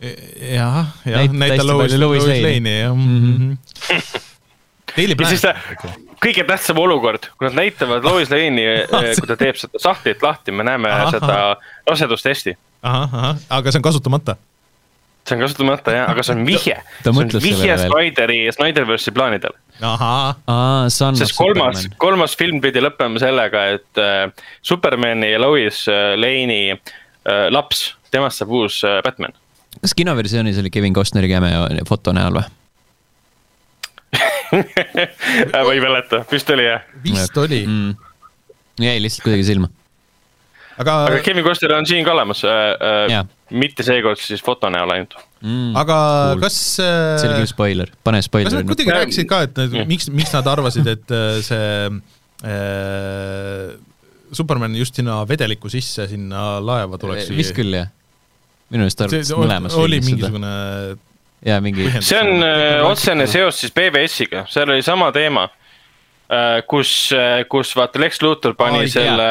jah, 0.00 0.96
jah, 1.04 1.28
Näita 1.28 1.64
Lois, 1.66 1.92
Lois 2.00 2.24
Lane'i. 2.24 2.80
Jah 2.80 2.96
Mhm. 2.96 3.36
-hmm. 3.36 4.29
Ja 4.96 5.26
siis 5.30 5.42
ta 5.44 5.54
kõige 6.20 6.44
tähtsam 6.48 6.78
olukord, 6.80 7.30
kui 7.38 7.48
nad 7.48 7.56
näitavad 7.56 8.04
Lois 8.04 8.30
Lane'i, 8.32 8.84
kui 9.20 9.30
ta 9.30 9.36
teeb 9.40 9.58
seda 9.60 9.80
sahtlit 9.82 10.22
lahti, 10.24 10.52
me 10.54 10.66
näeme 10.66 10.90
Ahah. 10.92 11.10
seda 11.16 11.40
rasedustesti. 11.88 12.56
ahah, 12.82 13.14
ahah, 13.14 13.42
aga 13.58 13.72
see 13.72 13.80
on 13.80 13.86
kasutamata. 13.88 14.36
see 15.28 15.36
on 15.36 15.44
kasutamata 15.44 15.94
jah, 15.94 16.10
aga 16.12 16.22
see 16.26 16.36
on 16.36 16.46
vihje. 16.46 16.76
See 17.02 17.12
on 17.12 17.34
vihje. 17.44 17.76
Snyderi, 17.86 18.38
Snyderverse'i 18.56 19.14
plaanidele. 19.16 19.58
ahah, 19.80 20.36
aa, 20.46 20.88
Son 20.88 21.14
of 21.14 21.22
sest 21.22 21.36
kolmas 21.38 21.86
kolmas 21.98 22.36
film 22.36 22.60
pidi 22.60 22.82
lõppema 22.84 23.20
sellega, 23.22 23.66
et 23.76 24.00
äh, 24.00 24.48
Supermani 24.62 25.32
ja 25.32 25.40
Lois 25.40 25.86
äh, 25.88 26.14
Lane'i 26.20 26.74
äh, 26.74 27.46
laps, 27.52 27.94
temast 28.10 28.42
saab 28.42 28.52
uus 28.60 28.82
äh, 28.84 29.00
Batman. 29.06 29.32
kas 29.80 29.94
kinoversioonis 29.96 30.58
oli 30.60 30.70
Kevin 30.70 30.96
Costneri 30.96 31.30
cameo 31.32 31.68
foto 31.88 32.12
näol 32.12 32.40
või? 32.42 32.48
Ma 34.52 35.74
ei 35.74 35.82
mäleta, 35.82 36.24
vist 36.30 36.50
oli 36.54 36.66
jah. 36.66 36.86
vist 37.04 37.36
oli, 37.38 37.60
mm.. 37.66 37.92
jäi 38.82 38.96
lihtsalt 39.02 39.26
kuidagi 39.26 39.46
silma. 39.46 39.70
aga, 40.78 40.96
aga 41.10 41.20
Kevin 41.26 41.44
Costner 41.46 41.76
on 41.78 41.86
siin 41.88 42.06
ka 42.06 42.14
olemas 42.14 42.42
äh,, 42.48 43.10
äh, 43.10 43.28
mitte 43.50 43.86
seekord 43.86 44.20
siis 44.22 44.42
foto 44.44 44.70
näol 44.72 44.94
ainult. 44.94 45.18
Mm. 45.40 45.76
aga 45.80 45.98
Cool. 46.32 46.42
kas 46.44 46.58
see 46.78 46.88
oli 46.88 47.34
äh, 47.34 47.38
küll 47.42 47.52
spoiler, 47.52 47.92
pane 48.06 48.20
kas 48.20 48.30
spoileri 48.30 48.60
nad 48.60 48.72
kuidagi 48.72 48.96
rääkisid 48.96 49.30
ka, 49.30 49.44
et 49.48 49.60
nad, 49.60 49.78
Jah. 49.80 49.86
miks, 49.90 50.10
miks 50.14 50.34
nad 50.36 50.50
arvasid, 50.50 50.90
et 50.90 51.14
äh, 51.16 51.38
see 51.46 51.70
äh, 52.48 53.78
Superman 54.32 54.74
just 54.78 54.98
sinna 54.98 55.20
vedeliku 55.28 55.70
sisse, 55.72 56.06
sinna 56.10 56.58
laeva 56.62 56.98
tuleks 57.00 57.30
vist 57.34 57.54
küll 57.56 57.74
jah. 57.74 57.90
minu 58.70 58.84
meelest 58.84 59.06
arvates 59.06 59.32
mõlemas 59.34 59.78
oli 59.78 60.02
filmis 60.02 60.28
seda. 60.28 61.00
Ja 61.46 61.60
mingi, 61.64 61.88
see 62.04 62.18
on 62.20 62.44
äh, 62.44 62.80
otsene 62.86 63.26
seos 63.30 63.60
siis 63.62 63.72
BBS-iga, 63.76 64.44
seal 64.50 64.70
oli 64.70 64.84
sama 64.86 65.10
teema 65.14 65.46
äh,. 65.46 66.60
kus, 66.68 67.12
kus 67.50 67.72
vaata 67.78 68.02
Lex 68.02 68.20
Luthor 68.24 68.56
pani 68.58 68.84
Aa, 68.84 68.90
selle, 68.92 69.30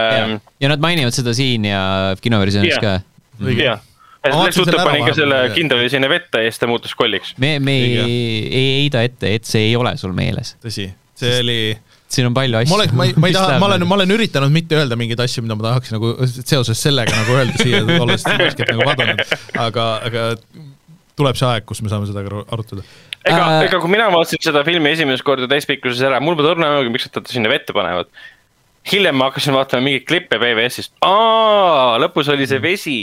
ja 0.59 0.71
nad 0.71 0.81
mainivad 0.83 1.15
seda 1.15 1.35
siin 1.37 1.69
ja 1.69 1.83
kinoversioonis 2.21 2.75
Jaa. 2.77 2.81
ka. 2.81 3.43
õige. 3.43 3.67
jah. 3.69 3.85
Lex 4.25 4.57
Luthor 4.59 4.81
pani 4.83 5.05
ka 5.05 5.13
selle 5.15 5.43
kindrali 5.55 5.91
sinna 5.91 6.09
vette 6.11 6.41
ja 6.43 6.49
siis 6.51 6.59
ta 6.59 6.67
muutus 6.67 6.95
kolliks. 6.97 7.35
me, 7.39 7.57
me 7.63 7.77
ei, 7.77 7.93
Õige. 7.93 8.09
ei 8.49 8.73
heida 8.79 9.05
ette, 9.07 9.35
et 9.39 9.47
see 9.47 9.69
ei 9.69 9.77
ole 9.79 9.95
sul 10.01 10.15
meeles. 10.17 10.57
tõsi, 10.63 10.89
see 11.19 11.37
oli 11.43 11.61
siin 12.09 12.27
on 12.29 12.33
palju 12.33 12.57
asju. 12.59 12.71
ma 12.71 12.79
olen, 12.79 12.95
ma 12.97 13.05
ei, 13.05 13.13
ma 13.15 13.29
ei 13.29 13.35
taha, 13.37 13.59
ma 13.61 13.69
olen, 13.69 13.85
ma 13.87 13.97
olen 13.99 14.15
üritanud 14.17 14.53
mitte 14.53 14.77
öelda 14.79 14.97
mingeid 14.99 15.21
asju, 15.23 15.43
mida 15.45 15.57
ma 15.59 15.67
tahaks 15.69 15.93
nagu 15.93 16.15
seoses 16.25 16.81
sellega 16.81 17.13
nagu 17.13 17.37
öelda 17.37 17.61
siia, 17.61 17.83
olles 18.01 18.25
värskelt 18.25 18.73
nagu 18.73 18.87
vaadanud, 18.87 19.23
aga, 19.67 19.87
aga 20.09 20.25
tuleb 21.19 21.37
see 21.39 21.47
aeg, 21.51 21.67
kus 21.69 21.83
me 21.83 21.91
saame 21.91 22.09
seda 22.09 22.23
ka 22.25 22.43
arutada. 22.55 22.87
ega 23.27 23.45
Äh, 23.59 23.67
ega 23.67 23.79
kui 23.83 23.91
mina 23.91 24.07
vaatasin 24.13 24.41
seda 24.49 24.63
filmi 24.67 24.93
esimest 24.95 25.25
korda 25.27 25.47
täispikkuses 25.51 26.01
ära, 26.07 26.21
mul 26.23 26.37
pole 26.39 26.53
õrna 26.55 26.73
aimugi, 26.73 26.93
miks 26.95 27.09
nad 27.09 27.19
ta 27.19 27.31
sinna 27.31 27.51
vette 27.51 27.75
panevad. 27.75 28.11
hiljem 28.89 29.17
ma 29.19 29.27
hakkasin 29.27 29.53
vaatama 29.53 29.83
mingeid 29.85 30.05
klippe 30.07 30.37
BBS-ist, 30.39 30.93
aa, 31.05 31.97
lõpus 32.01 32.29
oli 32.31 32.47
see 32.49 32.61
vesi 32.63 32.95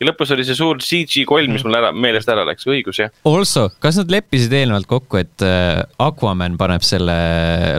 ja 0.00 0.06
lõpus 0.06 0.30
oli 0.32 0.44
see 0.46 0.56
suur 0.56 0.78
CG 0.80 1.24
koll, 1.28 1.50
mis 1.50 1.64
mul 1.66 1.74
ära, 1.76 1.90
meelest 1.92 2.30
ära 2.32 2.46
läks, 2.48 2.64
õigus 2.70 3.00
jah. 3.02 3.10
Also, 3.28 3.66
kas 3.82 3.98
nad 4.00 4.14
leppisid 4.14 4.54
eelnevalt 4.54 4.88
kokku, 4.88 5.18
et 5.20 5.44
äh, 5.44 5.82
Aquaman 6.00 6.56
paneb 6.56 6.86
selle 6.86 7.16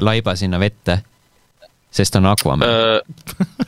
laiba 0.04 0.36
sinna 0.38 0.60
vette? 0.62 1.00
Sest 1.96 2.18
on 2.20 2.28
Aquaman 2.28 2.64
uh,. 2.66 2.98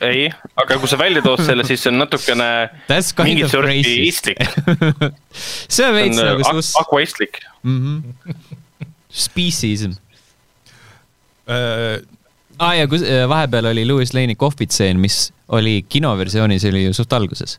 äh, 0.00 0.08
ei, 0.08 0.26
aga 0.60 0.78
kui 0.80 0.90
sa 0.90 0.98
välja 1.00 1.22
tood 1.24 1.40
selle, 1.46 1.64
siis 1.68 1.82
see 1.84 1.92
on 1.92 2.02
natukene 2.02 2.48
That's 2.90 3.14
kind 3.16 3.32
mingit 3.32 3.54
of 3.56 3.68
istlik. 3.72 4.42
see 5.74 5.86
on 5.86 5.96
veits 5.96 6.20
on 6.20 6.28
nagu 6.32 6.44
sus-, 6.50 6.74
aquaistlik. 6.80 7.40
mm 7.62 7.80
-hmm. 7.80 8.36
speciesm. 9.08 9.96
Äh, 11.48 12.04
aa 12.58 12.68
ah, 12.68 12.76
ja 12.76 12.88
kus 12.90 13.02
äh, 13.02 13.24
vahepeal 13.28 13.70
oli 13.72 13.86
Louis 13.88 14.12
Lane'i 14.14 14.36
kohvitseen, 14.36 15.00
mis 15.00 15.32
oli 15.48 15.84
kinoversioonis 15.88 16.64
oli 16.64 16.84
ju 16.84 16.92
suht 16.92 17.12
alguses. 17.12 17.58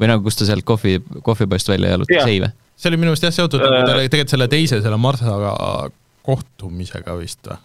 või 0.00 0.08
nagu, 0.10 0.24
kus 0.26 0.36
ta 0.36 0.46
sealt 0.46 0.64
kohvi, 0.66 1.00
kohvipoest 1.22 1.68
välja 1.68 1.90
jalutas 1.94 2.16
Jaa., 2.16 2.26
ei 2.28 2.40
või? 2.42 2.50
see 2.76 2.88
oli 2.90 2.96
minu 2.98 3.12
meelest 3.12 3.22
jah 3.22 3.34
seotud 3.34 3.62
Äh. 3.62 3.68
selle- 3.86 4.08
tegelikult 4.08 4.30
selle 4.30 4.48
teise, 4.48 4.80
selle 4.82 4.96
Marthaga 4.96 5.52
kohtumisega 6.22 7.14
vist 7.18 7.46
või? 7.46 7.58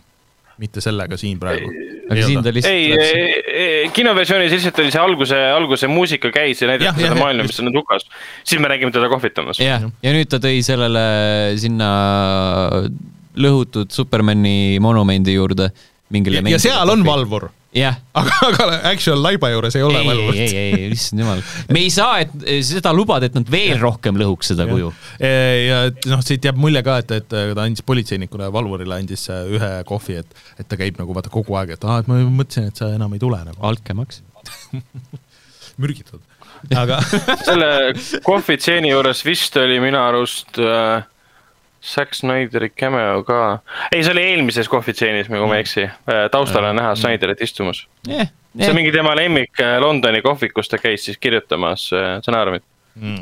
Mitte 0.60 0.84
sellega 0.84 1.18
siin 1.20 1.40
praegu. 1.42 1.70
aga 2.10 2.26
siin 2.26 2.44
ta 2.44 2.52
ei 2.52 2.58
lihtsalt,. 2.60 3.94
kinoversioonis 3.96 4.56
lihtsalt 4.56 4.82
oli 4.84 4.94
see 4.94 5.04
alguse, 5.04 5.40
alguse 5.56 5.90
muusika 5.92 6.32
käis 6.36 6.62
ja 6.62 6.72
näidati 6.72 7.06
seda 7.06 7.18
maailma, 7.20 7.48
mis 7.48 7.62
on 7.64 7.72
hukas. 7.76 8.08
siis 8.44 8.62
me 8.62 8.72
räägime 8.72 8.92
teda 8.96 9.10
kohvitamas. 9.12 9.62
jah, 9.64 9.88
ja 10.04 10.16
nüüd 10.16 10.32
ta 10.32 10.42
tõi 10.44 10.60
sellele 10.66 11.06
sinna 11.62 11.92
lõhutud 13.40 13.94
Supermani 13.94 14.80
monumendi 14.84 15.38
juurde 15.38 15.70
mingile 16.14 16.44
ja 16.50 16.60
seal 16.62 16.92
on. 16.94 17.04
valvur, 17.06 17.50
jah 17.76 18.00
aga, 18.18 18.38
aga 18.48 18.68
actual 18.92 19.22
laiba 19.24 19.52
juures 19.54 19.78
ei 19.78 19.86
ole 19.86 20.02
ei, 20.02 20.10
ei, 20.18 20.48
ei, 20.48 20.72
ei, 20.80 20.90
issand 20.96 21.24
jumal. 21.24 21.44
me 21.76 21.84
ei 21.84 21.92
saa, 21.94 22.24
et 22.26 22.34
seda 22.66 22.94
lubada, 22.96 23.30
et 23.30 23.38
nad 23.38 23.52
veel 23.52 23.78
rohkem 23.82 24.18
lõhuks 24.20 24.54
seda 24.54 24.68
kuju. 24.70 24.92
ja 25.22 25.84
et 25.92 26.10
noh, 26.10 26.24
siit 26.26 26.50
jääb 26.50 26.60
mulje 26.60 26.84
ka, 26.86 27.00
et, 27.04 27.16
et 27.22 27.30
ta 27.30 27.66
andis 27.66 27.86
politseinikule, 27.86 28.50
valvurile 28.54 28.98
andis 28.98 29.28
äh, 29.34 29.46
ühe 29.60 29.72
kohvi, 29.90 30.20
et, 30.24 30.44
et 30.58 30.70
ta 30.70 30.80
käib 30.80 31.00
nagu 31.02 31.16
vaata 31.16 31.32
kogu 31.34 31.58
aeg, 31.62 31.76
et 31.78 31.86
aa, 31.88 32.02
et 32.04 32.10
ma 32.12 32.20
mõtlesin, 32.26 32.72
et 32.74 32.82
sa 32.82 32.92
enam 32.96 33.14
ei 33.16 33.22
tule 33.22 33.42
nagu, 33.46 33.62
altkäemaks. 33.70 34.24
mürgitud. 35.80 36.22
aga 36.76 37.00
selle 37.48 37.70
kohvitseeni 38.26 38.92
juures 38.92 39.24
vist 39.26 39.56
oli 39.62 39.80
minu 39.84 40.00
arust 40.02 40.60
äh, 40.60 41.06
Zack 41.82 42.14
Snyderi 42.14 42.70
cameo 42.70 43.24
ka. 43.24 43.60
ei, 43.92 44.04
see 44.04 44.12
oli 44.12 44.26
eelmises 44.34 44.70
kohvitseenis, 44.72 45.30
kui 45.32 45.40
ma 45.40 45.56
ei 45.58 45.66
eksi. 45.66 45.88
taustal 46.32 46.70
on 46.72 46.80
näha 46.80 46.96
Snyderit 47.00 47.42
istumas. 47.46 47.86
jah, 48.08 48.28
see 48.58 48.70
on 48.70 48.78
mingi 48.78 48.92
tema 48.96 49.16
lemmik 49.18 49.60
äh, 49.64 49.78
Londoni 49.82 50.22
kohvik, 50.26 50.54
kus 50.58 50.72
ta 50.72 50.80
käis 50.82 51.06
siis 51.08 51.18
kirjutamas 51.22 51.90
äh, 51.94 52.18
stsenaariumit. 52.24 52.66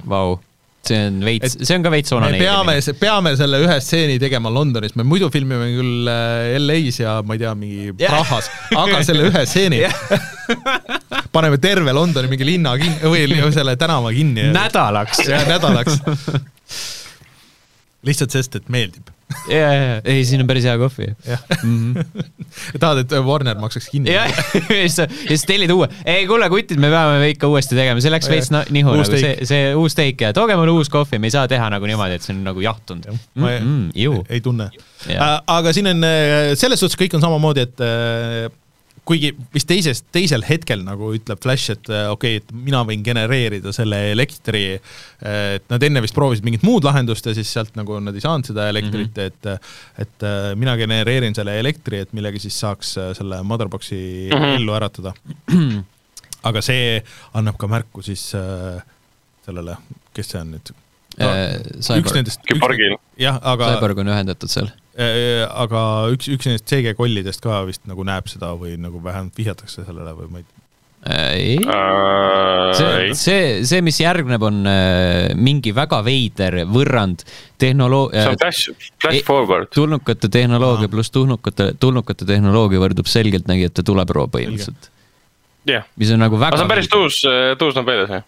vau, 0.10 0.40
see 0.88 1.00
on 1.10 1.20
veits, 1.26 1.58
see 1.62 1.78
on 1.78 1.86
ka 1.86 1.92
veits 1.94 2.16
me 2.18 2.40
peame 2.40 2.78
peame 3.00 3.36
selle 3.38 3.62
ühe 3.66 3.78
stseeni 3.84 4.18
tegema 4.20 4.50
Londonis, 4.54 4.96
me 4.98 5.06
muidu 5.06 5.30
filmime 5.34 5.70
küll 5.76 6.10
äh, 6.12 6.58
LA-s 6.62 7.02
ja 7.04 7.20
ma 7.26 7.38
ei 7.38 7.44
tea, 7.44 7.54
mingi 7.56 7.92
Jah. 8.04 8.16
Prahas, 8.16 8.50
aga 8.74 9.04
selle 9.06 9.30
ühe 9.30 9.46
stseeni 9.46 9.84
paneme 11.36 11.58
terve 11.58 11.92
Londoni 11.92 12.32
mingi 12.32 12.48
linna 12.48 12.76
kinni 12.80 13.12
või 13.12 13.52
selle 13.54 13.76
tänava 13.80 14.14
kinni. 14.16 14.50
nädalaks. 14.56 15.26
ja 15.28 15.44
nädalaks. 15.48 16.02
Lihtsalt 18.06 18.32
sest, 18.36 18.56
et 18.60 18.68
meeldib. 18.70 19.10
ja, 19.52 19.58
ja, 19.74 19.96
ei, 20.08 20.22
siin 20.26 20.40
on 20.40 20.48
päris 20.48 20.64
hea 20.64 20.78
kohvi. 20.80 21.10
jah. 21.28 21.42
tahad, 22.82 23.02
et 23.04 23.12
Warner 23.26 23.58
maksaks 23.60 23.90
kinni? 23.92 24.14
ja 24.14 24.24
ja 24.72 25.08
siis 25.28 25.44
tellid 25.50 25.72
uue, 25.74 25.90
ei 26.08 26.24
kuule 26.30 26.48
kutid, 26.54 26.80
me 26.80 26.88
peame 26.94 27.28
ikka 27.34 27.50
uuesti 27.52 27.76
tegema, 27.76 28.00
see 28.04 28.14
läks 28.14 28.30
veits 28.32 28.52
nihu 28.72 28.94
Uus 28.96 29.10
nagu 29.12 29.20
see 29.20 29.34
see 29.50 29.74
uus 29.76 29.98
teik 30.00 30.24
ja 30.24 30.32
tooge 30.36 30.56
mulle 30.60 30.72
uus 30.78 30.92
kohvi, 30.94 31.20
me 31.20 31.28
ei 31.28 31.36
saa 31.36 31.48
teha 31.52 31.68
nagu 31.74 31.90
niimoodi, 31.90 32.20
et 32.20 32.24
see 32.28 32.36
on 32.38 32.44
nagu 32.48 32.64
jahtunud. 32.64 33.10
ma 33.36 33.52
ei- 33.56 33.64
Mm, 33.68 33.90
ju, 34.00 34.14
ei 34.30 34.40
tunne. 34.42 34.70
Jaa. 35.10 35.42
aga 35.58 35.74
siin 35.76 35.88
on, 35.92 36.06
selles 36.56 36.80
suhtes 36.80 36.96
kõik 37.00 37.18
on 37.18 37.22
samamoodi, 37.26 37.66
et 37.68 37.84
äh, 37.84 38.48
kuigi 39.08 39.32
vist 39.54 39.68
teises, 39.70 40.02
teisel 40.14 40.44
hetkel 40.48 40.84
nagu 40.86 41.14
ütleb 41.16 41.40
Flash, 41.44 41.72
et 41.74 41.92
äh, 41.92 42.08
okei 42.12 42.38
okay,, 42.38 42.44
et 42.44 42.54
mina 42.68 42.84
võin 42.88 43.04
genereerida 43.06 43.72
selle 43.76 44.02
elektri, 44.12 44.64
et 45.24 45.68
nad 45.72 45.84
enne 45.88 46.04
vist 46.04 46.16
proovisid 46.18 46.46
mingit 46.48 46.66
muud 46.68 46.86
lahendust 46.88 47.30
ja 47.30 47.36
siis 47.38 47.52
sealt 47.54 47.78
nagu 47.80 48.00
nad 48.04 48.16
ei 48.16 48.24
saanud 48.24 48.50
seda 48.52 48.68
elektrit 48.72 49.14
mm, 49.16 49.22
-hmm. 49.24 49.60
et 49.98 50.08
et 50.08 50.28
äh, 50.28 50.56
mina 50.56 50.76
genereerin 50.78 51.36
selle 51.36 51.60
elektri, 51.60 52.04
et 52.06 52.14
millega 52.14 52.40
siis 52.40 52.60
saaks 52.60 52.98
äh, 52.98 53.14
selle 53.18 53.42
motherbox'i 53.44 54.02
mm. 54.32 54.38
-hmm. 54.38 54.56
ellu 54.60 54.74
äratada. 54.74 55.14
aga 56.50 56.62
see 56.62 57.02
annab 57.34 57.58
ka 57.58 57.68
märku 57.68 58.02
siis 58.02 58.34
äh, 58.36 58.84
sellele, 59.46 59.78
kes 60.14 60.34
see 60.34 60.42
on 60.42 60.52
nüüd 60.56 60.74
no,? 61.18 61.30
üks 62.02 62.14
nendest, 62.16 62.44
jah, 63.18 63.40
aga 63.42 63.74
Cyborg 63.76 64.04
on 64.04 64.12
ühendatud 64.14 64.52
seal. 64.52 64.70
Äh, 64.98 65.44
aga 65.46 65.80
üks, 66.10 66.26
üks 66.34 66.48
nendest 66.50 66.66
CG 66.66 66.96
kollidest 66.98 67.44
ka 67.44 67.60
vist 67.68 67.84
nagu 67.86 68.02
näeb 68.08 68.26
seda 68.32 68.56
või 68.58 68.80
nagu 68.82 68.98
vähemalt 69.04 69.36
vihjatakse 69.38 69.84
sellele 69.86 70.14
või 70.18 70.30
ma 70.32 70.40
ei, 70.42 70.48
ei, 71.38 71.58
uh,. 71.62 72.72
see, 72.74 73.12
see, 73.14 73.44
see, 73.70 73.84
mis 73.86 74.00
järgneb, 74.02 74.42
on 74.42 74.66
äh, 74.66 75.36
mingi 75.38 75.70
väga 75.78 76.00
veider 76.02 76.64
võrrand 76.66 77.22
see 77.22 77.30
on 77.30 77.60
tehnoloogia, 77.62 78.24
flash, 78.42 78.74
flash 78.98 79.22
forward. 79.28 79.70
tulnukate 79.76 80.32
tehnoloogia 80.34 80.90
pluss 80.90 81.14
tulnukate, 81.14 81.76
tulnukate 81.78 82.26
tehnoloogia 82.26 82.82
võrdub 82.82 83.12
selgeltnägijate 83.12 83.86
tuleproov 83.86 84.32
põhimõtteliselt. 84.34 84.90
jah, 85.70 85.86
mis 86.02 86.16
on 86.16 86.26
nagu 86.26 86.42
väga 86.42 86.58
see 86.58 86.66
on 86.66 86.74
päris 86.74 86.90
uus, 86.98 87.22
uus 87.54 87.78
novell 87.78 88.10
see. 88.10 88.24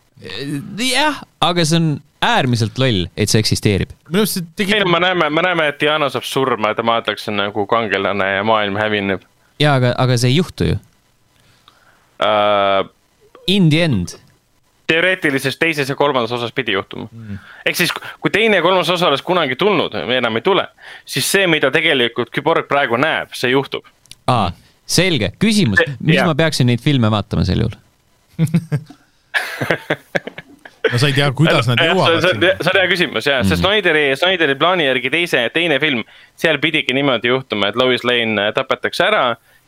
jah, 0.91 1.17
aga 1.49 1.65
see 1.65 1.81
on 1.81 1.89
äärmiselt 2.21 2.77
loll, 2.77 3.07
et 3.17 3.31
see 3.31 3.39
eksisteerib. 3.39 3.91
minu 4.09 4.23
arust 4.23 4.39
see 4.39 4.47
tegi 4.59 4.75
ei 4.75 4.83
no 4.83 4.91
me 4.91 4.99
näeme, 5.03 5.29
me 5.29 5.43
näeme, 5.45 5.67
et 5.71 5.79
Diana 5.81 6.09
saab 6.11 6.27
surma 6.27 6.73
ja 6.73 6.79
ta 6.79 6.83
maadletakse 6.83 7.31
nagu 7.31 7.65
kangelane 7.69 8.33
ja 8.35 8.43
maailm 8.43 8.79
hävineb 8.79 9.23
jaa, 9.59 9.75
aga, 9.79 9.93
aga 9.97 10.17
see 10.19 10.33
ei 10.33 10.39
juhtu 10.39 10.73
ju. 10.73 10.79
uh,. 12.23 12.87
In 13.49 13.69
the 13.69 13.83
end. 13.83 14.07
teoreetilises 14.87 15.57
teises 15.57 15.89
ja 15.89 15.95
kolmandas 15.95 16.31
osas 16.31 16.51
pidi 16.53 16.73
juhtuma 16.73 17.07
mm.. 17.11 17.37
ehk 17.65 17.77
siis, 17.77 17.91
kui 18.21 18.31
teine 18.33 18.59
ja 18.59 18.65
kolmas 18.65 18.89
osa 18.89 19.07
oleks 19.07 19.21
kunagi 19.25 19.55
tulnud, 19.55 19.93
enam 20.17 20.37
ei 20.37 20.45
tule, 20.45 20.67
siis 21.05 21.31
see, 21.31 21.47
mida 21.47 21.71
tegelikult 21.71 22.29
Küborg 22.33 22.67
praegu 22.69 22.97
näeb, 22.97 23.33
see 23.37 23.51
juhtub. 23.53 23.85
aa, 24.27 24.51
selge, 24.85 25.31
küsimus, 25.39 25.81
mis 25.99 26.17
Jah. 26.17 26.29
ma 26.29 26.35
peaksin 26.37 26.69
neid 26.69 26.81
filme 26.81 27.11
vaatama 27.11 27.45
sel 27.47 27.65
juhul? 27.65 27.77
no 30.91 30.99
sa 31.01 31.09
ei 31.09 31.15
tea, 31.15 31.29
kuidas 31.35 31.69
nad 31.69 31.81
jõuavad 31.83 32.25
on, 32.31 32.43
see 32.43 32.71
on 32.73 32.79
hea 32.81 32.89
küsimus 32.91 33.29
ja, 33.29 33.39
sest 33.47 33.63
Snyderi, 33.63 34.05
Snyderi 34.19 34.57
plaani 34.59 34.87
järgi 34.87 35.11
teise, 35.13 35.45
teine 35.55 35.79
film, 35.81 36.03
seal 36.39 36.59
pidigi 36.63 36.95
niimoodi 36.97 37.31
juhtuma, 37.31 37.71
et 37.71 37.79
Lois 37.79 38.05
Lane 38.07 38.49
äh, 38.49 38.53
tapetakse 38.55 39.05
ära 39.07 39.23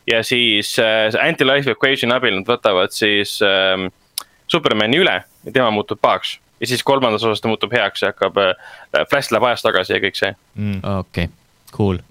ja 0.08 0.22
siis 0.26 0.74
äh, 0.82 1.08
anti-life 1.22 1.74
equation 1.76 2.14
abil 2.14 2.40
nad 2.40 2.48
võtavad 2.48 2.94
siis 2.94 3.38
ähm, 3.46 3.90
Supermani 4.50 4.98
üle 5.00 5.18
ja 5.22 5.52
tema 5.52 5.70
muutub 5.74 6.00
pahaks. 6.02 6.38
ja 6.60 6.70
siis 6.70 6.82
kolmandas 6.86 7.24
osas 7.24 7.40
ta 7.40 7.50
muutub 7.50 7.72
heaks 7.72 8.02
ja 8.02 8.12
hakkab 8.12 8.38
äh,, 8.42 9.04
Flash 9.10 9.32
läheb 9.32 9.50
ajas 9.50 9.64
tagasi 9.64 9.96
ja 9.96 10.02
kõik 10.02 10.18
see. 10.18 10.34
okei, 10.98 11.30
cool. 11.74 12.02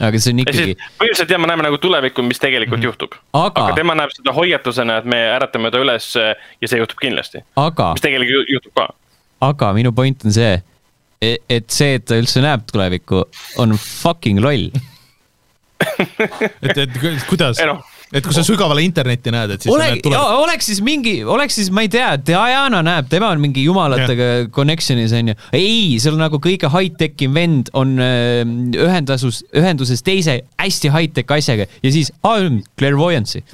Aga 0.00 0.18
see 0.22 0.32
on 0.34 0.40
ikkagi, 0.44 0.74
põhimõtteliselt 0.98 1.34
jah, 1.34 1.40
me 1.42 1.50
näeme 1.50 1.64
nagu 1.66 1.78
tulevikku, 1.82 2.22
mis 2.26 2.40
tegelikult 2.42 2.82
juhtub. 2.86 3.14
Aga- 3.36 3.66
aga 3.66 3.76
tema 3.78 3.94
näeb 3.98 4.12
seda 4.16 4.32
hoiatusena, 4.36 4.98
et 5.02 5.08
me 5.12 5.20
äratame 5.36 5.70
ta 5.74 5.82
üles 5.82 6.10
äh, 6.20 6.32
ja 6.62 6.68
see 6.72 6.80
juhtub 6.80 6.98
kindlasti, 7.02 7.44
aga, 7.60 7.92
mis 7.96 8.04
tegelikult 8.04 8.36
ju- 8.38 8.56
juhtub 8.56 8.74
ka. 8.80 8.88
aga 9.50 9.72
minu 9.76 9.92
point 9.96 10.24
on 10.24 10.32
see, 10.36 10.54
et 11.20 11.68
see, 11.70 11.94
et 12.00 12.06
ta 12.08 12.16
üldse 12.20 12.40
näeb 12.44 12.64
tulevikku, 12.72 13.24
on 13.60 13.76
fucking 13.76 14.40
loll. 14.40 14.70
et, 16.64 16.76
et 16.76 16.96
ku- 17.00 17.16
kuidas 17.34 17.60
Ei 17.60 17.68
noh., 17.68 17.80
et 18.10 18.24
kui 18.24 18.34
sa 18.34 18.42
sügavale 18.46 18.82
internetti 18.82 19.30
näed, 19.34 19.54
et 19.54 19.64
siis 19.64 19.72
ole 19.72 19.86
tulevikku. 20.02 20.12
oleks 20.42 20.66
siis 20.70 20.80
mingi, 20.82 21.14
oleks 21.22 21.56
siis, 21.60 21.70
ma 21.74 21.84
ei 21.86 21.90
tea, 21.92 22.08
Diana 22.26 22.82
näeb, 22.86 23.06
tema 23.10 23.30
on 23.30 23.42
mingi 23.42 23.62
jumalatega 23.64 24.28
connection'is 24.54 25.14
onju. 25.16 25.36
ei, 25.56 25.98
seal 26.02 26.18
nagu 26.18 26.40
kõige 26.42 26.70
high-tech 26.72 27.22
im 27.26 27.38
vend 27.38 27.70
on 27.78 27.96
äh, 28.02 28.42
ühendasus, 28.78 29.44
ühenduses 29.56 30.02
teise 30.06 30.40
hästi 30.58 30.90
high-tech 30.90 31.36
asjaga 31.38 31.68
ja 31.70 31.94
siis 31.94 32.10
ah, 32.26 32.42
clairvoyance'i. 32.80 33.44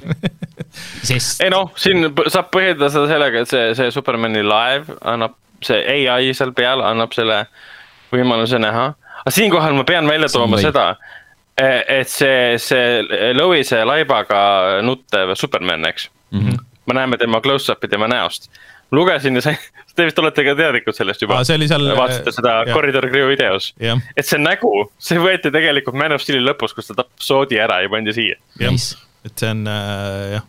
sest 1.09 1.45
ei 1.45 1.53
noh, 1.53 1.69
siin 1.77 2.09
saab 2.25 2.49
põhjendada 2.53 2.89
seda 2.93 3.11
sellega, 3.13 3.45
et 3.45 3.53
see, 3.53 3.67
see 3.77 3.93
Supermani 3.93 4.41
laev 4.45 4.89
annab, 5.05 5.37
see 5.65 5.83
ai 5.85 6.33
seal 6.33 6.55
peal 6.57 6.81
annab 6.85 7.13
selle 7.17 7.43
võimaluse 8.13 8.57
näha. 8.61 8.89
aga 9.21 9.35
siinkohal 9.37 9.77
ma 9.77 9.85
pean 9.85 10.09
välja 10.09 10.31
tooma 10.33 10.57
seda, 10.61 10.95
et 11.57 12.09
see, 12.09 12.57
see 12.61 13.33
Loise 13.33 13.81
laibaga 13.85 14.39
nuttev 14.85 15.35
Superman, 15.35 15.85
eks 15.89 16.09
mm. 16.31 16.39
-hmm. 16.39 16.65
me 16.85 16.93
näeme 16.93 17.17
tema 17.17 17.41
close-up'i 17.41 17.87
tema 17.87 18.07
näost. 18.07 18.51
lugesin 18.91 19.35
ja 19.35 19.41
sain, 19.41 19.57
te 19.95 20.05
vist 20.05 20.19
olete 20.19 20.43
ka 20.43 20.55
teadlikud 20.55 20.95
sellest 20.95 21.21
juba 21.21 21.43
see 21.43 21.55
oli 21.55 21.67
seal- 21.67 21.97
vaatasite 21.97 22.31
seda 22.31 22.53
jah. 22.65 22.73
Corridor 22.75 23.09
Crew 23.09 23.29
videos 23.29 23.73
et 24.17 24.25
see 24.25 24.39
nägu, 24.39 24.91
see 24.97 25.19
võeti 25.19 25.51
tegelikult 25.51 25.95
Man 25.95 26.15
of 26.15 26.21
Steel'i 26.21 26.45
lõpus, 26.45 26.75
kus 26.75 26.87
ta 26.87 27.01
tappis 27.01 27.27
Soodi 27.27 27.59
ära 27.59 27.81
ja 27.81 27.89
pandi 27.89 28.13
siia. 28.13 28.37
Et 29.27 29.43
see 29.43 29.49
on 29.53 29.63
äh, 29.69 30.35
jah, 30.35 30.45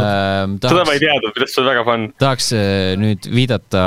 ähm, 0.00 0.56
seda 0.62 0.84
ma 0.86 0.96
ei 0.96 1.02
teadnud, 1.02 1.32
millest 1.36 1.56
see 1.56 1.62
on 1.64 1.70
väga 1.70 1.84
fun. 1.88 2.08
tahaks 2.20 2.52
äh, 2.56 2.92
nüüd 3.00 3.30
viidata 3.32 3.84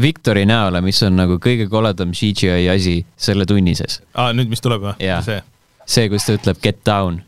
Victori 0.00 0.42
näole, 0.50 0.80
mis 0.82 0.98
on 1.06 1.14
nagu 1.20 1.38
kõige 1.42 1.68
koledam 1.70 2.14
CGI 2.16 2.66
asi 2.72 2.96
selle 3.14 3.46
tunni 3.46 3.76
sees. 3.78 4.00
aa 4.18 4.32
nüüd, 4.36 4.50
mis 4.50 4.64
tuleb 4.64 4.88
või 4.88 5.12
see, 5.26 5.38
see, 5.86 6.08
kus 6.12 6.26
ta 6.26 6.38
ütleb 6.38 6.60
get 6.64 6.82
down. 6.86 7.22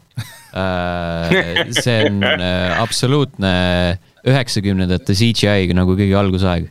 see 1.77 1.97
on 2.07 2.23
äh, 2.25 2.73
absoluutne 2.81 3.53
üheksakümnendate 4.27 5.15
CGI 5.15 5.75
nagu 5.77 5.95
kõige 5.99 6.17
algusaeg. 6.19 6.71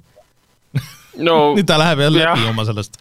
no 1.22 1.38
nüüd 1.58 1.68
ta 1.70 1.78
läheb 1.80 2.02
jälle 2.08 2.26
läbi 2.26 2.50
oma 2.50 2.66
sellest. 2.68 3.00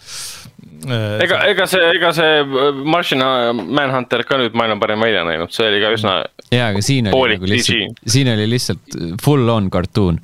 Äh, 0.89 1.22
ega, 1.24 1.41
ega 1.51 1.66
see, 1.70 1.89
ega 1.97 2.11
see 2.16 2.45
Martian 2.85 3.24
Manhunter 3.64 4.24
ka 4.28 4.39
nüüd 4.41 4.57
maailma 4.59 4.80
parim 4.82 5.03
välja 5.05 5.24
näinud, 5.26 5.53
see 5.55 5.68
oli 5.70 5.80
ka 5.82 5.93
üsna 5.97 6.14
jaa, 6.53 6.70
aga 6.72 6.85
siin 6.85 7.11
oli 7.12 7.39
nagu 7.39 7.51
lihtsalt, 7.51 8.05
siin 8.16 8.30
oli 8.35 8.47
lihtsalt 8.51 8.99
full 9.22 9.51
on 9.53 9.70
kartuun. 9.72 10.20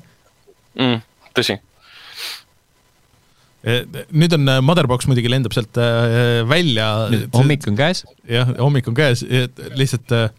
mm,, 0.79 1.01
tõsi. 1.37 1.57
nüüd 4.11 4.37
on 4.37 4.53
äh, 4.55 4.61
Motherbox 4.65 5.09
muidugi 5.09 5.31
lendab 5.31 5.55
sealt 5.55 5.77
äh, 5.81 6.41
välja. 6.49 6.91
hommik 7.35 7.67
on 7.69 7.79
käes. 7.79 8.05
jah, 8.29 8.53
hommik 8.59 8.89
on 8.91 8.97
käes, 8.97 9.25
lihtsalt 9.77 10.15
äh, 10.17 10.29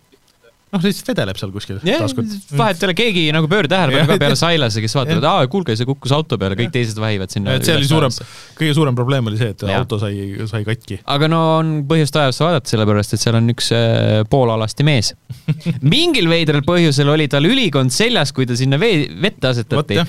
noh, 0.73 0.83
lihtsalt 0.83 1.11
vedeleb 1.13 1.39
seal 1.41 1.53
kuskil 1.55 1.81
taaskord. 1.85 2.33
vahet 2.57 2.81
ei 2.81 2.89
ole, 2.89 2.97
keegi 2.97 3.25
nagu 3.35 3.51
pööra 3.51 3.71
tähelepanu 3.71 4.09
ka 4.09 4.19
peale 4.23 4.39
Sailase, 4.41 4.83
kes 4.85 4.97
vaatab, 4.97 5.21
et 5.21 5.29
aa, 5.29 5.51
kuulge, 5.53 5.77
see 5.79 5.89
kukkus 5.89 6.15
auto 6.17 6.39
peale, 6.41 6.57
kõik 6.59 6.73
teised 6.75 6.99
vahivad 7.03 7.35
sinna. 7.35 7.59
et 7.59 7.69
see 7.69 7.77
oli 7.77 7.89
suurem, 7.89 8.15
kõige 8.59 8.77
suurem 8.79 8.99
probleem 8.99 9.29
oli 9.31 9.41
see, 9.41 9.53
et 9.55 9.67
Jah. 9.69 9.83
auto 9.83 10.01
sai, 10.03 10.47
sai 10.51 10.65
katki. 10.69 11.03
aga 11.17 11.31
no 11.31 11.43
on 11.59 11.75
põhjust 11.91 12.17
ajasse 12.23 12.47
vaadata, 12.47 12.73
sellepärast 12.73 13.17
et 13.17 13.25
seal 13.25 13.39
on 13.39 13.53
üks 13.53 13.71
äh, 13.77 14.23
poolalasti 14.33 14.87
mees. 14.89 15.13
mingil 15.95 16.31
veidral 16.33 16.65
põhjusel 16.67 17.13
oli 17.13 17.29
tal 17.33 17.47
ülikond 17.49 17.93
seljas, 17.95 18.33
kui 18.33 18.49
ta 18.49 18.57
sinna 18.59 18.81
vee, 18.81 19.07
vette 19.23 19.53
asetati 19.53 20.01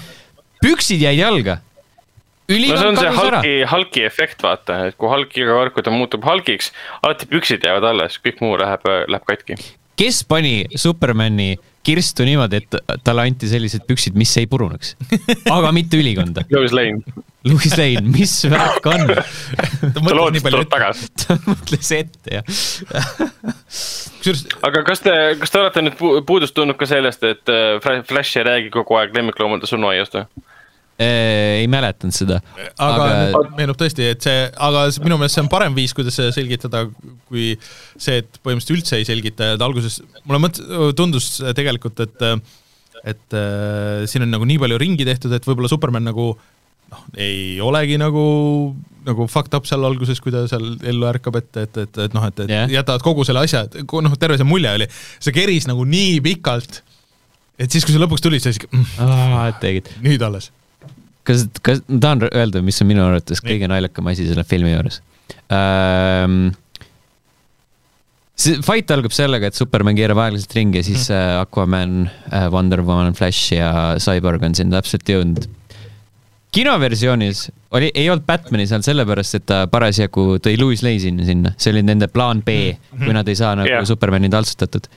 püksid 0.64 1.04
jäid 1.04 1.20
jalga. 1.20 1.60
no 1.60 2.56
see 2.56 2.60
ülikond 2.60 2.90
on 2.90 3.00
see. 3.00 3.14
Hulki, 3.20 3.54
Hulki 3.72 4.04
efekt, 4.08 4.44
vaata, 4.44 4.86
et 4.90 4.98
kui 5.00 5.12
Hulk 5.12 5.38
iga 5.40 5.56
kord, 5.60 5.76
kui 5.76 5.86
ta 5.86 5.94
muutub 5.94 6.26
Hulkiks, 6.28 6.72
alati 7.04 7.28
püksid 7.32 7.64
jäävad 7.68 7.88
alles, 7.94 8.20
kõik 8.24 8.44
muu 8.44 8.58
läheb, 8.60 8.84
läheb 9.12 9.28
katki. 9.28 9.58
Kes 10.04 10.24
pani 10.28 10.66
Supermani 10.76 11.54
kirstu 11.84 12.24
niimoodi, 12.28 12.60
et 12.62 13.00
talle 13.04 13.26
anti 13.28 13.48
sellised 13.52 13.84
püksid, 13.88 14.16
mis 14.20 14.32
ei 14.40 14.46
puruneks, 14.48 14.94
aga 15.52 15.72
mitte 15.76 16.00
ülikonda. 16.00 16.44
Lois 16.56 16.72
Lane, 16.76 17.02
Louis 17.44 17.74
Lane, 17.76 18.06
mis 18.08 18.38
värk 18.48 18.86
on? 18.88 19.02
ta 19.92 20.04
lootis, 20.16 20.44
et 20.46 20.54
tuleb 20.56 20.70
tagasi. 20.72 21.10
ta 21.26 21.36
mõtles 21.44 21.90
ette 21.98 22.38
ja 22.38 22.44
kusjuures 23.68 24.46
aga 24.64 24.84
kas 24.88 25.04
te, 25.04 25.14
kas 25.42 25.52
te 25.52 25.60
olete 25.60 25.84
nüüd 25.84 25.98
pu- 26.00 26.14
puudust 26.28 26.56
tundnud 26.56 26.80
ka 26.80 26.88
sellest, 26.90 27.24
et 27.28 27.52
äh, 27.52 27.76
Fla- 27.84 28.04
Flash 28.08 28.40
ei 28.40 28.48
räägi 28.48 28.72
kogu 28.74 28.96
aeg 29.02 29.12
lemmikloomade 29.18 29.68
surnuaiast 29.70 30.16
või? 30.22 30.26
Ei 31.02 31.68
mäletanud 31.72 32.16
seda. 32.16 32.40
aga, 32.78 33.06
aga... 33.08 33.44
meenub 33.58 33.78
tõesti, 33.80 34.06
et 34.14 34.26
see, 34.26 34.46
aga 34.68 34.86
minu 35.04 35.18
meelest 35.18 35.40
see 35.40 35.44
on 35.46 35.52
parem 35.52 35.76
viis, 35.78 35.94
kuidas 35.98 36.18
seda 36.20 36.34
selgitada, 36.36 36.86
kui 37.30 37.54
see, 37.98 38.20
et 38.22 38.42
põhimõtteliselt 38.44 38.78
üldse 38.78 39.00
ei 39.02 39.08
selgita 39.08 39.52
ja 39.52 39.58
et 39.58 39.66
alguses 39.66 40.02
mulle 40.24 40.44
mõt-, 40.46 40.62
tundus 40.98 41.36
tegelikult, 41.58 42.04
et 42.06 42.28
et 43.04 43.36
äh, 43.36 44.06
siin 44.08 44.24
on 44.24 44.32
nagu 44.32 44.46
nii 44.48 44.62
palju 44.62 44.80
ringi 44.80 45.06
tehtud, 45.08 45.34
et 45.36 45.44
võib-olla 45.44 45.68
Superman 45.72 46.06
nagu 46.08 46.30
noh, 46.94 47.04
ei 47.20 47.60
olegi 47.64 47.98
nagu, 48.00 48.24
nagu 49.08 49.28
fucked 49.32 49.58
up 49.58 49.68
seal 49.68 49.84
alguses, 49.88 50.22
kui 50.24 50.32
ta 50.34 50.46
seal 50.48 50.74
ellu 50.88 51.10
ärkab, 51.10 51.38
et, 51.42 51.52
et, 51.66 51.82
et, 51.84 52.02
et 52.06 52.16
noh, 52.16 52.26
et, 52.30 52.44
et 52.46 52.54
yeah. 52.54 52.72
jätavad 52.80 53.04
kogu 53.06 53.28
selle 53.28 53.44
asja, 53.44 53.66
et 53.68 53.84
noh, 53.84 54.18
terve 54.22 54.40
see 54.40 54.48
mulje 54.48 54.72
oli, 54.78 54.90
see 55.20 55.36
keris 55.36 55.68
nagu 55.70 55.84
nii 55.90 56.20
pikalt, 56.26 56.82
et 57.60 57.70
siis, 57.70 57.84
kui 57.86 57.96
see 57.96 58.02
lõpuks 58.02 58.24
tuli, 58.24 58.40
siis 58.44 58.62
mm, 58.70 59.58
tegid. 59.64 59.92
nüüd 60.06 60.24
alles. 60.26 60.54
kas, 61.28 61.46
kas, 61.66 61.82
ma 61.88 62.02
tahan 62.04 62.28
öelda, 62.32 62.64
mis 62.66 62.82
on 62.84 62.90
minu 62.90 63.06
arvates 63.06 63.42
kõige 63.44 63.70
naljakam 63.72 64.12
asi 64.12 64.28
selle 64.28 64.46
filmi 64.48 64.74
juures 64.74 65.00
ähm,. 65.54 66.52
see 68.36 68.60
fight 68.66 68.92
algab 68.94 69.16
sellega, 69.16 69.50
et 69.50 69.58
Superman 69.58 69.98
keerab 69.98 70.22
aeglaselt 70.26 70.56
ringi 70.58 70.82
ja 70.82 70.88
siis 70.88 71.10
äh, 71.14 71.36
Aquaman 71.42 72.08
äh,, 72.08 72.48
Wonder 72.54 72.84
Woman, 72.84 73.14
Flash 73.18 73.54
ja 73.56 73.74
Cyborg 74.04 74.44
on 74.46 74.58
sinna 74.58 74.82
täpselt 74.82 75.10
jõudnud. 75.10 75.48
kinoversioonis 76.54 77.48
oli, 77.74 77.92
ei 77.94 78.10
olnud 78.10 78.26
Batman'i 78.28 78.68
seal 78.70 78.84
sellepärast, 78.86 79.40
et 79.40 79.48
ta 79.50 79.64
parasjagu 79.72 80.38
tõi 80.44 80.58
Louis 80.62 80.84
Lane 80.86 81.26
sinna, 81.26 81.54
see 81.58 81.74
oli 81.74 81.86
nende 81.86 82.10
plaan 82.12 82.44
B, 82.46 82.76
kui 83.00 83.16
nad 83.16 83.30
ei 83.30 83.40
saa 83.40 83.56
nagu 83.58 83.72
yeah. 83.72 83.88
Supermani 83.88 84.30
taltsutatud. 84.34 84.90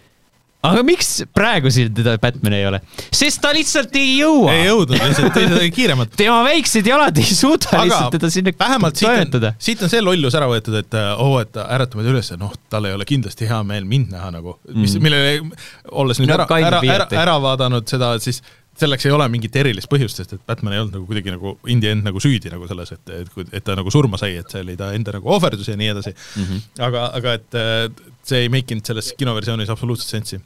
Aga 0.72 0.82
miks 0.86 1.10
praegu 1.36 1.72
siin 1.72 1.92
teda 1.96 2.16
Batman 2.22 2.56
ei 2.58 2.66
ole? 2.68 2.80
sest 3.14 3.40
ta 3.44 3.52
lihtsalt 3.56 3.94
ei 3.98 4.18
jõua. 4.20 4.54
ei 4.54 4.66
jõudnud 4.68 5.00
lihtsalt, 5.00 5.32
teised 5.36 5.56
olid 5.58 5.76
kiiremad. 5.76 6.12
tema 6.22 6.42
väiksed 6.46 6.90
jalad 6.90 7.22
ei 7.22 7.30
suuda 7.30 7.72
aga 7.72 7.86
lihtsalt 7.88 8.18
teda 8.18 8.32
sinna 8.32 8.54
vähemalt 8.58 9.00
toimetada., 9.00 9.54
siit 9.68 9.82
on 9.86 9.92
see 9.92 10.04
lollus 10.04 10.36
ära 10.38 10.50
võetud, 10.50 10.76
et 10.82 10.98
äh, 10.98 11.08
oo, 11.22 11.40
et 11.42 11.56
ärritame 11.66 12.06
ta 12.06 12.14
üles, 12.14 12.30
noh, 12.40 12.54
tal 12.72 12.88
ei 12.88 12.96
ole 12.96 13.08
kindlasti 13.08 13.48
hea 13.50 13.62
meel 13.66 13.88
mind 13.88 14.12
näha 14.14 14.30
nagu, 14.34 14.58
mis 14.72 14.96
mm., 14.96 15.06
millele, 15.06 15.66
olles 15.92 16.20
nüüd 16.20 16.26
No 16.26 16.40
ära, 16.42 16.46
ära, 16.58 16.78
ära, 16.82 17.04
ära 17.22 17.34
vaadanud 17.40 17.86
seda, 17.88 18.10
siis 18.22 18.42
selleks 18.80 19.06
ei 19.06 19.14
ole 19.14 19.26
mingit 19.32 19.56
erilist 19.56 19.88
põhjust, 19.90 20.20
sest 20.20 20.34
et 20.36 20.42
Batman 20.48 20.76
ei 20.76 20.82
olnud 20.82 20.96
nagu 20.98 21.06
kuidagi 21.08 21.32
nagu 21.32 21.54
in 21.72 21.80
the 21.82 21.92
end 21.94 22.04
nagu 22.06 22.20
süüdi 22.22 22.52
nagu 22.52 22.68
selles, 22.68 22.92
et, 22.96 23.14
et, 23.22 23.38
et 23.56 23.64
ta 23.64 23.76
nagu 23.78 23.92
surma 23.92 24.20
sai, 24.20 24.36
et 24.40 24.52
see 24.52 24.64
oli 24.64 24.76
ta 24.78 24.90
enda 24.96 25.16
nagu 25.16 25.32
ohverdus 25.36 25.70
ja 25.70 25.78
nii 25.80 25.92
edasi 25.94 26.12
mm. 26.12 26.44
-hmm. 26.44 26.66
aga, 26.88 27.06
aga 27.20 27.36
et 27.40 27.58
äh, 27.60 28.12
see 28.26 28.44
ei 28.44 28.52
make 28.52 28.74
inud 28.74 28.86
selles 28.86 29.12
kinoversioonis 29.18 29.72
absoluutselt 29.72 30.12
sensi. 30.18 30.40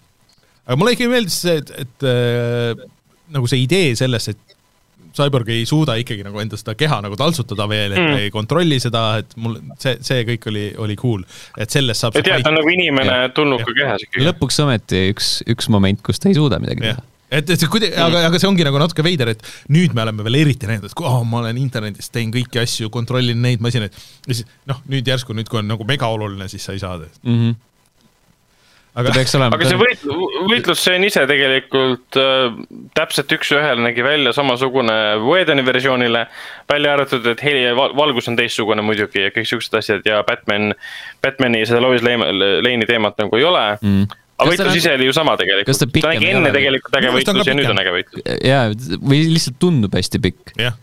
Aga 0.71 0.79
mulle 0.79 0.95
ikkagi 0.95 1.11
meeldis 1.11 1.43
see, 1.43 1.59
et, 1.59 1.75
et 1.83 2.07
äh, 2.07 2.87
nagu 3.35 3.51
see 3.51 3.65
idee 3.67 3.93
sellest, 3.99 4.35
et 4.35 4.57
Cyborg 5.11 5.49
ei 5.51 5.65
suuda 5.67 5.97
ikkagi 5.99 6.23
nagu 6.23 6.39
enda 6.39 6.59
seda 6.59 6.77
keha 6.79 7.01
nagu 7.03 7.17
taltsutada 7.19 7.67
veel, 7.71 7.97
et 7.97 7.99
Mm. 7.99 8.13
mm. 8.15 8.25
ei 8.25 8.31
kontrolli 8.31 8.79
seda, 8.83 9.05
et 9.19 9.33
mul 9.43 9.57
see, 9.83 9.97
see 10.07 10.23
kõik 10.29 10.47
oli, 10.53 10.67
oli 10.87 10.97
cool, 11.01 11.25
et 11.59 11.75
sellest 11.75 12.05
saab 12.07 12.19
et 12.21 12.31
jah, 12.31 12.39
ta 12.45 12.53
on 12.53 12.61
nagu 12.61 12.71
inimene 12.71 13.17
tulnud 13.35 13.65
ka 13.67 13.75
kehas 13.77 14.05
ikkagi. 14.07 14.27
lõpuks 14.29 14.61
ometi 14.63 15.09
üks, 15.11 15.33
üks 15.51 15.71
moment, 15.73 15.99
kus 16.07 16.23
ta 16.23 16.31
ei 16.31 16.39
suuda 16.39 16.61
midagi 16.63 16.87
teha., 16.87 17.03
et, 17.31 17.51
et 17.51 17.59
see 17.59 17.71
kuidagi, 17.71 17.95
aga, 17.99 18.25
aga 18.29 18.41
see 18.43 18.49
ongi 18.51 18.67
nagu 18.67 18.79
natuke 18.83 19.05
veider, 19.07 19.33
et 19.35 19.43
nüüd 19.75 19.95
me 19.95 20.05
oleme 20.05 20.27
veel 20.27 20.41
eriti 20.45 20.71
näinud, 20.71 20.87
et 20.87 20.97
kui 20.99 21.07
oh, 21.11 21.21
ma 21.27 21.43
olen 21.45 21.59
internetis, 21.63 22.11
teen 22.15 22.33
kõiki 22.35 22.63
asju, 22.63 22.91
kontrollin 22.95 23.43
neid 23.43 23.63
masinaid 23.63 23.95
ja 23.95 24.37
siis 24.37 24.47
noh, 24.71 24.79
nüüd 24.91 25.11
järsku 25.11 25.35
nüüd, 25.37 25.51
kui 25.51 25.63
on 25.63 25.71
nagu 25.71 25.87
mega 25.87 26.11
oluline, 26.11 26.49
siis 26.51 26.67
sa 26.67 26.75
ei 26.77 26.83
saa. 26.83 26.99
mm. 26.99 27.35
-hmm. 27.35 27.59
Aga 29.01 29.15
peaks 29.15 29.35
olema. 29.39 29.57
aga 29.57 29.69
see 29.69 29.81
võit-, 29.81 30.07
võitlusstseen 30.51 31.05
ise 31.07 31.25
tegelikult 31.31 32.19
äh, 32.21 32.55
täpselt 32.99 33.35
üks-ühele 33.37 33.85
nägi 33.85 34.05
välja 34.07 34.35
samasugune 34.37 34.97
Whedoni 35.25 35.65
versioonile, 35.67 36.27
välja 36.71 36.95
arvatud, 36.97 37.27
et 37.33 37.45
heli 37.45 37.65
ja 37.65 37.75
val- 37.79 37.95
valgus 37.99 38.31
on 38.31 38.39
teistsugune 38.39 38.85
muidugi 38.87 39.27
ja 39.27 39.35
kõik 39.35 39.49
siuksed 39.51 39.79
asjad 39.81 40.07
ja 40.09 40.23
Batman, 40.27 40.75
Batman'i 41.25 41.65
seda 41.69 41.83
Lois 41.85 42.05
Lane- 42.07 42.31
Lane'i 42.65 42.89
teemat 42.89 43.19
nagu 43.21 43.41
ei 43.41 43.47
ole 43.49 43.65
mm.. 43.79 44.21
aga 44.41 44.53
võitlus 44.53 44.79
ise 44.83 44.95
oli 44.99 45.09
ju 45.11 45.17
sama 45.17 45.37
tegelikult 45.41 45.83
ta, 45.83 46.13
nägi 46.13 46.31
enne 46.35 46.53
tegelikult 46.55 47.01
äge 47.01 47.17
võitlus 47.17 47.51
ja 47.51 47.57
nüüd 47.59 47.73
on 47.73 47.83
äge 47.83 47.97
võitlus. 47.97 48.31
jaa, 48.47 48.71
või 49.01 49.25
lihtsalt 49.35 49.61
tundub 49.63 49.97
hästi 49.99 50.23
pikk. 50.29 50.55
jah. 50.61 50.79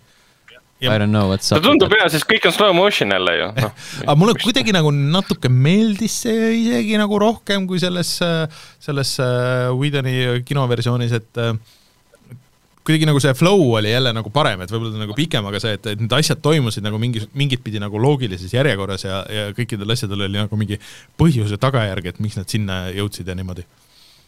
I 0.82 0.98
don't 1.02 1.10
know 1.10 1.32
what's 1.32 1.50
ta 1.50 1.58
up. 1.58 1.66
tundub 1.66 1.94
hea, 1.96 2.06
sest 2.14 2.28
kõik 2.30 2.46
on 2.46 2.54
slow 2.54 2.76
motion 2.78 3.10
jälle 3.16 3.34
ju 3.34 3.48
no.. 3.56 3.72
aga 4.04 4.16
mulle 4.20 4.36
kuidagi 4.38 4.76
nagu 4.76 4.92
natuke 4.94 5.50
meeldis 5.50 6.20
see 6.28 6.52
isegi 6.60 7.00
nagu 7.02 7.18
rohkem 7.22 7.66
kui 7.70 7.82
selles, 7.82 8.12
selles 8.84 9.16
äh, 9.24 9.72
Whedoni 9.74 10.44
kinoversioonis, 10.46 11.16
et 11.18 11.42
äh, 11.42 11.56
kuidagi 12.88 13.10
nagu 13.10 13.20
see 13.24 13.34
flow 13.36 13.74
oli 13.80 13.92
jälle 13.92 14.14
nagu 14.16 14.32
parem, 14.34 14.62
et 14.64 14.72
võib-olla 14.72 14.94
ta 14.94 15.02
nagu 15.02 15.16
pikem, 15.18 15.50
aga 15.50 15.60
see, 15.64 15.74
et, 15.76 15.90
et 15.92 16.04
need 16.04 16.14
asjad 16.16 16.40
toimusid 16.46 16.86
nagu 16.86 17.02
mingi, 17.02 17.26
mingit 17.38 17.66
pidi 17.66 17.82
nagu 17.84 18.00
loogilises 18.00 18.54
järjekorras 18.54 19.04
ja, 19.04 19.24
ja 19.34 19.50
kõikidel 19.58 19.92
asjadel 19.98 20.28
oli 20.28 20.40
nagu 20.40 20.60
mingi 20.60 20.80
põhjus 21.20 21.52
ja 21.52 21.60
tagajärg, 21.62 22.14
et 22.14 22.22
miks 22.24 22.38
nad 22.40 22.48
sinna 22.54 22.86
jõudsid 22.96 23.28
ja 23.28 23.36
niimoodi. 23.36 23.66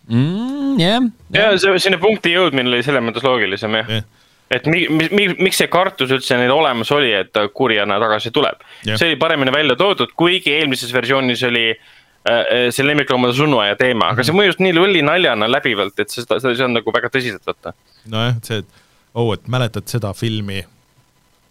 Mm, 0.09 0.79
jah, 0.81 1.05
ja 1.35 1.51
see, 1.61 1.77
sinna 1.85 2.01
punkti 2.01 2.33
jõudmine 2.33 2.71
oli 2.71 2.81
selles 2.83 3.03
mõttes 3.05 3.23
loogilisem 3.23 3.77
jah 3.79 3.99
jah, 3.99 4.07
et 4.51 4.65
mi, 4.65 4.87
mi, 4.89 5.07
mi, 5.13 5.27
miks 5.45 5.61
see 5.61 5.69
kartus 5.71 6.11
üldse 6.15 6.37
neil 6.39 6.51
olemas 6.53 6.91
oli, 6.95 7.11
et 7.13 7.31
ta 7.35 7.45
kurjana 7.53 7.99
tagasi 8.01 8.33
tuleb 8.35 8.61
Jah. 8.87 8.97
see 8.97 9.11
oli 9.11 9.19
paremini 9.21 9.53
välja 9.53 9.77
toodud, 9.79 10.13
kuigi 10.17 10.55
eelmises 10.57 10.93
versioonis 10.93 11.43
oli 11.47 11.67
äh, 11.73 12.69
see 12.73 12.87
lemmikloomade 12.87 13.37
surnuaia 13.37 13.77
teema, 13.79 14.13
aga 14.15 14.25
see 14.25 14.35
mõjus 14.35 14.59
nii 14.63 14.75
lolli 14.77 15.05
naljana 15.05 15.49
läbivalt, 15.51 15.97
et 16.01 16.13
seda, 16.13 16.41
seda 16.41 16.55
ei 16.55 16.61
saanud 16.63 16.81
nagu 16.81 16.95
väga 16.95 17.11
tõsiselt 17.13 17.45
võtta. 17.45 17.75
nojah, 18.09 18.41
see, 18.45 18.63
et 18.63 18.85
oh, 19.13 19.31
et 19.35 19.49
mäletad 19.51 19.89
seda 19.91 20.13
filmi, 20.17 20.63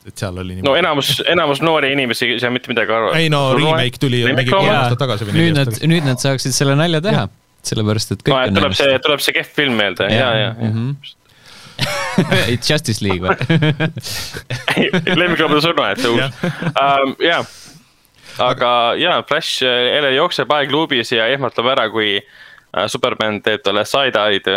et 0.09 0.24
seal 0.24 0.40
oli 0.42 0.59
no 0.64 0.74
enamus, 0.78 1.18
enamus 1.28 1.62
noori 1.64 1.92
inimesi 1.94 2.32
ei 2.34 2.40
saa 2.42 2.51
mitte 2.55 2.70
midagi 2.72 2.94
aru. 2.94 3.12
ei 3.18 3.30
no 3.32 3.53
remake 3.59 4.03
tuli 4.03 4.24
mingi 4.26 4.51
kolm 4.51 4.70
aastat 4.72 5.03
tagasi 5.05 5.28
või 5.28 5.36
neli 5.36 5.44
nüüd 5.44 5.61
aastat 5.61 5.70
nad, 5.70 5.78
tagasi. 5.78 5.92
nüüd 5.94 6.11
nad 6.11 6.24
saaksid 6.24 6.57
selle 6.57 6.74
nalja 6.78 7.03
teha, 7.05 7.24
sellepärast 7.70 8.16
et 8.16 8.26
kõik 8.26 8.34
no 8.34 8.42
et 8.42 8.53
on 8.53 8.61
tuleb 8.62 8.76
see, 8.78 8.99
tuleb 9.07 9.24
see 9.24 9.38
kehv 9.38 9.55
film 9.61 9.78
meelde 9.78 10.11
ja, 10.11 10.18
ja, 10.18 10.51
ja. 10.51 10.53
Mhm. 10.72 11.16
Justice 12.68 13.04
League 13.04 13.22
või? 13.22 13.36
lemmikloomade 15.20 15.62
surnuaed, 15.64 16.02
see 16.02 16.12
uus. 16.12 17.22
jaa, 17.24 17.40
aga 18.42 18.74
jaa, 18.98 19.22
Flash 19.28 19.64
jälle 19.64 20.12
jookseb 20.16 20.52
aegluubis 20.58 21.14
ja 21.14 21.28
ehmatab 21.32 21.72
ära, 21.74 21.88
kui 21.92 22.16
äh, 22.18 22.86
Superman 22.90 23.42
teeb 23.44 23.64
talle 23.66 23.84
side-eye'd. 23.88 24.50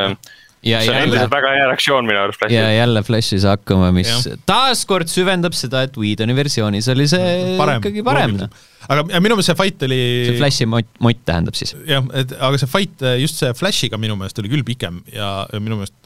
ja 0.61 0.81
see 0.81 0.91
on 0.91 0.97
jälle 0.97 1.07
endiselt, 1.07 1.31
väga 1.33 1.53
hea 1.57 1.69
reaktsioon 1.71 2.09
minu 2.09 2.21
arust 2.21 2.41
ja 2.43 2.49
Flashil. 2.49 2.75
jälle 2.77 3.03
Flash 3.03 3.37
ei 3.37 3.45
saa 3.45 3.55
hakkama, 3.57 3.93
mis 3.95 4.11
taaskord 4.49 5.09
süvendab 5.09 5.57
seda, 5.57 5.85
et 5.87 5.97
Whedoni 5.97 6.35
versioonis 6.37 6.89
oli 6.93 7.07
see 7.09 7.31
parem, 7.61 7.81
ikkagi 7.81 8.05
parem. 8.05 8.37
noh. 8.43 8.67
aga 8.87 9.07
ja 9.13 9.23
minu 9.23 9.37
meelest 9.37 9.53
see 9.53 9.61
fight 9.63 9.87
oli 9.89 10.01
see 10.27 10.37
Flashi 10.37 10.69
mott, 10.69 10.93
mott 11.01 11.25
tähendab 11.25 11.57
siis. 11.57 11.73
jah, 11.89 12.05
et 12.17 12.37
aga 12.37 12.61
see 12.61 12.69
fight 12.69 13.09
just 13.21 13.41
see 13.41 13.53
Flashiga 13.57 14.01
minu 14.01 14.17
meelest 14.19 14.41
oli 14.41 14.53
küll 14.53 14.65
pikem 14.67 15.01
ja, 15.13 15.33
ja 15.49 15.61
minu 15.63 15.81
meelest 15.81 15.97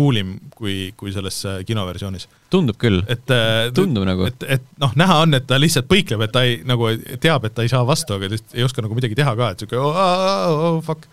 coolim 0.00 0.34
kui, 0.56 0.90
kui 0.96 1.12
selles 1.14 1.38
äh, 1.48 1.60
kinoversioonis. 1.68 2.26
tundub 2.50 2.78
küll. 2.80 3.02
et 3.08 3.32
äh, 3.34 3.68
Tundub 3.76 4.06
nagu. 4.08 4.26
et, 4.30 4.46
et 4.56 4.66
noh, 4.80 4.94
näha 4.98 5.20
on, 5.26 5.36
et 5.36 5.46
ta 5.48 5.60
lihtsalt 5.60 5.88
põikleb, 5.90 6.24
et 6.24 6.34
ta 6.34 6.44
ei 6.48 6.60
nagu 6.66 6.90
teab, 7.22 7.46
et 7.46 7.56
ta 7.56 7.66
ei 7.66 7.72
saa 7.72 7.84
vastu, 7.86 8.16
aga 8.16 8.32
lihtsalt 8.32 8.58
ei 8.58 8.66
oska 8.66 8.84
nagu 8.84 8.96
midagi 8.98 9.18
teha 9.18 9.34
ka, 9.38 9.52
et 9.54 9.64
siuke 9.64 9.80
oh, 9.80 10.04
oh, 10.04 10.62
oh, 10.68 10.78
fuck 10.84 11.08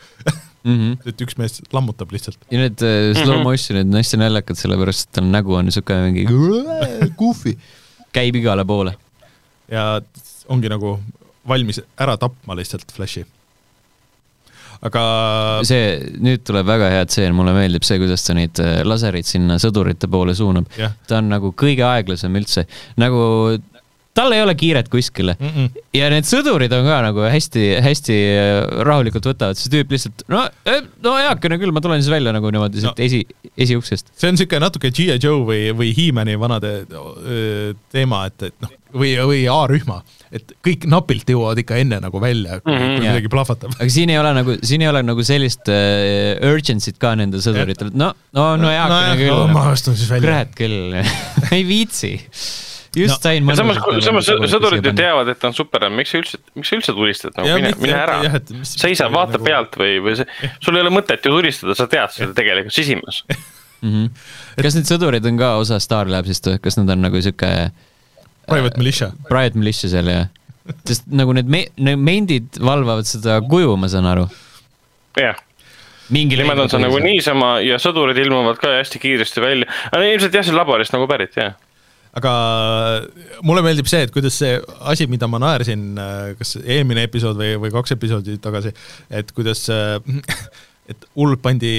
Mm 0.67 0.77
-hmm. 0.79 0.95
et 1.09 1.21
üks 1.23 1.37
mees 1.39 1.61
lammutab 1.71 2.11
lihtsalt. 2.11 2.39
ja 2.51 2.59
need 2.59 2.81
äh, 2.83 3.13
slow 3.23 3.43
motion'id 3.45 3.87
on 3.87 3.99
hästi 4.01 4.17
naljakad, 4.19 4.57
sellepärast 4.59 5.07
et 5.07 5.11
tal 5.19 5.29
nägu 5.31 5.53
on 5.55 5.71
siuke 5.71 5.95
mingi 6.03 6.25
goofy, 7.19 7.53
käib 8.11 8.35
igale 8.35 8.65
poole. 8.65 8.97
ja 9.71 10.01
ongi 10.49 10.69
nagu 10.69 10.97
valmis 11.47 11.81
ära 11.99 12.17
tapma 12.17 12.55
lihtsalt 12.59 12.91
Flashi. 12.91 13.25
Aga 14.85 15.05
see, 15.67 15.95
nüüd 16.23 16.43
tuleb 16.47 16.67
väga 16.69 16.91
hea 16.93 17.07
tseen, 17.09 17.35
mulle 17.37 17.55
meeldib 17.55 17.85
see, 17.87 17.99
kuidas 18.01 18.25
ta 18.27 18.35
neid 18.37 18.61
äh, 18.63 18.81
lasereid 18.87 19.27
sinna 19.27 19.57
sõdurite 19.61 20.09
poole 20.11 20.35
suunab. 20.37 20.69
ta 21.07 21.21
on 21.21 21.31
nagu 21.33 21.53
kõige 21.57 21.85
aeglasem 21.87 22.35
üldse, 22.37 22.67
nagu 23.01 23.57
tal 24.17 24.33
ei 24.35 24.41
ole 24.43 24.55
kiiret 24.57 24.89
kuskile 24.91 25.35
mm 25.37 25.51
-mm. 25.53 25.83
ja 25.97 26.09
need 26.13 26.27
sõdurid 26.27 26.73
on 26.73 26.87
ka 26.89 26.99
nagu 27.05 27.25
hästi-hästi 27.29 28.17
rahulikult 28.87 29.29
võtavad, 29.31 29.59
see 29.59 29.71
tüüp 29.73 29.93
lihtsalt, 29.93 30.25
no, 30.33 30.43
no 31.05 31.15
heakene 31.21 31.59
küll, 31.61 31.73
ma 31.75 31.83
tulen 31.85 32.01
siis 32.03 32.11
välja 32.13 32.33
nagu 32.35 32.51
niimoodi 32.53 32.81
sealt 32.81 32.97
No. 32.97 33.03
esi, 33.03 33.19
esiuksest. 33.57 34.13
see 34.15 34.29
on 34.29 34.37
niisugune 34.37 34.63
natuke 34.63 34.89
G.I. 34.95 35.17
Joe 35.21 35.43
või, 35.45 35.69
või 35.75 35.91
He-Mani 35.97 36.37
vanade 36.39 36.73
öö, 36.87 37.73
teema, 37.93 38.25
et, 38.29 38.47
et 38.49 38.55
noh, 38.63 38.71
või, 38.95 39.11
või 39.29 39.41
A-rühma, 39.51 39.99
et 40.33 40.53
kõik 40.65 40.87
napilt 40.89 41.29
jõuavad 41.29 41.59
ikka 41.61 41.77
enne 41.81 41.99
nagu 42.03 42.21
välja, 42.23 42.59
kui 42.61 42.73
mm 42.73 42.79
-hmm. 42.83 43.05
Midagi 43.07 43.31
plahvatab. 43.31 43.75
aga 43.77 43.89
siin 43.91 44.09
ei 44.13 44.19
ole 44.19 44.33
nagu, 44.39 44.55
siin 44.63 44.81
ei 44.85 44.89
ole 44.91 45.03
nagu 45.03 45.23
sellist 45.23 45.69
äh, 45.71 46.37
urgency't 46.51 46.97
ka 46.99 47.15
nendel 47.19 47.43
sõduritel, 47.43 47.91
et 47.91 47.99
no, 47.99 48.13
no, 48.33 48.55
no 48.57 48.71
heakene 48.71 49.17
küll 49.21 49.53
ma 49.53 49.67
astun 49.73 49.97
siis 49.97 50.09
välja. 50.09 50.29
kurat 50.29 50.55
küll, 50.57 50.97
ei 51.55 51.67
viitsi. 51.67 52.15
Just 52.97 53.17
No, 53.17 53.21
sain 53.29 53.47
ja 53.47 53.55
samas, 53.59 53.79
samas 54.05 54.29
sõdurid 54.51 54.85
ju 54.89 54.93
teavad, 54.97 55.29
et 55.33 55.39
ta 55.41 55.51
on 55.51 55.55
Superman, 55.57 55.95
miks 55.99 56.11
sa 56.13 56.21
üldse, 56.21 56.39
miks 56.57 56.71
sa 56.71 56.79
üldse 56.79 56.95
tulistad 56.97 57.37
nagu, 57.37 57.49
Jah, 57.51 57.59
mine, 57.61 57.73
mine 57.81 57.93
jah, 57.93 58.03
ära 58.05 58.17
jah, 58.25 58.37
seisa, 58.67 59.09
vaata 59.13 59.37
nagu- 59.37 59.45
pealt 59.47 59.77
või, 59.79 59.97
või 60.03 60.17
see, 60.19 60.27
sul 60.65 60.75
ei 60.79 60.83
ole 60.85 60.93
mõtet 60.95 61.23
ju 61.25 61.31
tulistada, 61.35 61.75
sa 61.77 61.87
tead 61.91 62.11
seda 62.15 62.33
tegelikult 62.37 62.75
sisimas. 62.77 63.23
Mhm. 63.77 64.07
kas 64.57 64.73
need 64.73 64.87
sõdurid 64.89 65.25
on 65.29 65.35
ka 65.37 65.51
osa 65.61 65.77
Star 65.77 66.09
Labsist 66.09 66.47
või 66.49 66.57
kas 66.63 66.79
nad 66.79 66.89
on 66.89 67.03
nagu 67.05 67.19
sihuke 67.21 67.49
Private 68.49 68.79
Militia. 68.81 69.11
Private 69.29 69.59
Militia 69.61 69.89
seal 69.91 70.07
ja, 70.09 70.23
sest 70.87 71.05
nagu 71.13 71.35
need 71.37 71.45
me-, 71.51 71.67
need 71.77 72.01
mendid 72.01 72.57
valvavad 72.57 73.05
seda 73.05 73.35
kuju, 73.45 73.75
ma 73.77 73.85
saan 73.91 74.07
aru. 74.09 74.25
jah, 75.21 75.37
mingil 76.09 76.41
nemad 76.41 76.63
on 76.63 76.71
seal 76.73 76.81
nagu. 76.87 76.97
niisama 77.05 77.51
ja 77.61 77.77
sõdurid 77.81 78.17
ilmuvad 78.23 78.57
ka 78.61 78.73
hästi 78.79 79.01
kiiresti 79.03 79.43
välja. 79.45 79.69
ilmselt 79.93 80.33
jah, 80.39 80.45
see 80.49 80.57
laborist 80.57 80.95
nagu 80.97 81.05
pärit 81.13 81.37
jah. 81.37 81.53
Aga 82.17 82.33
mulle 83.45 83.63
meeldib 83.65 83.89
see, 83.89 84.05
et 84.07 84.13
kuidas 84.13 84.39
see 84.41 84.55
asi, 84.93 85.09
mida 85.11 85.29
ma 85.29 85.41
naersin, 85.43 85.89
kas 86.39 86.57
eelmine 86.63 87.05
episood 87.07 87.37
või, 87.39 87.53
või 87.61 87.73
kaks 87.75 87.93
episoodi 87.97 88.39
tagasi, 88.43 88.73
et 89.21 89.33
kuidas 89.37 89.67
äh, 89.73 89.99
et 90.91 91.03
hullult 91.17 91.41
pandi, 91.43 91.73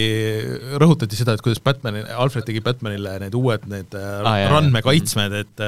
rõhutati 0.80 1.16
seda, 1.16 1.34
et 1.34 1.44
kuidas 1.44 1.62
Batman, 1.64 2.02
Alfred 2.20 2.46
tegi 2.48 2.62
Batmanile 2.64 3.16
need 3.24 3.36
uued, 3.38 3.64
need 3.70 3.96
Ah, 3.98 4.28
ah, 4.28 4.44
randmekaitsmed, 4.52 5.36
et 5.42 5.66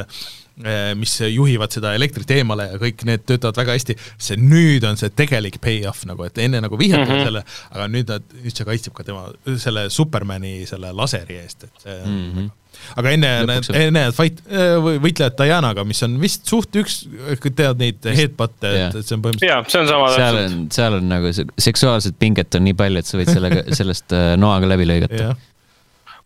mis 1.00 1.14
juhivad 1.24 1.72
seda 1.72 1.94
elektrit 1.96 2.30
eemale 2.34 2.66
ja 2.74 2.78
kõik 2.80 3.06
need 3.08 3.24
töötavad 3.24 3.62
väga 3.62 3.76
hästi, 3.78 3.96
see 4.20 4.36
nüüd 4.40 4.84
on 4.84 4.98
see 5.00 5.08
tegelik 5.16 5.56
payoff 5.64 6.04
nagu, 6.08 6.26
et 6.28 6.40
enne 6.44 6.60
nagu 6.60 6.76
vihjati 6.76 7.06
mm 7.06 7.14
-hmm. 7.14 7.28
selle, 7.30 7.44
aga 7.70 7.88
nüüd 7.88 8.12
nad, 8.12 8.26
nüüd 8.44 8.56
see 8.56 8.68
kaitseb 8.68 8.96
ka 8.96 9.06
tema, 9.08 9.30
selle 9.56 9.88
Supermani 9.90 10.66
selle 10.68 10.92
laseri 10.92 11.40
eest, 11.40 11.64
et 11.64 11.86
see 11.86 12.00
mm 12.04 12.32
-hmm 12.34 12.56
aga 13.00 13.14
enne, 13.16 13.60
enne 13.76 14.04
fight, 14.16 14.42
võitlejad 14.48 15.36
Dianaga, 15.40 15.84
mis 15.88 16.02
on 16.06 16.16
vist 16.22 16.48
suht 16.50 16.76
üks, 16.80 17.02
tead 17.50 17.80
neid 17.80 18.04
headbut'e, 18.04 18.70
et, 18.70 18.98
et 19.00 19.06
see 19.06 19.16
on 19.16 19.24
põhimõtteliselt 19.26 19.50
jaa, 19.50 19.62
see 19.70 19.82
on 19.82 19.90
sama 19.90 20.10
seal 20.14 20.40
on, 20.44 20.58
seal 20.74 20.98
on 20.98 21.08
nagu 21.10 21.32
seksuaalset 21.34 22.18
pinget 22.20 22.58
on 22.58 22.66
nii 22.68 22.76
palju, 22.78 23.02
et 23.02 23.10
sa 23.10 23.20
võid 23.20 23.30
sellega, 23.32 23.62
sellest 23.78 24.16
äh, 24.16 24.34
noaga 24.40 24.70
läbi 24.70 24.88
lõigata. 24.88 25.32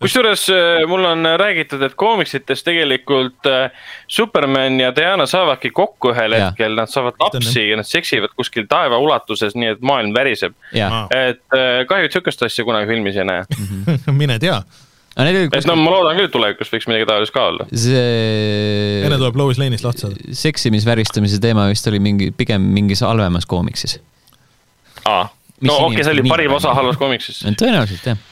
Kusjuures 0.03 0.49
äh, 0.51 0.83
mul 0.91 1.05
on 1.07 1.27
räägitud, 1.41 1.83
et 1.87 1.95
koomiksites 1.97 2.65
tegelikult 2.67 3.47
äh, 3.49 3.71
Superman 4.11 4.81
ja 4.81 4.91
Diana 4.97 5.27
saavadki 5.31 5.71
kokku 5.71 6.11
ühel 6.13 6.35
ja. 6.35 6.49
hetkel, 6.49 6.75
nad 6.77 6.91
saavad 6.93 7.21
lapsi 7.23 7.69
ja 7.71 7.79
nad 7.81 7.89
seksivad 7.89 8.35
kuskil 8.37 8.67
taeva 8.69 8.99
ulatuses, 9.01 9.55
nii 9.57 9.77
et 9.77 9.85
maailm 9.87 10.15
väriseb. 10.15 10.57
et 10.75 11.57
äh, 11.57 11.85
kahju, 11.89 12.11
et 12.11 12.17
sihukest 12.17 12.43
asja 12.43 12.67
kunagi 12.67 12.91
filmis 12.91 13.17
ei 13.17 13.29
näe. 13.31 13.47
Mine 14.21 14.39
tea 14.43 14.61
et 15.15 15.69
no 15.69 15.77
ma 15.79 15.93
loodan 15.93 16.17
küll, 16.19 16.29
et 16.29 16.35
tulevikus 16.35 16.73
võiks 16.73 16.89
midagi 16.91 17.07
taolist 17.11 17.35
ka 17.35 17.47
olla. 17.53 17.67
see. 17.71 19.03
enne 19.07 19.19
tuleb 19.21 19.39
Lois 19.39 19.61
Lane'ist 19.62 19.87
lahti 19.87 20.07
saada. 20.07 20.35
seksimisväristamise 20.45 21.39
teema 21.43 21.69
vist 21.71 21.87
oli 21.91 22.01
mingi, 22.03 22.33
pigem 22.35 22.67
mingis 22.75 23.05
halvemas 23.07 23.47
koomiksis. 23.51 24.01
aa, 25.05 25.29
no 25.61 25.79
okei 25.87 26.01
okay,, 26.01 26.09
see 26.09 26.17
oli 26.17 26.27
parim 26.31 26.57
osa 26.57 26.75
halvas 26.75 26.99
koomiksis. 27.01 27.45
tõenäoliselt 27.47 28.11
jah. 28.11 28.27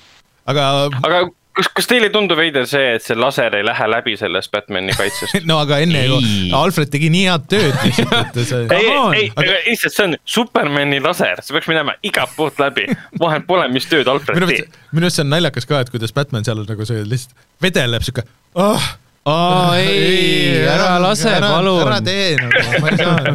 aga. 0.51 0.73
aga 1.03 1.23
kas, 1.57 1.69
kas 1.77 1.89
teile 1.91 2.09
ei 2.09 2.13
tundu 2.15 2.37
veider 2.39 2.67
see, 2.69 2.95
et 2.97 3.05
see 3.05 3.17
laser 3.19 3.55
ei 3.59 3.67
lähe 3.67 3.89
läbi 3.91 4.15
sellest 4.21 4.53
Batman'i 4.55 4.95
kaitsest 4.97 5.43
no 5.51 5.59
aga 5.63 5.81
enne 5.85 6.05
ju 6.07 6.21
Alfred 6.57 6.93
tegi 6.93 7.11
nii 7.13 7.27
head 7.29 7.47
tööd 7.53 7.77
lihtsalt, 7.85 8.39
et 8.41 8.41
see. 8.49 8.63
ei, 8.79 8.89
ei, 9.19 9.29
aga 9.35 9.59
lihtsalt 9.67 9.97
see 9.97 10.09
on 10.09 10.17
Superman'i 10.37 11.03
laser, 11.05 11.45
see 11.45 11.57
peaks 11.57 11.71
minema 11.71 11.97
igalt 12.07 12.35
poolt 12.39 12.61
läbi. 12.63 12.89
vahet 13.21 13.47
pole, 13.49 13.69
mis 13.75 13.89
tööd 13.91 14.11
Alfred 14.13 14.41
teeb. 14.41 14.81
minu 14.93 15.09
arust 15.09 15.21
see 15.21 15.27
on 15.27 15.33
naljakas 15.35 15.69
ka, 15.69 15.85
et 15.85 15.93
kuidas 15.93 16.17
Batman 16.17 16.49
seal 16.49 16.65
nagu 16.65 16.89
see 16.89 17.07
lihtsalt 17.07 17.49
vedeleb 17.63 18.05
sihuke 18.07 18.27
oh, 18.59 18.91
aa 19.29 19.77
ei, 19.79 20.63
ära 20.67 20.97
lase, 21.03 21.35
palun. 21.43 21.83
ära 21.87 22.01
tee 22.05 22.37
nagu, 22.41 22.83
ma 22.83 22.93
ei 22.93 23.01
saa. 23.01 23.35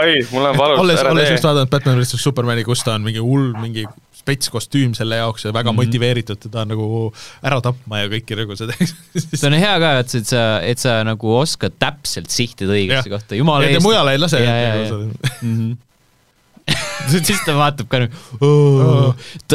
ai, 0.00 0.14
mul 0.32 0.48
on 0.48 0.58
valus, 0.58 0.94
ära 0.96 1.04
tee. 1.04 1.12
olles 1.14 1.34
just 1.36 1.46
vaadanud 1.46 1.72
Batman 1.72 2.00
vs 2.00 2.24
Supermani, 2.24 2.64
kus 2.66 2.82
ta 2.86 2.96
on 2.98 3.06
mingi 3.06 3.22
hull, 3.22 3.52
mingi 3.60 3.86
spets 4.20 4.52
kostüüm 4.52 4.94
selle 4.96 5.20
jaoks 5.20 5.46
ja 5.46 5.52
väga 5.54 5.72
mm 5.72 5.78
-hmm. 5.78 5.90
motiveeritud 5.90 6.40
teda 6.46 6.64
nagu 6.68 7.12
ära 7.42 7.60
tapma 7.64 8.02
ja 8.02 8.10
kõiki 8.12 8.38
nagu 8.38 8.56
seda 8.56 8.76
see 8.80 9.46
on 9.48 9.58
hea 9.58 9.76
ka, 9.82 9.92
et 10.04 10.16
sa, 10.32 10.46
et 10.62 10.78
sa 10.78 11.00
nagu 11.06 11.36
oskad 11.36 11.76
täpselt 11.80 12.30
sihtida 12.30 12.76
õigesse 12.76 13.12
kohta, 13.12 13.38
jumala 13.38 13.68
eest. 13.68 13.84
mujale 13.84 14.16
ei 14.16 14.20
lase. 14.20 14.42
Mhm. 15.42 15.78
siis 17.10 17.40
ta 17.46 17.54
vaatab 17.56 17.88
ka 17.90 18.02
nagu 18.04 18.46
oh.. 18.46 19.14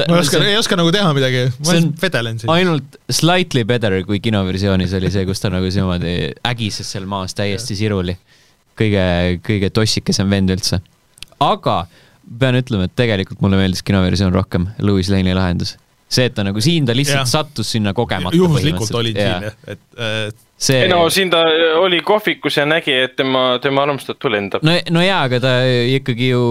ma 0.10 0.18
ei 0.18 0.22
oska, 0.22 0.42
ei 0.44 0.58
oska 0.60 0.78
nagu 0.80 0.92
teha 0.94 1.12
midagi, 1.16 1.46
ma 1.66 1.76
vedelen 2.02 2.40
siin. 2.42 2.52
ainult 2.52 2.98
slightly 3.10 3.64
better 3.68 3.98
kui 4.08 4.20
kinoversioonis 4.24 4.96
oli 5.00 5.12
see, 5.14 5.26
kus 5.30 5.44
ta 5.44 5.52
nagu 5.54 5.70
niimoodi 5.70 6.16
ägises 6.48 6.92
seal 6.96 7.08
maas 7.10 7.38
täiesti 7.38 7.78
siruli. 7.78 8.18
kõige, 8.80 9.06
kõige 9.46 9.72
tossikesem 9.72 10.30
vend 10.32 10.52
üldse. 10.56 10.82
aga 11.40 11.86
pean 12.40 12.58
ütlema, 12.60 12.88
et 12.90 12.96
tegelikult 12.98 13.42
mulle 13.44 13.60
meeldis 13.60 13.84
kinoversioon 13.86 14.34
rohkem, 14.34 14.70
Louis 14.82 15.10
Lane'i 15.12 15.36
lahendus. 15.38 15.76
see, 16.10 16.28
et 16.30 16.36
ta 16.38 16.46
nagu 16.46 16.62
siin, 16.62 16.86
ta 16.86 16.94
lihtsalt 16.96 17.24
ja. 17.24 17.30
sattus 17.30 17.72
sinna 17.76 17.94
kogemata. 17.94 18.38
juhuslikult 18.38 18.94
olid 18.96 19.18
ja. 19.18 19.30
siin 19.30 19.48
jah, 19.48 19.56
et, 19.68 19.80
et 20.30 20.38
see. 20.58 20.84
ei 20.86 20.90
no 20.90 21.04
siin 21.10 21.32
ta 21.34 21.42
oli 21.82 22.02
kohvikus 22.06 22.58
ja 22.58 22.66
nägi, 22.70 22.94
et 23.08 23.16
tema, 23.16 23.60
tema 23.62 23.84
armastatu 23.88 24.32
lendab. 24.32 24.64
no, 24.64 24.76
no 24.92 25.06
jaa, 25.06 25.24
aga 25.30 25.42
ta 25.44 25.56
ikkagi 25.98 26.30
ju 26.30 26.44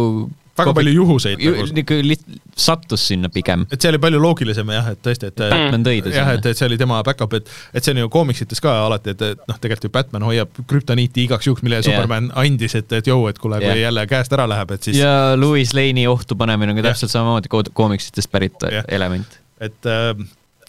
väga 0.55 0.71
Kobi... 0.71 0.79
palju 0.79 0.93
juhuseid 0.95 1.41
ju, 1.43 1.53
nagu. 1.75 1.97
liht-, 2.07 2.27
sattus 2.57 3.07
sinna 3.09 3.29
pigem. 3.33 3.65
et 3.73 3.83
see 3.83 3.91
oli 3.91 3.99
palju 4.03 4.21
loogilisem 4.23 4.71
jah, 4.75 4.91
et 4.95 5.01
tõesti, 5.05 5.31
et 5.33 5.41
Batman 5.43 5.87
tõi 5.87 5.97
ta 5.99 6.11
sinna. 6.11 6.21
jah, 6.21 6.31
et, 6.39 6.47
et 6.51 6.61
see 6.61 6.69
oli 6.69 6.79
tema 6.81 7.01
back-up, 7.07 7.35
et 7.39 7.51
et 7.75 7.87
see 7.87 7.95
on 7.95 8.05
ju 8.05 8.13
koomiksites 8.15 8.63
ka 8.65 8.75
alati, 8.85 9.15
et, 9.17 9.25
et 9.35 9.43
noh, 9.51 9.59
tegelikult 9.59 9.89
ju 9.89 9.95
Batman 9.97 10.29
hoiab 10.29 10.63
krüptoniiti 10.71 11.27
igaks 11.27 11.51
juhuks, 11.51 11.65
mille 11.67 11.81
yeah. 11.81 11.89
Superman 11.89 12.31
andis, 12.41 12.79
et, 12.79 12.97
et 13.01 13.11
jõu, 13.11 13.27
et 13.31 13.41
kuule 13.43 13.59
yeah., 13.59 13.75
kui 13.75 13.83
jälle 13.83 14.07
käest 14.11 14.39
ära 14.39 14.47
läheb, 14.51 14.77
et 14.77 14.91
siis 14.91 15.01
ja 15.01 15.35
Louis 15.39 15.75
Lane'i 15.77 16.07
ohtu 16.11 16.39
panemine 16.39 16.75
on 16.75 16.81
ka 16.81 16.89
täpselt 16.91 17.11
yeah. 17.11 17.19
samamoodi 17.19 17.73
koomiksitest 17.75 18.31
pärit 18.31 18.71
yeah. 18.71 18.87
element. 18.95 19.39
et 19.65 19.91
äh, 19.91 20.15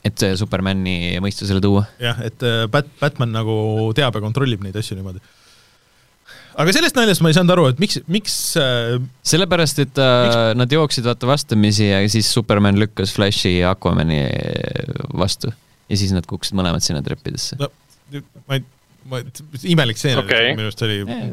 et 0.05 0.21
see 0.21 0.35
Supermani 0.37 1.17
mõistusele 1.23 1.61
tuua. 1.61 1.85
jah, 2.01 2.19
et 2.25 2.41
äh, 2.45 2.65
Bat-, 2.71 2.93
Batman 3.01 3.33
nagu 3.37 3.55
teab 3.97 4.17
ja 4.17 4.23
kontrollib 4.23 4.65
neid 4.65 4.77
asju 4.81 4.97
niimoodi 4.97 5.21
aga 6.55 6.75
sellest 6.75 6.97
naljast 6.97 7.23
ma 7.23 7.31
ei 7.31 7.37
saanud 7.37 7.55
aru, 7.55 7.67
et 7.73 7.81
miks, 7.83 7.99
miks 8.11 8.37
äh, 8.61 8.95
sellepärast, 9.27 9.81
et 9.83 10.01
äh, 10.01 10.15
miks? 10.25 10.39
nad 10.61 10.75
jooksid 10.77 11.07
vaata 11.07 11.29
vastamisi 11.29 11.89
ja 11.89 12.01
siis 12.11 12.31
Superman 12.31 12.79
lükkas 12.79 13.13
Flashi 13.15 13.57
ja 13.57 13.75
Aquamani 13.75 14.23
vastu 15.17 15.51
ja 15.89 15.99
siis 15.99 16.13
nad 16.15 16.27
kukkusid 16.29 16.57
mõlemad 16.57 16.85
sinna 16.85 17.03
treppidesse. 17.05 17.59
no 17.59 17.69
ma 18.47 18.57
ei, 18.57 18.63
ma, 19.09 19.21
imelik 19.63 19.99
stseen 19.99 20.21
okay. 20.21 20.53
minu 20.53 20.69
arust 20.69 20.85
oli 20.85 21.01
yeah. 21.01 21.27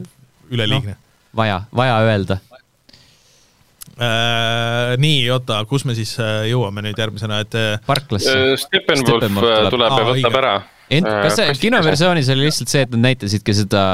üleliigne 0.52 0.96
no,. 0.96 1.00
vaja, 1.36 1.62
vaja 1.76 1.98
öelda 2.06 2.38
äh,. 3.96 4.94
nii, 5.02 5.24
oota, 5.34 5.62
kus 5.68 5.86
me 5.88 5.96
siis 5.98 6.14
äh, 6.20 6.46
jõuame 6.50 6.84
nüüd 6.88 6.98
järgmisena, 6.98 7.42
et 7.44 7.58
äh, 7.58 7.74
parklasse 7.88 8.32
äh,. 8.32 8.54
Steppenwolf 8.60 9.28
tuleb, 9.28 9.42
tuleb 9.76 9.98
ja 10.00 10.08
võtab 10.12 10.40
ära 10.42 10.54
ent 10.98 11.08
äh, 11.08 11.18
kas 11.26 11.38
see 11.40 11.58
kinoversioonis 11.66 12.30
oli 12.34 12.48
lihtsalt 12.48 12.72
see, 12.72 12.86
et 12.86 12.94
nad 12.94 13.06
näitasidki 13.08 13.54
seda, 13.56 13.84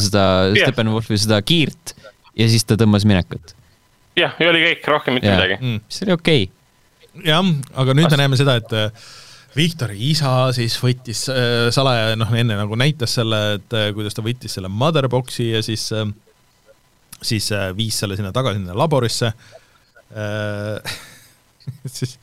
seda 0.00 0.26
yeah. 0.50 0.66
Steppenwolfi 0.66 1.18
seda 1.20 1.40
kiirt 1.44 1.94
ja 2.38 2.48
siis 2.50 2.66
ta 2.66 2.78
tõmbas 2.80 3.06
minekut? 3.08 3.54
jah, 4.18 4.36
ja 4.40 4.52
oli 4.52 4.62
kõik, 4.64 4.86
rohkem 4.90 5.18
mitte 5.18 5.30
yeah. 5.30 5.40
midagi 5.40 5.58
mm.. 5.60 5.82
mis 5.86 6.04
oli 6.06 6.16
okei 6.16 6.46
okay.. 6.46 7.26
jah, 7.30 7.50
aga 7.82 7.96
nüüd 7.96 8.08
Ast... 8.08 8.16
me 8.16 8.22
näeme 8.22 8.40
seda, 8.40 8.56
et 8.60 8.76
äh, 8.76 9.10
Viktori 9.50 9.98
isa 10.12 10.32
siis 10.54 10.76
võttis 10.78 11.24
äh, 11.32 11.68
salaja, 11.74 12.14
noh 12.18 12.30
enne 12.38 12.58
nagu 12.58 12.76
näitas 12.78 13.16
selle, 13.18 13.40
et 13.58 13.74
äh, 13.76 13.88
kuidas 13.96 14.14
ta 14.14 14.22
võttis 14.22 14.54
selle 14.56 14.70
motherbox'i 14.70 15.50
ja 15.50 15.62
siis 15.66 15.88
äh,, 15.96 16.06
siis 17.20 17.50
äh, 17.56 17.70
viis 17.76 17.98
selle 18.00 18.18
sinna 18.18 18.30
tagasi 18.36 18.62
sinna 18.62 18.78
laborisse 18.78 19.32
äh,. 20.14 20.94
siis 21.98 22.16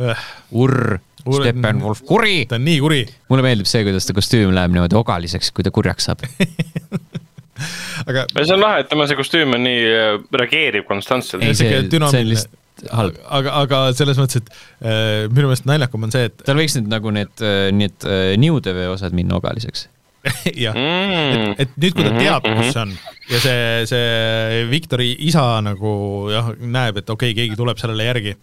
äh, 0.00 0.26
urr 0.56 0.98
Steppenwolf 1.36 2.04
kuri. 2.08 2.44
ta 2.50 2.58
on 2.58 2.66
nii 2.68 2.78
kuri. 2.84 3.02
mulle 3.32 3.46
meeldib 3.46 3.68
see, 3.70 3.84
kuidas 3.86 4.08
ta 4.08 4.16
kostüüm 4.16 4.54
läheb 4.56 4.74
niimoodi 4.74 4.98
ogaliseks, 4.98 5.52
kui 5.56 5.66
ta 5.66 5.74
kurjaks 5.74 6.08
saab 6.10 6.24
aga. 8.10 8.24
see 8.38 8.54
on 8.54 8.62
lahe, 8.62 8.84
et 8.84 8.90
tema 8.92 9.08
see 9.10 9.18
kostüüm 9.18 9.56
on 9.58 9.66
nii 9.66 9.84
äh, 9.90 10.14
reageerib 10.42 10.88
konstantselt. 10.88 11.44
ei, 11.44 11.58
see, 11.58 11.84
see 11.88 12.00
on 12.00 12.32
lihtsalt 12.32 12.56
halb. 12.94 13.18
aga, 13.38 13.54
aga 13.64 13.80
selles 13.98 14.18
mõttes, 14.20 14.42
et 14.42 14.50
äh, 14.82 15.26
minu 15.30 15.48
meelest 15.48 15.68
naljakam 15.68 16.06
on 16.06 16.14
see, 16.14 16.28
et. 16.30 16.42
tal 16.46 16.58
võiks 16.58 16.76
nüüd 16.78 16.90
nagu 16.92 17.12
need, 17.14 17.32
äh, 17.42 17.68
need 17.74 18.08
äh, 18.08 18.34
niudevee 18.40 18.88
osad 18.92 19.16
minna 19.16 19.38
ogaliseks 19.40 19.88
jah 20.64 20.76
mm., 20.76 21.54
et, 21.54 21.64
et 21.64 21.80
nüüd, 21.80 21.96
kui 21.96 22.06
ta 22.06 22.12
teab, 22.16 22.46
kus 22.46 22.68
mhm. 22.68 22.70
see 22.74 22.84
on 22.84 22.94
ja 23.28 23.42
see, 23.42 23.66
see 23.90 24.62
Viktori 24.70 25.10
isa 25.28 25.44
nagu 25.64 25.90
jah, 26.32 26.52
näeb, 26.58 27.02
et 27.02 27.10
okei 27.10 27.32
okay,, 27.32 27.42
keegi 27.42 27.58
tuleb 27.58 27.80
sellele 27.80 28.08
järgi 28.08 28.36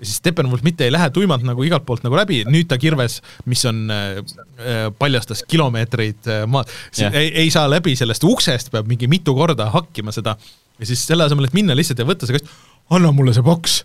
ja 0.00 0.06
siis 0.06 0.16
Steppenwolf 0.16 0.64
mitte 0.64 0.86
ei 0.86 0.92
lähe 0.92 1.10
tuimalt 1.12 1.44
nagu 1.44 1.64
igalt 1.66 1.84
poolt 1.86 2.04
nagu 2.06 2.16
läbi, 2.16 2.40
nüüd 2.48 2.68
ta 2.70 2.78
kirves, 2.80 3.18
mis 3.50 3.62
on 3.68 3.84
äh,, 3.92 4.22
äh 4.64 4.80
paljastas 4.98 5.44
kilomeetreid 5.48 6.30
äh, 6.30 6.42
maad, 6.48 6.72
ei, 7.10 7.28
ei 7.44 7.52
saa 7.52 7.68
läbi 7.70 7.94
sellest 7.98 8.24
uksest, 8.26 8.72
peab 8.72 8.88
mingi 8.90 9.10
mitu 9.10 9.36
korda 9.36 9.68
hakkima 9.74 10.14
seda. 10.16 10.36
Ja 10.80 10.88
siis 10.88 11.04
selle 11.04 11.26
asemel, 11.28 11.50
et 11.50 11.56
minna 11.56 11.76
lihtsalt 11.76 12.00
ja 12.00 12.08
võtta 12.08 12.28
see 12.28 12.38
kast, 12.38 12.48
anna 12.90 13.12
mulle 13.12 13.36
see 13.36 13.46
boks. 13.46 13.82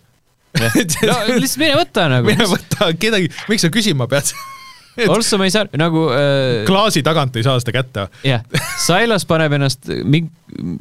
No 0.56 1.16
lihtsalt 1.36 1.60
mine 1.60 1.74
võta 1.76 2.06
nagu. 2.08 2.28
mine 2.32 2.46
võta 2.48 2.88
kedagi, 2.96 3.28
miks 3.50 3.66
sa 3.66 3.72
küsima 3.72 4.08
pead? 4.10 4.32
Also 5.12 5.36
ma 5.36 5.44
ei 5.44 5.52
saa 5.52 5.66
nagu 5.76 6.06
äh.... 6.08 6.62
klaasi 6.64 7.02
tagant 7.04 7.34
ei 7.36 7.44
saa 7.44 7.58
seda 7.60 7.74
kätte. 7.76 8.06
jah. 8.24 8.40
Silas 8.80 9.26
paneb 9.28 9.52
ennast 9.52 9.84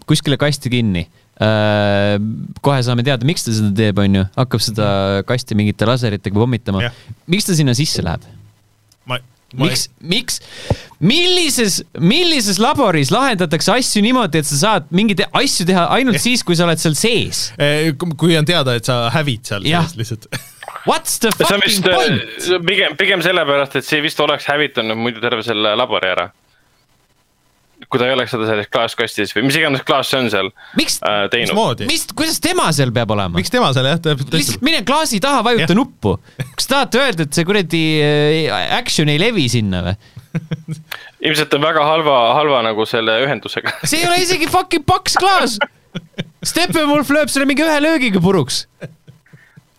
kuskile 0.07 0.37
kasti 0.39 0.71
kinni 0.71 1.03
kohe 1.35 2.79
saame 2.87 3.03
teada, 3.03 3.27
miks 3.27 3.43
ta 3.43 3.51
seda 3.51 3.73
teeb, 3.75 3.99
onju, 3.99 4.23
hakkab 4.37 4.61
seda 4.63 4.87
kasti 5.27 5.57
mingite 5.59 5.87
laseritega 5.89 6.39
pommitama. 6.39 6.91
miks 7.27 7.49
ta 7.49 7.57
sinna 7.57 7.75
sisse 7.75 8.05
läheb? 8.05 8.23
miks 9.55 9.85
miks, 9.99 10.39
millises, 10.99 11.83
millises 11.99 12.59
laboris 12.59 13.11
lahendatakse 13.13 13.71
asju 13.75 14.01
niimoodi, 14.03 14.41
et 14.41 14.49
sa 14.49 14.57
saad 14.61 14.89
mingeid 14.95 15.23
asju 15.29 15.67
teha 15.69 15.85
ainult 15.95 16.19
siis, 16.23 16.43
kui 16.43 16.57
sa 16.57 16.65
oled 16.67 16.81
seal 16.81 16.97
sees? 16.99 17.45
Eh, 17.61 17.93
kui 17.95 18.35
on 18.39 18.47
teada, 18.47 18.75
et 18.75 18.87
sa 18.87 19.05
hävid 19.13 19.45
seal 19.47 19.67
ja. 19.69 19.85
sees 19.85 19.99
lihtsalt 20.01 20.27
What's 20.89 21.17
the 21.17 21.31
fucking 21.33 21.63
vist, 21.63 21.87
äh, 21.87 21.95
point? 21.95 22.65
pigem, 22.67 22.97
pigem 22.99 23.23
sellepärast, 23.25 23.79
et 23.79 23.87
see 23.87 24.03
vist 24.05 24.19
oleks 24.21 24.45
hävitanud 24.51 24.99
muidu 24.99 25.23
terve 25.23 25.45
selle 25.45 25.73
labori 25.77 26.11
ära 26.11 26.27
kui 27.95 28.01
ta 28.01 28.09
ei 28.09 28.15
oleks 28.17 28.33
seda 28.35 28.49
selles 28.49 28.67
klaaskastis 28.67 29.31
või 29.37 29.45
mis 29.47 29.55
iganes 29.55 29.85
klaas 29.87 30.09
see 30.11 30.19
on 30.19 30.27
seal 30.33 30.51
miks 30.75 30.99
äh, 31.07 31.25
teinud. 31.31 31.85
mis, 31.87 32.03
kuidas 32.11 32.41
tema 32.43 32.67
seal 32.75 32.91
peab 32.95 33.15
olema? 33.15 33.39
miks 33.39 33.53
tema 33.53 33.71
seal 33.75 33.87
jah, 33.87 34.01
täpselt. 34.03 34.35
lihtsalt 34.35 34.65
mine 34.67 34.81
klaasi 34.87 35.21
taha, 35.23 35.39
vajuta 35.47 35.77
nuppu. 35.77 36.17
kas 36.59 36.67
tahate 36.71 36.99
öelda, 37.05 37.27
et 37.29 37.37
see 37.39 37.47
kuradi 37.47 37.83
äh, 38.03 38.67
action 38.75 39.11
ei 39.11 39.21
levi 39.21 39.47
sinna 39.51 39.85
või? 39.87 39.95
ilmselt 41.25 41.53
on 41.55 41.63
väga 41.63 41.85
halva, 41.87 42.17
halva 42.35 42.59
nagu 42.65 42.85
selle 42.89 43.15
ühendusega. 43.23 43.77
see 43.89 44.01
ei 44.03 44.09
ole 44.09 44.19
isegi 44.25 44.49
fucking 44.51 44.83
paks 44.87 45.15
klaas. 45.19 45.55
Steppenwolf 46.45 47.09
lööb 47.15 47.31
selle 47.31 47.47
mingi 47.49 47.63
ühe 47.63 47.77
löögiga 47.79 48.19
puruks. 48.21 48.65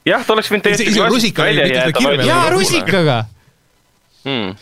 jah, 0.09 0.25
ta 0.25 0.33
oleks 0.33 0.49
võinud 0.53 0.71
ei 0.71 0.79
pita 0.81 0.95
seda 0.97 1.93
kirve 1.93 2.25
jaa, 2.25 2.47
Nagu 2.47 2.57
rusikaga. 2.57 3.19
hmm.. 4.25 4.57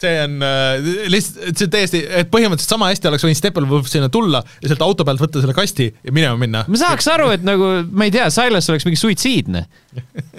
See 0.00 0.22
on 0.24 0.40
äh, 0.42 0.88
lihtsalt, 1.12 1.52
see 1.58 1.66
on 1.66 1.72
täiesti, 1.74 2.00
et 2.22 2.30
põhimõtteliselt 2.32 2.74
sama 2.74 2.90
hästi 2.90 3.10
oleks 3.10 3.26
võinud 3.26 3.40
Steppenwolf 3.40 3.90
sinna 3.90 4.08
tulla 4.12 4.42
ja 4.62 4.70
sealt 4.70 4.84
auto 4.86 5.06
pealt 5.06 5.22
võtta 5.22 5.42
selle 5.42 5.56
kasti 5.56 5.90
ja 5.92 6.14
minema 6.14 6.40
minna. 6.40 6.64
ma 6.68 6.80
saaks 6.80 7.08
aru, 7.12 7.30
et 7.36 7.46
nagu, 7.46 7.70
ma 7.92 8.08
ei 8.08 8.14
tea, 8.14 8.28
Silas 8.34 8.70
oleks 8.72 8.88
mingi 8.88 9.00
suitsiidne. 9.00 9.64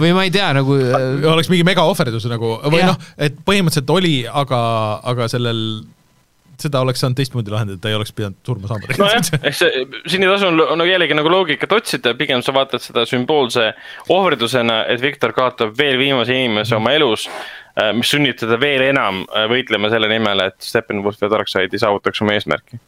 või 0.02 0.14
ma 0.18 0.26
ei 0.28 0.34
tea, 0.34 0.52
nagu 0.58 0.78
äh, 0.82 1.08
oleks 1.34 1.52
mingi 1.52 1.66
megaohverdus 1.68 2.28
nagu 2.32 2.58
või 2.68 2.84
noh, 2.88 3.00
et 3.22 3.38
põhimõtteliselt 3.48 3.94
oli, 3.94 4.16
aga, 4.28 4.62
aga 5.12 5.28
sellel, 5.32 5.62
seda 6.62 6.82
oleks 6.86 7.02
saanud 7.02 7.18
teistmoodi 7.18 7.54
lahendada, 7.54 7.80
ta 7.82 7.92
ei 7.92 7.98
oleks 7.98 8.14
pidanud 8.16 8.38
surma 8.46 8.70
saama 8.70 8.98
nojah, 8.98 9.32
eks 9.42 9.62
see, 9.64 9.86
siin 10.10 10.26
ei 10.26 10.32
tasu 10.32 10.52
no 10.54 10.88
jällegi 10.88 11.18
nagu 11.18 11.32
loogikat 11.34 11.74
otsida, 11.78 12.14
pigem 12.18 12.44
sa 12.46 12.54
vaatad 12.56 12.84
seda 12.84 13.06
sümboolse 13.10 13.72
ohverdusena, 14.14 14.84
et 14.94 15.02
Viktor 15.04 15.36
kaotab 15.38 15.74
veel 15.78 16.00
viimase 16.02 16.38
inimese 16.38 16.78
oma 16.78 16.94
elus. 16.98 17.28
Mis 17.96 18.12
sunnib 18.12 18.36
teda 18.40 18.58
veel 18.60 18.84
enam 18.90 19.24
äh, 19.30 19.48
võitlema 19.52 19.92
selle 19.92 20.10
nimel, 20.12 20.48
et 20.50 20.58
Steppenwolf 20.66 21.22
ja 21.22 21.30
Darkseid 21.32 21.76
saavutaks 21.80 22.22
oma 22.24 22.36
eesmärki. 22.36 22.80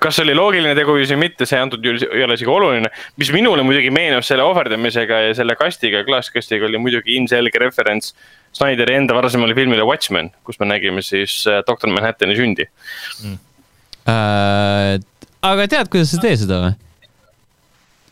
kas 0.00 0.18
see 0.18 0.24
oli 0.26 0.34
loogiline 0.36 0.74
teguviis 0.76 1.12
või 1.14 1.22
mitte, 1.26 1.46
see 1.48 1.60
antud 1.60 1.84
juhul 1.84 2.02
ei 2.12 2.24
ole 2.24 2.36
isegi 2.36 2.50
oluline. 2.52 2.90
mis 3.20 3.32
minule 3.32 3.64
muidugi 3.64 3.90
meenus 3.92 4.28
selle 4.28 4.44
ohverdamisega 4.48 5.20
ja 5.26 5.36
selle 5.36 5.56
kastiga, 5.56 6.04
klaaskastiga 6.08 6.68
oli 6.68 6.80
muidugi 6.80 7.16
ilmselge 7.16 7.60
referents 7.60 8.14
Snyderi 8.56 8.94
enda 8.96 9.14
varasemale 9.14 9.54
filmile 9.54 9.84
Watchmen, 9.84 10.30
kus 10.44 10.56
me 10.60 10.66
nägime 10.70 11.04
siis 11.04 11.42
äh, 11.46 11.62
doktor 11.66 11.92
Manhattani 11.92 12.36
sündi. 12.36 12.68
äh,. 14.08 14.98
aga 15.42 15.68
tead, 15.68 15.92
kuidas 15.92 16.14
sa 16.14 16.24
teed 16.24 16.40
seda 16.46 16.62
või? 16.64 16.87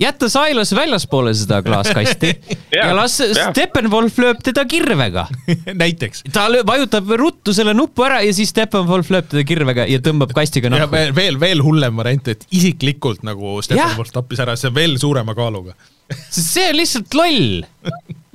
Jätta 0.01 0.29
Silas 0.29 0.73
väljaspoole 0.75 1.33
seda 1.35 1.63
klaaskasti 1.65 2.33
ja 2.75 2.87
Jaa, 2.87 2.97
las 2.97 3.19
jaa. 3.21 3.51
Steppenwolf 3.51 4.19
lööb 4.23 4.43
teda 4.45 4.65
kirvega. 4.69 5.27
näiteks. 5.83 6.25
ta 6.33 6.47
vajutab 6.67 7.11
ruttu 7.21 7.55
selle 7.57 7.75
nupu 7.77 8.07
ära 8.07 8.21
ja 8.25 8.35
siis 8.37 8.53
Steppenwolf 8.55 9.11
lööb 9.15 9.31
teda 9.33 9.45
kirvega 9.49 9.87
ja 9.91 10.03
tõmbab 10.05 10.35
kastiga 10.37 10.71
ja 10.71 10.77
nahku. 10.77 10.93
veel, 10.95 11.15
veel, 11.17 11.41
veel 11.41 11.65
hullem 11.65 11.97
variant, 12.03 12.33
et 12.35 12.47
isiklikult 12.51 13.25
nagu 13.27 13.59
Steppenwolf 13.65 14.13
tappis 14.15 14.43
ära, 14.45 14.57
see 14.59 14.71
on 14.71 14.79
veel 14.79 14.97
suurema 15.03 15.37
kaaluga. 15.39 15.77
see 16.31 16.69
on 16.71 16.81
lihtsalt 16.81 17.19
loll. 17.19 17.67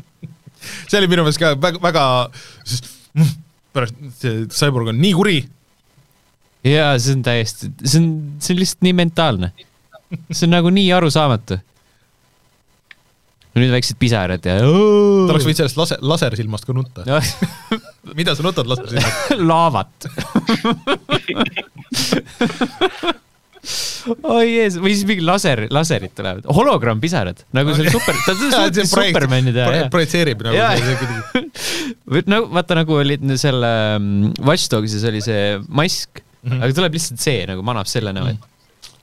see 0.90 1.00
oli 1.00 1.10
minu 1.12 1.26
meelest 1.26 1.42
ka 1.42 1.56
väga, 1.62 1.82
väga, 1.84 2.06
pärast 3.76 4.06
see 4.22 4.46
Cyborg 4.52 4.92
on 4.94 5.02
nii 5.02 5.18
kuri, 5.18 5.42
ja 6.68 6.94
see 7.02 7.18
on 7.18 7.26
täiesti, 7.26 7.72
see 7.84 8.02
on, 8.02 8.10
see 8.42 8.56
on 8.56 8.62
lihtsalt 8.64 8.88
nii 8.88 8.98
mentaalne. 9.04 9.52
See 10.32 10.48
on 10.48 10.56
nagu 10.56 10.72
nii 10.74 10.90
arusaamatu. 10.96 11.60
nüüd 13.52 13.72
väiksed 13.74 13.98
pisarad 14.00 14.46
ja. 14.48 14.60
ta 14.64 14.68
oleks 15.34 15.48
võinud 15.48 15.60
sellest 15.60 15.80
lase-, 15.80 16.00
lasersilmast 16.14 16.68
ka 16.68 16.76
nutta. 16.76 17.04
mida 18.20 18.36
sa 18.38 18.46
nutad 18.46 18.70
lasersilmast? 18.72 19.36
laavat. 19.52 19.96
oi 24.32 24.46
jees, 24.48 24.78
või 24.82 24.94
siis 24.96 25.06
mingi 25.06 25.24
laser, 25.26 25.66
laserid 25.74 26.14
tulevad, 26.18 26.48
hologrammpisarad 26.58 27.44
nagu 27.54 27.76
seal 27.78 27.92
super, 27.94 28.18
ta 28.26 28.34
suutis 28.40 28.90
Supermani 28.90 29.54
teha, 29.54 29.68
jah. 29.76 29.90
projitseerib 29.94 30.42
nagu 30.48 30.56
kuidagi. 31.02 32.24
no 32.32 32.42
vaata 32.56 32.80
nagu 32.82 32.98
oli 33.04 33.20
selle 33.42 33.72
mm, 34.00 34.48
Watch 34.48 34.72
Dogsis 34.74 35.06
oli 35.08 35.22
see 35.22 35.60
mask 35.70 36.22
mm. 36.22 36.48
-hmm. 36.48 36.64
aga 36.64 36.80
tuleb 36.80 36.98
lihtsalt 36.98 37.22
see 37.22 37.46
nagu 37.50 37.66
manab 37.66 37.90
selle 37.92 38.16
näo, 38.18 38.32
et 38.34 38.50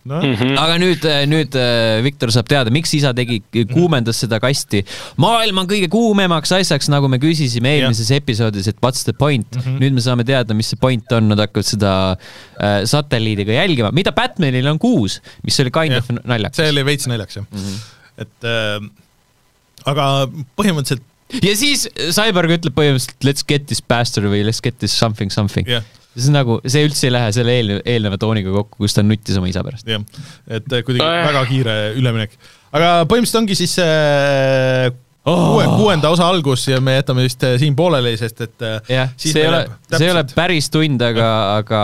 noh, 0.09 0.25
aga 0.63 0.77
nüüd, 0.81 1.05
nüüd 1.31 1.57
äh, 1.59 1.99
Viktor 2.07 2.33
saab 2.35 2.49
teada, 2.51 2.73
miks 2.75 2.93
isa 2.97 3.13
tegi, 3.17 3.41
kuumendas 3.73 4.23
seda 4.25 4.41
kasti 4.43 4.83
maailma 5.21 5.67
kõige 5.69 5.91
kuumemaks 5.93 6.55
asjaks, 6.59 6.91
nagu 6.93 7.11
me 7.11 7.21
küsisime 7.23 7.77
eelmises 7.77 8.11
episoodis, 8.17 8.71
et 8.73 8.81
what's 8.85 9.05
the 9.09 9.15
point 9.17 9.47
mm. 9.47 9.59
Mhm. 9.59 9.69
-hmm. 9.69 9.83
nüüd 9.85 9.99
me 9.99 10.05
saame 10.05 10.27
teada, 10.29 10.57
mis 10.57 10.73
see 10.73 10.81
point 10.81 11.13
on, 11.17 11.29
nad 11.33 11.43
hakkavad 11.45 11.69
seda 11.69 11.93
äh, 12.15 12.81
satelliidiga 12.89 13.53
jälgima, 13.59 13.93
mida 13.93 14.13
Batmanil 14.17 14.67
on 14.73 14.79
kuus, 14.79 15.21
mis 15.45 15.61
oli 15.61 15.75
kind 15.75 15.97
Jah. 15.97 16.03
of 16.05 16.25
naljakas. 16.25 16.57
see 16.57 16.73
oli 16.73 16.85
veits 16.89 17.07
naljakas 17.11 17.41
jah 17.41 17.47
mm. 17.51 17.59
-hmm. 17.59 18.25
et 18.25 18.49
äh, 18.49 18.89
aga 19.89 20.09
põhimõtteliselt 20.59 21.05
ja 21.45 21.55
siis 21.59 21.87
Cyborg 22.17 22.57
ütleb 22.57 22.75
põhimõtteliselt 22.77 23.27
let's 23.27 23.45
get 23.47 23.67
this 23.69 23.83
bastard 23.85 24.29
või 24.33 24.45
let's 24.47 24.63
get 24.65 24.79
this 24.81 24.97
something 24.97 25.33
something 25.33 25.69
jah, 25.69 25.85
see 26.17 26.31
on 26.31 26.39
nagu, 26.39 26.61
see 26.67 26.87
üldse 26.89 27.09
ei 27.09 27.15
lähe 27.15 27.33
selle 27.37 27.59
eelneva, 27.59 27.83
eelneva 27.87 28.21
tooniga 28.21 28.55
kokku, 28.55 28.81
kus 28.85 28.97
ta 28.97 29.05
nuttis 29.07 29.37
oma 29.41 29.51
isa 29.51 29.65
pärast. 29.67 29.89
jah, 29.89 30.05
et 30.49 30.71
äh, 30.73 30.87
kuidagi 30.87 31.05
Nojah. 31.05 31.29
väga 31.33 31.45
kiire 31.51 31.77
üleminek. 31.99 32.39
aga 32.73 32.95
põhimõtteliselt 33.11 33.43
ongi 33.43 33.59
siis 33.59 33.77
see 33.79 34.97
kuue, 35.29 35.65
kuuenda 35.77 36.11
osa 36.13 36.29
algus 36.31 36.63
ja 36.71 36.79
me 36.85 36.95
jätame 36.99 37.25
vist 37.27 37.43
äh, 37.45 37.57
siin 37.61 37.77
pooleli, 37.79 38.15
sest 38.21 38.41
et 38.47 38.65
äh, 38.65 38.79
jah, 38.93 39.11
see 39.21 39.35
ei 39.43 39.49
ole 39.51 39.61
see 39.93 40.07
ei 40.07 40.13
ole 40.13 40.23
päris 40.37 40.71
tund, 40.73 41.03
aga, 41.05 41.29
aga 41.59 41.81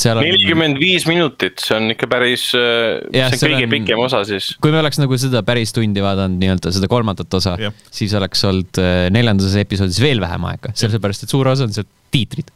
seal 0.00 0.18
on. 0.20 0.26
nelikümmend 0.26 0.80
viis 0.82 1.06
minutit, 1.10 1.62
see 1.62 1.76
on 1.78 1.94
ikka 1.94 2.08
päris, 2.10 2.48
see 2.54 3.22
on 3.22 3.38
kõige 3.38 3.68
on- 3.68 3.74
pikem 3.76 4.04
osa 4.04 4.24
siis. 4.28 4.52
kui 4.62 4.74
me 4.74 4.80
oleks 4.82 5.00
nagu 5.02 5.18
seda 5.20 5.44
päris 5.46 5.74
tundi 5.76 6.02
vaadanud, 6.04 6.40
nii-öelda 6.42 6.74
seda 6.74 6.90
kolmandat 6.90 7.38
osa 7.40 7.56
siis 7.94 8.14
oleks 8.18 8.44
olnud 8.50 8.82
äh, 8.82 9.06
neljandas 9.14 9.54
episoodis 9.60 10.00
veel 10.02 10.22
vähem 10.24 10.50
aega, 10.50 10.74
sellepärast 10.78 11.26
et 11.26 11.34
suur 11.34 11.52
osa 11.54 11.68
on 11.68 11.74
seal 11.76 11.88
tiitrid. 12.14 12.50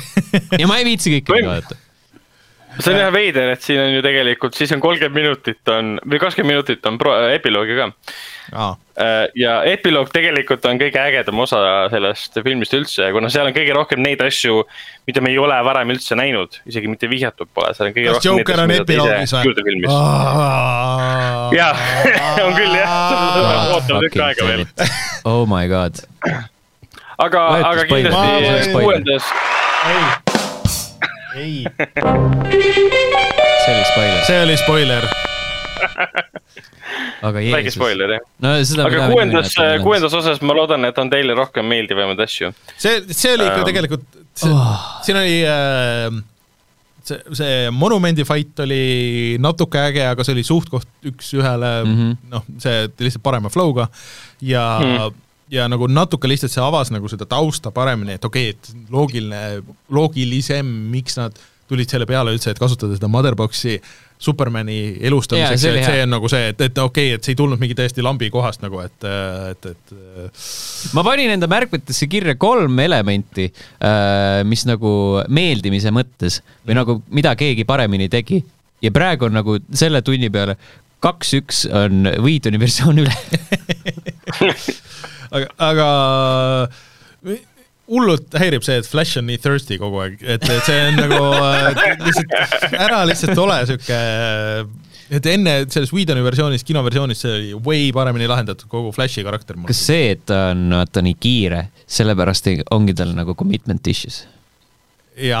ja 0.60 0.68
ma 0.70 0.80
ei 0.80 0.86
viitsi 0.92 1.16
kõike 1.18 1.34
Või- 1.34 1.46
vaadata. 1.48 1.78
see 2.78 2.94
on 2.94 3.00
jah 3.02 3.10
veider, 3.12 3.50
et 3.52 3.64
siin 3.64 3.80
on 3.82 3.90
ju 3.92 4.04
tegelikult, 4.04 4.56
siis 4.56 4.70
on 4.72 4.80
kolmkümmend 4.80 5.18
minutit 5.18 5.68
on 5.68 5.98
või 6.08 6.20
kakskümmend 6.22 6.54
minutit 6.54 6.86
on 6.88 6.96
pro, 7.00 7.12
epiloogi 7.34 7.76
ka. 7.76 7.90
aa, 8.56 8.70
ja 9.38 9.58
epiloog 9.68 10.08
tegelikult 10.12 10.64
on 10.68 10.80
kõige 10.80 11.00
ägedam 11.00 11.42
osa 11.44 11.60
sellest 11.92 12.36
filmist 12.44 12.74
üldse, 12.76 13.10
kuna 13.12 13.30
seal 13.32 13.48
on 13.48 13.56
kõige 13.56 13.76
rohkem 13.76 14.02
neid 14.04 14.20
asju, 14.24 14.64
mida 15.08 15.22
me 15.24 15.32
ei 15.32 15.38
ole 15.40 15.58
varem 15.64 15.92
üldse 15.94 16.16
näinud, 16.18 16.58
isegi 16.68 16.90
mitte 16.90 17.08
vihjatud 17.12 17.48
pole, 17.54 17.72
seal 17.76 17.90
on 17.90 17.96
kõige 17.96 18.08
kas 18.08 18.18
rohkem 18.20 18.40
Joker 18.40 18.64
on 18.64 18.74
epiloogis 18.78 19.36
või? 19.36 19.44
jah, 21.56 21.84
on 22.46 22.56
küll 22.56 22.76
jah, 22.76 23.72
ootame 23.76 24.06
tükk 24.06 24.24
aega 24.28 24.48
veel. 24.48 24.66
oh 25.28 25.44
my 25.48 25.68
god. 25.72 26.00
aga, 27.18 27.46
aga 27.72 27.88
kindlasti 27.88 28.72
kuuendas, 28.76 29.32
ei, 31.34 31.64
see 33.64 33.74
oli 33.74 33.84
spoiler, 33.90 34.24
see 34.26 34.42
oli 34.42 34.56
spoiler. 34.56 35.06
aga 37.26 37.38
väike 37.38 37.62
jeesus. 37.66 37.78
spoiler 37.78 38.16
jah. 38.16 38.26
no 38.44 38.52
seda. 38.66 38.86
aga 38.86 39.06
kuuendas, 39.12 39.54
kuuendas 39.82 40.14
osas 40.18 40.42
ma 40.44 40.54
loodan, 40.56 40.84
et 40.88 40.98
on 41.02 41.10
teile 41.10 41.34
rohkem 41.38 41.66
meeldivaid 41.66 42.20
asju. 42.26 42.52
see, 42.76 43.00
see 43.10 43.32
oli 43.36 43.48
ikka 43.48 43.62
Ähm. 43.62 43.70
tegelikult, 43.70 44.10
Oh. 44.48 44.76
siin 45.04 45.18
oli 45.20 45.42
äh, 45.44 46.06
see, 47.04 47.18
see 47.36 47.56
monumendi 47.70 48.24
fight 48.24 48.62
oli 48.64 49.36
natuke 49.42 49.82
äge, 49.90 50.06
aga 50.08 50.24
see 50.24 50.32
oli 50.38 50.44
suht-koht 50.46 50.88
üks-ühele 51.10 51.72
mm. 51.84 51.98
-hmm. 51.98 52.14
noh, 52.32 52.46
see 52.62 52.86
lihtsalt 52.96 53.24
parema 53.26 53.52
flow'ga 53.52 53.90
ja 54.40 54.64
mm. 54.80 55.20
Ja 55.52 55.66
nagu 55.68 55.84
natuke 55.90 56.30
lihtsalt 56.30 56.54
see 56.54 56.62
avas 56.64 56.88
nagu 56.94 57.10
seda 57.12 57.26
tausta 57.28 57.72
paremini, 57.74 58.16
et 58.16 58.24
okei 58.24 58.52
okay,, 58.52 58.56
et 58.56 58.92
loogiline, 58.92 59.42
loogilisem, 59.92 60.68
miks 60.92 61.18
nad 61.20 61.36
tulid 61.68 61.90
selle 61.92 62.06
peale 62.08 62.32
üldse, 62.34 62.52
et 62.52 62.60
kasutada 62.60 62.96
seda 62.96 63.10
Motherboxi 63.12 63.76
Supermani 64.22 64.78
elustamiseks 65.02 65.64
oli 65.66 65.80
et 65.80 65.88
see 65.88 66.02
on 66.04 66.12
nagu 66.14 66.28
see, 66.30 66.50
et, 66.52 66.60
et 66.68 66.76
okei 66.78 67.08
okay,, 67.10 67.18
et 67.18 67.26
see 67.26 67.34
ei 67.34 67.38
tulnud 67.40 67.60
mingi 67.60 67.74
täiesti 67.78 68.04
lambi 68.04 68.28
kohast 68.30 68.62
nagu, 68.62 68.78
et, 68.84 69.06
et, 69.50 69.68
et 69.72 69.94
ma 70.94 71.02
panin 71.06 71.32
enda 71.34 71.48
märkmetesse 71.50 72.06
kirja 72.10 72.36
kolm 72.40 72.78
elementi, 72.84 73.48
mis 74.48 74.64
nagu 74.68 74.92
meeldimise 75.26 75.90
mõttes 75.94 76.38
või 76.62 76.78
nagu 76.78 77.00
mida 77.10 77.34
keegi 77.38 77.66
paremini 77.68 78.08
tegi 78.12 78.38
ja 78.82 78.94
praegu 78.94 79.26
on 79.26 79.36
nagu 79.40 79.58
selle 79.74 80.04
tunni 80.06 80.30
peale 80.32 80.56
kaks-üks 81.02 81.64
on 81.66 82.06
Wheatoni 82.22 82.60
versioon 82.62 83.02
üle. 83.02 83.16
aga, 85.32 85.48
aga 85.70 85.88
hullult 87.92 88.38
häirib 88.38 88.64
see, 88.66 88.78
et 88.80 88.88
Flash 88.88 89.18
on 89.20 89.28
nii 89.28 89.40
thirsty 89.42 89.78
kogu 89.80 90.00
aeg, 90.04 90.20
et, 90.22 90.44
et 90.46 90.68
see 90.68 90.78
on 90.88 90.98
nagu 91.00 91.20
äh, 91.36 91.82
lihtsalt, 92.06 92.36
ära 92.78 93.02
lihtsalt 93.08 93.42
ole 93.42 93.58
sihuke, 93.68 94.00
et 95.18 95.30
enne 95.32 95.56
selles 95.72 95.92
Whedoni 95.92 96.24
versioonis, 96.24 96.64
kinoversioonis 96.68 97.24
see 97.24 97.34
oli 97.38 97.56
way 97.66 97.88
paremini 97.94 98.30
lahendatud, 98.30 98.70
kogu 98.72 98.94
Flashi 98.96 99.24
karakter 99.26 99.58
kas 99.68 99.82
see, 99.90 100.12
et 100.16 100.24
ta 100.30 100.44
on 100.52 100.68
vaata 100.78 101.04
nii 101.04 101.18
kiire, 101.20 101.66
sellepärast 101.98 102.52
ongi 102.74 102.96
tal 102.98 103.16
nagu 103.18 103.36
commitment 103.38 103.92
issues 103.92 104.22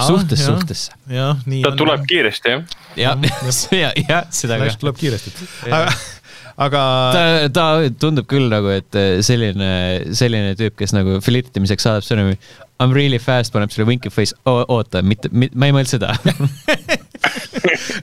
suhtest 0.06 0.44
suhtesse. 0.44 0.92
jah, 1.08 1.38
nii 1.46 1.62
ta 1.64 1.70
on. 1.72 1.76
tuleb 1.80 2.02
kiiresti 2.08 2.50
jah. 2.52 2.64
ja, 2.96 3.14
ja, 3.72 3.92
ja 3.96 4.24
seda 4.30 4.58
Flash 4.60 4.76
ka. 4.76 4.80
tuleb 4.84 4.98
kiiresti. 5.00 5.32
aga, 5.70 5.94
aga 6.60 6.82
ta, 7.14 7.22
ta 7.54 7.66
tundub 8.00 8.28
küll 8.30 8.50
nagu, 8.52 8.72
et 8.74 8.98
eh, 8.98 9.20
selline, 9.24 9.70
selline 10.16 10.56
tüüp, 10.58 10.76
kes 10.80 10.94
nagu 10.96 11.20
flirtimiseks 11.24 11.88
saadab 11.88 12.06
sõnumi 12.06 12.36
I 12.82 12.86
m 12.88 12.94
really 12.96 13.20
fast, 13.22 13.52
paneb 13.54 13.70
sulle 13.70 13.86
winky 13.86 14.10
face, 14.10 14.34
oota, 14.48 15.04
mitte, 15.06 15.30
ma 15.30 15.68
ei 15.68 15.74
mõelnud 15.74 15.92
seda. 15.92 16.14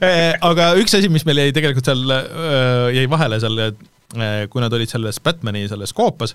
Eh, 0.00 0.32
aga 0.46 0.70
üks 0.80 0.94
asi, 0.96 1.10
mis 1.12 1.26
meil 1.28 1.42
jäi 1.42 1.52
tegelikult 1.52 1.84
seal, 1.84 2.12
jäi 2.96 3.02
vahele 3.12 3.36
seal, 3.42 3.58
kui 4.48 4.62
nad 4.62 4.72
olid 4.72 4.88
selles 4.88 5.18
Batman'i 5.20 5.66
selles 5.68 5.92
koopas, 5.92 6.32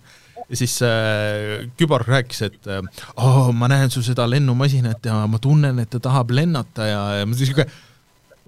siis 0.54 0.82
äh, 0.86 1.66
Kübar 1.78 2.06
rääkis, 2.08 2.42
et 2.46 2.68
äh, 2.70 2.82
oh, 3.16 3.50
ma 3.54 3.70
näen 3.72 3.90
su 3.94 4.04
seda 4.06 4.28
lennumasinat 4.30 5.06
ja 5.10 5.24
ma 5.30 5.40
tunnen, 5.42 5.80
et 5.82 5.90
ta 5.90 6.02
tahab 6.04 6.34
lennata 6.36 6.90
ja, 6.90 7.02
ja 7.20 7.26
ma 7.26 7.38
siuke 7.38 7.66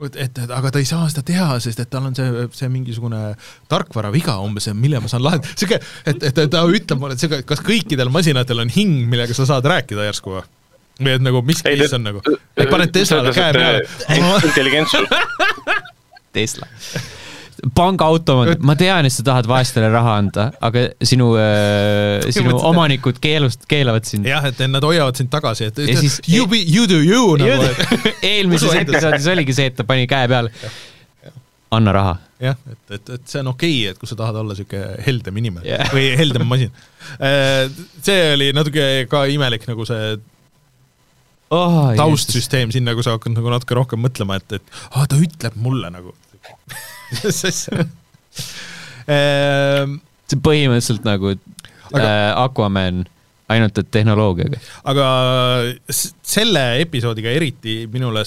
et, 0.05 0.17
et 0.27 0.39
aga 0.45 0.71
ta 0.73 0.81
ei 0.81 0.87
saa 0.89 1.07
seda 1.11 1.23
teha, 1.25 1.47
sest 1.63 1.81
et 1.81 1.89
tal 1.89 2.05
on 2.09 2.15
see, 2.17 2.45
see 2.57 2.69
mingisugune 2.73 3.21
tarkvaraviga 3.71 4.37
umbes, 4.45 4.69
mille 4.77 5.01
ma 5.01 5.09
saan 5.11 5.25
lahendada, 5.25 5.55
siuke, 5.57 5.79
et, 6.05 6.27
et 6.29 6.41
ta 6.53 6.63
ütleb 6.69 7.01
mulle, 7.01 7.17
et 7.17 7.23
siuke, 7.23 7.41
kas 7.47 7.63
kõikidel 7.65 8.11
masinatel 8.13 8.61
on 8.65 8.73
hing, 8.73 9.07
millega 9.09 9.35
sa 9.37 9.47
saad 9.49 9.67
rääkida 9.67 10.07
järsku 10.09 10.37
või? 10.37 10.45
või 10.97 11.13
et 11.13 11.21
nagu 11.21 11.43
mis 11.45 11.61
Ei, 11.65 11.77
case 11.77 11.97
on 11.97 12.07
nagu, 12.07 12.23
et 12.57 12.71
paned 12.71 12.93
Teslale 12.93 13.33
käe 13.35 13.53
peale. 13.53 13.85
intelligentsus, 14.49 15.05
Tesla. 16.33 16.69
pangaautomaat, 17.77 18.61
ma 18.65 18.75
tean, 18.79 19.07
et 19.07 19.13
sa 19.13 19.23
tahad 19.25 19.47
vaestele 19.49 19.89
raha 19.93 20.17
anda, 20.21 20.47
aga 20.63 20.87
sinu, 21.01 21.31
sinu 22.35 22.51
mõtlesin- 22.51 22.67
omanikud 22.69 23.21
keelust, 23.23 23.65
keelavad 23.69 24.07
sind. 24.09 24.27
jah, 24.29 24.45
et 24.49 24.61
nad 24.69 24.83
hoiavad 24.83 25.17
sind 25.19 25.31
tagasi, 25.33 25.71
et 25.71 25.81
Ja 25.87 25.97
siis- 25.99 26.19
you 26.27 26.47
be, 26.47 26.61
you 26.61 26.87
do 26.89 27.01
you 27.01 27.37
nagu, 27.41 27.65
et 27.71 28.23
eelmises 28.33 28.77
episoodis 28.83 29.27
oligi 29.33 29.57
see, 29.57 29.71
et 29.71 29.77
ta 29.79 29.87
pani 29.87 30.07
käe 30.09 30.29
peale. 30.29 30.53
anna 31.71 31.91
raha. 31.91 32.15
jah, 32.39 32.55
et, 32.71 32.79
et, 32.95 33.09
et 33.17 33.27
see 33.27 33.41
on 33.41 33.51
okei 33.51 33.75
okay,, 33.81 33.91
et 33.91 33.99
kui 33.99 34.07
sa 34.09 34.15
tahad 34.15 34.37
olla 34.39 34.53
niisugune 34.53 35.03
heldem 35.07 35.37
inimene 35.41 35.65
yeah. 35.67 35.89
või 35.91 36.11
heldem 36.19 36.45
masin. 36.47 36.71
see 37.17 38.33
oli 38.33 38.51
natuke 38.55 39.07
ka 39.09 39.25
imelik 39.33 39.65
nagu 39.67 39.85
see 39.89 40.17
oh,. 41.49 41.95
taustsüsteem 41.97 42.71
sinna, 42.75 42.93
kui 42.95 43.05
sa 43.05 43.17
hakkad 43.17 43.35
nagu 43.35 43.51
natuke 43.51 43.77
rohkem 43.77 44.03
mõtlema, 44.03 44.39
et, 44.41 44.59
et 44.59 44.77
aa, 44.93 45.07
ta 45.09 45.19
ütleb 45.19 45.57
mulle 45.59 45.91
nagu. 45.93 46.13
Ehm, 49.07 49.99
see 50.27 50.39
põhimõtteliselt 50.43 51.05
nagu 51.07 51.31
Aga- 51.87 52.03
äh, 52.03 52.31
Aquaman, 52.43 53.05
ainult 53.47 53.77
et 53.79 53.87
tehnoloogiaga. 53.95 54.59
aga 54.91 55.05
s- 55.89 56.11
selle 56.27 56.65
episoodiga 56.81 57.31
eriti 57.31 57.85
minule 57.91 58.25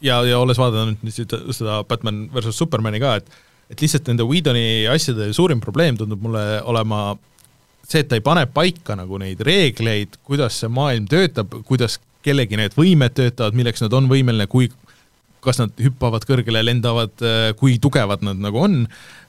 ja, 0.00 0.22
ja 0.24 0.38
olles 0.40 0.56
vaadanud 0.56 1.02
nüüd 1.04 1.12
seda, 1.18 1.42
seda 1.52 1.82
Batman 1.84 2.22
versus 2.32 2.56
Supermani 2.56 3.00
ka, 3.02 3.16
et 3.20 3.28
et 3.72 3.80
lihtsalt 3.80 4.08
nende 4.08 4.24
Whedoni 4.28 4.86
asjade 4.92 5.30
suurim 5.32 5.60
probleem 5.60 5.96
tundub 5.96 6.20
mulle 6.24 6.60
olema 6.68 7.14
see, 7.88 8.00
et 8.02 8.08
ta 8.10 8.16
ei 8.18 8.24
pane 8.24 8.42
paika 8.52 8.96
nagu 8.96 9.16
neid 9.20 9.40
reegleid, 9.44 10.16
kuidas 10.24 10.58
see 10.60 10.68
maailm 10.72 11.06
töötab, 11.08 11.52
kuidas 11.68 11.98
kellegi 12.24 12.56
need 12.56 12.72
võimed 12.76 13.14
töötavad, 13.16 13.56
milleks 13.56 13.80
nad 13.84 13.92
on 13.96 14.08
võimeline, 14.08 14.46
kui 14.48 14.68
kas 15.42 15.60
nad 15.60 15.74
hüppavad 15.82 16.26
kõrgele, 16.28 16.64
lendavad, 16.64 17.14
kui 17.58 17.78
tugevad 17.82 18.24
nad 18.26 18.40
nagu 18.42 18.60
on 18.62 18.82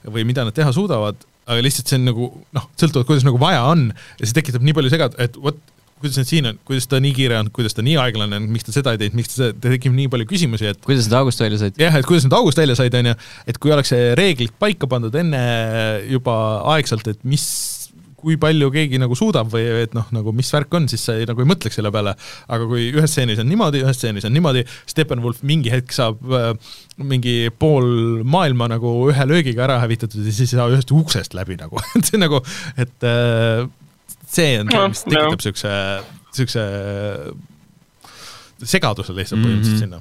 või 0.04 0.26
mida 0.28 0.46
nad 0.46 0.56
teha 0.56 0.72
suudavad, 0.74 1.18
aga 1.44 1.64
lihtsalt 1.64 1.90
see 1.90 2.00
on 2.00 2.08
nagu 2.08 2.30
noh, 2.56 2.68
sõltuvalt, 2.80 3.08
kuidas 3.08 3.26
nagu 3.26 3.40
vaja 3.40 3.64
on 3.68 3.88
ja 3.92 4.26
see 4.26 4.36
tekitab 4.36 4.64
nii 4.64 4.76
palju 4.76 4.92
segad-, 4.94 5.16
et 5.20 5.36
vot 5.40 5.58
kuidas 6.04 6.18
need 6.20 6.28
siin 6.28 6.48
on, 6.48 6.58
kuidas 6.68 6.86
ta 6.90 6.98
nii 7.00 7.14
kiire 7.16 7.36
on, 7.38 7.48
kuidas 7.54 7.76
ta 7.76 7.82
nii 7.84 7.94
aeglane 8.02 8.36
on, 8.36 8.48
miks 8.52 8.66
ta 8.66 8.74
seda 8.74 8.92
ei 8.92 9.00
teinud, 9.00 9.16
miks 9.16 9.30
ta 9.30 9.36
seda, 9.38 9.54
tekib 9.64 9.94
nii 9.96 10.10
palju 10.12 10.26
küsimusi, 10.28 10.68
et 10.68 10.80
kuidas 10.84 11.06
sa 11.08 11.22
august 11.22 11.40
välja 11.40 11.60
said? 11.62 11.78
jah, 11.80 11.96
et 11.96 12.08
kuidas 12.08 12.26
nad 12.26 12.36
august 12.36 12.60
välja 12.60 12.76
said, 12.76 12.96
on 12.98 13.08
ju, 13.08 13.14
et 13.48 13.60
kui 13.62 13.72
oleks 13.72 13.92
see 13.94 14.10
reeglid 14.18 14.52
paika 14.60 14.88
pandud 14.90 15.14
enne 15.16 15.40
juba 16.10 16.36
aegselt, 16.74 17.08
et 17.08 17.22
mis, 17.24 17.46
kui 18.24 18.36
palju 18.40 18.70
keegi 18.74 18.98
nagu 19.02 19.14
suudab 19.18 19.50
või 19.52 19.62
et 19.84 19.94
noh, 19.96 20.06
nagu 20.16 20.32
mis 20.34 20.50
värk 20.54 20.74
on, 20.78 20.88
siis 20.90 21.04
sa 21.06 21.14
ei, 21.20 21.26
nagu 21.28 21.44
ei 21.44 21.48
mõtleks 21.50 21.76
selle 21.78 21.92
peale. 21.94 22.16
aga 22.48 22.66
kui 22.70 22.88
ühes 22.90 23.12
stseenis 23.12 23.38
on 23.44 23.48
niimoodi, 23.52 23.84
ühes 23.84 23.96
stseenis 24.00 24.24
on 24.28 24.34
niimoodi, 24.34 24.64
Steppenwolf 24.90 25.42
mingi 25.46 25.70
hetk 25.72 25.92
saab 25.94 26.20
äh, 26.32 26.50
mingi 26.98 27.36
pool 27.58 27.86
maailma 28.24 28.68
nagu 28.74 28.94
ühe 29.12 29.26
löögiga 29.30 29.64
ära 29.68 29.78
hävitatud 29.84 30.24
ja 30.24 30.32
siis 30.32 30.52
ei 30.54 30.58
saa 30.58 30.68
ühest 30.72 30.90
uksest 30.94 31.34
läbi 31.38 31.56
nagu, 31.60 31.78
et 31.98 32.10
see 32.10 32.20
nagu, 32.22 32.40
et 32.80 33.08
äh, 33.08 33.64
see 34.34 34.58
on 34.62 34.70
see, 34.72 34.88
mis 34.94 35.04
tekitab 35.06 35.44
siukse, 35.48 35.74
siukse 36.34 36.64
segaduse 38.64 39.12
lihtsalt 39.14 39.42
põhimõtteliselt 39.42 39.74
Mhm. 39.74 39.82
sinna. 39.82 40.00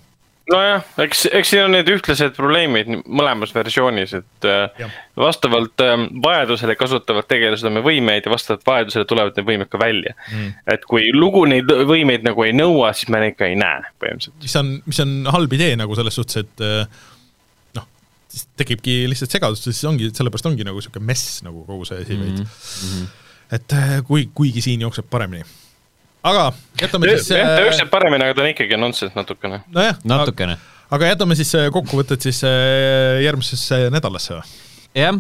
nojah, 0.52 0.84
eks, 1.04 1.26
eks 1.32 1.54
siin 1.54 1.64
on 1.64 1.72
need 1.76 1.88
ühtlased 1.92 2.34
probleemid 2.36 2.90
mõlemas 3.08 3.54
versioonis, 3.56 4.14
et 4.18 4.48
äh, 4.48 4.66
Jah. 4.82 4.98
vastavalt 5.20 5.84
äh, 5.84 5.94
vajadusele 6.26 6.76
kasutavad 6.80 7.28
tegelased 7.30 7.70
oma 7.70 7.84
võimeid 7.86 8.28
ja 8.28 8.34
vastavalt 8.34 8.66
vajadusele 8.68 9.08
tulevad 9.10 9.40
need 9.40 9.48
võimed 9.48 9.72
ka 9.72 9.80
välja 9.82 10.16
Mm. 10.34 10.54
et 10.74 10.84
kui 10.88 11.10
lugu 11.14 11.44
neid 11.50 11.70
võimeid 11.88 12.24
nagu 12.26 12.44
ei 12.46 12.54
nõua, 12.56 12.92
siis 12.96 13.10
me 13.12 13.20
neid 13.22 13.36
ka 13.38 13.48
ei 13.50 13.56
näe 13.60 13.82
põhimõtteliselt. 14.02 14.36
mis 14.42 14.56
on, 14.60 14.70
mis 14.86 15.00
on 15.04 15.12
halb 15.36 15.56
idee 15.56 15.76
nagu 15.80 15.96
selles 15.98 16.16
suhtes, 16.20 16.38
et 16.44 16.64
äh, 16.64 17.02
noh, 17.78 17.88
siis 18.32 18.46
tekibki 18.60 19.04
lihtsalt 19.12 19.34
segadus, 19.36 19.64
siis 19.66 19.82
ongi, 19.90 20.12
sellepärast 20.16 20.48
ongi 20.50 20.68
nagu 20.68 20.80
niisugune 20.80 21.06
mess 21.08 21.42
nagu 21.46 21.66
kogu 21.68 21.88
see 21.90 22.04
asi 22.04 22.20
veits 22.20 22.44
mm. 22.44 22.48
-hmm. 22.48 23.12
et 23.60 23.78
äh, 23.80 23.98
kui, 24.08 24.30
kuigi 24.34 24.64
siin 24.66 24.82
jookseb 24.86 25.10
paremini. 25.10 25.44
Aga 26.24 26.46
jätame 26.82 27.10
siis 27.14 27.32
jah, 27.36 27.56
ta 27.56 27.66
jookseb 27.66 27.92
paremini, 27.92 28.28
aga 28.28 28.38
ta 28.38 28.46
on 28.46 28.52
ikkagi 28.54 28.80
nonsense 28.80 29.18
natukene. 29.18 29.62
nojah, 29.76 30.00
natukene. 30.08 30.58
aga 30.92 31.12
jätame 31.14 31.38
siis 31.40 31.54
äh, 31.60 31.70
kokkuvõtted 31.74 32.24
siis 32.26 32.44
äh, 32.48 33.20
järgmisesse 33.26 33.88
nädalasse 33.94 34.38
või? 34.38 34.54
jah, 34.98 35.20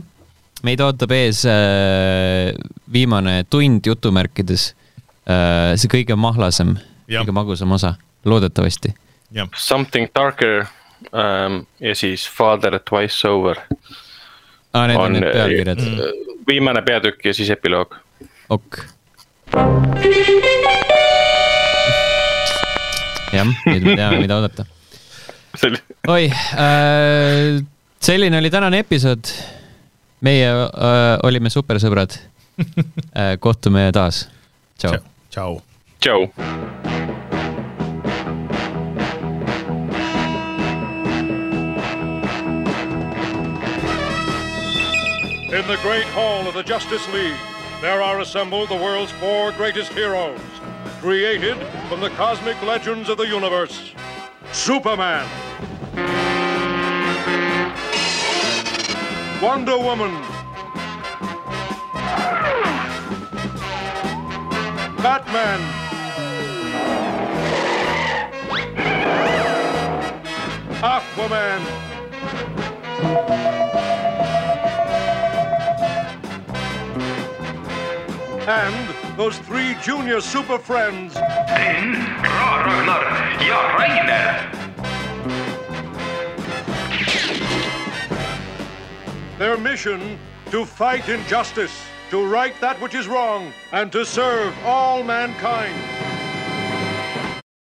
meid 0.63 0.83
ootab 0.85 1.15
ees 1.17 1.43
äh, 1.49 2.53
viimane 2.93 3.41
tund 3.49 3.85
jutumärkides 3.89 4.69
äh,, 5.27 5.73
see 5.75 5.91
kõige 5.91 6.17
mahlasem, 6.19 6.77
kõige 7.09 7.35
magusam 7.35 7.75
osa, 7.75 7.95
loodetavasti. 8.25 8.93
Something 9.57 10.11
darker 10.13 10.67
um, 11.11 11.63
ja 11.79 11.95
siis 11.97 12.29
Father 12.29 12.79
twice 12.79 13.27
over 13.27 13.59
aa, 14.73 14.87
need 14.87 14.97
on, 14.97 15.05
on 15.05 15.13
need 15.17 15.29
pealkirjad 15.33 15.79
äh, 15.79 16.13
viimane 16.47 16.81
peatükk 16.81 17.25
ja 17.25 17.33
siis 17.33 17.49
epiloog. 17.49 17.95
ok. 18.49 18.83
jah, 23.33 23.49
nüüd 23.67 23.87
me 23.87 23.95
teame, 23.97 24.21
mida 24.21 24.37
oodata. 24.39 24.65
oi 26.13 26.25
äh,, 26.29 27.61
selline 28.03 28.39
oli 28.41 28.49
tänane 28.53 28.83
episood. 28.83 29.33
meie 30.23 30.49
äh, 30.49 31.19
olime 31.23 31.49
supersõbrad 31.51 32.15
äh,. 32.57 33.35
kohtume 33.39 33.89
taas. 33.93 34.27
tšau. 34.79 34.97
tšau. 35.29 35.61
tšau. 35.99 36.29
In 45.53 45.67
the 45.67 45.77
great 45.83 46.05
hall 46.15 46.47
of 46.47 46.55
the 46.55 46.63
Justice 46.63 47.07
League, 47.13 47.37
there 47.79 48.01
are 48.01 48.21
assembled 48.21 48.69
the 48.69 48.75
world's 48.75 49.11
four 49.11 49.51
greatest 49.51 49.93
heroes, 49.93 50.39
created 51.03 51.57
from 51.89 51.99
the 51.99 52.09
cosmic 52.11 52.55
legends 52.63 53.09
of 53.09 53.17
the 53.17 53.27
universe. 53.27 53.91
Superman. 54.53 55.27
Wonder 59.41 59.77
Woman. 59.77 60.13
Batman. 65.03 65.59
Aquaman. 70.79 71.61
And 78.47 78.92
those 79.17 79.37
three 79.39 79.75
junior 79.81 80.19
super 80.21 80.57
friends, 80.57 81.15
Ra- 81.15 82.63
Ragnar 82.65 83.03
ja 83.43 83.73
their 89.37 89.57
mission 89.57 90.17
to 90.51 90.63
fight 90.65 91.09
injustice, 91.09 91.73
to 92.09 92.25
right 92.25 92.53
that 92.61 92.79
which 92.79 92.95
is 92.95 93.07
wrong, 93.07 93.51
and 93.71 93.91
to 93.91 94.05
serve 94.05 94.53
all 94.63 95.03
mankind. 95.03 96.12